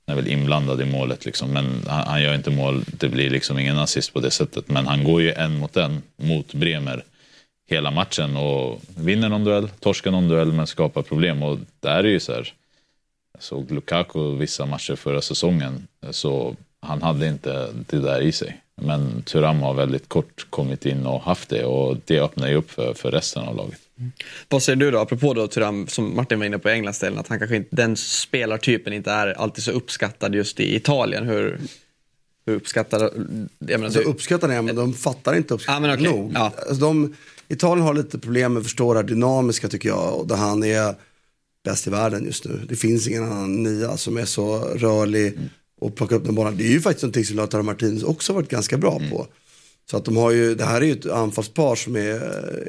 är 0.07 0.15
väl 0.15 0.29
inblandad 0.29 0.81
i 0.81 0.85
målet 0.85 1.25
liksom. 1.25 1.51
Men 1.51 1.83
han, 1.87 2.07
han 2.07 2.23
gör 2.23 2.35
inte 2.35 2.51
mål, 2.51 2.85
det 2.87 3.09
blir 3.09 3.31
liksom 3.31 3.59
ingen 3.59 3.79
assist 3.79 4.13
på 4.13 4.21
det 4.21 4.31
sättet. 4.31 4.69
Men 4.69 4.87
han 4.87 5.05
går 5.05 5.23
ju 5.23 5.33
en 5.33 5.59
mot 5.59 5.77
en 5.77 6.03
mot 6.17 6.55
Bremer 6.55 7.05
hela 7.69 7.91
matchen 7.91 8.37
och 8.37 8.81
vinner 8.97 9.29
någon 9.29 9.45
duell, 9.45 9.69
torskar 9.69 10.11
någon 10.11 10.29
duell 10.29 10.53
men 10.53 10.67
skapar 10.67 11.03
problem. 11.03 11.43
Och 11.43 11.59
där 11.81 12.05
är 12.05 12.09
ju 12.09 12.21
så 12.21 12.33
här, 12.33 12.53
jag 13.33 13.43
såg 13.43 13.71
Lukaku 13.71 14.37
vissa 14.37 14.67
matcher 14.67 14.97
förra 14.97 15.21
säsongen, 15.21 15.87
så 16.11 16.57
han 16.81 17.03
hade 17.03 17.27
inte 17.27 17.69
det 17.73 17.99
där 17.99 18.21
i 18.21 18.33
sig. 18.33 18.61
Men 18.81 19.23
Turam 19.23 19.61
har 19.61 19.75
väldigt 19.75 20.09
kort 20.09 20.47
kommit 20.51 20.87
in 20.87 21.07
och 21.07 21.23
haft 21.23 21.49
det 21.49 21.65
och 21.65 21.97
det 22.05 22.21
öppnar 22.21 22.49
ju 22.49 22.55
upp 22.55 22.71
för, 22.71 22.95
för 22.95 23.11
resten 23.11 23.43
av 23.43 23.57
laget. 23.57 23.81
Vad 24.49 24.63
säger 24.63 24.77
du 24.77 24.91
då, 24.91 24.99
apropå 24.99 25.35
då 25.35 25.49
Thuram, 25.49 25.87
som 25.87 26.17
Martin 26.17 26.39
var 26.39 26.47
inne 26.47 26.59
på 26.59 26.69
i 26.69 26.73
Englandsdelen, 26.73 27.19
att 27.19 27.29
han 27.29 27.39
kanske 27.39 27.57
inte, 27.57 27.77
den 27.77 27.97
spelartypen 27.97 28.93
inte 28.93 29.11
är 29.11 29.29
alltid 29.29 29.65
så 29.65 29.71
uppskattad 29.71 30.35
just 30.35 30.61
i 30.61 30.77
Italien. 30.77 31.27
Hur, 31.29 31.61
hur 32.47 32.55
uppskattad, 32.55 33.03
jag 33.03 33.69
menar, 33.69 33.85
Alltså, 33.85 34.01
du, 34.01 34.05
uppskattar 34.05 34.49
det, 34.49 34.63
men 34.63 34.77
de 34.77 34.95
fattar 34.95 35.37
inte 35.37 35.55
uppskattningen 35.55 35.91
men 35.91 36.01
okej. 36.01 36.21
nog. 36.21 36.33
Ja. 36.35 36.53
Alltså, 36.57 36.75
de, 36.75 37.15
Italien 37.49 37.87
har 37.87 37.95
lite 37.95 38.19
problem 38.19 38.53
med 38.53 38.61
att 38.61 38.67
förstå 38.67 38.95
det 38.95 39.01
här 39.01 39.07
dynamiska 39.07 39.69
tycker 39.69 39.89
jag. 39.89 40.15
Och 40.15 40.27
där 40.27 40.37
han 40.37 40.65
är 40.65 40.95
bäst 41.65 41.87
i 41.87 41.91
världen 41.91 42.25
just 42.25 42.45
nu. 42.45 42.61
Det 42.69 42.77
finns 42.77 43.09
ingen 43.09 43.25
annan 43.25 43.63
nia 43.63 43.97
som 43.97 44.17
är 44.17 44.25
så 44.25 44.59
rörlig 44.59 45.39
och 45.81 45.97
plockar 45.97 46.17
upp 46.17 46.25
den 46.25 46.35
bollen. 46.35 46.57
Det 46.57 46.65
är 46.65 46.73
ju 46.73 46.81
faktiskt 46.81 47.03
någonting 47.03 47.25
som 47.25 47.37
Lautaro 47.37 47.63
Martinez 47.63 48.03
också 48.03 48.33
varit 48.33 48.49
ganska 48.49 48.79
bra 48.79 49.01
på. 49.11 49.27
Så 49.91 49.97
att 49.97 50.05
de 50.05 50.17
har 50.17 50.31
ju, 50.31 50.55
det 50.55 50.65
här 50.65 50.81
är 50.81 50.87
ju 50.87 50.93
ett 50.93 51.07
anfallspar 51.07 51.75
som 51.75 51.97
är, 51.97 52.21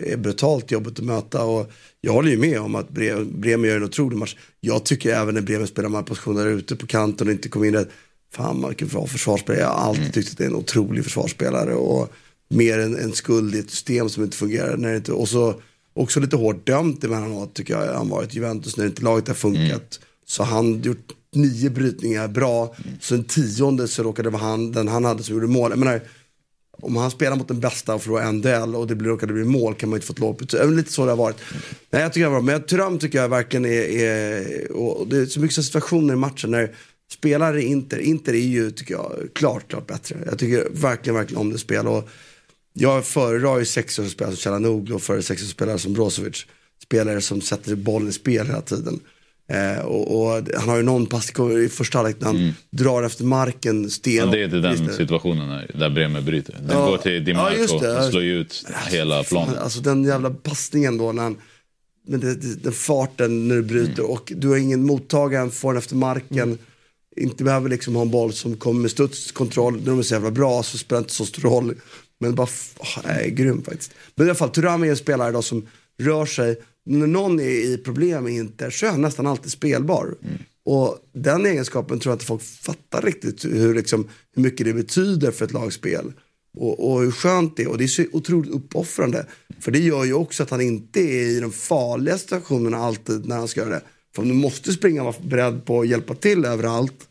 är 0.08 0.18
brutalt 0.18 0.72
jobbigt 0.72 1.00
att 1.00 1.06
möta. 1.06 1.44
Och 1.44 1.72
jag 2.02 2.14
håller 2.14 2.30
ju 2.30 2.38
med 2.38 2.60
om 2.60 2.76
att 2.76 2.90
Bre- 2.90 3.40
Bremer 3.40 3.68
gör 3.68 3.76
en 3.76 3.84
otrolig 3.84 4.18
match. 4.18 4.36
Jag 4.60 4.86
tycker 4.86 5.10
även 5.16 5.34
när 5.36 5.42
Bremer 5.42 5.66
spelar 5.66 5.90
de 5.90 5.96
här 5.96 6.02
positionerna 6.04 6.50
ute 6.50 6.76
på 6.76 6.88
kanten 6.88 7.28
och 7.28 7.34
inte 7.34 7.50
kommer 7.50 7.66
in 7.66 7.74
rätt. 7.74 7.90
Fan 8.34 8.68
vilken 8.68 8.88
bra 8.88 9.08
försvarsspelare. 9.08 9.62
Jag 9.62 9.70
har 9.70 9.90
alltid 9.90 10.14
tyckt 10.14 10.32
att 10.32 10.38
det 10.38 10.44
är 10.44 10.48
en 10.48 10.56
otrolig 10.56 11.04
försvarsspelare. 11.04 11.74
Och 11.74 12.10
mer 12.50 12.80
en, 12.80 12.96
en 12.96 13.14
skuld 13.14 13.56
i 13.56 13.60
ett 13.60 13.70
system 13.70 14.10
som 14.10 14.24
inte 14.24 14.38
fungerar. 14.38 14.78
När 14.78 14.90
det 14.90 14.98
inte, 14.98 15.12
och 15.12 15.30
så 15.30 15.62
också 15.94 16.20
lite 16.20 16.36
hårt 16.36 16.68
dömt 16.68 17.04
emellanåt 17.04 17.54
tycker 17.54 17.74
jag 17.74 17.94
han 17.94 18.10
varit 18.10 18.34
Juventus 18.36 18.78
när 18.78 18.86
inte 18.86 19.04
laget 19.04 19.28
har 19.28 19.36
funkat. 19.36 20.00
Så 20.26 20.44
han 20.44 20.82
gjort 20.82 21.12
nio 21.36 21.70
brytningar 21.70 22.28
bra. 22.28 22.76
Så 23.02 23.16
en 23.16 23.24
tionde 23.24 23.88
så 23.88 24.04
råkade 24.04 24.30
det 24.30 24.34
vara 24.34 24.44
han, 24.44 24.72
den 24.72 24.88
han 24.88 25.06
hade 25.06 25.24
som 25.24 25.36
gjorde 25.36 25.48
mål. 25.48 25.72
Jag 25.72 25.80
menar, 25.80 26.02
om 26.82 26.96
han 26.96 27.12
spelar 27.12 27.36
mot 27.36 27.48
den 27.48 27.60
bästa 27.60 27.96
och 27.96 28.04
förlorar 28.04 28.24
en 28.24 28.42
duell 28.42 28.76
och 28.76 28.88
det 28.88 28.96
blir, 28.96 29.10
råkade 29.10 29.34
bli 29.34 29.44
mål 29.44 29.76
kan 29.76 29.90
man 29.90 29.96
ju 29.96 29.98
inte 29.98 30.22
få 30.22 30.30
ett 30.32 30.52
på. 30.52 30.66
Lite 30.66 30.92
så 30.92 31.06
det 31.06 31.12
har 31.12 31.18
varit. 31.18 31.38
Nej, 31.90 32.02
jag 32.02 32.14
tycker 32.14 32.26
det 32.26 32.32
var 32.32 32.42
bra. 32.42 32.54
Men 32.54 32.64
Thuram 32.64 33.00
tycker 33.00 33.18
jag 33.22 33.30
verkligen 33.30 33.66
är, 33.66 33.72
är 33.72 34.72
och 34.72 35.08
det 35.08 35.18
är 35.18 35.26
så 35.26 35.40
mycket 35.40 35.66
situationer 35.66 36.14
i 36.14 36.18
matchen 36.18 36.52
när 36.52 36.76
spelare 37.12 37.62
i 37.62 37.66
Inter, 37.66 37.98
Inter 37.98 38.34
är 38.34 38.38
ju 38.38 38.72
tycker 38.72 38.94
jag 38.94 39.12
klart, 39.34 39.68
klart 39.68 39.88
bättre. 39.88 40.18
Jag 40.26 40.40
tycker 40.40 40.68
verkligen, 40.72 41.16
verkligen 41.16 41.42
om 41.42 41.52
det 41.52 41.58
spel. 41.58 41.88
Och 41.88 42.10
jag 42.74 43.06
föredrar 43.06 43.60
ju 43.60 43.66
sexårsspelare 43.66 44.36
som 44.36 44.42
Chalanoglu 44.42 44.96
och 44.96 45.02
före 45.02 45.22
sexårsspelare 45.22 45.80
som 45.80 45.94
Brozovic. 45.94 46.46
spelare 46.84 47.22
som 47.22 47.42
sätter 47.42 47.76
bollen 47.76 48.10
i 48.10 48.12
spel 48.12 48.48
hela 48.48 48.62
tiden. 48.62 49.00
Eh, 49.50 49.80
och, 49.86 50.22
och 50.22 50.44
han 50.58 50.70
har 50.70 50.78
ju 50.78 50.84
någon 50.84 51.06
pass 51.06 51.32
i 51.66 51.70
första 51.70 51.98
halvlek 51.98 52.16
när 52.20 52.28
han 52.28 52.54
drar 52.72 53.04
efter 53.04 53.24
marken 53.24 53.90
sten. 53.90 54.14
Ja, 54.16 54.26
det 54.26 54.42
är 54.44 54.48
den 54.48 54.86
det. 54.86 54.94
situationen 54.94 55.50
där- 55.50 55.72
där 55.80 55.90
Bremer 55.90 56.22
bryter. 56.22 56.54
Den 56.68 56.78
Ja, 56.78 56.86
går 56.90 56.98
till 56.98 57.24
Di 57.26 57.32
ja, 57.32 57.38
Marco 57.38 57.98
och 57.98 58.10
slår 58.10 58.24
ut 58.24 58.66
hela 58.90 59.24
planen. 59.24 59.58
Alltså 59.58 59.80
den 59.82 60.04
jävla 60.04 60.30
passningen 60.30 60.98
då 60.98 61.12
när 61.12 61.24
han, 61.24 61.38
med 62.08 62.20
den 62.64 62.74
farten 62.74 63.48
när 63.48 63.56
du 63.56 63.62
bryter 63.64 64.00
Mm. 64.00 64.12
och 64.12 64.34
du 64.36 64.48
har 64.50 64.58
ingen 64.58 64.86
mottagare, 64.86 65.50
får 65.50 65.74
den 65.74 65.78
efter 65.78 65.96
marken. 65.96 66.58
Inte 67.18 67.44
behöver 67.44 67.70
liksom 67.70 67.96
ha 67.96 68.02
en 68.02 68.12
boll 68.12 68.34
som 68.34 68.58
kommer 68.58 68.82
med 68.82 68.92
studskontroll. 68.92 69.78
När 69.80 69.86
de 69.86 70.00
är 70.00 70.04
så 70.04 70.14
jävla 70.14 70.32
bra 70.32 70.64
så 70.64 70.78
spelar 70.78 71.00
det 71.02 71.04
inte 71.04 71.14
så 71.14 71.26
stor 71.26 71.42
roll. 71.42 71.76
Men 72.20 72.36
bara, 72.36 72.48
ah, 72.80 73.02
är 73.04 73.28
grym 73.30 73.64
faktiskt. 73.64 73.92
Men 74.16 74.28
i 74.28 74.30
alla 74.30 74.36
fall, 74.38 74.50
Thuram 74.50 74.84
är 74.84 74.88
en 74.88 74.98
spelare 74.98 75.32
då 75.32 75.42
som 75.42 75.68
rör 76.00 76.26
sig. 76.26 76.56
När 76.88 77.08
någon 77.08 77.40
är 77.40 77.44
i 77.44 77.78
problem 77.78 78.28
är 78.28 78.88
han 78.92 79.02
nästan 79.02 79.28
alltid 79.28 79.52
spelbar. 79.52 80.16
Mm. 80.22 80.38
Och 80.66 80.98
den 81.14 81.46
egenskapen 81.46 82.00
tror 82.00 82.12
jag 82.12 82.16
inte 82.16 82.26
folk 82.26 82.42
fattar 82.42 83.02
riktigt 83.02 83.46
hur, 83.46 83.76
liksom, 83.76 84.08
hur 84.36 84.44
mycket 84.44 84.66
det 84.66 84.74
betyder 84.74 85.32
för 85.32 85.46
ett 85.46 85.54
lagspel. 85.54 86.14
Och, 86.58 86.92
och 86.92 87.02
hur 87.02 87.12
skönt 87.12 87.58
det 87.58 87.64
är. 87.64 87.68
Och 87.68 87.78
det 87.78 87.84
är 87.84 87.88
så 87.88 88.06
otroligt 88.12 88.52
uppoffrande. 88.52 89.26
För 89.60 89.72
det 89.72 89.80
gör 89.80 90.04
ju 90.04 90.14
också 90.14 90.44
att 90.44 90.50
han 90.50 90.62
inte 90.62 91.00
är 91.00 91.24
i 91.24 91.40
de 91.40 91.52
farliga 91.52 92.18
situationerna 92.18 92.78
alltid 92.78 93.26
när 93.26 93.38
han 93.38 93.48
ska 93.48 93.62
göra 93.62 93.70
det. 93.70 93.82
För 94.16 94.22
om 94.22 94.28
du 94.28 94.34
måste 94.34 94.74
springa 94.74 95.04
och 95.04 95.06
vara 95.06 95.30
beredd 95.30 95.66
på 95.66 95.82
att 95.82 95.88
hjälpa 95.88 96.16
till 96.16 96.46
överallt, 96.46 97.08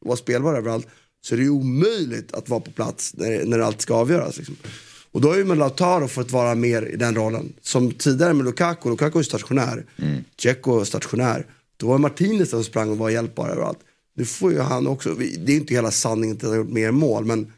vara 0.00 0.16
spelbar 0.16 0.54
överallt, 0.54 0.86
så 1.24 1.34
är 1.34 1.36
det 1.36 1.44
ju 1.44 1.50
omöjligt 1.50 2.32
att 2.32 2.48
vara 2.48 2.60
på 2.60 2.70
plats 2.70 3.14
när, 3.16 3.44
när 3.44 3.58
allt 3.58 3.80
ska 3.80 3.94
avgöras. 3.94 4.36
Liksom. 4.36 4.56
Och 5.12 5.20
då 5.20 5.28
har 5.28 5.36
ju 5.36 5.44
med 5.44 5.58
Lautaro 5.58 6.08
fått 6.08 6.30
vara 6.30 6.54
mer 6.54 6.82
i 6.82 6.96
den 6.96 7.14
rollen. 7.14 7.52
Som 7.62 7.92
tidigare 7.92 8.34
med 8.34 8.46
Lukaku, 8.46 8.90
Lukaku 8.90 9.18
är 9.18 9.22
stationär, 9.22 9.84
Dzeko 10.36 10.80
är 10.80 10.84
stationär. 10.84 11.46
Då 11.76 11.86
var 11.86 11.98
Martinez 11.98 12.50
som 12.50 12.64
sprang 12.64 12.90
och 12.90 12.98
var 12.98 13.10
hjälpbar 13.10 13.48
överallt. 13.48 13.78
Nu 14.14 14.24
får 14.24 14.52
ju 14.52 14.60
han 14.60 14.86
också, 14.86 15.14
det 15.14 15.52
är 15.52 15.56
inte 15.56 15.74
hela 15.74 15.90
sanningen 15.90 16.36
att 16.36 16.42
han 16.42 16.50
har 16.50 16.58
gjort 16.58 16.68
mer 16.68 16.90
mål, 16.90 17.24
men 17.24 17.52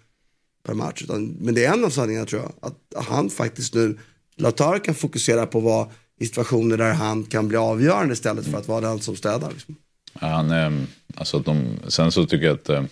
per 0.67 0.75
match. 0.75 1.03
Utan, 1.03 1.37
men 1.41 1.55
det 1.55 1.65
är 1.65 1.73
en 1.73 1.85
av 1.85 1.91
sanningarna 1.91 2.27
tror 2.27 2.43
jag. 2.43 2.53
Att 2.61 3.05
han 3.05 3.31
faktiskt 3.31 3.75
nu, 3.75 3.99
Lautaro 4.37 4.79
kan 4.79 4.95
fokusera 4.95 5.47
på 5.47 5.61
vara 5.61 5.89
i 6.21 6.27
situationer 6.27 6.77
där 6.77 6.93
han 6.93 7.25
kan 7.25 7.49
bli 7.49 7.57
avgörande 7.57 8.13
istället 8.13 8.47
för 8.47 8.59
att 8.59 8.69
vara 8.69 8.81
den 8.81 9.01
som 9.01 9.17
städar. 9.17 9.51
Liksom. 9.51 9.77
Ja, 10.21 10.27
Han, 10.27 10.51
eh, 10.51 10.85
alltså 11.15 11.39
de, 11.39 11.65
sen 11.89 12.13
så 12.13 12.27
tycker 12.27 12.47
jag 12.47 12.55
att 12.55 12.69
eh, 12.69 12.83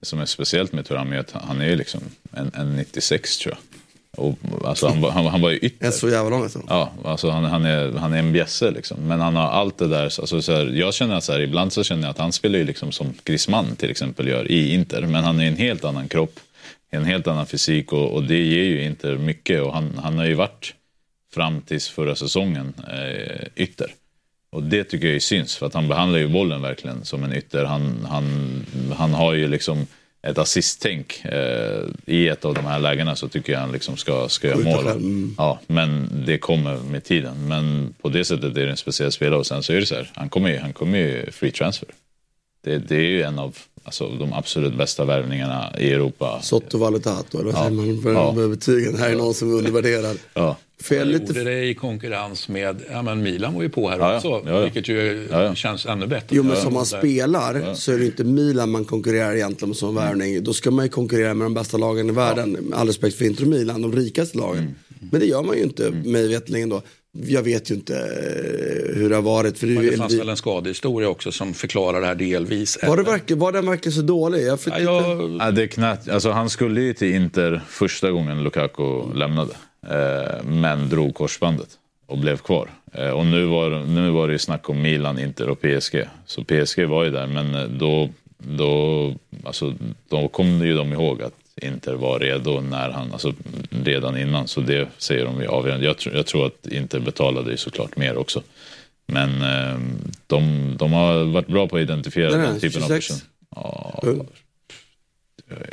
det 0.00 0.06
som 0.06 0.20
är 0.20 0.26
speciellt 0.26 0.72
med 0.72 0.86
Thuram 0.86 1.12
är 1.12 1.18
att 1.18 1.30
han 1.32 1.60
är 1.60 1.76
liksom 1.76 2.00
en, 2.32 2.50
en 2.54 2.76
96 2.76 3.38
tror 3.38 3.54
jag. 3.54 3.69
Och, 4.16 4.38
alltså, 4.64 4.88
han, 4.88 5.04
han, 5.04 5.26
han 5.26 5.40
var 5.40 5.50
ju 5.50 5.58
ytter. 5.62 5.86
Är 5.86 5.90
så 5.90 6.08
jävla 6.08 6.30
lång 6.30 6.42
alltså. 6.42 6.62
Ja, 6.68 6.92
alltså 7.04 7.30
han, 7.30 7.44
han, 7.44 7.64
är, 7.64 7.92
han 7.92 8.12
är 8.12 8.18
en 8.18 8.32
bjässe 8.32 8.70
liksom. 8.70 8.98
Men 9.00 9.20
han 9.20 9.36
har 9.36 9.48
allt 9.48 9.78
det 9.78 9.88
där. 9.88 10.04
Alltså, 10.04 10.42
så 10.42 10.52
här, 10.52 10.66
jag 10.66 10.94
känner 10.94 11.16
att 11.16 11.24
så 11.24 11.32
här, 11.32 11.40
ibland 11.40 11.72
så 11.72 11.84
känner 11.84 12.02
jag 12.02 12.10
att 12.10 12.18
han 12.18 12.32
spelar 12.32 12.58
ju 12.58 12.64
liksom 12.64 12.92
som 12.92 13.14
Griezmann 13.24 13.76
till 13.76 13.90
exempel 13.90 14.28
gör 14.28 14.50
i 14.50 14.74
Inter. 14.74 15.02
Men 15.02 15.24
han 15.24 15.40
är 15.40 15.46
en 15.46 15.56
helt 15.56 15.84
annan 15.84 16.08
kropp, 16.08 16.40
en 16.90 17.04
helt 17.04 17.26
annan 17.26 17.46
fysik 17.46 17.92
och, 17.92 18.12
och 18.12 18.22
det 18.22 18.38
ger 18.38 18.64
ju 18.64 18.84
Inter 18.84 19.16
mycket. 19.16 19.62
Och 19.62 19.72
han, 19.74 20.00
han 20.02 20.18
har 20.18 20.26
ju 20.26 20.34
varit 20.34 20.74
fram 21.34 21.60
tills 21.60 21.88
förra 21.88 22.14
säsongen 22.14 22.74
eh, 22.92 23.46
ytter. 23.56 23.94
Och 24.52 24.62
det 24.62 24.84
tycker 24.84 25.06
jag 25.06 25.14
ju 25.14 25.20
syns 25.20 25.56
för 25.56 25.66
att 25.66 25.74
han 25.74 25.88
behandlar 25.88 26.18
ju 26.18 26.28
bollen 26.28 26.62
verkligen 26.62 27.04
som 27.04 27.24
en 27.24 27.32
ytter. 27.32 27.64
Han, 27.64 28.06
han, 28.08 28.66
han 28.96 29.14
har 29.14 29.32
ju 29.32 29.48
liksom 29.48 29.86
ett 30.22 30.38
assisttänk 30.38 31.24
eh, 31.24 31.82
i 32.06 32.28
ett 32.28 32.44
av 32.44 32.54
de 32.54 32.66
här 32.66 32.78
lägena 32.78 33.16
så 33.16 33.28
tycker 33.28 33.52
jag 33.52 33.60
han 33.60 33.72
liksom 33.72 33.96
ska, 33.96 34.28
ska 34.28 34.48
göra 34.48 34.58
mål. 34.58 34.86
mm. 34.86 35.34
Ja, 35.38 35.60
men 35.66 36.08
det 36.26 36.38
kommer 36.38 36.76
med 36.76 37.04
tiden. 37.04 37.48
Men 37.48 37.94
på 38.02 38.08
det 38.08 38.24
sättet 38.24 38.56
är 38.56 38.64
det 38.64 38.70
en 38.70 38.76
speciell 38.76 39.12
spelare 39.12 39.38
och 39.38 39.46
sen 39.46 39.62
så 39.62 39.72
är 39.72 39.80
det 39.80 39.86
så 39.86 39.94
här, 39.94 40.10
han 40.14 40.28
kommer 40.28 40.50
ju, 40.50 40.58
han 40.58 40.72
kommer 40.72 40.98
ju 40.98 41.30
free 41.30 41.50
transfer. 41.50 41.88
Det, 42.64 42.78
det 42.78 42.96
är 42.96 43.00
ju 43.00 43.22
en 43.22 43.38
av 43.38 43.56
alltså, 43.84 44.08
de 44.08 44.32
absolut 44.32 44.78
bästa 44.78 45.04
värvningarna 45.04 45.72
i 45.78 45.92
Europa. 45.92 46.38
Sotto 46.42 46.78
valutato, 46.78 47.40
eller 47.40 47.50
Ja. 47.50 47.56
säger 47.58 47.70
man 47.70 48.14
Ja. 48.42 48.48
betygen? 48.48 48.98
Här 48.98 49.10
är 49.10 49.16
någon 49.16 49.34
som 49.34 49.50
är 49.50 49.54
undervärderad. 49.58 50.18
Ja. 50.34 50.56
Fel 50.82 51.08
lite 51.08 51.24
gjorde 51.26 51.44
det 51.44 51.64
i 51.64 51.74
konkurrens 51.74 52.48
med, 52.48 52.82
ja 52.90 53.02
men 53.02 53.22
Milan 53.22 53.54
var 53.54 53.62
ju 53.62 53.68
på 53.68 53.88
här 53.88 53.98
Ja, 53.98 54.16
också, 54.16 54.28
Ja, 54.28 54.42
ja. 54.46 54.60
vilket 54.60 54.88
ju 54.88 55.28
Ja, 55.30 55.42
ja. 55.42 55.54
känns 55.54 55.86
ännu 55.86 56.06
bättre. 56.06 56.36
Jo 56.36 56.42
men 56.42 56.56
som 56.56 56.74
man 56.74 56.86
spelar 56.86 57.54
Ja. 57.66 57.74
så 57.74 57.92
är 57.92 57.98
det 57.98 58.06
inte 58.06 58.24
Milan 58.24 58.70
man 58.70 58.84
konkurrerar 58.84 59.34
egentligen 59.34 59.68
med 59.68 59.76
som 59.76 59.94
värvning. 59.94 60.44
Då 60.44 60.52
ska 60.52 60.70
man 60.70 60.84
ju 60.84 60.88
konkurrera 60.88 61.34
med 61.34 61.44
de 61.44 61.54
bästa 61.54 61.76
lagen 61.76 62.08
i 62.08 62.12
världen. 62.12 62.50
Med 62.52 62.78
all 62.78 62.86
respekt 62.86 63.16
för 63.16 63.24
Inter 63.24 63.42
och 63.42 63.48
Milan, 63.48 63.82
de 63.82 63.92
rikaste 63.92 64.38
lagen. 64.38 64.62
Mm. 64.62 64.74
Men 65.10 65.20
det 65.20 65.26
gör 65.26 65.42
man 65.42 65.56
ju 65.56 65.62
inte, 65.62 65.90
mig 65.90 66.28
veterligen 66.28 66.68
då. 66.68 66.82
Jag 67.12 67.42
vet 67.42 67.70
ju 67.70 67.74
inte 67.74 67.96
eh, 67.96 68.96
hur 68.96 69.08
det 69.08 69.14
har 69.14 69.22
varit. 69.22 69.58
För 69.58 69.66
det, 69.66 69.74
Men 69.74 69.86
är 69.86 69.90
det 69.90 69.96
fanns 69.96 70.14
väl 70.14 70.28
en 70.28 70.36
skadehistoria 70.36 71.08
också 71.08 71.32
som 71.32 71.54
förklarar 71.54 72.00
det 72.00 72.06
här 72.06 72.14
delvis. 72.14 72.78
var, 72.82 72.96
det 72.96 73.02
verkligen, 73.02 73.40
var 73.40 73.52
den 73.52 73.66
verkligen 73.66 73.92
så 73.92 74.02
dålig? 74.02 74.46
Jag 74.46 74.60
fick 74.60 74.72
Ja, 74.72 74.80
jag, 74.80 75.36
Ja, 75.40 75.50
det 75.50 75.62
är 75.62 75.66
knappt, 75.66 76.08
alltså 76.08 76.30
han 76.30 76.50
skulle 76.50 76.80
ju 76.80 76.94
till 76.94 77.14
Inter 77.14 77.62
första 77.68 78.10
gången 78.10 78.44
Lukaku 78.44 79.14
lämnade. 79.14 79.52
Eh, 79.88 80.44
men 80.44 80.88
drog 80.88 81.14
korsbandet 81.14 81.68
och 82.06 82.18
blev 82.18 82.36
kvar. 82.36 82.70
Eh, 82.92 83.10
och 83.10 83.26
nu 83.26 83.46
var, 83.46 83.70
nu 83.70 84.10
var 84.10 84.26
det 84.26 84.32
ju 84.32 84.38
snack 84.38 84.68
om 84.68 84.82
Milan, 84.82 85.18
Inter 85.18 85.48
och 85.48 85.60
PSG. 85.60 86.04
Så 86.26 86.44
PSG 86.44 86.84
var 86.84 87.04
ju 87.04 87.10
där 87.10 87.26
men 87.26 87.54
eh, 87.54 87.64
då, 87.64 88.08
då, 88.38 89.14
alltså, 89.44 89.74
då 90.08 90.28
kom 90.28 90.66
ju 90.66 90.74
de 90.74 90.92
ihåg 90.92 91.22
att 91.22 91.34
Inter 91.62 91.94
var 91.94 92.18
redo 92.18 92.60
när 92.60 92.90
han, 92.90 93.12
alltså 93.12 93.34
redan 93.70 94.18
innan. 94.18 94.48
Så 94.48 94.60
det 94.60 94.88
säger 94.98 95.24
de 95.24 95.40
ju 95.40 95.46
avgörande. 95.46 95.86
Jag, 95.86 95.98
tror- 95.98 96.14
jag 96.16 96.26
tror 96.26 96.46
att 96.46 96.66
Inter 96.66 97.00
betalade 97.00 97.50
ju 97.50 97.56
såklart 97.56 97.96
mer 97.96 98.16
också. 98.16 98.42
Men 99.06 99.42
eh, 99.42 99.78
de, 100.26 100.74
de 100.78 100.92
har 100.92 101.24
varit 101.24 101.46
bra 101.46 101.68
på 101.68 101.76
att 101.76 101.82
identifiera 101.82 102.36
nej, 102.36 102.46
den 102.46 102.60
typen 102.60 102.82
av 102.82 102.86
26. 102.88 103.08
person. 103.08 103.26
Ja, 103.56 104.00
Mm. 104.02 104.26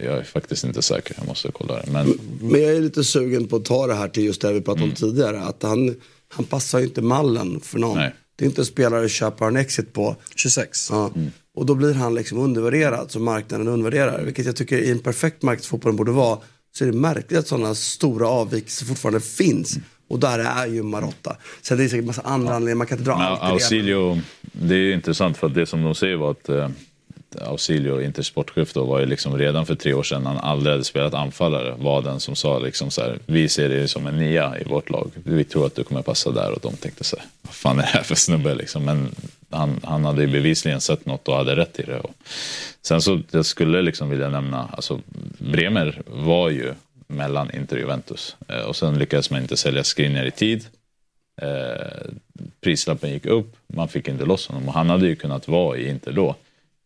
jag 0.04 0.18
är 0.18 0.24
faktiskt 0.24 0.64
inte 0.64 0.82
säker, 0.82 1.16
jag 1.18 1.28
måste 1.28 1.52
kolla 1.52 1.76
det. 1.76 1.92
Men 1.92 2.20
Men 2.42 2.62
jag 2.62 2.72
är 2.76 2.82
lite 2.82 3.04
sugen 3.04 3.48
på 3.48 3.56
att 3.56 3.66
ta 3.66 3.88
det 3.88 3.94
här 3.94 4.08
till 4.08 4.24
just 4.26 4.42
det 4.42 4.54
vi 4.54 4.62
pratade 4.62 4.86
om 4.86 4.92
tidigare. 4.92 5.40
Att 5.42 5.64
han, 5.64 5.96
han 6.28 6.46
passar 6.46 6.80
ju 6.80 6.86
inte 6.86 7.02
mallen 7.02 7.60
för 7.60 7.80
någon. 7.80 7.98
Nej. 7.98 8.14
Det 8.36 8.46
är 8.46 8.50
inte 8.50 8.62
en 8.62 8.66
spelare 8.66 9.06
att 9.06 9.12
köpa 9.12 9.48
en 9.48 9.56
exit 9.58 9.94
på. 9.94 10.16
26. 10.36 10.90
Ja. 10.92 11.12
Och 11.58 11.66
då 11.66 11.76
blir 11.76 11.94
han 11.94 12.16
liksom 12.16 12.38
undervärderad 12.38 13.12
som 13.12 13.24
marknaden 13.24 13.68
undervärderar. 13.68 14.22
Vilket 14.22 14.46
jag 14.46 14.56
tycker 14.56 14.78
i 14.78 14.92
en 14.92 15.00
perfekt 15.00 15.42
marknadsfotboll 15.42 15.94
borde 15.94 16.12
vara. 16.12 16.40
Så 16.78 16.84
är 16.84 16.92
det 16.92 16.98
märkligt 16.98 17.40
att 17.40 17.48
sådana 17.48 17.76
stora 17.76 18.28
avvikelser 18.28 18.86
fortfarande 18.86 19.20
finns. 19.20 19.78
Och 20.08 20.20
där 20.20 20.40
är 20.40 20.68
ju 20.68 20.84
Marotta. 20.84 21.38
Sen 21.62 21.78
det 21.78 21.84
är 21.84 21.88
säkert 21.88 22.06
massa 22.06 22.22
andra 22.22 22.54
anledningar. 22.54 22.76
Man 22.76 22.88
kan 22.88 22.98
inte 22.98 23.10
dra 23.10 23.18
Men 23.18 23.28
allt. 23.28 23.42
Ausilio, 23.42 24.22
det 24.42 24.76
är 24.76 24.94
intressant 24.94 25.38
för 25.38 25.48
att 25.48 25.54
det 25.54 25.66
som 25.66 25.84
de 25.84 25.96
säger 25.96 26.16
var 26.16 26.32
att 26.32 26.50
eh, 26.50 26.70
Ausilio, 27.42 28.02
Inters 28.02 28.28
sportchef 28.28 28.74
då, 28.74 28.86
var 28.86 29.00
ju 29.00 29.06
liksom 29.06 29.38
redan 29.38 29.66
för 29.66 29.76
tre 29.76 29.94
år 29.94 30.04
sedan, 30.04 30.26
han 30.26 30.38
aldrig 30.38 30.72
hade 30.72 30.84
spelat 30.84 31.14
anfallare, 31.14 31.76
var 31.80 32.02
den 32.02 32.20
som 32.20 32.36
sa 32.36 32.60
liksom 32.60 32.92
så 32.92 33.02
här, 33.02 33.20
vi 33.26 33.50
ser 33.50 33.70
dig 33.70 33.88
som 33.88 34.08
en 34.08 34.18
nia 34.18 34.60
i 34.60 34.64
vårt 34.64 34.90
lag. 34.90 35.12
Vi 35.24 35.44
tror 35.44 35.66
att 35.66 35.76
du 35.76 35.84
kommer 35.84 36.02
passa 36.02 36.32
där 36.32 36.52
och 36.52 36.60
de 36.62 36.74
tänkte 36.74 37.04
så 37.04 37.16
här, 37.16 37.26
vad 37.42 37.54
fan 37.54 37.78
är 37.80 37.82
det 37.82 37.88
här 37.88 38.04
för 38.04 38.16
snubbe 38.16 38.56
liksom? 38.56 38.86
Men 38.86 39.16
han, 39.50 39.80
han 39.84 40.06
hade 40.06 40.22
ju 40.22 40.28
bevisligen 40.28 40.82
sett 40.82 41.06
något 41.06 41.28
och 41.28 41.36
hade 41.36 41.56
rätt 41.56 41.80
i 41.80 41.84
det. 41.84 42.00
Och 42.00 42.14
sen 42.82 43.02
så 43.02 43.22
jag 43.32 43.46
skulle 43.46 43.82
liksom 43.82 44.10
vilja 44.10 44.30
nämna, 44.30 44.70
alltså 44.72 45.02
Bremer 45.38 46.02
var 46.06 46.50
ju 46.50 46.74
mellan 47.08 47.52
Inter 47.52 47.76
och 47.76 47.82
Juventus 47.82 48.36
eh, 48.48 48.60
och 48.60 48.76
sen 48.76 49.00
lyckades 49.00 49.30
man 49.30 49.42
inte 49.42 49.58
sälja 49.58 49.84
Skriniar 49.84 50.26
i 50.26 50.32
tid. 50.32 50.66
Eh, 51.42 52.12
prislappen 52.62 53.12
gick 53.12 53.26
upp, 53.26 53.56
man 53.68 53.88
fick 53.88 54.08
inte 54.08 54.26
loss 54.26 54.48
honom 54.48 54.68
och 54.68 54.74
han 54.74 54.90
hade 54.90 55.08
ju 55.08 55.16
kunnat 55.16 55.48
vara 55.48 55.78
i 55.78 55.90
Inter 55.90 56.12
då. 56.12 56.36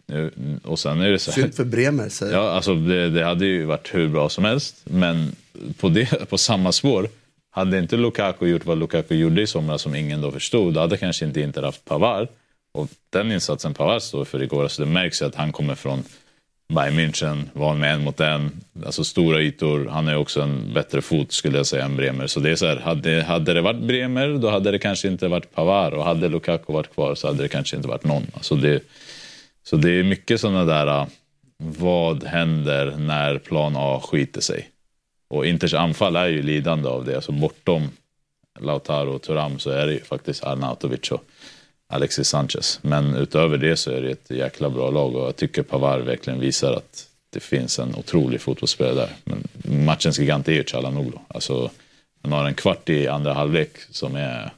Nu, 0.05 0.32
och 0.64 0.80
sen 0.80 1.01
är 1.01 1.12
det 1.12 1.20
så 1.20 1.32
här, 1.32 1.41
Synd 1.41 1.55
för 1.55 1.66
Bremer 1.66 2.09
jag. 2.22 2.32
Ja, 2.32 2.51
alltså 2.51 2.76
det, 2.76 3.09
det 3.09 3.24
hade 3.24 3.45
ju 3.45 3.66
varit 3.66 3.93
hur 3.93 4.07
bra 4.07 4.30
som 4.30 4.45
helst. 4.45 4.76
Men 4.84 5.36
på, 5.80 5.89
det, 5.89 6.30
på 6.30 6.38
samma 6.38 6.72
spår, 6.72 7.09
hade 7.49 7.78
inte 7.78 7.97
Lukaku 7.97 8.47
gjort 8.47 8.66
vad 8.66 8.78
Lukaku 8.78 9.16
gjorde 9.16 9.41
i 9.41 9.47
somras 9.47 9.82
som 9.82 9.95
ingen 9.95 10.22
då 10.22 10.32
förstod, 10.32 10.78
hade 10.78 10.97
kanske 10.97 11.26
inte 11.26 11.41
Inter 11.41 11.64
haft 11.64 11.86
Pavard. 11.86 12.28
Och 12.74 12.88
den 13.09 13.32
insatsen 13.32 13.74
Pavard 13.74 14.01
står 14.01 14.26
för 14.26 14.43
igår, 14.43 14.63
alltså 14.63 14.86
det 14.86 14.91
märks 14.91 15.22
ju 15.22 15.26
att 15.26 15.36
han 15.36 15.51
kommer 15.51 15.76
från 15.76 16.03
Bayern 16.74 16.99
München, 16.99 17.49
van 17.53 17.80
med 17.80 17.93
en 17.93 18.03
mot 18.03 18.19
en, 18.19 18.51
alltså 18.86 19.03
stora 19.03 19.41
ytor. 19.41 19.88
Han 19.88 20.07
är 20.07 20.15
också 20.15 20.41
en 20.41 20.74
bättre 20.74 21.01
fot 21.01 21.32
skulle 21.32 21.57
jag 21.57 21.65
säga 21.65 21.86
än 21.86 21.95
Bremer. 21.95 22.28
Så 22.28 22.39
det 22.39 22.51
är 22.51 22.55
så 22.55 22.65
här, 22.65 22.78
hade, 22.78 23.24
hade 23.24 23.53
det 23.53 23.61
varit 23.61 23.82
Bremer 23.82 24.38
då 24.38 24.49
hade 24.49 24.72
det 24.72 24.80
kanske 24.80 25.07
inte 25.07 25.28
varit 25.28 25.55
Pavard 25.55 25.93
och 25.93 26.05
hade 26.05 26.30
Lukaku 26.30 26.74
varit 26.74 26.93
kvar 26.93 27.15
så 27.15 27.28
hade 27.28 27.43
det 27.43 27.49
kanske 27.49 27.76
inte 27.76 27.88
varit 27.88 28.03
någon. 28.03 28.28
Alltså 28.34 28.55
det, 28.55 28.84
så 29.63 29.76
det 29.76 29.89
är 29.89 30.03
mycket 30.03 30.41
sådana 30.41 30.65
där, 30.65 30.88
äh, 30.88 31.07
vad 31.57 32.24
händer 32.24 32.95
när 32.97 33.38
plan 33.38 33.74
A 33.76 34.01
skiter 34.03 34.41
sig? 34.41 34.69
Och 35.30 35.45
Inters 35.45 35.74
anfall 35.74 36.15
är 36.15 36.28
ju 36.28 36.41
lidande 36.41 36.89
av 36.89 37.05
det. 37.05 37.15
Alltså 37.15 37.32
bortom 37.32 37.89
Lautaro 38.59 39.11
och 39.11 39.22
Turam 39.22 39.59
så 39.59 39.69
är 39.69 39.88
det 39.88 39.93
ju 39.93 39.99
faktiskt 39.99 40.43
Arnautovic 40.43 41.11
och 41.11 41.24
Alexis 41.91 42.27
Sanchez. 42.27 42.79
Men 42.81 43.15
utöver 43.15 43.57
det 43.57 43.77
så 43.77 43.91
är 43.91 44.01
det 44.01 44.11
ett 44.11 44.29
jäkla 44.29 44.69
bra 44.69 44.89
lag 44.89 45.15
och 45.15 45.27
jag 45.27 45.35
tycker 45.35 45.63
Pavard 45.63 46.01
verkligen 46.01 46.39
visar 46.39 46.73
att 46.73 47.07
det 47.29 47.39
finns 47.39 47.79
en 47.79 47.95
otrolig 47.95 48.41
fotbollsspelare 48.41 48.95
där. 48.95 49.09
Men 49.23 49.47
matchens 49.85 50.19
gigant 50.19 50.47
är 50.47 50.51
ju 50.51 50.63
Çalhanoğlu. 50.63 51.17
Alltså, 51.27 51.71
han 52.21 52.31
har 52.31 52.45
en 52.45 52.53
kvart 52.53 52.89
i 52.89 53.07
andra 53.07 53.33
halvlek 53.33 53.69
som 53.91 54.15
är 54.15 54.53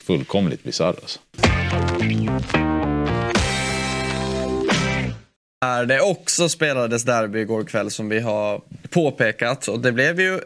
fullkomligt 0.00 0.64
bisarr. 0.64 0.88
Alltså. 1.02 1.18
Är 5.60 5.86
det 5.86 6.00
också 6.00 6.48
spelades 6.48 7.04
derby 7.04 7.40
igår 7.40 7.64
kväll 7.64 7.90
som 7.90 8.08
vi 8.08 8.20
har 8.20 8.60
påpekat 8.90 9.68
och 9.68 9.80
det 9.80 9.92
blev 9.92 10.20
ju 10.20 10.40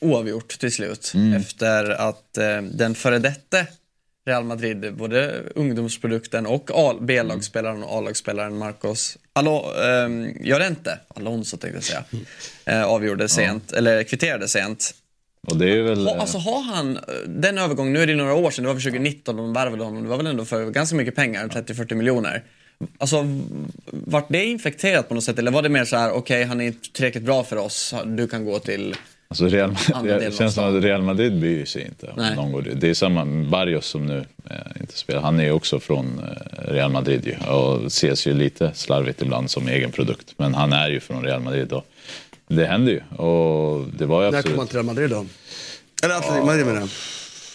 oavgjort 0.00 0.58
till 0.58 0.72
slut 0.72 1.12
efter 1.36 1.90
att 1.90 2.38
eh, 2.38 2.62
den 2.62 2.94
före 2.94 3.18
detta 3.18 3.66
Real 4.26 4.44
Madrid, 4.44 4.94
både 4.94 5.42
ungdomsprodukten 5.54 6.46
och 6.46 6.70
B-lagsspelaren 7.00 7.82
och 7.82 7.98
A-lagsspelaren 7.98 8.58
Marcos 8.58 9.18
Alo, 9.32 9.56
eh, 9.56 10.08
Llorente, 10.40 10.98
Alonso 11.08 11.56
tänkte 11.56 11.76
jag 11.76 11.84
säga, 11.84 12.04
eh, 12.64 12.84
avgjorde 12.84 13.28
sent, 13.28 13.72
eller 13.72 14.02
kvitterade 14.02 14.48
sent. 14.48 14.94
Och 15.46 15.56
det 15.56 15.70
är 15.70 15.82
väl... 15.82 16.06
Ha, 16.06 16.18
alltså 16.18 16.38
har 16.38 16.62
han, 16.62 16.96
eh, 16.96 17.02
den 17.26 17.58
övergången, 17.58 17.92
nu 17.92 18.02
är 18.02 18.06
det 18.06 18.14
några 18.14 18.34
år 18.34 18.50
sedan, 18.50 18.64
det 18.64 18.68
var 18.68 18.74
för 18.74 18.90
2019 18.90 19.36
de 19.36 19.52
värvade 19.52 19.84
honom, 19.84 20.02
det 20.02 20.08
var 20.08 20.16
väl 20.16 20.26
ändå 20.26 20.44
för 20.44 20.70
ganska 20.70 20.96
mycket 20.96 21.14
pengar, 21.14 21.48
30-40 21.48 21.94
miljoner. 21.94 22.42
Alltså, 22.98 23.26
vart 23.86 24.28
det 24.28 24.44
infekterat 24.44 25.08
på 25.08 25.14
något 25.14 25.24
sätt 25.24 25.38
eller 25.38 25.50
var 25.50 25.62
det 25.62 25.68
mer 25.68 25.84
så 25.84 25.96
här, 25.96 26.12
okej 26.12 26.44
han 26.44 26.60
är 26.60 26.64
inte 26.64 26.92
tillräckligt 26.92 27.24
bra 27.24 27.44
för 27.44 27.56
oss, 27.56 27.94
du 28.04 28.28
kan 28.28 28.44
gå 28.44 28.58
till 28.58 28.96
Alltså 29.28 29.46
Real, 29.48 29.76
det 30.02 30.34
känns 30.34 30.54
som 30.54 30.76
att 30.76 30.84
Real 30.84 31.02
Madrid 31.02 31.40
bryr 31.40 31.64
sig 31.64 31.82
inte. 31.82 32.12
Nej. 32.16 32.36
Någon 32.36 32.52
går. 32.52 32.62
Det 32.76 32.88
är 32.88 32.94
samma 32.94 33.24
med 33.24 33.48
Barrios 33.50 33.86
som 33.86 34.06
nu 34.06 34.24
eh, 34.50 34.80
inte 34.80 34.98
spelar. 34.98 35.20
Han 35.20 35.40
är 35.40 35.44
ju 35.44 35.50
också 35.52 35.80
från 35.80 36.06
eh, 36.18 36.72
Real 36.72 36.92
Madrid 36.92 37.26
ju, 37.26 37.50
och 37.50 37.86
ses 37.86 38.26
ju 38.26 38.34
lite 38.34 38.70
slarvigt 38.74 39.22
ibland 39.22 39.50
som 39.50 39.68
egen 39.68 39.90
produkt. 39.92 40.34
Men 40.36 40.54
han 40.54 40.72
är 40.72 40.88
ju 40.88 41.00
från 41.00 41.24
Real 41.24 41.40
Madrid 41.40 41.72
och 41.72 41.86
det 42.48 42.66
händer 42.66 42.92
ju. 42.92 43.22
Och 43.24 43.86
det 43.98 44.06
var 44.06 44.24
ju 44.24 44.30
När 44.30 44.38
absolut... 44.38 44.44
kommer 44.44 44.58
han 44.58 44.66
till 44.66 44.76
Real 44.76 44.86
Madrid 44.86 45.10
då? 45.10 45.26
Eller 46.04 46.14
Atletico 46.14 46.46
Madrid 46.46 46.66
menar 46.66 46.80
jag. 46.80 46.88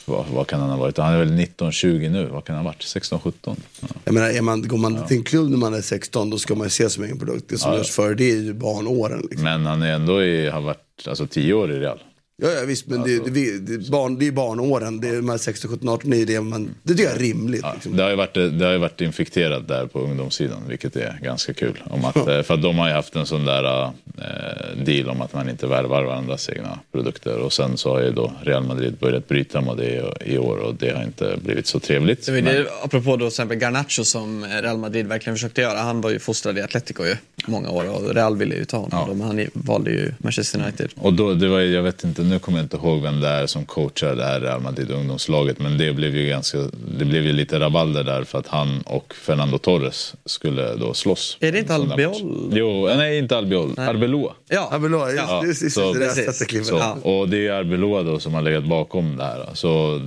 Vad, 0.05 0.25
vad 0.27 0.47
kan 0.47 0.59
han 0.59 0.69
ha 0.69 0.77
varit? 0.77 0.97
Han 0.97 1.13
är 1.13 1.17
väl 1.17 1.31
19-20 1.31 2.09
nu. 2.09 2.25
Vad 2.25 2.45
kan 2.45 2.55
han 2.55 2.65
ha 2.65 2.71
varit? 2.71 2.81
16-17? 2.81 3.31
Ja. 3.45 3.55
Jag 4.03 4.13
menar, 4.13 4.29
är 4.29 4.41
man, 4.41 4.67
går 4.67 4.77
man 4.77 5.07
till 5.07 5.17
en 5.17 5.23
klubb 5.23 5.49
när 5.49 5.57
man 5.57 5.73
är 5.73 5.81
16 5.81 6.29
då 6.29 6.37
ska 6.37 6.55
man 6.55 6.65
ju 6.65 6.71
se 6.71 6.89
som 6.89 7.03
egen 7.03 7.19
produkt. 7.19 7.45
Det 7.49 7.57
som 7.57 7.69
Ja, 7.71 7.75
ja. 7.75 7.79
görs 7.79 7.91
före 7.91 8.13
det 8.13 8.31
är 8.31 8.35
ju 8.35 8.53
barnåren. 8.53 9.19
Liksom. 9.21 9.43
Men 9.43 9.65
han 9.65 9.81
är 9.81 9.91
ändå 9.93 10.23
i, 10.23 10.49
har 10.49 10.61
varit 10.61 10.77
alltså, 11.07 11.27
10 11.27 11.53
år 11.53 11.71
i 11.71 11.79
Real. 11.79 11.99
Ja, 12.43 12.49
ja 12.49 12.65
visst, 12.65 12.87
men 12.87 13.03
det, 13.03 13.25
det, 13.25 13.59
det, 13.59 13.73
är 13.73 13.91
barn, 13.91 14.19
det 14.19 14.27
är 14.27 14.31
barnåren. 14.31 15.01
Det 15.01 15.07
är 15.07 15.15
de 15.15 15.29
här 15.29 15.37
16, 15.37 15.71
17, 15.71 15.89
18 15.89 16.13
är 16.13 16.25
det 16.25 16.41
man, 16.41 16.75
det 16.83 16.93
tycker 16.93 17.03
jag 17.03 17.15
är 17.15 17.19
rimligt. 17.19 17.65
Liksom. 17.73 17.97
Det 17.97 18.03
har, 18.03 18.09
ju 18.09 18.15
varit, 18.15 18.33
det 18.33 18.65
har 18.65 18.71
ju 18.71 18.77
varit 18.77 19.01
infekterat 19.01 19.67
där 19.67 19.85
på 19.85 19.99
ungdomssidan, 19.99 20.63
vilket 20.67 20.95
är 20.95 21.19
ganska 21.21 21.53
kul. 21.53 21.83
Om 21.89 22.05
att, 22.05 22.15
eh, 22.15 22.41
för 22.41 22.53
att 22.53 22.61
de 22.61 22.77
har 22.77 22.87
ju 22.87 22.93
haft 22.93 23.15
en 23.15 23.25
sån 23.25 23.45
där 23.45 23.83
eh, 23.83 24.83
deal 24.85 25.09
om 25.09 25.21
att 25.21 25.33
man 25.33 25.49
inte 25.49 25.67
värvar 25.67 26.03
varandras 26.03 26.49
egna 26.49 26.79
produkter. 26.91 27.37
Och 27.37 27.53
sen 27.53 27.77
så 27.77 27.89
har 27.89 28.01
ju 28.01 28.11
då 28.11 28.31
Real 28.43 28.63
Madrid 28.63 28.97
börjat 28.99 29.27
bryta 29.27 29.61
mot 29.61 29.77
det 29.77 30.13
i 30.25 30.37
år 30.37 30.57
och 30.57 30.75
det 30.75 30.95
har 30.95 31.03
inte 31.03 31.37
blivit 31.43 31.67
så 31.67 31.79
trevligt. 31.79 32.25
Det 32.25 32.31
Men- 32.31 32.45
det, 32.45 32.67
apropå 32.83 33.11
då 33.11 33.17
till 33.17 33.27
exempel 33.27 33.57
Garnacho 33.57 34.03
som 34.03 34.45
Real 34.45 34.77
Madrid 34.77 35.07
verkligen 35.07 35.35
försökte 35.35 35.61
göra. 35.61 35.79
Han 35.79 36.01
var 36.01 36.09
ju 36.09 36.19
fostrad 36.19 36.57
i 36.57 36.61
Atletico 36.61 37.05
ju 37.05 37.15
många 37.47 37.69
år 37.69 37.89
och 37.89 38.13
Real 38.15 38.37
ville 38.37 38.55
ju 38.55 38.65
ta 38.65 38.77
honom 38.77 39.05
då, 39.07 39.13
men 39.13 39.27
han 39.27 39.47
valde 39.53 39.91
ju 39.91 40.11
Manchester 40.17 40.59
United. 40.63 40.89
Och 40.95 41.13
då, 41.13 41.33
det 41.33 41.47
var, 41.47 41.59
ju- 41.59 41.73
jag 41.73 41.83
vet 41.83 42.03
inte, 42.03 42.21
nu 42.21 42.39
kommer 42.39 42.57
jag 42.57 42.65
inte 42.65 42.77
ihåg 42.77 43.01
vem 43.01 43.19
det 43.19 43.27
är 43.27 43.47
som 43.47 43.65
coachar 43.65 44.15
det 44.15 44.23
här 44.25 44.39
Real 44.39 44.61
Madrid 44.61 44.91
ungdomslaget. 44.91 45.59
Men 45.59 45.77
det 45.77 45.93
blev 45.93 46.15
ju 46.15 46.27
ganska, 46.29 46.57
det 46.97 47.05
blev 47.05 47.25
ju 47.25 47.33
lite 47.33 47.59
rabalder 47.59 48.03
där 48.03 48.23
för 48.23 48.39
att 48.39 48.47
han 48.47 48.81
och 48.81 49.13
Fernando 49.13 49.57
Torres 49.57 50.13
skulle 50.25 50.75
då 50.75 50.93
slåss. 50.93 51.37
Är 51.39 51.51
det 51.51 51.59
inte 51.59 51.75
Albiol? 51.75 52.49
Jo, 52.53 52.89
nej 52.97 53.17
inte 53.17 53.37
Albiol, 53.37 53.73
Arbeloa. 53.77 54.33
Ja, 54.49 54.69
Arbeloa, 54.71 55.11
just, 55.11 55.23
Ja, 55.27 55.45
just, 55.45 55.61
just, 55.63 55.75
så- 55.75 55.93
det 55.93 55.99
där 55.99 56.05
precis. 56.07 56.25
sättet 56.25 56.47
kliver. 56.47 56.65
Så, 56.65 56.75
Ja. 56.75 56.97
och 57.01 57.29
det 57.29 57.37
är 57.37 57.41
ju 57.41 57.49
Arbeloa 57.51 58.03
då 58.03 58.19
som 58.19 58.33
har 58.33 58.41
legat 58.41 58.63
bakom 58.67 59.17
det 59.17 59.23
här. 59.23 59.45
Så 59.53 60.01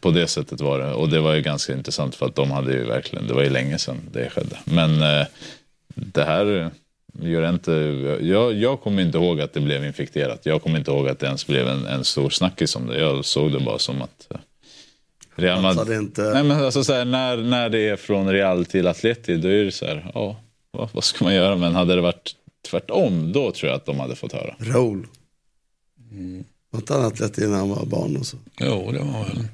på 0.00 0.10
det 0.10 0.26
sättet 0.26 0.60
var 0.60 0.78
det. 0.78 0.92
Och 0.92 1.08
det 1.08 1.20
var 1.20 1.34
ju 1.34 1.42
ganska 1.42 1.72
intressant 1.72 2.14
för 2.14 2.26
att 2.26 2.34
de 2.36 2.50
hade 2.50 2.72
ju 2.72 2.84
verkligen, 2.84 3.26
det 3.26 3.34
var 3.34 3.42
ju 3.42 3.50
länge 3.50 3.78
sedan 3.78 3.96
det 4.12 4.30
skedde. 4.30 4.56
Men 4.64 5.02
eh, 5.02 5.26
det 5.96 6.24
här 6.24 6.70
gör 7.20 7.48
inte, 7.48 7.72
jag, 8.20 8.54
jag 8.54 8.80
kommer 8.80 9.02
inte 9.02 9.18
ihåg 9.18 9.40
att 9.40 9.52
det 9.52 9.60
blev 9.60 9.84
infekterat. 9.84 10.46
Jag 10.46 10.62
kommer 10.62 10.78
inte 10.78 10.90
ihåg 10.90 11.08
att 11.08 11.18
det 11.18 11.26
ens 11.26 11.46
blev 11.46 11.68
en, 11.68 11.86
en 11.86 12.04
stor 12.04 12.30
snackis 12.30 12.76
om 12.76 12.86
det. 12.86 13.00
Jag 13.00 13.24
såg 13.24 13.52
det 13.52 13.60
bara 13.60 13.78
som 13.78 14.02
att 14.02 14.26
eh, 14.30 14.38
Real 15.34 15.64
Alltså, 15.64 15.80
Madrid... 15.80 15.98
inte... 15.98 16.22
Nej, 16.22 16.44
men 16.44 16.64
alltså, 16.64 16.84
så 16.84 16.92
här, 16.92 17.04
när, 17.04 17.36
när 17.36 17.68
det 17.68 17.88
är 17.88 17.96
från 17.96 18.28
Real 18.28 18.64
till 18.64 18.86
Atleti, 18.86 19.36
då 19.36 19.48
är 19.48 19.64
det 19.64 19.72
så 19.72 19.86
här, 19.86 20.10
ja, 20.14 20.36
vad, 20.70 20.88
vad 20.92 21.04
ska 21.04 21.24
man 21.24 21.34
göra? 21.34 21.56
Men 21.56 21.74
hade 21.74 21.94
det 21.94 22.00
varit 22.00 22.34
tvärtom, 22.70 23.32
då 23.32 23.52
tror 23.52 23.70
jag 23.70 23.76
att 23.76 23.86
de 23.86 24.00
hade 24.00 24.16
fått 24.16 24.32
höra. 24.32 24.54
Raul. 24.58 25.06
Var 26.70 26.80
inte 26.80 26.92
han 26.92 27.04
atlet 27.04 27.36
när 27.36 27.56
han 27.56 27.68
var 27.68 27.86
barn 27.86 28.16
och 28.16 28.26
så? 28.26 28.36
Jo, 28.60 28.92
det 28.92 28.98
var 28.98 29.24
väl. 29.24 29.44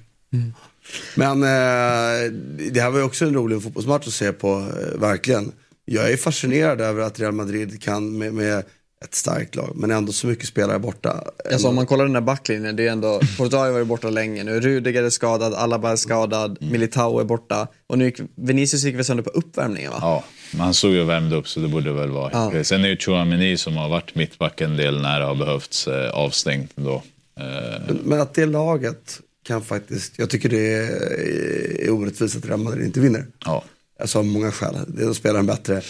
Men 1.17 1.43
eh, 1.43 2.33
det 2.73 2.81
här 2.81 2.91
var 2.91 2.99
ju 2.99 3.05
också 3.05 3.25
en 3.25 3.35
rolig 3.35 3.63
fotbollsmatch 3.63 4.07
att 4.07 4.13
se 4.13 4.33
på, 4.33 4.49
eh, 4.49 5.01
verkligen. 5.01 5.53
Jag 5.85 6.13
är 6.13 6.17
fascinerad 6.17 6.81
över 6.81 7.03
att 7.03 7.21
Real 7.21 7.33
Madrid 7.33 7.83
kan 7.83 8.19
med, 8.19 8.35
med 8.35 8.65
ett 9.05 9.15
starkt 9.15 9.55
lag, 9.57 9.73
men 9.77 9.91
ändå 9.91 10.13
så 10.13 10.27
mycket 10.27 10.47
spelare 10.47 10.79
borta. 10.79 11.25
Alltså 11.53 11.69
om 11.69 11.75
man 11.75 11.87
kollar 11.87 12.05
den 12.05 12.13
där 12.13 12.21
backlinjen, 12.21 12.77
det 12.77 12.87
är 12.87 12.93
ändå, 12.93 13.19
Courtois 13.37 13.53
har 13.55 13.67
ju 13.67 13.73
varit 13.73 13.87
borta 13.87 14.11
länge 14.11 14.45
nu, 14.45 14.61
Rudiger 14.61 15.03
är 15.03 15.11
skadad, 15.11 15.55
Alaba 15.55 15.93
är 15.93 15.97
skadad, 15.97 16.59
Militao 16.61 17.19
är 17.21 17.25
borta 17.25 17.69
och 17.87 17.99
nu 17.99 18.05
gick, 18.05 18.21
Vinicius 18.37 18.83
gick 18.85 18.97
väl 18.97 19.05
sönder 19.05 19.25
på 19.25 19.31
uppvärmningen 19.31 19.91
va? 19.91 19.99
Ja, 20.01 20.25
men 20.53 20.61
han 20.61 20.75
såg 20.75 20.93
ju 20.93 21.01
och 21.01 21.09
värmde 21.09 21.37
upp 21.37 21.49
så 21.49 21.61
det 21.61 21.69
borde 21.69 21.93
väl 21.93 22.11
vara 22.11 22.31
Ja. 22.33 22.49
okej. 22.49 22.65
Sen 22.65 22.81
är 22.81 22.85
det 22.85 22.91
ju 22.91 22.97
Chouameni 22.97 23.57
som 23.57 23.77
har 23.77 23.89
varit 23.89 24.15
mittback 24.15 24.61
en 24.61 24.77
del 24.77 25.03
när 25.03 25.21
det 25.21 25.27
har 25.27 25.35
behövts 25.35 25.89
eh, 25.89 26.11
avstängt 26.11 26.71
då. 26.75 26.95
Eh, 27.41 27.45
Men, 27.87 27.99
men 28.05 28.21
att 28.21 28.35
det 28.35 28.47
laget 28.47 29.21
kan 29.47 29.63
faktiskt, 29.63 30.19
jag 30.19 30.31
tycker 30.31 30.49
det 30.49 30.75
är, 30.75 31.85
är 31.87 31.91
orättvist 31.91 32.37
att 32.37 32.47
Real 32.47 32.61
Madrid 32.61 32.87
inte 32.87 33.01
vinner. 33.01 33.27
Ja. 33.45 33.65
Alltså 34.01 34.19
av 34.19 34.25
många 34.25 34.53
skäl. 34.53 34.77
De 34.87 35.15
spelar 35.15 35.41
en 35.41 35.47
bättre. 35.47 35.83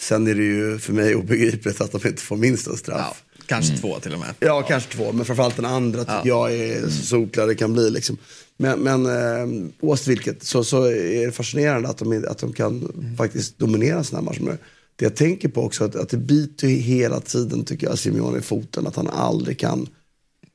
Sen 0.00 0.26
är 0.26 0.34
det 0.34 0.42
ju 0.42 0.78
för 0.78 0.92
mig 0.92 1.14
obegripligt 1.14 1.80
att 1.80 1.92
de 1.92 2.08
inte 2.08 2.22
får 2.22 2.36
minst 2.36 2.66
en 2.66 2.76
straff. 2.76 3.22
Kanske 3.46 3.76
två 3.76 4.00
till 4.00 4.14
och 4.14 4.20
med. 4.20 4.34
Ja, 4.40 4.62
kanske 4.62 4.92
två, 4.92 5.12
men 5.12 5.24
framförallt 5.24 5.56
den 5.56 5.64
andra 5.64 6.00
tycker 6.00 6.28
jag 6.28 6.54
är 6.54 6.82
så 6.82 7.06
solklar 7.06 7.46
det 7.46 7.54
kan 7.54 7.72
bli. 7.72 7.90
Liksom. 7.90 8.16
Men, 8.56 8.80
men 8.80 9.06
eh, 9.06 9.70
oavsett 9.80 10.08
vilket 10.08 10.42
så, 10.42 10.64
så 10.64 10.84
är 10.84 11.26
det 11.26 11.32
fascinerande 11.32 11.88
att 11.88 11.98
de, 11.98 12.24
att 12.28 12.38
de 12.38 12.52
kan 12.52 12.92
faktiskt 13.18 13.58
dominera 13.58 14.04
sådana 14.04 14.30
här 14.30 14.40
matcher. 14.40 14.58
Det 14.96 15.04
jag 15.04 15.16
tänker 15.16 15.48
på 15.48 15.62
också 15.62 15.84
att, 15.84 15.96
att 15.96 16.08
det 16.08 16.16
biter 16.16 16.68
hela 16.68 17.20
tiden 17.20 17.64
tycker 17.64 17.86
jag 17.86 17.98
Simeone 17.98 18.38
i 18.38 18.42
foten. 18.42 18.86
Att 18.86 18.96
han 18.96 19.08
aldrig 19.08 19.58
kan, 19.58 19.86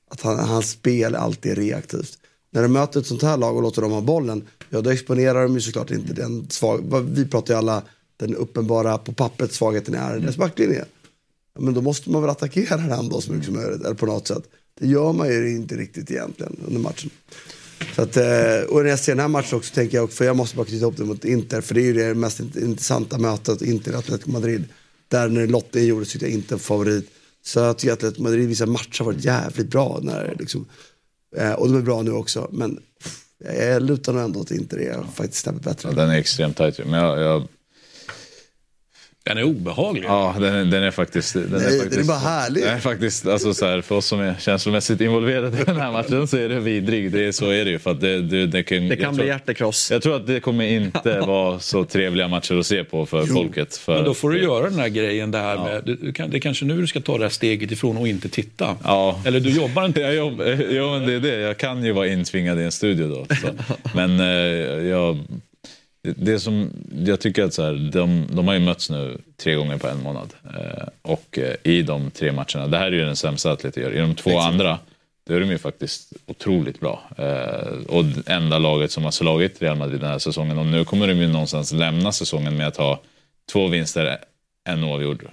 att 0.10 0.22
han, 0.22 0.39
hans 0.39 0.72
spel 0.72 1.16
alltid 1.16 1.51
är 1.51 1.56
reaktivt. 1.56 2.18
När 2.56 2.62
de 2.62 2.74
möter 2.74 2.99
ett 2.99 3.08
sånt 3.08 3.22
här 3.22 3.38
lag 3.38 3.56
och 3.56 3.62
låter 3.62 3.82
dem 3.82 3.91
ha 3.91 4.01
bollen, 4.01 4.43
ja 4.70 4.82
då 4.82 4.89
exponerar 4.89 5.43
de 5.43 5.53
ju 5.53 5.62
såklart 5.62 5.91
inte 5.91 6.14
den 6.14 6.49
svag, 6.49 7.06
vi 7.10 7.26
pratar 7.26 7.53
ju 7.53 7.58
alla 7.58 7.84
den 8.18 8.36
uppenbara 8.36 8.97
på 8.97 9.14
pappret 9.14 9.53
svagheten 9.53 9.95
är 9.95 10.20
deras 10.20 10.38
backlinje. 10.38 10.86
Men 11.60 11.74
då 11.74 11.82
måste 11.82 12.10
man 12.10 12.22
väl 12.22 12.32
attackera 12.32 12.78
den 12.78 13.10
då 13.10 13.22
så 13.22 13.32
mycket 13.32 13.45
som 13.45 13.56
möjligt, 13.56 13.86
eller 13.86 13.95
på 13.95 14.06
något 14.06 14.28
sätt. 14.28 14.43
Det 14.80 14.88
gör 14.88 15.14
man 15.14 15.28
ju 15.28 15.51
inte 15.51 15.76
riktigt 15.76 16.12
egentligen 16.12 16.58
under 16.68 16.80
matchen. 16.80 17.10
Så 17.95 18.01
att, 18.01 18.18
eh, 18.18 18.70
och 18.70 18.84
när 18.84 18.89
jag 18.89 18.99
ser 18.99 19.12
den 19.12 19.20
här 19.20 19.28
matchen 19.28 19.58
också 19.58 19.74
tänker 19.74 19.97
jag, 19.97 20.12
för 20.12 20.26
jag 20.26 20.36
måste 20.36 20.56
bara 20.58 20.66
knyta 20.66 20.82
ihop 20.82 20.97
det 20.97 21.06
mot 21.06 21.26
Inter, 21.26 21.62
för 21.62 21.76
det 21.76 21.82
är 21.82 21.86
ju 21.86 21.93
det 21.93 22.14
mest 22.14 22.39
intressanta 22.39 23.18
mötet, 23.18 23.62
Inter-Atletico 23.62 24.32
Madrid. 24.32 24.64
Där 25.08 25.30
när 25.30 25.47
lotten 25.47 25.86
gjordes 25.86 26.12
tyckte 26.12 26.26
jag 26.26 26.34
inte 26.34 26.56
en 26.56 26.60
favorit. 26.60 27.10
Så 27.43 27.60
jag 27.60 27.78
tycker 27.78 27.93
att 27.93 27.99
Atletico 27.99 28.24
Madrid 28.24 28.47
vissa 28.47 28.66
matcher 28.66 28.99
har 28.99 29.06
varit 29.06 29.26
jävligt 29.26 29.70
bra. 29.70 29.99
När, 30.03 30.36
liksom, 30.39 30.66
eh, 31.38 31.53
och 31.53 31.67
de 31.67 31.77
är 31.77 31.81
bra 31.81 32.01
nu 32.01 32.11
också, 32.11 32.49
men 32.51 32.79
jag 33.38 33.81
lutar 33.81 34.13
nog 34.13 34.23
ändå 34.23 34.39
åt 34.39 34.51
Inter 34.51 34.77
är 34.77 35.03
faktiskt 35.13 35.43
snäppet 35.43 35.63
bättre. 35.63 35.89
ja, 35.89 35.95
den 35.95 36.09
är 36.09 36.17
extremt 36.17 36.57
tajt. 36.57 36.79
Men 36.86 36.99
jag, 36.99 37.19
jag, 37.19 37.47
den 39.28 39.38
är 39.38 39.43
obehaglig. 39.43 40.03
ja, 40.07 40.36
den, 40.39 40.53
är- 40.55 40.65
den 40.65 40.84
är 40.84 40.91
faktiskt... 40.91 41.34
Den 41.34 41.43
Nej, 41.51 41.59
är, 41.65 41.69
den 41.69 41.80
faktiskt, 41.80 42.01
är 42.01 42.07
bara 42.07 42.17
härlig. 42.17 42.63
Den 42.63 42.76
är 42.76 42.80
faktiskt, 42.80 43.28
alltså 43.28 43.53
så 43.53 43.65
här, 43.65 43.82
för 43.82 43.95
oss 43.95 44.05
som 44.05 44.19
är 44.19 44.36
känslomässigt 44.39 45.01
involverade 45.01 45.61
i 45.61 45.63
den 45.63 45.76
här 45.78 45.91
matchen 45.91 46.28
så 46.28 46.38
är 46.38 46.49
det 46.49 46.59
vidrig. 46.59 47.11
Det 47.11 47.26
är, 47.26 47.32
så 47.32 47.49
är 47.49 47.65
det 47.65 47.71
ju. 47.71 47.80
För 47.80 47.91
att 47.91 48.01
det, 48.01 48.21
det, 48.21 48.47
det 48.47 48.63
kan, 48.63 48.89
Det 48.89 48.95
kan 48.95 49.05
tror- 49.15 49.23
bli 49.23 49.28
hjärtekross. 49.28 49.91
Jag 49.91 50.01
tror 50.01 50.15
att 50.15 50.28
det 50.28 50.39
kommer 50.39 50.65
inte 50.65 51.19
vara 51.28 51.59
så 51.59 51.84
trevliga 51.86 52.28
matcher 52.28 52.59
att 52.59 52.65
se 52.65 52.84
på 52.84 53.05
för 53.05 53.26
folket. 53.26 53.78
För 53.78 53.95
Men 53.95 54.03
då 54.05 54.13
får 54.13 54.30
du 54.30 54.41
göra 54.43 54.69
den 54.69 54.80
här 54.80 54.89
grejen 54.89 55.32
där 55.32 55.57
med, 55.57 55.82
du, 55.86 55.95
du 55.95 56.13
kan, 56.13 56.30
det 56.30 56.38
är 56.38 56.39
kanske 56.39 56.65
nu 56.65 56.82
du 56.82 56.88
ska 56.88 56.99
ta 57.01 57.17
det 57.17 57.23
här 57.23 57.30
steget 57.30 57.71
ifrån 57.71 57.97
och 57.97 58.07
inte 58.07 58.30
titta. 58.30 58.76
Ja. 58.84 59.21
Eller 59.26 59.39
du 59.39 59.49
jobbar 59.49 59.86
inte. 59.86 60.01
Jag 60.05 60.15
jobb, 60.15 60.41
ja, 60.71 60.99
men 60.99 61.07
det 61.07 61.13
är 61.13 61.19
det. 61.19 61.36
Jag 61.39 61.57
kan 61.57 61.84
ju 61.84 61.91
vara 61.91 62.07
intvingad 62.07 62.59
i 62.59 62.63
en 62.63 62.71
studio 62.71 63.07
då. 63.07 63.36
Så. 63.36 63.47
Men 63.95 64.19
eh, 64.19 64.26
jag, 64.88 65.19
det 66.18 66.39
som, 66.39 66.70
jag 67.06 67.20
tycker 67.20 67.43
att 67.43 67.53
så 67.53 67.64
här, 67.64 67.89
de, 67.91 68.28
de 68.32 68.47
har 68.47 68.53
ju 68.53 68.60
mötts 68.60 68.89
nu 68.89 69.18
tre 69.38 69.56
gånger 69.56 69.78
på 69.78 69.88
en 69.88 70.03
månad. 70.03 70.34
Eh, 70.43 70.88
och 71.01 71.39
eh, 71.39 71.56
i 71.64 71.82
de 71.82 72.12
tre 72.12 72.32
matcherna, 72.32 72.68
det 72.68 72.78
här 72.78 72.88
är 72.88 72.91
ju 72.91 73.06
den 73.06 73.16
sämsta 73.16 73.51
Atleti 73.51 73.82
gör. 73.82 73.91
I 73.91 73.99
de 73.99 74.16
två 74.16 74.39
andra, 74.39 74.80
då 75.28 75.34
är 75.34 75.39
de 75.39 75.49
ju 75.49 75.58
faktiskt 75.58 76.14
otroligt 76.26 76.80
bra. 76.80 77.03
Eh, 77.18 77.88
och 77.88 78.06
enda 78.26 78.58
laget 78.60 78.91
som 78.91 79.03
har 79.03 79.12
slagit 79.12 79.62
Real 79.62 79.78
Madrid 79.78 79.99
den 79.99 80.10
här 80.10 80.20
säsongen. 80.20 80.58
Och 80.58 80.66
nu 80.66 80.86
kommer 80.86 81.08
de 81.08 81.14
ju 81.14 81.28
någonstans 81.28 81.72
lämna 81.72 82.12
säsongen 82.12 82.58
med 82.58 82.68
att 82.68 82.78
ha 82.78 83.01
två 83.51 83.68
vinster, 83.68 84.18
en 84.64 84.84
oavgjord, 84.84 85.28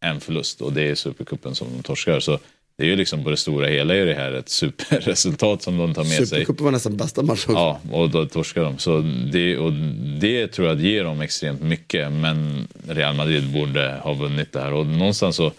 en 0.00 0.20
förlust. 0.20 0.60
Och 0.60 0.72
det 0.72 0.90
är 0.90 0.94
Supercupen 0.94 1.54
som 1.54 1.68
de 1.76 1.82
torskar. 1.82 2.20
Så 2.20 2.38
det 2.82 2.86
är 2.86 2.90
ju 2.90 2.96
liksom 2.96 3.24
på 3.24 3.30
det 3.30 3.36
stora 3.36 3.66
hela 3.66 3.94
är 3.94 4.06
det 4.06 4.14
här 4.14 4.32
ett 4.32 4.48
superresultat 4.48 5.62
som 5.62 5.78
de 5.78 5.94
tar 5.94 6.02
med 6.02 6.12
sig. 6.12 6.26
Supercupen 6.26 6.64
var 6.64 6.72
nästan 6.72 6.96
bästa 6.96 7.22
matchen. 7.22 7.54
Ja, 7.54 7.80
och 7.92 8.10
då 8.10 8.26
torskar 8.26 8.62
de. 8.62 8.78
Så 8.78 9.00
det, 9.32 9.58
och 9.58 9.72
det 10.20 10.46
tror 10.46 10.68
jag 10.68 10.80
ger 10.80 11.04
dem 11.04 11.20
extremt 11.20 11.62
mycket. 11.62 12.12
Men 12.12 12.68
Real 12.88 13.14
Madrid 13.14 13.52
borde 13.52 14.00
ha 14.02 14.12
vunnit 14.12 14.52
det 14.52 14.60
här. 14.60 14.72
Och 14.72 14.86
någonstans 14.86 15.36
så 15.36 15.52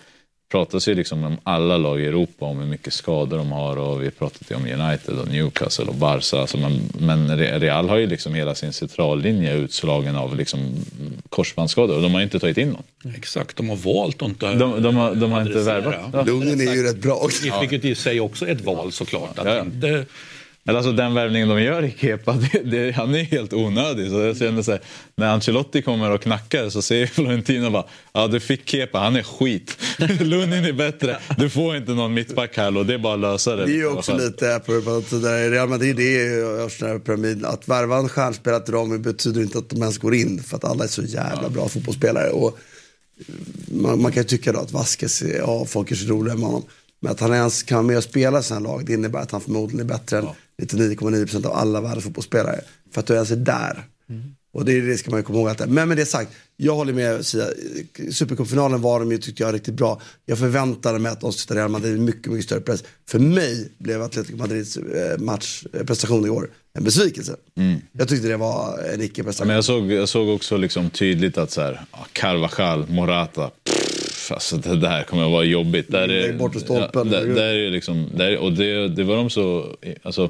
pratas 0.53 0.87
ju 0.87 0.95
liksom 0.95 1.23
om 1.23 1.37
alla 1.43 1.77
lag 1.77 2.01
i 2.01 2.05
Europa 2.05 2.45
om 2.45 2.59
hur 2.59 2.65
mycket 2.65 2.93
skador 2.93 3.37
de 3.37 3.51
har. 3.51 3.77
Och 3.77 4.01
vi 4.01 4.11
ju 4.49 4.55
om 4.55 4.81
United 4.81 5.19
och 5.19 5.27
Newcastle 5.27 5.85
och 5.85 5.95
Barca. 5.95 6.37
Alltså 6.37 6.57
man, 6.57 6.79
men 6.99 7.37
Real 7.59 7.89
har 7.89 7.97
ju 7.97 8.07
liksom 8.07 8.33
hela 8.33 8.55
sin 8.55 8.73
centrallinje 8.73 9.53
utslagen 9.53 10.15
av 10.15 10.35
liksom 10.37 10.59
korsbandsskador. 11.29 11.95
Och 11.95 12.01
de 12.01 12.11
har 12.11 12.19
ju 12.19 12.23
inte 12.23 12.39
tagit 12.39 12.57
in 12.57 12.69
någon. 12.69 13.13
Exakt, 13.15 13.57
de 13.57 13.69
har 13.69 13.75
valt 13.75 14.21
att 14.21 14.29
inte 14.29 14.53
De, 14.53 14.83
de, 14.83 14.95
har, 14.95 15.15
de 15.15 15.31
har 15.31 15.41
inte 15.41 15.59
värvat. 15.59 15.95
Ja. 16.13 16.23
Lugnen 16.23 16.61
är 16.61 16.73
ju 16.73 16.83
rätt 16.83 17.01
bra 17.01 17.15
också. 17.15 17.59
Vilket 17.59 17.85
i 17.85 17.95
sig 17.95 18.19
också 18.19 18.47
är 18.47 18.51
ett 18.51 18.65
val 18.65 18.91
såklart. 18.91 19.39
Att 19.39 19.45
Ja, 19.45 19.55
ja. 19.55 19.61
inte... 19.61 20.05
Men 20.65 20.75
alltså 20.75 20.91
den 20.91 21.13
värvningen 21.13 21.49
de 21.49 21.61
gör 21.61 21.83
i 21.83 21.95
Kepa, 21.99 22.33
det, 22.51 22.59
det, 22.59 22.91
han 22.91 23.15
är 23.15 23.23
helt 23.23 23.53
onödig. 23.53 24.11
Så 24.11 24.19
jag 24.19 24.37
känner 24.37 24.61
så 24.61 24.71
här, 24.71 24.81
när 25.15 25.27
Ancelotti 25.27 25.81
kommer 25.81 26.11
och 26.11 26.21
knackar 26.21 26.69
så 26.69 26.81
säger 26.81 27.07
Florentino 27.13 27.69
bara 27.69 27.85
ja 28.13 28.27
du 28.27 28.39
fick 28.39 28.69
Kepa, 28.69 28.99
han 28.99 29.15
är 29.15 29.23
skit. 29.23 29.77
Lunin 30.19 30.65
är 30.65 30.73
bättre, 30.73 31.17
du 31.37 31.49
får 31.49 31.75
inte 31.75 31.91
någon 31.91 32.13
mittback 32.13 32.57
här 32.57 32.77
och 32.77 32.85
det 32.85 32.93
är 32.93 32.97
bara 32.97 33.13
att 33.13 33.19
lösa 33.19 33.55
det. 33.55 33.65
Det 33.65 33.71
är 33.71 33.75
ju 33.75 33.87
också 33.87 34.17
lite 34.17 34.45
där 34.45 35.49
Real 35.51 35.69
Madrid 35.69 35.95
det 35.95 36.17
är 36.17 36.23
ju. 36.23 37.45
Att 37.45 37.67
värva 37.67 37.97
en 37.97 38.09
stjärnspelare 38.09 38.63
till 38.63 38.73
dem 38.73 39.01
betyder 39.01 39.41
inte 39.41 39.57
att 39.57 39.69
de 39.69 39.81
ens 39.81 39.97
går 39.97 40.15
in. 40.15 40.43
För 40.43 40.57
att 40.57 40.63
alla 40.63 40.83
är 40.83 40.87
så 40.87 41.03
jävla 41.03 41.49
bra 41.49 41.69
fotbollsspelare. 41.69 42.29
Och 42.29 42.59
man, 43.67 44.01
man 44.01 44.11
kan 44.11 44.23
ju 44.23 44.27
tycka 44.27 44.51
då 44.51 44.59
att 44.59 44.71
Vasquez, 44.71 45.21
ja 45.21 45.65
folk 45.65 45.91
är 45.91 45.95
så 45.95 46.07
roliga 46.07 46.35
med 46.35 46.45
honom. 46.45 46.63
Men 47.03 47.11
att 47.11 47.19
han 47.19 47.33
ens 47.33 47.63
kan 47.63 47.75
vara 47.75 47.87
med 47.87 47.97
och 47.97 48.03
spela 48.03 48.39
i 48.39 48.43
sina 48.43 48.59
lag, 48.59 48.85
det 48.85 48.93
innebär 48.93 49.19
att 49.19 49.31
han 49.31 49.41
förmodligen 49.41 49.79
är 49.79 49.93
bättre 49.93 50.17
än 50.17 50.27
99,9% 50.61 51.45
av 51.45 51.53
alla 51.53 51.81
världens 51.81 52.03
fotbollsspelare. 52.03 52.61
För 52.91 52.99
att 52.99 53.07
du 53.07 53.13
ens 53.13 53.31
är 53.31 53.35
där. 53.35 53.83
Och 54.53 54.65
det, 54.65 54.81
det 54.81 54.97
ska 54.97 55.11
man 55.11 55.19
ju 55.19 55.23
komma 55.23 55.39
ihåg. 55.39 55.49
Att, 55.49 55.69
men 55.69 55.87
med 55.87 55.97
det 55.97 56.05
sagt, 56.05 56.31
jag 56.57 56.75
håller 56.75 56.93
med 56.93 57.25
Sia. 57.25 57.45
Supercupfinalen 58.11 58.81
var 58.81 58.99
de 58.99 59.11
ju, 59.11 59.17
tyckte 59.17 59.43
jag, 59.43 59.53
riktigt 59.53 59.73
bra. 59.73 60.01
Jag 60.25 60.39
förväntade 60.39 60.99
mig 60.99 61.11
att 61.11 61.21
de 61.21 61.33
skulle 61.33 61.59
Real 61.59 61.71
Madrid 61.71 61.99
mycket, 61.99 62.31
mycket 62.31 62.45
större 62.45 62.61
press. 62.61 62.83
För 63.09 63.19
mig 63.19 63.71
blev 63.77 64.01
Atletico 64.01 64.37
Madrids 64.37 64.77
eh, 64.77 65.19
match, 65.19 65.63
eh, 65.73 65.85
prestation 65.85 66.25
igår 66.25 66.49
en 66.73 66.83
besvikelse. 66.83 67.35
Mm. 67.57 67.79
Jag 67.91 68.07
tyckte 68.07 68.27
det 68.27 68.37
var 68.37 68.79
en 68.93 69.01
icke-prestation. 69.01 69.47
Men 69.47 69.55
jag 69.55 69.65
såg, 69.65 69.91
jag 69.91 70.09
såg 70.09 70.29
också 70.29 70.57
liksom 70.57 70.89
tydligt 70.89 71.37
att 71.37 71.51
så 71.51 71.61
här, 71.61 71.85
ja, 71.91 72.07
Carvajal, 72.13 72.89
Morata, 72.89 73.51
pff, 73.63 73.82
alltså 74.33 74.57
det 74.57 74.75
där 74.75 75.03
kommer 75.03 75.25
att 75.25 75.31
vara 75.31 75.43
jobbigt. 75.43 75.91
Där 75.91 76.11
är, 76.11 76.33
bort 76.33 76.55
stolpen. 76.55 77.11
Ja, 77.11 77.19
där, 77.19 77.27
där 77.35 77.53
är 77.53 77.71
liksom, 77.71 78.09
där, 78.13 78.37
och 78.37 78.53
det, 78.53 78.87
det 78.87 79.03
var 79.03 79.15
de 79.15 79.29
så, 79.29 79.75
alltså, 80.03 80.29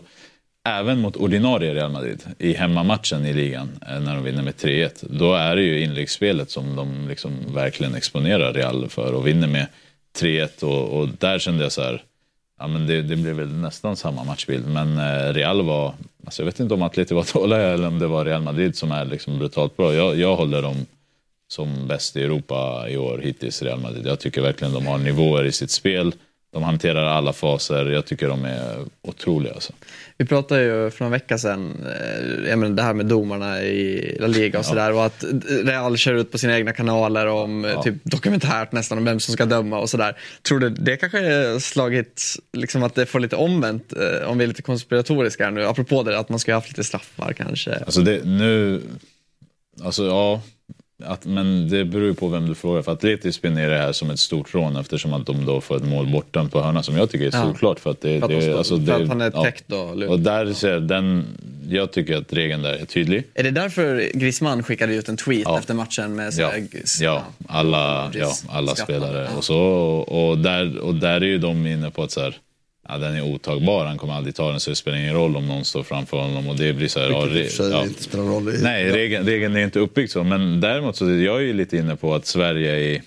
även 0.63 0.99
mot 0.99 1.15
ordinarie 1.15 1.73
Real 1.73 1.91
Madrid 1.91 2.23
i 2.39 2.53
hemmamatchen 2.53 3.25
i 3.25 3.33
ligan 3.33 3.69
eh, 3.89 3.99
när 3.99 4.15
de 4.15 4.23
vinner 4.23 4.43
med 4.43 4.53
3-1. 4.53 5.05
Då 5.09 5.33
är 5.33 5.55
det 5.55 5.61
ju 5.61 5.83
inläggsspelet 5.83 6.51
som 6.51 6.75
de 6.75 7.07
liksom 7.09 7.31
verkligen 7.53 7.95
exponerar 7.95 8.53
Real 8.53 8.89
för 8.89 9.13
och 9.13 9.27
vinner 9.27 9.47
med 9.47 9.67
3-1 10.19 10.63
och, 10.63 10.99
och 10.99 11.09
där 11.19 11.39
kände 11.39 11.63
jag 11.63 11.71
så 11.71 11.81
här, 11.81 12.03
ja 12.59 12.67
men 12.67 12.87
det, 12.87 13.01
det 13.01 13.15
blev 13.15 13.35
väl 13.35 13.53
nästan 13.53 13.95
samma 13.95 14.23
matchbild. 14.23 14.67
Men 14.67 14.97
eh, 14.97 15.33
Real 15.33 15.61
var, 15.61 15.93
alltså 16.25 16.41
jag 16.41 16.45
vet 16.45 16.59
inte 16.59 16.73
om 16.73 16.81
Atleti 16.81 17.13
var 17.13 17.33
dåliga 17.33 17.59
eller 17.59 17.87
om 17.87 17.99
det 17.99 18.07
var 18.07 18.25
Real 18.25 18.41
Madrid 18.41 18.75
som 18.75 18.91
är 18.91 19.05
liksom 19.05 19.39
brutalt 19.39 19.77
bra. 19.77 19.93
Jag, 19.93 20.19
jag 20.19 20.35
håller 20.35 20.61
dem 20.61 20.85
som 21.53 21.87
bäst 21.87 22.15
i 22.15 22.23
Europa 22.23 22.85
i 22.89 22.97
år 22.97 23.17
hittills, 23.17 23.61
Real 23.61 23.79
Madrid. 23.79 24.07
Jag 24.07 24.19
tycker 24.19 24.41
verkligen 24.41 24.73
de 24.73 24.87
har 24.87 24.97
nivåer 24.97 25.43
i 25.45 25.51
sitt 25.51 25.71
spel. 25.71 26.15
De 26.53 26.63
hanterar 26.63 27.05
alla 27.05 27.33
faser. 27.33 27.85
Jag 27.85 28.05
tycker 28.05 28.27
de 28.27 28.45
är 28.45 28.77
otroliga. 29.01 29.53
Alltså. 29.53 29.73
Vi 30.17 30.25
pratade 30.25 30.63
ju 30.63 30.89
för 30.89 31.05
en 31.05 31.11
vecka 31.11 31.37
sedan, 31.37 31.85
eh, 31.85 32.49
jag 32.49 32.59
menar 32.59 32.75
det 32.75 32.81
här 32.81 32.93
med 32.93 33.05
domarna 33.05 33.63
i 33.63 34.17
La 34.19 34.27
Liga 34.27 34.59
och 34.59 34.65
sådär 34.65 34.93
och 34.93 35.05
att 35.05 35.23
Real 35.63 35.97
kör 35.97 36.13
ut 36.13 36.31
på 36.31 36.37
sina 36.37 36.57
egna 36.57 36.73
kanaler 36.73 37.27
om 37.27 37.65
eh, 37.65 37.81
typ 37.81 37.95
dokumentärt 38.03 38.71
nästan 38.71 38.97
om 38.97 39.05
vem 39.05 39.19
som 39.19 39.33
ska 39.33 39.45
döma 39.45 39.79
och 39.79 39.89
sådär. 39.89 40.17
Tror 40.41 40.59
du 40.59 40.69
det 40.69 40.97
kanske 40.97 41.59
slagit, 41.59 42.23
liksom 42.53 42.83
att 42.83 42.95
det 42.95 43.05
får 43.05 43.19
lite 43.19 43.35
omvänt 43.35 43.93
eh, 43.93 44.29
om 44.29 44.37
vi 44.37 44.43
är 44.43 44.47
lite 44.47 44.61
konspiratoriska 44.61 45.43
här 45.43 45.51
nu, 45.51 45.65
apropå 45.65 46.03
det 46.03 46.19
att 46.19 46.29
man 46.29 46.39
ska 46.39 46.51
ha 46.51 46.57
haft 46.57 46.69
lite 46.69 46.83
straffar 46.83 47.33
kanske. 47.33 47.75
Alltså 47.75 48.01
det, 48.01 48.25
nu, 48.25 48.81
alltså 49.83 50.05
ja, 50.05 50.41
att, 51.05 51.25
men 51.25 51.69
det 51.69 51.85
beror 51.85 52.05
ju 52.05 52.13
på 52.13 52.27
vem 52.27 52.47
du 52.47 52.55
frågar. 52.55 52.81
För 52.81 52.91
Atleti 52.91 53.31
spinner 53.31 53.69
det 53.69 53.77
här 53.77 53.91
som 53.91 54.09
ett 54.09 54.19
stort 54.19 54.53
rån 54.53 54.75
eftersom 54.75 55.13
att 55.13 55.25
de 55.25 55.45
då 55.45 55.61
får 55.61 55.77
ett 55.77 55.85
mål 55.85 56.07
bortdömt 56.11 56.51
på 56.51 56.61
hörna 56.61 56.83
som 56.83 56.97
jag 56.97 57.09
tycker 57.09 57.25
är 57.25 57.31
Ja. 57.33 57.43
solklart. 57.43 57.79
För 57.79 57.91
att, 57.91 58.01
det, 58.01 58.19
För 58.19 58.25
att 58.25 58.29
de 58.31 58.35
det, 58.35 58.41
står- 58.41 58.57
alltså 58.57 58.75
för 58.79 58.85
det, 58.85 58.95
att 58.95 59.07
han 59.07 59.21
är 59.21 59.31
ja. 59.33 59.43
täckt 59.43 59.63
då, 59.67 59.93
Lund. 59.93 60.11
Och 60.11 60.19
där 60.19 60.53
ser 60.53 60.71
jag, 60.73 60.83
den, 60.87 61.25
jag 61.69 61.91
tycker 61.91 62.17
att 62.17 62.33
regeln 62.33 62.61
där 62.61 62.73
är 62.73 62.85
tydlig. 62.85 63.23
Är 63.33 63.43
det 63.43 63.51
därför 63.51 64.11
Griezmann 64.13 64.63
skickade 64.63 64.95
ut 64.95 65.09
en 65.09 65.17
tweet 65.17 65.47
efter 65.57 65.73
matchen 65.73 66.15
med 66.15 66.33
Ja, 66.37 66.51
ja, 66.99 67.23
alla, 67.47 68.11
ja, 68.13 68.31
alla 68.49 68.75
spelare 68.75 69.27
och 69.37 69.43
så. 69.43 69.57
Och, 69.59 70.29
och, 70.29 70.37
där, 70.37 70.77
och 70.77 70.95
där 70.95 71.21
är 71.21 71.25
ju 71.25 71.37
de 71.37 71.67
inne 71.67 71.91
på 71.91 72.03
att 72.03 72.11
så 72.11 72.21
här, 72.21 72.35
ja, 72.87 72.97
den 72.97 73.15
är 73.15 73.21
otagbar, 73.21 73.85
han 73.85 73.97
kommer 73.97 74.13
aldrig 74.13 74.35
ta 74.35 74.51
den 74.51 74.59
så 74.59 74.69
det 74.69 74.75
spelar 74.75 74.97
ingen 74.97 75.13
roll 75.13 75.35
om 75.35 75.47
någon 75.47 75.65
står 75.65 75.83
framför 75.83 76.17
honom. 76.17 76.47
Och 76.49 76.55
det 76.55 76.73
blir 76.73 76.87
så 76.87 76.99
här, 76.99 77.09
ja, 77.09 77.49
sig 77.49 77.69
ja. 77.69 77.83
inte 77.83 78.03
spelar 78.03 78.23
roll. 78.23 78.49
I, 78.49 78.61
Nej, 78.61 78.91
regeln, 78.91 79.25
regeln 79.25 79.55
är 79.55 79.63
inte 79.63 79.79
uppbyggd 79.79 80.11
så. 80.11 80.23
Men 80.23 80.61
däremot 80.61 80.95
så 80.95 81.05
jag 81.09 81.35
är 81.35 81.39
ju 81.41 81.53
lite 81.53 81.77
inne 81.77 81.95
på 81.95 82.15
att 82.15 82.25
Sverige 82.25 82.75
i 82.75 83.01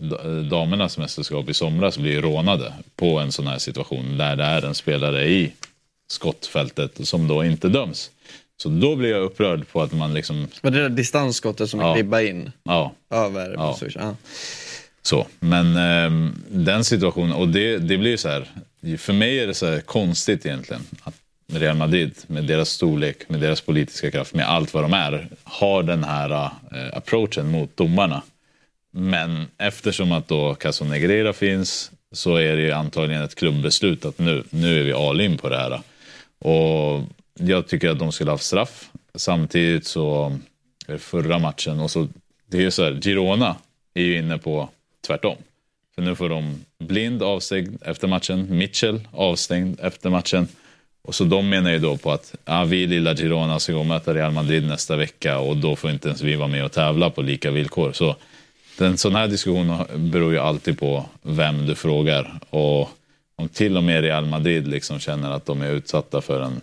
da- 0.00 0.42
damernas 0.42 0.98
mästerskap 0.98 1.48
i 1.48 1.54
somras 1.54 1.98
blir 1.98 2.22
rånade 2.22 2.72
på 2.96 3.18
en 3.18 3.32
sån 3.32 3.46
här 3.46 3.58
situation 3.58 4.18
där 4.18 4.36
det 4.36 4.44
är 4.44 4.64
en 4.64 4.74
spelare 4.74 5.28
i 5.28 5.52
skottfältet 6.10 7.06
som 7.08 7.28
då 7.28 7.44
inte 7.44 7.68
döms. 7.68 8.10
Så 8.62 8.68
då 8.68 8.96
blir 8.96 9.10
jag 9.10 9.22
upprörd 9.22 9.68
på 9.68 9.82
att 9.82 9.92
man 9.92 10.14
liksom... 10.14 10.46
Var 10.62 10.70
det 10.70 10.82
där 10.82 10.88
distansskottet 10.88 11.70
som 11.70 11.80
Ja. 11.80 11.94
klibbade 11.94 12.28
in 12.28 12.52
Ja, 12.62 12.92
över 13.10 13.54
Ja. 13.54 13.78
Ja. 13.94 14.16
Så, 15.02 15.26
men 15.40 15.76
ehm, 15.76 16.34
den 16.50 16.84
situationen, 16.84 17.32
och 17.32 17.48
det, 17.48 17.78
det 17.78 17.98
blir 17.98 18.10
ju 18.10 18.16
så 18.16 18.28
här, 18.28 18.48
för 18.98 19.12
mig 19.12 19.40
är 19.40 19.46
det 19.46 19.54
så 19.54 19.66
här 19.66 19.80
konstigt 19.80 20.46
egentligen 20.46 20.82
att 21.02 21.14
Real 21.52 21.76
Madrid 21.76 22.14
med 22.26 22.44
deras 22.44 22.70
storlek, 22.70 23.28
med 23.28 23.40
deras 23.40 23.60
politiska 23.60 24.10
kraft, 24.10 24.34
med 24.34 24.48
allt 24.48 24.74
vad 24.74 24.84
de 24.84 24.92
är, 24.92 25.28
har 25.44 25.82
den 25.82 26.04
här 26.04 26.30
eh, 26.30 26.96
approachen 26.96 27.50
mot 27.50 27.76
domarna. 27.76 28.22
Men 28.90 29.46
eftersom 29.58 30.12
att 30.12 30.28
då 30.28 30.54
Casonegrera 30.54 31.32
finns 31.32 31.90
så 32.12 32.36
är 32.36 32.56
det 32.56 32.62
ju 32.62 32.72
antagligen 32.72 33.22
ett 33.22 33.34
klubbbeslut 33.34 34.04
att 34.04 34.18
nu, 34.18 34.44
nu 34.50 34.80
är 34.80 34.84
vi 34.84 34.92
all 34.92 35.20
in 35.20 35.38
på 35.38 35.48
det 35.48 35.56
här. 35.56 35.80
Och 36.38 37.02
jag 37.34 37.68
tycker 37.68 37.90
att 37.90 37.98
de 37.98 38.12
skulle 38.12 38.30
ha 38.30 38.34
haft 38.34 38.44
straff. 38.44 38.90
Samtidigt 39.14 39.86
så, 39.86 40.38
eh, 40.88 40.96
förra 40.96 41.38
matchen, 41.38 41.80
och 41.80 41.90
så, 41.90 42.08
det 42.46 42.56
är 42.56 42.62
ju 42.62 42.70
så 42.70 42.84
här, 42.84 43.00
Girona 43.00 43.56
är 43.94 44.02
ju 44.02 44.18
inne 44.18 44.38
på 44.38 44.68
tvärtom. 45.06 45.36
För 45.98 46.02
nu 46.02 46.14
får 46.14 46.28
de 46.28 46.64
Blind 46.78 47.22
avstängd 47.22 47.82
efter 47.82 48.08
matchen, 48.08 48.46
Mitchell 48.50 49.00
avstängd 49.12 49.80
efter 49.80 50.10
matchen. 50.10 50.48
Och 51.02 51.14
så 51.14 51.24
de 51.24 51.48
menar 51.48 51.70
ju 51.70 51.78
då 51.78 51.96
på 51.96 52.12
att 52.12 52.34
ja, 52.44 52.64
vi 52.64 52.86
lilla 52.86 53.14
Girona 53.14 53.58
ska 53.58 53.72
gå 53.72 53.78
och 53.78 53.86
möta 53.86 54.14
Real 54.14 54.32
Madrid 54.32 54.66
nästa 54.66 54.96
vecka 54.96 55.38
och 55.38 55.56
då 55.56 55.76
får 55.76 55.90
inte 55.90 56.08
ens 56.08 56.22
vi 56.22 56.36
vara 56.36 56.48
med 56.48 56.64
och 56.64 56.72
tävla 56.72 57.10
på 57.10 57.22
lika 57.22 57.50
villkor. 57.50 57.92
Så 57.92 58.16
den 58.78 58.96
sån 58.96 59.14
här 59.14 59.28
diskussion 59.28 59.84
beror 59.94 60.32
ju 60.32 60.38
alltid 60.38 60.78
på 60.78 61.06
vem 61.22 61.66
du 61.66 61.74
frågar. 61.74 62.40
Och 62.50 62.90
om 63.36 63.48
till 63.52 63.76
och 63.76 63.84
med 63.84 64.02
Real 64.02 64.26
Madrid 64.26 64.68
liksom 64.68 64.98
känner 64.98 65.30
att 65.30 65.46
de 65.46 65.62
är 65.62 65.70
utsatta 65.70 66.20
för 66.20 66.42
en 66.42 66.60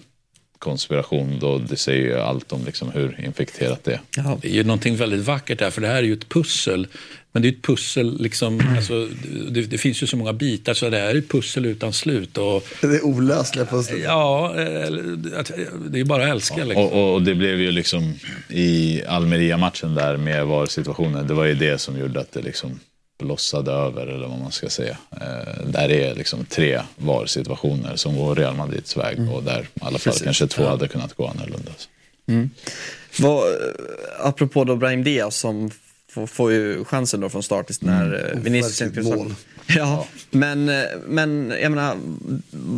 konspiration, 0.66 1.40
då 1.40 1.58
det 1.58 1.78
säger 1.78 2.02
ju 2.02 2.20
allt 2.20 2.52
om 2.52 2.66
liksom 2.66 2.92
hur 2.92 3.26
infekterat 3.26 3.84
det 3.84 3.94
är. 3.94 4.38
Det 4.42 4.48
är 4.48 4.52
ju 4.54 4.64
någonting 4.64 4.96
väldigt 4.96 5.26
vackert 5.26 5.60
där, 5.60 5.72
för 5.72 5.82
det 5.82 5.88
här 5.88 5.96
är 5.96 6.04
ju 6.04 6.14
ett 6.14 6.30
pussel. 6.30 6.88
Men 7.32 7.42
det 7.42 7.48
är 7.48 7.52
ett 7.52 7.62
pussel, 7.62 8.22
liksom, 8.22 8.62
alltså, 8.78 9.08
det, 9.50 9.62
det 9.62 9.78
finns 9.78 10.04
ju 10.04 10.08
så 10.08 10.18
många 10.18 10.34
bitar 10.34 10.74
så 10.74 10.90
det 10.90 10.98
här 10.98 11.08
är 11.08 11.16
ett 11.16 11.30
pussel 11.30 11.66
utan 11.66 11.94
slut. 11.94 12.38
Och, 12.38 12.68
Det 12.82 12.88
är 12.88 13.06
olösliga 13.06 13.66
pussel. 13.66 14.02
ja, 14.02 14.54
det 14.56 15.94
är 15.94 15.98
ju 15.98 16.04
bara 16.04 16.24
att 16.24 16.30
älska. 16.30 16.64
Liksom. 16.64 16.84
Och, 16.86 16.94
och, 16.94 17.14
och 17.14 17.22
det 17.22 17.36
blev 17.36 17.62
ju 17.62 17.72
liksom 17.72 18.14
i 18.50 19.02
Almeria-matchen 19.08 19.96
där 19.96 20.18
med 20.18 20.46
VAR-situationen, 20.46 21.28
det 21.28 21.34
var 21.34 21.46
ju 21.46 21.54
det 21.54 21.78
som 21.78 22.00
gjorde 22.00 22.20
att 22.20 22.32
det 22.32 22.42
liksom 22.42 22.80
blossade 23.18 23.72
över, 23.72 24.08
eller 24.08 24.28
vad 24.28 24.40
man 24.40 24.52
ska 24.52 24.70
säga. 24.70 24.98
Eh, 25.12 25.66
där 25.68 25.92
är 25.92 26.16
liksom 26.16 26.46
tre 26.46 26.82
VAR-situationer 26.96 27.96
som 27.96 28.16
går 28.18 28.36
Real 28.36 28.56
Madrids 28.56 28.98
väg 28.98 29.32
och 29.32 29.44
där 29.44 29.62
i 29.62 29.66
alla 29.82 30.00
fall 30.00 30.00
Precis. 30.00 30.22
kanske 30.24 30.48
två 30.48 30.64
Ja. 30.64 30.70
hade 30.70 30.88
kunnat 30.88 31.14
gå 31.14 31.28
annorlunda. 31.28 31.72
Mm. 32.28 32.50
Vad, 33.20 33.44
apropå 34.20 34.64
då 34.64 34.76
Brahim 34.76 35.04
Diaz 35.04 35.36
som 35.36 35.72
får, 36.10 36.28
får 36.28 36.52
ju 36.52 36.86
chansen 36.86 37.20
då 37.20 37.30
från 37.30 37.44
start 37.44 37.82
när 37.82 38.32
mm. 38.32 38.44
Vinicius 38.44 38.82
inte 38.82 39.02
mål. 39.02 39.34
Ja, 39.68 40.08
men, 40.32 40.70
eh, 40.70 40.84
men 41.08 41.54
jag 41.62 41.72
menar, 41.72 41.98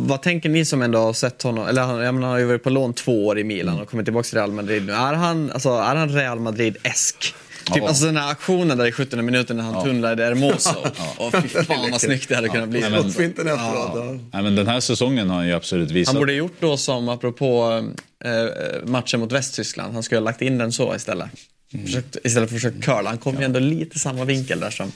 vad 0.06 0.22
tänker 0.22 0.48
ni 0.48 0.64
som 0.64 0.82
ändå 0.82 0.98
har 0.98 1.12
sett 1.12 1.42
honom, 1.42 1.66
eller 1.66 1.82
han, 1.82 1.98
jag 2.00 2.14
menar, 2.14 2.26
han 2.26 2.34
har 2.34 2.38
ju 2.38 2.46
varit 2.46 2.62
på 2.62 2.70
lån 2.70 2.94
två 2.94 3.26
år 3.26 3.38
i 3.38 3.44
Milan 3.44 3.80
och 3.80 3.88
kommit 3.88 4.06
tillbaka 4.06 4.28
till 4.28 4.38
Real 4.38 4.52
Madrid 4.52 4.86
nu. 4.86 4.92
Är 4.92 5.14
han, 5.14 5.50
alltså, 5.50 5.68
är 5.68 5.96
han 5.96 6.08
Real 6.08 6.40
Madrid-esk? 6.40 7.34
Typ 7.74 7.82
alltså 7.88 8.04
den 8.06 8.16
här 8.16 8.30
aktionen 8.30 8.78
där 8.78 8.86
i 8.86 8.92
17 8.92 9.24
minuten 9.24 9.56
när 9.56 9.64
han 9.64 9.84
tunnlade 9.84 10.24
Hermoso. 10.24 10.70
Och 11.18 11.32
fy 11.42 11.48
fan 11.48 11.90
vad 11.90 12.00
snyggt 12.00 12.28
det 12.28 12.34
hade 12.34 12.48
kunnat 12.48 12.68
bli. 12.68 12.80
Nej, 12.80 12.90
men- 12.90 13.12
Ja. 13.56 14.18
Nej, 14.32 14.42
men 14.42 14.54
den 14.56 14.66
här 14.66 14.80
säsongen 14.80 15.28
har 15.30 15.36
han 15.36 15.46
ju 15.46 15.52
absolut 15.52 15.90
visat. 15.90 16.14
Han 16.14 16.20
borde 16.20 16.32
gjort 16.32 16.56
då 16.60 16.76
som, 16.76 17.08
apropå 17.08 17.82
eh, 18.24 18.84
matchen 18.88 19.20
mot 19.20 19.32
Västtyskland, 19.32 19.94
han 19.94 20.02
skulle 20.02 20.18
ha 20.20 20.24
lagt 20.24 20.42
in 20.42 20.58
den 20.58 20.72
så 20.72 20.94
istället. 20.96 21.28
Försökt, 21.72 22.16
istället 22.24 22.48
för 22.48 22.56
att 22.56 22.62
försöka 22.62 22.80
curla. 22.80 23.08
Han 23.08 23.18
kom 23.18 23.38
ju 23.38 23.44
ändå 23.44 23.58
lite 23.58 23.98
samma 23.98 24.24
vinkel 24.24 24.60
där 24.60 24.70
som 24.70 24.92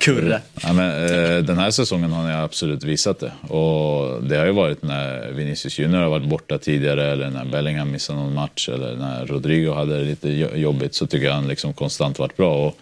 Kurre. 0.00 0.40
Ja, 0.62 0.72
men, 0.72 1.04
eh, 1.04 1.38
den 1.44 1.58
här 1.58 1.70
säsongen 1.70 2.12
har 2.12 2.22
han 2.22 2.44
absolut 2.44 2.84
visat 2.84 3.18
det. 3.20 3.32
Och 3.54 4.24
det 4.24 4.36
har 4.36 4.46
ju 4.46 4.52
varit 4.52 4.82
när 4.82 5.30
Vinicius 5.32 5.78
Junior 5.78 6.00
har 6.00 6.08
varit 6.08 6.28
borta 6.28 6.58
tidigare 6.58 7.12
eller 7.12 7.30
när 7.30 7.44
Bellingham 7.44 7.90
missade 7.90 8.18
någon 8.18 8.34
match 8.34 8.68
eller 8.68 8.96
när 8.96 9.26
Rodrigo 9.26 9.72
hade 9.72 9.98
det 9.98 10.04
lite 10.04 10.28
jo- 10.28 10.56
jobbigt 10.56 10.94
så 10.94 11.06
tycker 11.06 11.26
jag 11.26 11.34
han 11.34 11.48
liksom 11.48 11.72
konstant 11.72 12.18
varit 12.18 12.36
bra. 12.36 12.66
Och, 12.66 12.76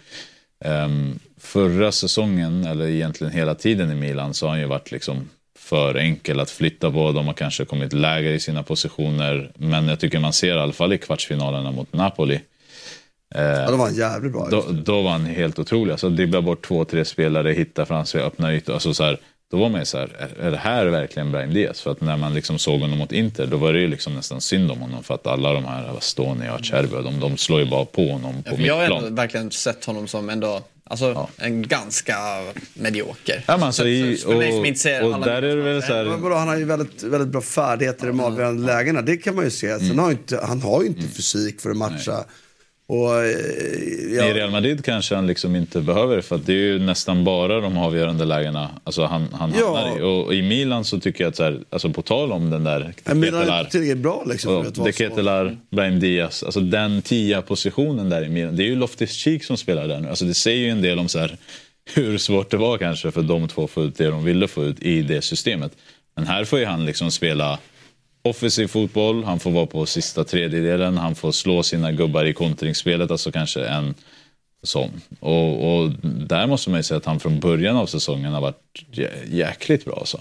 ehm, 0.64 1.18
förra 1.40 1.92
säsongen, 1.92 2.64
eller 2.64 2.86
egentligen 2.88 3.32
hela 3.32 3.54
tiden 3.54 3.90
i 3.90 3.94
Milan, 3.94 4.34
så 4.34 4.46
har 4.46 4.50
han 4.50 4.60
ju 4.60 4.66
varit 4.66 4.90
liksom 4.90 5.28
för 5.58 5.94
enkel 5.94 6.40
att 6.40 6.50
flytta 6.50 6.90
på. 6.90 7.12
De 7.12 7.26
har 7.26 7.34
kanske 7.34 7.64
kommit 7.64 7.92
lägre 7.92 8.34
i 8.34 8.40
sina 8.40 8.62
positioner. 8.62 9.50
Men 9.54 9.88
jag 9.88 10.00
tycker 10.00 10.18
man 10.18 10.32
ser 10.32 10.56
i 10.56 10.60
alla 10.60 10.72
fall 10.72 10.92
i 10.92 10.98
kvartsfinalerna 10.98 11.70
mot 11.70 11.92
Napoli 11.92 12.34
Eh, 12.34 12.40
Ja, 13.34 13.70
då 13.70 13.76
var 13.76 13.84
han 13.84 13.94
jävligt 13.94 14.32
bra. 14.32 14.48
Då, 14.50 14.64
då 14.84 15.02
var 15.02 15.10
han 15.10 15.26
helt 15.26 15.58
otrolig. 15.58 15.92
Alltså, 15.92 16.08
dribbla 16.08 16.42
bort 16.42 16.66
två, 16.66 16.84
tre 16.84 17.04
spelare, 17.04 17.52
hitta 17.52 17.86
fram 17.86 18.06
sig, 18.06 18.22
öppna 18.22 18.54
ytor. 18.54 18.72
Alltså, 18.72 18.94
så 18.94 19.04
här, 19.04 19.18
då 19.50 19.56
var 19.56 19.68
man 19.68 19.80
ju 19.80 19.84
så 19.84 19.98
här, 19.98 20.28
är, 20.40 20.50
det 20.50 20.56
här 20.56 20.86
verkligen 20.86 21.32
Brahim 21.32 21.54
Diaz? 21.54 21.80
För 21.80 21.90
att 21.90 22.00
när 22.00 22.16
man 22.16 22.34
liksom 22.34 22.58
såg 22.58 22.80
honom 22.80 22.98
mot 22.98 23.12
Inter, 23.12 23.46
då 23.46 23.56
var 23.56 23.72
det 23.72 23.80
ju 23.80 23.88
liksom 23.88 24.14
nästan 24.14 24.40
synd 24.40 24.70
om 24.70 24.78
honom. 24.80 25.02
För 25.02 25.14
att 25.14 25.26
alla 25.26 25.52
de 25.52 25.64
här, 25.64 25.96
Stoni 26.00 26.48
och 26.50 26.54
Acerbi, 26.60 27.02
de, 27.02 27.20
de 27.20 27.36
slår 27.36 27.60
ju 27.60 27.66
bara 27.66 27.84
på 27.84 28.08
honom 28.12 28.34
Ja, 28.44 28.50
på 28.50 28.56
för 28.56 28.64
jag 28.64 28.74
har 28.74 28.80
mittplan. 28.80 29.04
ändå 29.04 29.16
verkligen 29.16 29.50
sett 29.50 29.84
honom 29.84 30.08
som 30.08 30.30
ändå, 30.30 30.62
alltså 30.84 31.28
en 31.36 31.62
ganska 31.62 32.16
medioker. 32.74 33.44
Ja, 33.46 33.56
men 33.56 33.66
alltså, 33.66 33.86
i, 33.86 34.18
inte 34.66 34.80
ser 34.80 35.02
och, 35.02 35.08
och 35.08 35.14
alla 35.14 35.26
där 35.26 35.42
är 35.42 35.56
det 35.56 35.62
väl 35.62 35.82
så 35.82 35.92
här... 35.94 36.04
Men 36.04 36.32
han 36.32 36.48
har 36.48 36.56
ju 36.56 36.64
väldigt, 36.64 37.02
väldigt 37.02 37.28
bra 37.28 37.40
färdigheter 37.40 38.04
i 38.04 38.08
de 38.08 38.20
avgörande 38.20 38.66
lägena. 38.66 39.02
Det 39.02 39.16
kan 39.16 39.34
man 39.34 39.44
ju 39.44 39.50
se. 39.50 39.78
Sen 39.78 39.98
har 39.98 40.04
han, 40.04 40.12
inte, 40.12 40.40
han 40.42 40.62
har 40.62 40.82
ju 40.82 40.88
inte 40.88 41.08
fysik 41.08 41.60
för 41.60 41.70
att 41.70 41.76
matcha. 41.76 42.24
Och, 42.90 43.14
eh, 43.24 43.30
I 44.28 44.32
Real 44.34 44.50
Madrid 44.50 44.84
kanske 44.84 45.14
han 45.14 45.26
liksom 45.26 45.56
inte 45.56 45.80
behöver 45.80 46.16
det 46.16 46.22
för 46.22 46.36
att 46.36 46.46
det 46.46 46.52
är 46.52 46.56
ju 46.56 46.78
nästan 46.78 47.24
bara 47.24 47.60
de 47.60 47.78
avgörande 47.78 48.24
lägena 48.24 48.70
alltså 48.84 49.04
han, 49.04 49.28
han 49.32 49.52
Ja. 49.58 49.76
hamnar 49.76 49.98
i. 49.98 50.02
Och 50.02 50.34
i 50.34 50.42
Milan 50.42 50.84
så 50.84 51.00
tycker 51.00 51.24
jag 51.24 51.28
att 51.28 51.36
så 51.36 51.42
här, 51.42 51.60
alltså 51.70 51.90
på 51.90 52.02
tal 52.02 52.32
om 52.32 52.50
den 52.50 52.64
där 52.64 52.92
Men 53.04 53.20
Milan 53.20 53.34
är 53.34 53.44
Ketelar, 53.44 53.60
inte 53.60 53.70
tillräckligt 53.70 53.98
bra 53.98 54.24
liksom. 54.26 54.56
och 54.56 55.76
Brahim 55.76 56.00
Diaz, 56.00 56.42
alltså 56.42 56.60
den 56.60 57.02
tia 57.02 57.42
positionen 57.42 58.08
där 58.08 58.24
i 58.24 58.28
Milan. 58.28 58.56
Det 58.56 58.62
är 58.62 58.68
ju 58.68 58.76
Loftus 58.76 59.12
Cheek 59.12 59.44
som 59.44 59.56
spelar 59.56 59.88
där 59.88 60.00
nu. 60.00 60.08
Alltså 60.08 60.24
det 60.24 60.34
säger 60.34 60.58
ju 60.64 60.70
en 60.70 60.82
del 60.82 60.98
om 60.98 61.08
så 61.08 61.18
här, 61.18 61.36
hur 61.94 62.18
svårt 62.18 62.50
det 62.50 62.56
var 62.56 62.78
kanske 62.78 63.10
för 63.10 63.22
de 63.22 63.48
två 63.48 63.64
att 63.64 63.70
få 63.70 63.84
ut 63.84 63.98
det 63.98 64.06
de 64.06 64.24
ville 64.24 64.48
få 64.48 64.64
ut 64.64 64.82
i 64.82 65.02
det 65.02 65.22
systemet. 65.22 65.72
Men 66.16 66.26
här 66.26 66.44
får 66.44 66.58
ju 66.58 66.64
han 66.64 66.86
liksom 66.86 67.10
spela 67.10 67.58
offensiv 68.28 68.66
fotboll, 68.66 69.24
han 69.24 69.38
får 69.40 69.50
vara 69.50 69.66
på 69.66 69.86
sista 69.86 70.24
tredjedelen, 70.24 70.96
han 70.98 71.14
får 71.14 71.32
slå 71.32 71.62
sina 71.62 71.92
gubbar 71.92 72.24
i 72.24 72.32
kontringsspelet, 72.32 73.10
alltså 73.10 73.32
kanske 73.32 73.64
en 73.64 73.94
sån. 74.62 74.90
Och, 75.20 75.78
och 75.82 75.90
där 76.28 76.46
måste 76.46 76.70
man 76.70 76.78
ju 76.78 76.82
säga 76.82 76.98
att 76.98 77.04
han 77.04 77.20
från 77.20 77.40
början 77.40 77.76
av 77.76 77.86
säsongen 77.86 78.32
har 78.32 78.40
varit 78.40 78.84
jä- 78.92 79.08
jäkligt 79.30 79.84
bra. 79.84 79.96
Alltså. 79.96 80.20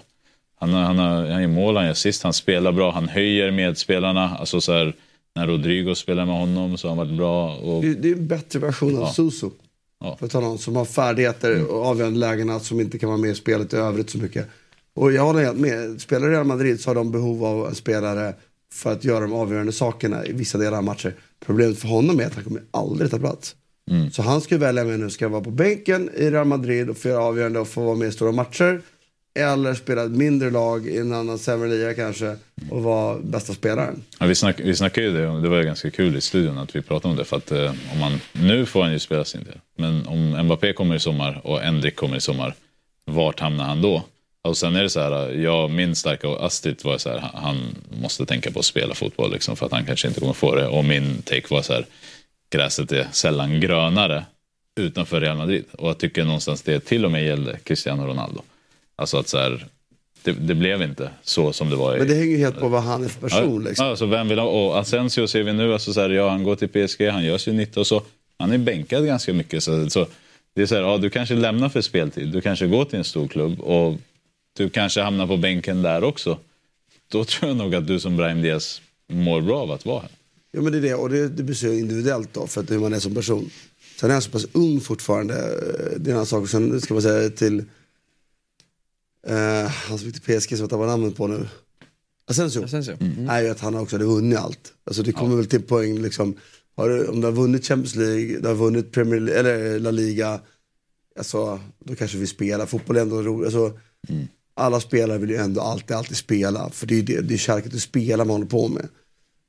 Han, 0.60 0.74
han, 0.74 0.98
har, 1.00 1.28
han 1.28 1.42
gör 1.42 1.48
mål, 1.48 1.76
han 1.76 1.86
gör 1.86 1.92
assist, 1.92 2.24
han 2.24 2.34
spelar 2.34 2.72
bra, 2.72 2.92
han 2.92 3.10
höjer 3.10 3.52
medspelarna. 3.52 4.38
Alltså 4.40 4.62
så 4.62 4.72
här, 4.74 4.94
när 5.36 5.48
Rodrigo 5.48 5.96
spelar 5.96 6.26
med 6.26 6.36
honom 6.36 6.78
så 6.78 6.88
har 6.88 6.96
han 6.96 7.08
varit 7.08 7.18
bra. 7.18 7.56
Och, 7.56 7.82
Det, 7.82 7.94
det 7.94 8.10
är 8.10 8.14
en 8.14 8.28
bättre 8.28 8.60
version 8.60 8.96
av 8.96 9.02
Ja. 9.02 9.14
Suso. 9.14 9.52
För 10.20 10.26
att 10.26 10.32
ta 10.32 10.40
någon 10.40 10.58
som 10.58 10.76
har 10.76 10.86
färdigheter 10.86 11.72
och 11.72 11.86
avgörande 11.86 12.20
lägena 12.20 12.60
som 12.60 12.82
inte 12.82 13.00
kan 13.00 13.10
vara 13.10 13.18
med 13.18 13.30
i 13.32 13.36
spelet 13.36 13.74
i 13.74 13.76
övrigt 13.76 14.10
så 14.10 14.18
mycket. 14.18 14.48
Och 14.98 15.12
jag 15.12 15.24
håller 15.24 15.44
helt 15.44 15.58
med. 15.58 16.02
Spelar 16.02 16.30
Real 16.30 16.46
Madrid 16.46 16.80
så 16.80 16.90
har 16.90 16.96
de 16.96 17.12
behov 17.12 17.46
av 17.46 17.68
en 17.68 17.76
spelare 17.76 18.34
för 18.74 18.92
att 18.92 19.04
göra 19.04 19.20
de 19.20 19.34
avgörande 19.34 19.72
sakerna 19.72 20.26
i 20.26 20.34
vissa 20.34 20.58
delar 20.58 20.78
av 20.78 20.84
matcher. 20.84 21.14
Problemet 21.46 21.80
för 21.80 21.88
honom 21.88 22.20
är 22.20 22.26
att 22.26 22.36
han 22.36 22.44
kommer 22.44 22.62
aldrig 22.72 23.12
ta 23.12 23.20
plats. 23.20 23.56
Mm. 23.92 24.12
Så 24.12 24.22
han 24.22 24.42
ska 24.42 24.58
välja 24.58 24.84
med 24.84 25.00
nu, 25.00 25.10
ska 25.10 25.26
jag 25.26 25.30
vara 25.30 25.44
på 25.44 25.52
bänken 25.52 26.10
i 26.16 26.30
Real 26.30 26.46
Madrid 26.46 26.90
och 26.90 26.98
få 26.98 27.08
göra 27.08 27.24
avgörande 27.24 27.60
och 27.60 27.68
få 27.68 27.82
vara 27.82 27.96
med 27.96 28.08
i 28.08 28.12
stora 28.12 28.32
matcher. 28.32 28.82
Eller 29.40 29.74
spela 29.74 30.04
ett 30.04 30.12
mindre 30.12 30.50
lag 30.50 30.88
i 30.88 30.98
en 30.98 31.14
annan 31.14 31.40
sämre 31.40 31.70
liga 31.70 31.94
kanske 31.94 32.36
och 32.70 32.84
vara 32.84 33.20
bästa 33.20 33.54
spelaren. 33.54 34.04
Ja, 34.20 34.26
vi, 34.26 34.36
snack, 34.36 34.60
vi 34.60 34.76
snackade 34.76 35.08
ju 35.08 35.14
det, 35.14 35.42
det 35.42 35.50
var 35.50 35.64
ganska 35.64 35.92
kul 35.92 36.16
i 36.16 36.22
studion 36.22 36.58
att 36.58 36.76
vi 36.76 36.82
pratade 36.82 37.12
om 37.12 37.18
det. 37.18 37.26
För 37.26 37.38
att 37.38 37.52
eh, 37.52 37.74
om 37.94 38.00
man, 38.00 38.20
nu 38.32 38.66
får 38.66 38.84
han 38.84 38.92
ju 38.92 39.00
spela 39.00 39.26
sin 39.26 39.44
del. 39.44 39.60
Men 39.78 40.08
om 40.08 40.46
Mbappé 40.46 40.74
kommer 40.74 40.96
i 40.96 41.00
sommar 41.00 41.42
och 41.44 41.64
Endrik 41.64 41.96
kommer 41.96 42.18
i 42.18 42.22
sommar, 42.22 42.56
vart 43.06 43.40
hamnar 43.40 43.64
han 43.64 43.82
då? 43.82 44.04
Och 44.42 44.58
sen 44.58 44.76
är 44.76 44.84
det 44.84 44.90
så 44.90 45.00
här, 45.00 45.32
jag, 45.34 45.70
min 45.72 45.96
starka 45.96 46.28
Astrid 46.40 46.80
var 46.84 46.98
så 46.98 47.10
här, 47.10 47.18
han- 47.20 47.44
han 47.44 47.58
måste 48.02 48.26
tänka 48.26 48.52
på 48.52 48.60
att 48.60 48.66
spela 48.66 48.94
fotboll 48.96 49.32
liksom, 49.32 49.56
för 49.56 49.66
att 49.66 49.72
han 49.72 49.86
kanske 49.86 50.08
inte 50.08 50.20
kommer 50.20 50.34
få 50.34 50.56
det. 50.56 50.68
Och 50.68 50.86
min 50.86 51.22
take 51.22 51.46
var 51.50 51.62
så 51.62 51.74
här, 51.74 51.86
gräset 52.50 52.92
är 52.92 53.08
sällan 53.12 53.60
grönare 53.60 54.26
utanför 54.80 55.22
Real 55.22 55.38
Madrid. 55.38 55.64
Och 55.78 55.90
jag 55.90 55.98
tycker 55.98 56.24
någonstans 56.24 56.62
det 56.62 56.80
till 56.80 57.06
och 57.06 57.12
med 57.12 57.26
gällde 57.26 57.58
Cristiano 57.64 58.08
Ronaldo. 58.08 58.42
Alltså 58.96 59.18
att 59.18 59.28
så 59.28 59.38
här, 59.38 59.66
det, 60.24 60.32
det 60.32 60.56
blev 60.56 60.82
inte 60.82 61.10
så 61.24 61.54
som 61.54 61.70
det 61.70 61.76
var 61.76 61.96
i 61.96 62.00
Men 62.00 62.08
det 62.08 62.14
hänger 62.14 62.32
ju 62.32 62.38
helt 62.38 62.60
på 62.60 62.68
vad 62.68 62.84
han 62.84 63.04
är 63.04 63.08
för 63.08 63.22
person. 63.22 63.62
Ja, 63.64 63.70
Liksom. 63.70 63.86
alltså, 63.88 64.06
vem 64.06 64.28
vill 64.28 64.40
ha, 64.40 64.48
och 64.48 64.80
Asensio 64.80 65.28
ser 65.28 65.44
vi 65.44 65.54
nu, 65.54 65.74
alltså, 65.74 65.94
så 65.94 66.02
här, 66.02 66.10
ja, 66.10 66.30
han 66.30 66.44
går 66.44 66.56
till 66.56 66.70
PSG, 66.88 67.10
han 67.10 67.24
gör 67.26 67.38
sin 67.38 67.58
nytta 67.58 67.80
och 67.80 67.88
så. 67.88 68.02
Han 68.40 68.52
är 68.52 68.58
bänkad 68.58 69.06
ganska 69.06 69.34
mycket. 69.34 69.64
Så, 69.64 69.90
så 69.90 70.08
det 70.56 70.62
är 70.62 70.66
så 70.66 70.76
här, 70.76 70.82
ja, 70.82 70.98
du 70.98 71.10
kanske 71.10 71.36
lämnar 71.36 71.70
för 71.70 71.82
speltid, 71.82 72.28
du 72.32 72.42
kanske 72.42 72.68
går 72.68 72.86
till 72.86 72.98
en 72.98 73.04
stor 73.04 73.28
klubb 73.28 73.60
och 73.60 73.96
du 74.58 74.70
kanske 74.70 75.02
hamnar 75.02 75.28
på 75.28 75.38
bänken 75.38 75.82
där 75.82 76.04
också. 76.04 76.40
Då 77.08 77.26
tror 77.26 77.50
jag 77.50 77.58
nog 77.58 77.76
att 77.76 77.88
du 77.88 78.00
som 78.00 78.18
Brahim 78.18 78.42
Diaz 78.42 78.82
mår 79.08 79.42
bra 79.42 79.62
av 79.62 79.72
att 79.72 79.86
vara 79.86 80.02
här. 80.02 80.12
Ja 80.52 80.62
men 80.62 80.72
det 80.72 80.78
är 80.78 80.82
det 80.82 80.96
och 80.96 81.10
det, 81.10 81.28
det 81.28 81.44
blir 81.44 81.80
individuellt 81.80 82.34
då 82.34 82.48
för 82.48 82.62
att 82.62 82.72
hur 82.72 82.80
man 82.80 82.94
är 82.94 83.00
som 83.00 83.16
person. 83.16 83.50
Sen 84.00 84.10
är 84.10 84.14
han 84.14 84.22
så 84.22 84.32
pass 84.32 84.46
ung 84.52 84.80
fortfarande. 84.80 85.34
Det 85.98 86.10
är 86.10 86.12
en 86.12 86.14
annan 86.14 86.26
sak. 86.26 86.50
Sen 86.50 86.82
ska 86.82 86.94
man 86.94 87.04
säga 87.04 87.30
till 87.30 87.60
eh, 89.28 89.68
han 89.68 89.98
som 89.98 90.08
gick 90.08 90.24
till 90.24 90.40
PSG 90.40 90.50
som 90.50 90.60
jag 90.60 90.70
tappar 90.70 90.88
namnet 90.88 91.16
på 91.16 91.28
nu. 91.28 91.48
Asensio. 92.30 92.64
Asensio. 92.64 92.98
är 93.30 93.42
ju 93.42 93.50
att 93.50 93.60
han 93.60 93.76
också 93.76 93.96
hade 93.96 94.06
vunnit 94.06 94.40
allt. 94.40 94.74
Alltså 94.84 95.04
det 95.04 95.12
kommer 95.12 95.36
väl 95.36 95.46
till 95.46 95.62
poäng 95.62 96.02
liksom. 96.02 96.38
Har 96.76 96.90
du, 96.90 97.08
om 97.08 97.22
du 97.22 97.28
har 97.28 97.32
vunnit 97.32 97.66
Champions 97.68 97.96
League, 97.96 98.40
du 98.40 98.48
har 98.48 98.56
vunnit 98.56 98.92
Premier 98.92 99.20
League, 99.20 99.40
eller 99.40 99.80
La 99.80 99.92
Liga. 99.92 100.40
Alltså 101.18 101.60
då 101.80 101.96
kanske 101.96 102.18
vi 102.18 102.28
spelar. 102.28 102.66
Fotboll 102.66 102.98
är 102.98 103.02
ändå 103.02 103.22
roligt. 103.22 103.46
Alltså, 103.46 103.80
Alla 104.58 104.80
spelare 104.80 105.18
vill 105.18 105.30
ju 105.30 105.36
ändå 105.36 105.62
alltid, 105.62 105.98
alltid 105.98 106.18
spela. 106.18 106.70
För 106.70 106.88
det 106.88 106.94
är 106.94 106.96
ju 106.96 107.02
det, 107.02 107.22
det 107.22 107.34
är 107.34 107.38
kärleken 107.38 107.70
till 107.70 107.78
att 107.78 107.84
spela 107.84 108.26
man 108.26 108.36
håller 108.36 108.46
på 108.46 108.68
med. 108.68 108.88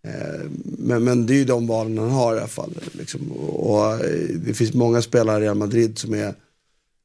Eh, 0.07 0.51
Men, 0.79 1.05
men 1.05 1.27
det 1.27 1.35
är 1.35 1.37
ju 1.37 1.45
de 1.45 1.67
valen 1.67 1.99
han 1.99 2.11
har 2.11 2.35
i 2.35 2.39
alla 2.39 2.49
fall. 2.49 2.75
Liksom. 2.93 3.33
Och, 3.33 4.05
eh, 4.05 4.29
det 4.47 4.55
finns 4.55 4.75
många 4.75 5.03
spelare 5.03 5.39
i 5.39 5.45
Real 5.45 5.57
Madrid 5.57 5.99
som 5.99 6.15
är 6.15 6.35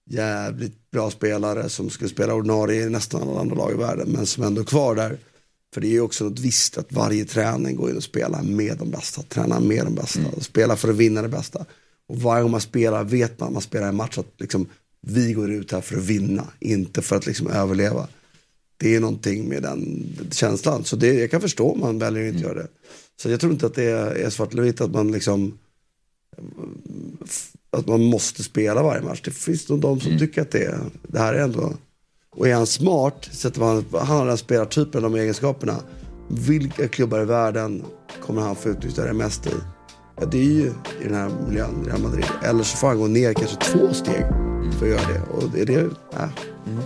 jävligt 0.10 0.92
bra 0.92 1.12
spelare 1.12 1.70
som 1.70 1.90
skulle 1.90 2.10
spela 2.10 2.34
ordinarie 2.34 2.82
i 2.84 2.90
nästan 2.90 3.22
alla 3.30 3.40
andra 3.40 3.56
lag 3.56 3.72
i 3.72 3.76
världen. 3.78 4.10
Men 4.10 4.26
som 4.26 4.44
ändå 4.44 4.62
är 4.62 4.66
kvar 4.66 4.96
där. 4.96 5.18
För 5.74 5.82
det 5.82 5.88
är 5.88 5.92
ju 5.92 6.02
också 6.02 6.24
något 6.24 6.40
visst 6.40 6.78
att 6.78 6.94
varje 6.94 7.26
träning 7.26 7.76
går 7.76 7.90
in 7.90 7.98
och 7.98 8.04
spelar 8.04 8.44
med 8.44 8.78
de 8.78 8.92
bästa. 8.92 9.22
Tränar 9.22 9.60
med 9.60 9.86
de 9.86 9.96
bästa. 9.96 10.20
Spela 10.42 10.76
för 10.76 10.90
att 10.90 10.96
vinna 10.96 11.22
det 11.22 11.28
bästa. 11.30 11.66
Och 12.08 12.18
varje 12.18 12.42
gång 12.42 12.52
man 12.52 12.62
spelar 12.62 13.04
vet 13.04 13.40
man, 13.40 13.54
man 13.54 13.62
spelar 13.62 13.88
en 13.88 13.96
match 13.96 14.18
att 14.18 14.34
liksom, 14.38 14.68
vi 15.06 15.34
går 15.34 15.52
ut 15.52 15.72
här 15.72 15.82
för 15.82 15.98
att 15.98 16.04
vinna. 16.04 16.48
Inte 16.60 17.02
för 17.02 17.16
att 17.16 17.26
liksom 17.26 17.48
överleva. 17.48 18.08
Det 18.78 18.96
är 18.96 19.00
någonting 19.00 19.50
med 19.50 19.64
den 19.64 20.06
känslan. 20.32 20.84
Så 20.84 20.96
det, 20.96 21.14
jag 21.14 21.32
kan 21.32 21.42
förstå 21.42 21.72
om 21.72 21.80
man 21.80 22.00
väljer 22.00 22.28
att 22.28 22.34
inte 22.34 22.44
göra 22.48 22.54
det. 22.54 22.68
Så 23.22 23.30
jag 23.30 23.40
tror 23.40 23.54
inte 23.54 23.66
att 23.66 23.76
det 23.76 23.84
är, 23.84 24.30
svart 24.30 24.54
eller 24.54 24.64
vitt 24.64 24.82
att 24.82 24.92
man 24.92 25.12
liksom 25.12 25.58
att 27.72 27.88
man 27.88 28.04
måste 28.04 28.44
spela 28.44 28.84
varje 28.84 29.02
match. 29.02 29.22
Det 29.26 29.32
finns 29.32 29.70
nog 29.70 29.80
de 29.80 30.00
som 30.00 30.20
tycker 30.20 30.42
att 30.42 30.52
det, 30.52 30.80
det 31.08 31.20
här 31.20 31.34
är 31.34 31.44
ändå... 31.44 31.74
Och 32.36 32.48
är 32.48 32.54
han 32.54 32.68
smart, 32.68 33.30
sätter 33.32 33.60
man, 33.60 33.86
han 33.92 34.18
har 34.18 34.28
den 34.28 34.38
spelartypen, 34.38 35.04
de 35.04 35.16
egenskaperna. 35.16 35.80
Vilka 36.30 36.88
klubbar 36.88 37.22
i 37.22 37.26
världen 37.26 37.84
kommer 38.22 38.42
han 38.42 38.56
få 38.56 38.70
utnyttja 38.70 39.06
det 39.06 39.14
mest 39.14 39.48
i? 39.48 39.54
Ja, 40.20 40.26
det 40.26 40.38
är 40.38 40.44
ju 40.44 40.72
i 41.02 41.04
den 41.04 41.14
här 41.14 41.32
miljön, 41.48 41.86
Real 41.86 42.02
Madrid. 42.02 42.26
Eller 42.44 42.64
så 42.64 42.78
får 42.78 42.88
han 42.88 43.00
gå 43.00 43.08
ner 43.08 43.34
kanske 43.34 43.58
två 43.58 43.94
steg 43.94 44.26
för 44.72 44.86
att 44.86 44.92
göra 44.92 45.14
det. 45.14 45.22
Och 45.34 45.50
det, 45.50 45.66
det, 45.66 45.90
ja, 46.12 46.30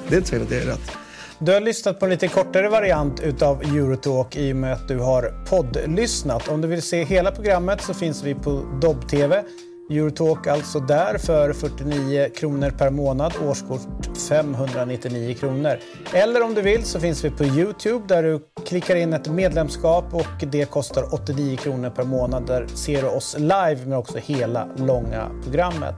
det 0.09 0.15
är 0.15 0.17
inte 0.17 0.29
säkert 0.29 0.43
att 0.43 0.49
det 0.49 0.61
är 0.61 0.65
rätt. 0.65 0.91
Du 1.39 1.53
har 1.53 1.61
lyssnat 1.61 1.99
på 1.99 2.05
en 2.05 2.11
lite 2.11 2.27
kortare 2.27 2.69
variant 2.69 3.19
utav 3.19 3.61
Eurotalk 3.61 4.35
i 4.35 4.53
och 4.53 4.55
med 4.55 4.73
att 4.73 4.87
du 4.87 4.97
har 4.97 5.45
poddlyssnat. 5.49 6.47
Om 6.47 6.61
du 6.61 6.67
vill 6.67 6.81
se 6.81 7.03
hela 7.03 7.31
programmet 7.31 7.81
så 7.81 7.93
finns 7.93 8.23
vi 8.23 8.35
på 8.35 8.63
Dobb-TV. 8.81 9.43
Eurotalk 9.89 10.47
alltså 10.47 10.79
där 10.79 11.17
för 11.17 11.53
49 11.53 12.29
kronor 12.35 12.69
per 12.69 12.89
månad, 12.89 13.33
årskort 13.43 14.17
599 14.29 15.35
kronor. 15.35 15.79
Eller 16.13 16.43
om 16.43 16.53
du 16.53 16.61
vill 16.61 16.83
så 16.83 16.99
finns 16.99 17.25
vi 17.25 17.29
på 17.29 17.43
Youtube 17.43 18.05
där 18.07 18.23
du 18.23 18.39
klickar 18.65 18.95
in 18.95 19.13
ett 19.13 19.29
medlemskap 19.29 20.13
och 20.13 20.47
det 20.51 20.65
kostar 20.65 21.13
89 21.13 21.57
kronor 21.57 21.89
per 21.89 22.03
månad. 22.03 22.47
Där 22.47 22.67
ser 22.67 23.01
du 23.01 23.07
oss 23.07 23.35
live 23.39 23.79
men 23.85 23.93
också 23.93 24.17
hela 24.17 24.67
långa 24.77 25.29
programmet. 25.43 25.95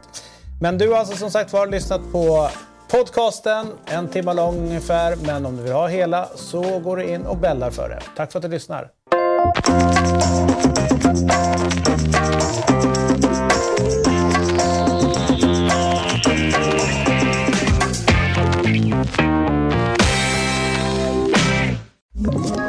Men 0.61 0.77
du 0.77 0.89
har 0.89 0.97
alltså 0.97 1.15
som 1.15 1.31
sagt 1.31 1.53
var 1.53 1.67
lyssnat 1.67 2.11
på 2.11 2.49
podcasten, 2.91 3.67
en 3.85 4.07
timme 4.07 4.33
lång 4.33 4.57
ungefär. 4.57 5.15
Men 5.15 5.45
om 5.45 5.57
du 5.57 5.63
vill 5.63 5.71
ha 5.71 5.87
hela 5.87 6.29
så 6.35 6.79
går 6.79 6.97
du 6.97 7.03
in 7.03 7.25
och 7.25 7.37
bällar 7.37 7.71
för 7.71 7.89
det. 7.89 8.01
Tack 8.15 8.31
för 8.31 8.39
att 8.39 8.43
du 8.43 8.49
lyssnar. 8.49 8.89
you 22.19 22.68